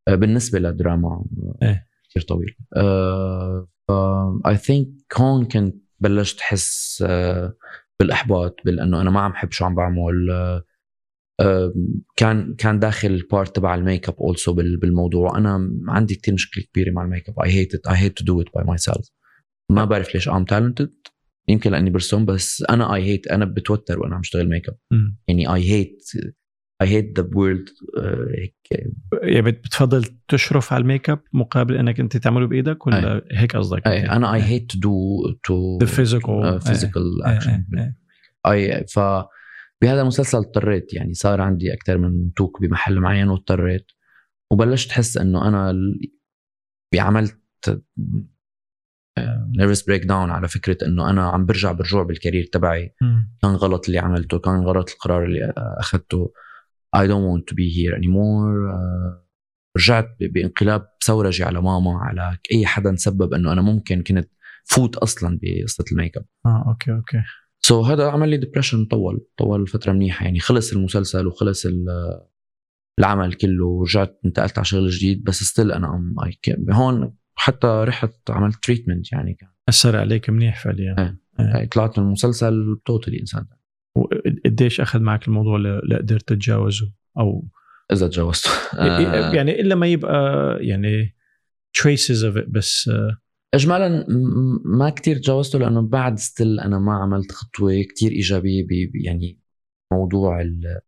آه 0.09 0.14
بالنسبة 0.14 0.59
للدراما 0.59 1.24
إيه. 1.62 1.87
كتير 2.11 2.22
طويل. 2.22 2.57
آه 2.76 3.68
I 4.46 4.57
think 4.57 4.88
هون 5.16 5.45
كنت 5.45 5.76
بلشت 6.01 6.41
احس 6.41 7.05
آه 7.07 7.57
بالإحباط 8.01 8.57
بانه 8.64 9.01
أنا 9.01 9.11
ما 9.11 9.20
عم 9.20 9.32
بحب 9.32 9.53
شو 9.53 9.64
عم 9.64 9.74
بعمل. 9.74 10.30
آه 10.30 10.64
آه، 11.41 11.74
كان 12.16 12.55
كان 12.55 12.78
داخل 12.78 13.09
ال 13.09 13.18
part 13.18 13.57
تبع 13.57 13.74
ال 13.74 13.81
make 13.81 14.09
up 14.09 14.14
also 14.20 14.52
بالموضوع. 14.53 15.39
أنا 15.39 15.70
عندي 15.89 16.14
كتير 16.14 16.35
مشكلة 16.35 16.64
كبيرة 16.64 16.91
مع 16.93 17.05
ال 17.05 17.28
make 17.28 17.40
up 17.40 17.50
I 17.50 17.86
hate 17.86 17.96
I 17.96 18.18
hate 18.18 18.24
to 18.24 18.40
do 18.40 18.46
it 18.55 18.64
by 18.64 18.78
myself 18.78 19.10
ما 19.70 19.85
بعرف 19.85 20.15
ليش 20.15 20.28
I'm 20.28 20.44
talented 20.44 20.94
يمكن 21.48 21.70
لأني 21.70 21.90
برسم 21.90 22.24
بس 22.24 22.64
أنا 22.70 22.94
I 22.94 23.02
hate 23.02 23.26
أنا 23.26 23.44
بتوتر 23.44 23.98
وأنا 24.00 24.14
عم 24.14 24.20
اشتغل 24.20 24.48
make 24.48 24.68
up. 24.68 24.76
يعني 25.28 25.54
I 25.55 25.70
hate 25.70 26.02
I 26.82 26.89
hate 26.89 27.20
the 27.20 27.31
world 27.35 27.68
هيك 28.38 28.56
يعني 29.22 29.42
بت- 29.42 29.64
بتفضل 29.64 30.04
تشرف 30.28 30.72
على 30.72 30.82
ال 30.82 30.88
make 30.88 31.10
up 31.10 31.20
مقابل 31.32 31.76
إنك 31.76 32.00
أنت 32.00 32.16
تعمله 32.16 32.46
بإيدك 32.46 32.86
ولا 32.86 33.24
هيك 33.32 33.56
قصدك؟ 33.56 33.86
أي، 33.86 34.10
أنا 34.10 34.34
أي. 34.34 34.42
هيت 34.42 34.70
تو 34.72 34.78
دو 34.78 35.32
تو 35.44 35.78
physical. 35.86 36.58
فيزيكال 36.66 37.02
إيه، 37.26 37.36
اكشن. 37.36 37.64
أي 38.46 38.84
ف 38.86 38.98
بهذا 39.82 40.00
المسلسل 40.02 40.38
اضطريت 40.38 40.94
يعني 40.94 41.14
صار 41.14 41.40
عندي 41.40 41.74
أكثر 41.74 41.98
من 41.98 42.32
look 42.32 42.62
بمحل 42.62 43.00
معين 43.00 43.28
واضطريت 43.28 43.86
وبلشت 44.50 44.90
أحس 44.90 45.16
إنه 45.16 45.48
أنا 45.48 45.74
عملت 46.98 47.38
nervous 49.59 49.82
breakdown 49.82 50.31
على 50.31 50.49
فكرة 50.49 50.86
إنه 50.86 51.11
أنا 51.11 51.28
عم 51.28 51.47
برجع 51.47 51.73
برجوع 51.73 52.03
بال 52.02 52.13
career 52.13 52.44
تبعي. 52.53 52.95
كان 53.43 53.51
غلط 53.51 53.86
اللي 53.86 53.99
عملته 53.99 54.39
كان 54.39 54.61
غلط 54.61 54.91
القرار 54.91 55.24
اللي 55.24 55.53
أخذته. 55.57 56.32
I 56.97 57.01
don't 57.01 57.24
want 57.31 57.43
to 57.51 57.55
be 57.55 57.69
here 57.77 57.99
anymore. 57.99 58.73
آه، 58.74 59.24
رجعت 59.77 60.16
بانقلاب 60.20 60.89
ثورجي 61.07 61.45
على 61.45 61.62
ماما 61.62 61.99
على 61.99 62.39
أي 62.53 62.66
حدا 62.66 62.97
سبب 62.97 63.35
إنه 63.35 63.53
أنا 63.53 63.62
ممكن 63.62 64.03
كنت 64.03 64.28
فوت 64.65 64.97
أصلا 64.97 65.39
بقصة 65.43 65.85
ال 65.93 65.97
make 65.97 66.16
up. 66.16 66.24
آه 66.47 66.65
okay 66.68 66.93
okay. 66.93 67.22
so 67.64 67.85
so, 67.85 67.86
هذا 67.86 68.11
عمل 68.11 68.28
لي 68.28 68.36
depression 68.36 68.85
طول 68.85 69.27
طول 69.36 69.66
فترة 69.66 69.93
منيحة. 69.93 70.24
يعني 70.24 70.41
خلص 70.41 70.73
المسلسل 70.73 71.27
وخلص 71.27 71.66
ال- 71.66 72.20
العمل 72.99 73.32
كله 73.32 73.65
ورجعت 73.66 74.20
انتقلت 74.24 74.59
على 74.59 74.65
شغل 74.65 74.89
جديد 74.89 75.24
بس 75.24 75.43
still 75.43 75.72
أنا 75.73 75.95
I'm 75.94 76.14
هون 76.70 77.15
حتى 77.35 77.66
رحت 77.66 78.31
عملت 78.31 78.65
treatment 78.64 79.12
يعني 79.12 79.35
كان. 79.35 79.48
أثر 79.69 79.97
عليك 79.97 80.31
منيح 80.31 80.65
فعليا. 80.65 80.94
إيه. 80.98 81.19
يعني 81.39 81.66
طلعت 81.66 81.98
من 81.98 82.05
المسلسل 82.06 82.81
totally 82.86 83.20
انسان 83.20 83.47
تاني. 83.48 83.61
قديش 84.44 84.81
أخذ 84.81 85.01
معك 85.01 85.28
الموضوع 85.28 85.59
لقدرت 85.59 86.28
تتجاوزه؟ 86.28 86.93
أو 87.19 87.48
إذا 87.93 88.09
تجاوزت 88.09 88.47
آه، 88.78 89.35
يعني 89.35 89.61
إلا 89.61 89.74
ما 89.74 89.86
يبقى 89.86 90.56
يعني 90.61 91.16
of 92.24 92.36
it 92.36 92.48
بس 92.48 92.89
آه، 92.89 93.16
اجمالا 93.55 94.06
ما 94.65 94.90
كتير 94.90 95.16
تجاوزته 95.16 95.59
لأنه 95.59 95.81
بعد 95.89 96.19
still 96.18 96.60
أنا 96.61 96.78
ما 96.78 96.93
عملت 96.94 97.32
خطوة 97.32 97.82
كتير 97.82 98.11
إيجابية 98.12 98.66
يعني 99.05 99.40
موضوع 99.93 100.40
ال 100.40 100.81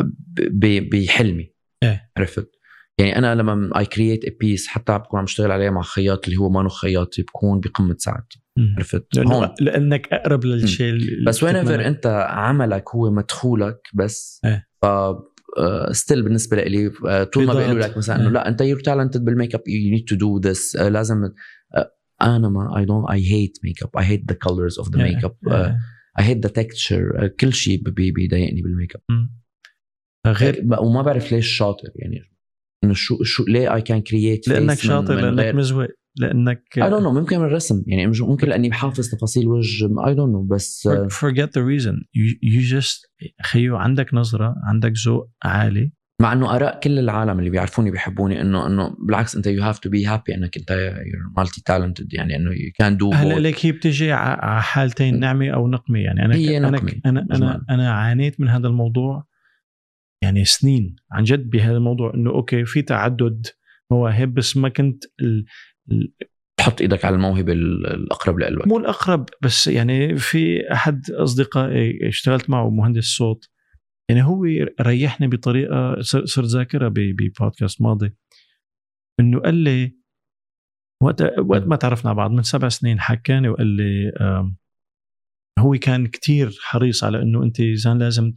ب- 0.00 0.64
ب- 0.64 0.90
بحلمي. 0.90 1.54
إيه. 1.82 2.10
عرفت؟ 2.16 2.50
يعني 2.98 3.18
أنا 3.18 3.34
لما 3.34 3.78
I 3.78 3.84
create 3.86 4.24
a 4.24 4.30
piece 4.40 4.66
حتى 4.66 4.98
بكون 4.98 5.18
عم 5.18 5.24
بشتغل 5.24 5.50
عليها 5.50 5.70
مع 5.70 5.82
خياط 5.82 6.24
اللي 6.24 6.36
هو 6.36 6.50
ما 6.50 6.68
خياطي 6.68 7.22
بكون 7.22 7.60
بقمة 7.60 7.96
سعادتي. 7.98 8.42
عرفت 8.76 9.06
لأنه 9.16 9.34
هون 9.34 9.48
لأنك 9.60 10.08
أقرب 10.12 10.44
للشيء 10.44 10.98
بس 11.26 11.42
وين 11.42 11.62
بتتمنى. 11.62 11.88
أنت 11.88 12.06
عملك 12.30 12.84
هو 12.94 13.10
مدخولك 13.10 13.88
بس 13.94 14.40
إيه. 14.44 14.66
ف 14.82 14.86
still 15.90 16.22
بالنسبة 16.22 16.56
لي 16.56 16.90
آه، 17.08 17.24
طول 17.24 17.46
ما 17.46 17.54
بيقولوا. 17.54 17.82
لك 17.82 17.96
مثلا 17.96 18.16
إنه 18.16 18.24
إيه. 18.26 18.30
لا 18.32 18.48
أنت 18.48 18.60
you're 18.60 18.80
talented 18.80 19.24
بال 19.24 19.34
make 19.34 19.54
up 19.54 19.62
you 19.68 19.90
need 19.90 20.04
to 20.04 20.14
do 20.16 20.38
this 20.38 20.76
لازم 20.76 21.24
آه، 21.74 21.92
أنا 22.22 22.48
ما 22.48 22.78
I 22.78 22.84
don't 22.84 23.10
I 23.10 23.32
hate 23.32 23.58
make 23.64 23.82
up 23.82 23.90
I 23.98 24.04
hate 24.04 24.24
the 24.28 24.34
colors 24.42 24.78
of 24.78 24.88
the. 24.96 25.02
make 25.02 25.24
up. 25.24 25.36
I 26.18 26.24
hate 26.24 26.38
the 26.46 26.48
texture 26.52 27.28
كل 27.40 27.52
شيء 27.52 27.82
بي- 27.90 28.10
بيضايقني 28.12 28.62
بال 28.62 28.72
make 28.72 28.92
up. 28.96 29.28
غير 30.26 30.64
وما 30.80 31.02
بعرف 31.02 31.32
ليش 31.32 31.46
شاطر 31.56 31.88
يعني 31.96 32.31
إنه 32.84 32.94
شو 32.94 33.22
شو 33.22 33.44
ليه 33.48 33.74
I 33.74 33.82
can 33.82 34.00
create 34.00 34.48
لأنك 34.48 34.78
شاطر 34.78 35.14
لأنك 35.14 35.54
مزوق 35.54 35.86
لأنك 36.16 36.64
I 36.76 36.90
don't 36.90 37.02
know 37.02 37.12
ممكن 37.12 37.38
من 37.38 37.44
الرسم 37.44 37.82
يعني 37.86 38.12
ممكن 38.20 38.48
لأني 38.48 38.68
بحافظ 38.68 39.08
تفاصيل 39.08 39.48
وجه 39.48 40.06
I 40.06 40.14
don't 40.14 40.32
know 40.32 40.42
بس 40.42 40.88
forget 41.08 41.48
the 41.48 41.62
reason. 41.62 41.94
You, 42.16 42.50
you 42.52 42.74
just 42.74 43.26
خيو 43.42 43.76
عندك 43.76 44.14
نظرة 44.14 44.54
عندك 44.64 44.92
ذوق 45.06 45.30
عالي. 45.44 45.92
مع 46.22 46.32
إنه 46.32 46.56
آراء 46.56 46.80
كل 46.80 46.98
العالم 46.98 47.38
اللي 47.38 47.50
بيعرفوني 47.50 47.90
بيحبوني 47.90 48.40
انه 48.40 48.66
إنه 48.66 48.96
بالعكس 49.06 49.36
أنت 49.36 49.46
you 49.46 49.62
have 49.62 49.78
to 49.78 49.90
be 49.90 50.06
happy 50.06 50.34
إنك 50.34 50.56
أنت 50.56 50.94
multi 51.36 51.62
talented 51.64 52.14
يعني 52.14 52.36
إنه 52.36 52.50
you 52.50 52.72
can 52.78 52.96
do 52.96 53.12
هلا 53.12 53.48
لك 53.48 53.66
هي 53.66 53.72
بتجي 53.72 54.12
على 54.12 54.62
حالتين 54.62 55.20
نعمة 55.20 55.50
أو 55.50 55.68
نقمة 55.68 55.98
يعني 55.98 56.24
أنا 56.24 56.34
هي 56.34 56.58
أنا 56.58 56.70
نقمة، 56.70 56.92
أنا 57.06 57.26
أنا. 57.32 57.64
أنا 57.70 57.92
عانيت 57.92 58.40
من 58.40 58.48
هذا 58.48 58.68
الموضوع 58.68 59.31
يعني 60.22 60.44
سنين 60.44 60.96
عن 61.12 61.24
جد 61.24 61.50
بهذا 61.50 61.76
الموضوع 61.76 62.14
إنه 62.14 62.30
okay 62.30 62.64
في 62.64 62.82
تعدد 62.82 63.46
مواهب 63.90 64.34
بس 64.34 64.56
ما 64.56 64.68
كنت 64.68 65.04
ال... 65.20 65.44
ال- 65.92 66.12
تحط 66.56 66.80
إيدك 66.80 67.04
على 67.04 67.16
الموهبة 67.16 67.52
ال- 67.52 67.86
الأقرب 67.86 68.38
لقلبك 68.38 68.66
مو 68.66 68.78
الأقرب 68.78 69.28
بس 69.42 69.66
يعني 69.66 70.16
في 70.16 70.72
أحد 70.72 71.10
أصدقائي 71.10 72.08
اشتغلت 72.08 72.50
معه 72.50 72.70
مهندس 72.70 73.04
صوت 73.04 73.48
يعني 74.08 74.22
هو 74.22 74.44
ريحني 74.80 75.26
بطريقة 75.28 76.00
صر- 76.00 76.24
صرت 76.24 76.46
ذاكرها 76.46 76.88
ببودكاست 76.88 77.82
ماضي. 77.82 78.14
إنه 79.20 79.40
قال 79.40 79.54
لي 79.54 79.96
وقت 81.02 81.22
وقت 81.38 81.62
ما 81.62 81.76
تعرفنا 81.76 82.10
على 82.10 82.16
بعض 82.16 82.30
من 82.30 82.42
سبع 82.42 82.68
سنين 82.68 83.00
حكاني 83.00 83.48
وقال 83.48 83.66
لي 83.66 84.12
هو 85.58 85.72
كان 85.82 86.06
كتير 86.06 86.58
حريص 86.62 87.04
على 87.04 87.22
إنه 87.22 87.42
أنت 87.42 87.62
زان 87.74 87.98
لازم 87.98 88.32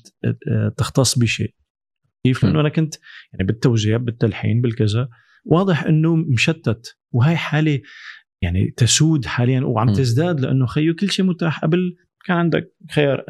تختص 0.78 1.20
بشيء. 1.20 1.56
كيف 2.26 2.46
لأنه 2.46 2.62
أنا 2.62 2.70
كنت 2.70 2.96
يعني 3.34 3.48
بالتوزيع 3.48 3.98
بالتلحين 3.98 4.62
بالكذا. 4.62 5.10
واضح 5.46 5.84
إنه 5.84 6.16
مشتت 6.16 6.98
وهي 7.12 7.38
حالة 7.38 7.82
يعني 8.42 8.74
تسود 8.78 9.26
حاليا 9.26 9.62
وعم. 9.62 9.94
تزداد 9.94 10.40
لأنه 10.40 10.66
خيو 10.66 10.96
كل 10.96 11.10
شيء 11.10 11.26
متاح. 11.26 11.60
قبل 11.60 11.96
كان 12.26 12.38
عندك 12.38 12.76
خيار 12.92 13.26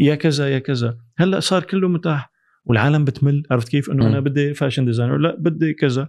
يا 0.00 0.14
كذا 0.14 0.48
يا 0.48 0.58
كذا. 0.58 0.98
هلأ 1.18 1.40
صار 1.40 1.64
كله 1.64 1.88
متاح 1.88 2.32
والعالم 2.64 3.04
بتمل. 3.04 3.42
عرفت 3.50 3.68
كيف؟ 3.68 3.90
إنه. 3.90 4.06
أنا 4.06 4.20
بدي 4.20 4.54
fashion 4.54 4.84
designer 4.84 5.18
لا 5.18 5.36
بدي 5.40 5.74
كذا. 5.74 6.08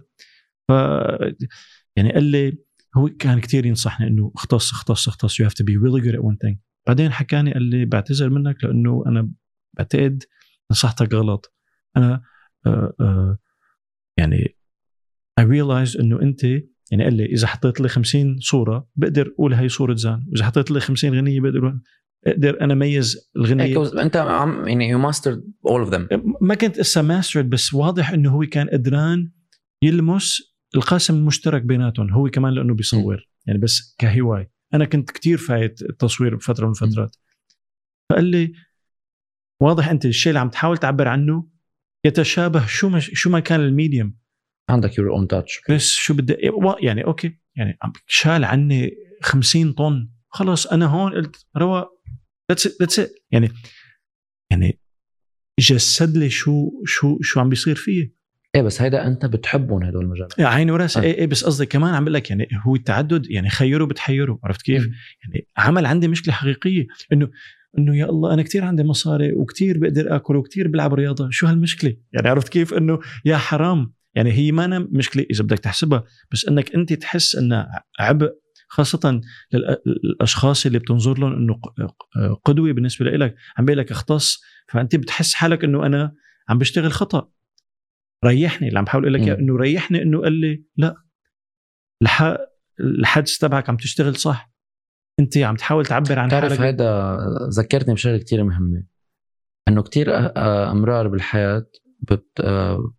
ف 0.68 0.72
يعني 1.96 2.12
قال 2.12 2.24
لي 2.24 2.58
هو 2.96 3.08
كان 3.08 3.40
كتير 3.40 3.66
ينصحني 3.66 4.06
إنه 4.06 4.32
اختص 4.34 4.72
اختص 4.72 5.08
اختص. 5.08 5.42
You 5.42 5.44
have 5.44 5.54
to 5.54 5.64
be 5.64 5.76
really 5.84 6.04
good 6.04 6.14
at 6.14 6.22
one 6.22 6.38
thing. 6.46 6.56
بعدين 6.86 7.12
حكاني 7.12 7.52
قال 7.52 7.62
لي 7.62 7.84
بعتذر 7.84 8.30
منك 8.30 8.64
لأنه 8.64 9.02
أنا 9.06 9.30
بعتقد 9.78 10.22
نصحتك 10.70 11.14
غلط. 11.14 11.54
أنا 11.96 12.22
آه 12.66 12.94
آه 13.00 13.38
يعني 14.16 14.56
I 15.40 15.44
realized 15.44 16.00
إنه 16.00 16.22
أنت 16.22 16.44
يعني 16.90 17.04
قال 17.04 17.14
لي 17.14 17.24
إذا 17.24 17.46
حطيت 17.46 17.80
لي 17.80 17.88
50 17.88 18.36
صورة 18.38 18.88
بقدر 18.96 19.32
أقول 19.34 19.54
هي 19.54 19.68
صورة 19.68 19.94
زان 19.94 20.26
وإذا 20.32 20.44
حطيت 20.44 20.70
لي 20.70 20.80
50 20.80 21.14
غنية 21.14 21.40
بقدر 21.40 21.78
أقدر 22.26 22.60
أنا 22.60 22.74
ميز 22.74 23.30
الغنية. 23.36 24.02
أنت 24.02 24.16
عم 24.16 24.68
يعني 24.68 24.88
you 24.88 24.98
master 24.98 25.42
all 25.66 25.80
of 25.80 25.90
them 25.90 26.08
ما 26.40 26.54
كنت 26.54 26.78
إسا 26.78 27.02
mastered 27.02 27.50
بس 27.50 27.74
واضح 27.74 28.10
إنه 28.10 28.30
هو 28.30 28.46
كان 28.46 28.68
قدران 28.68 29.30
يلمس 29.82 30.54
القاسم 30.74 31.14
المشترك 31.14 31.62
بيناتهم 31.62 32.12
هو 32.12 32.28
كمان 32.28 32.52
لأنه 32.52 32.74
بيصور. 32.74 33.28
يعني 33.46 33.58
بس 33.58 33.96
كهوايه 33.98 34.50
أنا 34.74 34.84
كنت 34.84 35.10
كتير 35.10 35.38
فايت 35.38 35.82
التصوير 35.82 36.36
بفترة 36.36 36.66
من 36.66 36.72
الفترات. 36.72 37.16
فقال 38.10 38.24
لي 38.24 38.52
واضح 39.60 39.88
أنت 39.88 40.06
الشيء 40.06 40.30
اللي 40.30 40.40
عم 40.40 40.48
تحاول 40.48 40.78
تعبر 40.78 41.08
عنه 41.08 41.53
يتشابه 42.04 42.66
شو 42.66 42.88
ما 42.88 43.00
شو 43.00 43.30
ما 43.30 43.40
كان 43.40 43.60
ال 43.60 43.68
medium 43.68 44.16
عندك 44.70 44.98
your 44.98 45.12
own 45.12 45.28
touch 45.28 45.60
بس 45.70 45.90
شو 45.90 46.14
بدي 46.14 46.36
يعني 46.80 47.04
okay 47.04 47.38
يعني 47.56 47.78
شال 48.06 48.44
عني 48.44 48.90
50 49.22 49.72
طن. 49.72 50.10
خلص 50.28 50.66
أنا 50.66 50.86
هون 50.86 51.14
قلت 51.14 51.46
رواق 51.56 51.88
that's 52.50 52.80
that's 52.80 53.10
يعني 53.30 53.50
يعني 54.50 54.78
جسد 55.60 56.16
لي 56.16 56.30
شو 56.30 56.70
شو 56.86 57.18
شو 57.22 57.40
عم 57.40 57.48
بيصير 57.48 57.74
فيه 57.74 58.14
إيه 58.54 58.62
بس 58.62 58.82
هيدا 58.82 59.06
أنت 59.06 59.26
بتحبهم 59.26 59.82
هدول 59.82 60.04
المجالات 60.04 60.38
يا 60.38 60.46
عيني 60.46 60.72
وراسي. 60.72 60.98
آه. 60.98 61.02
إيه 61.02 61.14
إيه 61.14 61.26
بس 61.26 61.44
قصدي 61.44 61.66
كمان 61.66 61.94
عم 61.94 62.04
بقول 62.04 62.14
لك 62.14 62.30
يعني 62.30 62.48
هو 62.66 62.74
التعدد 62.74 63.30
يعني 63.30 63.50
خيره 63.50 63.84
بتحيره 63.84 64.40
عرفت 64.44 64.62
كيف؟ 64.62 64.88
يعني 65.24 65.48
عمل 65.56 65.86
عندي 65.86 66.08
مشكلة 66.08 66.34
حقيقية 66.34 66.86
إنه 67.12 67.30
إنه 67.78 67.96
يا 67.96 68.04
الله 68.10 68.34
أنا 68.34 68.42
كثير 68.42 68.64
عندي 68.64 68.82
مصاري 68.84 69.32
وكثير 69.32 69.78
بقدر 69.78 70.16
آكل 70.16 70.36
وكثير 70.36 70.68
بلعب 70.68 70.94
رياضة 70.94 71.28
شو 71.30 71.46
هالمشكلة؟ 71.46 71.96
يعني 72.12 72.28
عرفت 72.28 72.48
كيف؟ 72.48 72.74
إنه 72.74 72.98
يا 73.24 73.36
حرام 73.36 73.92
يعني 74.14 74.32
هي 74.32 74.52
ما 74.52 74.64
أنا 74.64 74.78
مشكلة 74.92 75.26
إذا 75.30 75.42
بدك 75.44 75.58
تحسبها 75.58 76.04
بس 76.32 76.48
إنك 76.48 76.74
أنت 76.74 76.92
تحس 76.92 77.36
انها 77.36 77.84
عبء 78.00 78.30
خاصة 78.68 79.20
للأ- 79.56 79.76
للأشخاص 80.04 80.66
اللي 80.66 80.78
بتنظر 80.78 81.18
لهم 81.18 81.32
إنه 81.32 81.54
ق- 81.54 82.40
قدوة 82.44 82.72
بالنسبة 82.72 83.04
لك 83.06 83.34
عم 83.58 83.64
بقول 83.64 83.78
لك 83.78 83.90
اختص 83.90 84.42
فأنت 84.68 84.96
بتحس 84.96 85.34
حالك 85.34 85.64
إنه 85.64 85.86
أنا 85.86 86.14
عم 86.48 86.58
بشتغل 86.58 86.92
خطأ 86.92 87.28
ريحني 88.24 88.68
اللي 88.68 88.78
عم 88.78 88.84
بحاول 88.84 89.04
أقول 89.04 89.14
لك. 89.14 89.28
إنه 89.38 89.56
ريحني 89.56 90.02
إنه 90.02 90.20
قال 90.22 90.32
لي 90.32 90.64
لا 90.76 90.94
الح... 92.02 92.36
الحدس 92.80 93.38
تبعك 93.38 93.68
عم 93.70 93.76
تشتغل 93.76 94.16
صح 94.16 94.50
انت 95.20 95.36
عم 95.38 95.56
تحاول 95.56 95.86
تعبر 95.86 96.18
عن 96.18 96.30
حالك. 96.30 96.60
هيدا 96.60 97.16
ذكرتني 97.58 97.94
بشغلة 97.94 98.18
كتير 98.18 98.44
مهمة. 98.44 98.82
إنه 99.68 99.82
كتير 99.82 100.06
أ- 100.06 100.32
أ- 100.32 100.38
أمرار 100.70 101.08
بالحياة 101.08 101.66
بت 102.00 102.28
آه، 102.40 102.92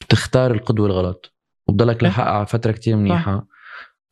بتختار 0.00 0.50
القدوة 0.54 0.86
الغلط. 0.86 1.34
وبضلك 1.68 2.02
إيه. 2.02 2.08
لحقها 2.10 2.30
على 2.30 2.46
فترة 2.46 2.72
كتير 2.72 2.96
منيحة. 2.96 3.46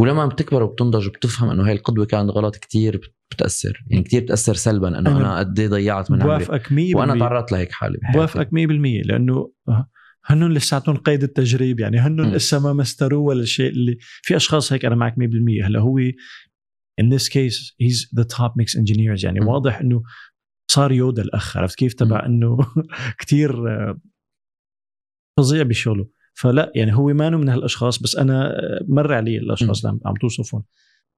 ولما 0.00 0.26
بتكبر 0.26 0.62
وبتنضج 0.62 1.06
وبتفهم 1.08 1.50
إنه 1.50 1.68
هي 1.68 1.72
القدوة 1.72 2.04
كانت 2.06 2.30
غلط 2.30 2.56
كتير 2.56 2.96
بت- 2.96 3.14
بتأثر. 3.30 3.84
يعني 3.90 4.02
كتير 4.04 4.22
بتأثر 4.22 4.54
سلبا 4.54 4.88
إنه 4.88 4.98
أنا 5.10 5.16
أنا 5.18 5.38
قد 5.38 5.58
إيه 5.60 5.68
ضيعت 5.68 6.10
من 6.10 6.18
بوافقك 6.18 6.72
100% 6.72 6.94
وأنا 6.94 7.18
تعرضت 7.18 7.52
لهيك 7.52 7.72
حالي 7.72 7.98
بحياتي. 7.98 8.18
بوافقك 8.18 8.48
100% 8.52 9.02
لأنه 9.04 9.52
هنن 10.24 10.52
لساتهم 10.52 10.96
قيد 10.96 11.22
التجريب. 11.22 11.80
يعني 11.80 11.98
هنن. 11.98 12.32
لسه 12.32 12.58
ما 12.60 12.72
مستروا 12.72 13.28
ولا 13.28 13.40
الشيء 13.42 13.70
اللي 13.70 13.96
في 14.00 14.36
أشخاص 14.36 14.72
هيك 14.72 14.84
أنا 14.84 14.94
معك 14.94 15.14
100% 15.18 15.64
هلأ 15.66 15.80
هو 15.80 15.98
in 17.00 17.04
this 17.16 17.28
case 17.28 17.74
he's 17.82 17.98
the 18.20 18.24
top 18.24 18.52
mix 18.60 18.76
engineers. 18.80 19.24
يعني 19.24 19.40
مم. 19.40 19.48
واضح 19.48 19.78
إنه 19.80 20.02
صار 20.70 20.92
يودا 20.92 21.22
الأخ 21.22 21.56
عرفت 21.56 21.78
كيف؟ 21.78 21.94
تبع 21.94 22.26
إنه 22.26 22.58
كثير 23.20 23.68
آه، 23.68 24.00
فظيع 25.38 25.62
بشغله. 25.62 26.08
فلا 26.34 26.72
يعني 26.74 26.94
هو 26.94 27.06
ما 27.06 27.30
من 27.30 27.48
هالأشخاص 27.48 28.02
بس 28.02 28.16
أنا 28.16 28.46
آه، 28.50 28.84
مر 28.88 29.12
علي 29.14 29.36
الأشخاص 29.38 29.84
اللي 29.86 30.00
عم- 30.04 30.14
توصفهم. 30.14 30.62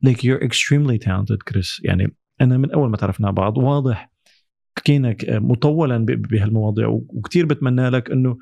ليك 0.03 0.19
you're 0.21 0.41
extremely 0.49 0.99
talented 1.09 1.37
كريس 1.49 1.81
يعني 1.85 2.17
أنا 2.41 2.57
من 2.59 2.71
أول 2.73 2.91
ما 2.91 2.97
تعرفنا 2.97 3.31
بعض 3.31 3.59
واضح 3.59 4.13
حكينا 4.79 5.13
ك- 5.13 5.25
مطولا 5.31 5.99
بهالمواضيع 6.09 6.87
وكثير 6.89 7.47
بتمنى 7.47 7.89
لك 7.89 8.11
إنه 8.11 8.39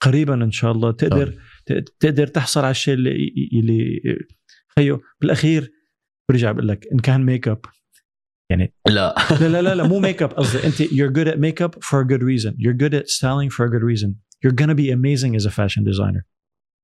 قريبا 0.00 0.34
إن 0.34 0.50
شاء 0.50 0.72
الله 0.72 0.90
تقدر 0.90 1.34
ت- 1.66 1.84
تقدر 2.00 2.26
تحصل 2.26 2.60
على 2.60 2.70
الشيء 2.70 2.94
اللي 2.94 3.32
اللي 3.52 4.00
خيو. 4.76 5.00
بالأخير 5.20 5.72
برجع 6.28 6.52
بقول 6.52 6.68
لك 6.68 6.86
إن 6.92 6.98
كان 6.98 7.24
ميك 7.24 7.48
اب 7.48 7.60
يعني 8.50 8.74
لا. 8.88 9.14
لا 9.40 9.48
لا 9.48 9.62
لا, 9.62 9.74
لا 9.74 9.88
مو 9.88 10.00
ميك 10.06 10.22
اب 10.22 10.30
قصدي 10.30 10.66
أنت 10.66 10.82
you're 10.82 11.12
good 11.12 11.28
at 11.28 11.38
makeup 11.38 11.84
for 11.84 12.00
a 12.00 12.06
good 12.06 12.22
reason. 12.22 12.54
You're 12.58 12.78
good 12.82 12.94
at 12.94 13.08
styling 13.08 13.50
for 13.50 13.64
a 13.64 13.70
good 13.70 13.84
reason. 13.92 14.10
You're 14.42 14.56
gonna 14.60 14.74
be 14.74 14.90
amazing 14.90 15.36
as 15.36 15.46
a 15.46 15.50
fashion 15.50 15.84
designer. 15.84 16.24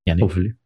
يعني 0.06 0.23
hopefully 0.22 0.56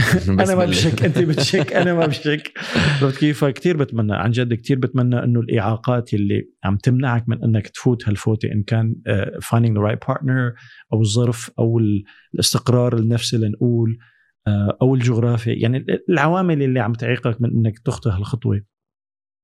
أنا 0.28 0.54
ما 0.54 0.64
بشك 0.64 1.04
أنت 1.04 1.18
بتشك 1.18 1.72
أنا 1.72 1.94
ما 1.94 2.06
بشك. 2.06 2.52
عرفت 3.02 3.18
كيف؟ 3.18 3.44
كثير 3.44 3.76
بتمنى 3.76 4.14
عن 4.14 4.30
جد 4.30 4.54
كثير 4.54 4.78
بتمنى 4.78 5.24
إنه 5.24 5.40
الإعاقات 5.40 6.14
اللي 6.14 6.48
عم 6.64 6.76
تمنعك 6.76 7.28
من 7.28 7.44
إنك 7.44 7.68
تفوت 7.68 8.08
هالفوتة 8.08 8.52
إن 8.52 8.62
كان 8.62 8.94
uh, 9.08 9.44
finding 9.44 9.74
the 9.74 9.90
right 9.90 10.08
partner 10.08 10.60
أو 10.92 11.00
الظرف 11.00 11.50
أو 11.58 11.80
الاستقرار 12.34 12.98
النفسي 12.98 13.36
لنقول 13.36 13.98
أو 14.82 14.94
الجغرافيا. 14.94 15.54
يعني 15.54 15.86
العوامل 16.08 16.62
اللي 16.62 16.80
عم 16.80 16.92
تعيقك 16.92 17.42
من 17.42 17.50
إنك 17.50 17.78
تخطي 17.78 18.10
هالخطوة. 18.10 18.62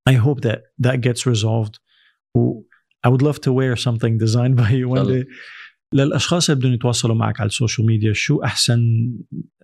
I 0.09 0.13
hope 0.13 0.41
that 0.41 0.59
that 0.87 0.97
gets 1.01 1.21
resolved. 1.25 1.79
و 2.35 2.61
I 3.07 3.09
would 3.09 3.21
love 3.21 3.39
to 3.41 3.51
wear 3.51 3.75
something 3.75 4.17
designed 4.17 4.55
by 4.57 4.69
you 4.71 4.89
one 4.89 5.07
day. 5.07 5.25
للأشخاص 5.93 6.49
اللي 6.49 6.59
بدهم 6.59 6.73
يتواصلوا 6.73 7.15
معك 7.15 7.39
على 7.39 7.47
السوشيال 7.47 7.87
ميديا 7.87 8.13
شو 8.13 8.43
أحسن 8.43 8.79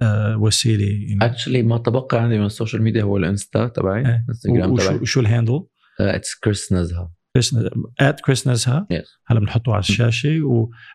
آه 0.02 0.38
وسيلة؟ 0.38 0.86
يعني 1.10 1.26
actually 1.26 1.64
ما 1.64 1.78
تبقى 1.78 2.24
عندي 2.24 2.40
من 2.40 2.46
السوشيال 2.46 2.82
ميديا 2.82 3.04
هو 3.04 3.18
الإنستا 3.18 3.68
تبعي 3.68 4.00
إيه. 4.06 4.26
انستغرام 4.30 4.76
تبعي. 4.76 4.96
وشو, 4.96 5.02
وشو 5.02 5.20
ال 5.20 5.25
handle؟ 5.25 5.64
it's 6.00 6.36
كريس 6.36 6.74
نزهه 6.74 7.14
كريس 7.34 7.56
at 8.00 8.22
كريس 8.22 8.50
Yes. 8.50 9.08
هلا 9.28 9.40
بنحطه 9.40 9.72
على 9.72 9.80
الشاشة 9.80 10.40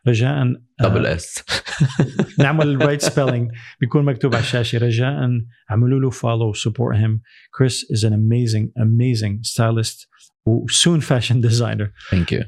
ورجاء 0.06 0.44
double 0.80 1.06
s 1.06 1.44
نعمل 2.38 2.68
ال 2.68 2.74
right 2.74 3.00
spelling 3.02 3.50
بيكون 3.80 4.04
مكتوب 4.04 4.34
على 4.34 4.42
الشاشة. 4.42 4.78
رجاء 4.78 5.30
اعملوا 5.70 6.00
له 6.00 6.10
follow 6.10 6.52
support 6.52 6.96
him 6.96 7.20
كريس 7.58 7.86
is 7.92 8.04
an 8.04 8.12
amazing 8.12 8.70
amazing 8.80 9.44
stylist 9.44 10.08
و 10.46 10.57
soon 10.57 11.00
fashion 11.00 11.40
designer 11.40 11.90
thank 12.10 12.32
you 12.32 12.42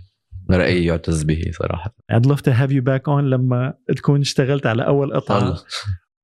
رأيي 0.51 0.85
يعتز 0.85 1.23
به 1.23 1.43
صراحة. 1.51 1.95
I'd 2.13 2.27
love 2.27 2.41
to 2.43 2.51
have 2.53 2.71
you 2.73 2.83
back 2.83 3.09
on 3.09 3.21
لما 3.21 3.75
تكون 3.97 4.21
اشتغلت 4.21 4.67
على 4.67 4.87
أول 4.87 5.15
قطعة. 5.15 5.57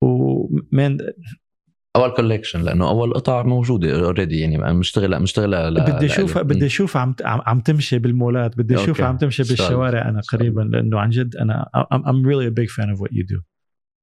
ومن 0.03 0.99
أول 1.97 2.11
collection 2.11 2.63
لأنه 2.63 2.89
أول 2.89 3.15
قطع 3.15 3.43
موجودة 3.43 4.05
already 4.05 4.41
يعني 4.41 4.75
مشتغله 4.75 5.19
مشتغلة 5.19 5.71
بدي 5.71 6.07
اشوفها 6.07 6.43
لإلي. 6.43 6.55
بدي 6.55 6.67
اشوفها 6.67 7.03
عم 7.03 7.15
عم 7.25 7.61
تمشي 7.61 7.99
بالمولات 7.99 8.59
بدي. 8.59 8.75
اشوفها 8.75 9.07
عم 9.07 9.17
تمشي. 9.17 9.43
بالشوارع 9.43 10.09
أنا 10.09 10.21
قريبا 10.21 10.61
لأنه 10.61 11.01
عن 11.01 11.11
جد 11.11 11.37
أنا 11.37 11.67
I'm 11.93 12.27
really 12.27 12.47
a 12.47 12.55
big 12.61 12.71
fan 12.71 12.89
of 12.95 13.01
what 13.01 13.11
you 13.13 13.25
do. 13.35 13.43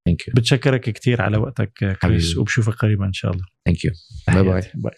thank 0.06 0.28
you 0.28 0.34
بتشكرك 0.36 0.82
كثير 0.82 1.22
على 1.22 1.38
وقتك 1.38 1.98
كريس. 2.02 2.38
وبشوفك 2.38 2.74
قريبا 2.74 3.06
إن 3.06 3.14
شاء 3.14 3.32
الله. 3.32 3.46
thank 3.66 3.86
you 3.86 3.92
bye 4.28 4.62
bye 4.76 4.94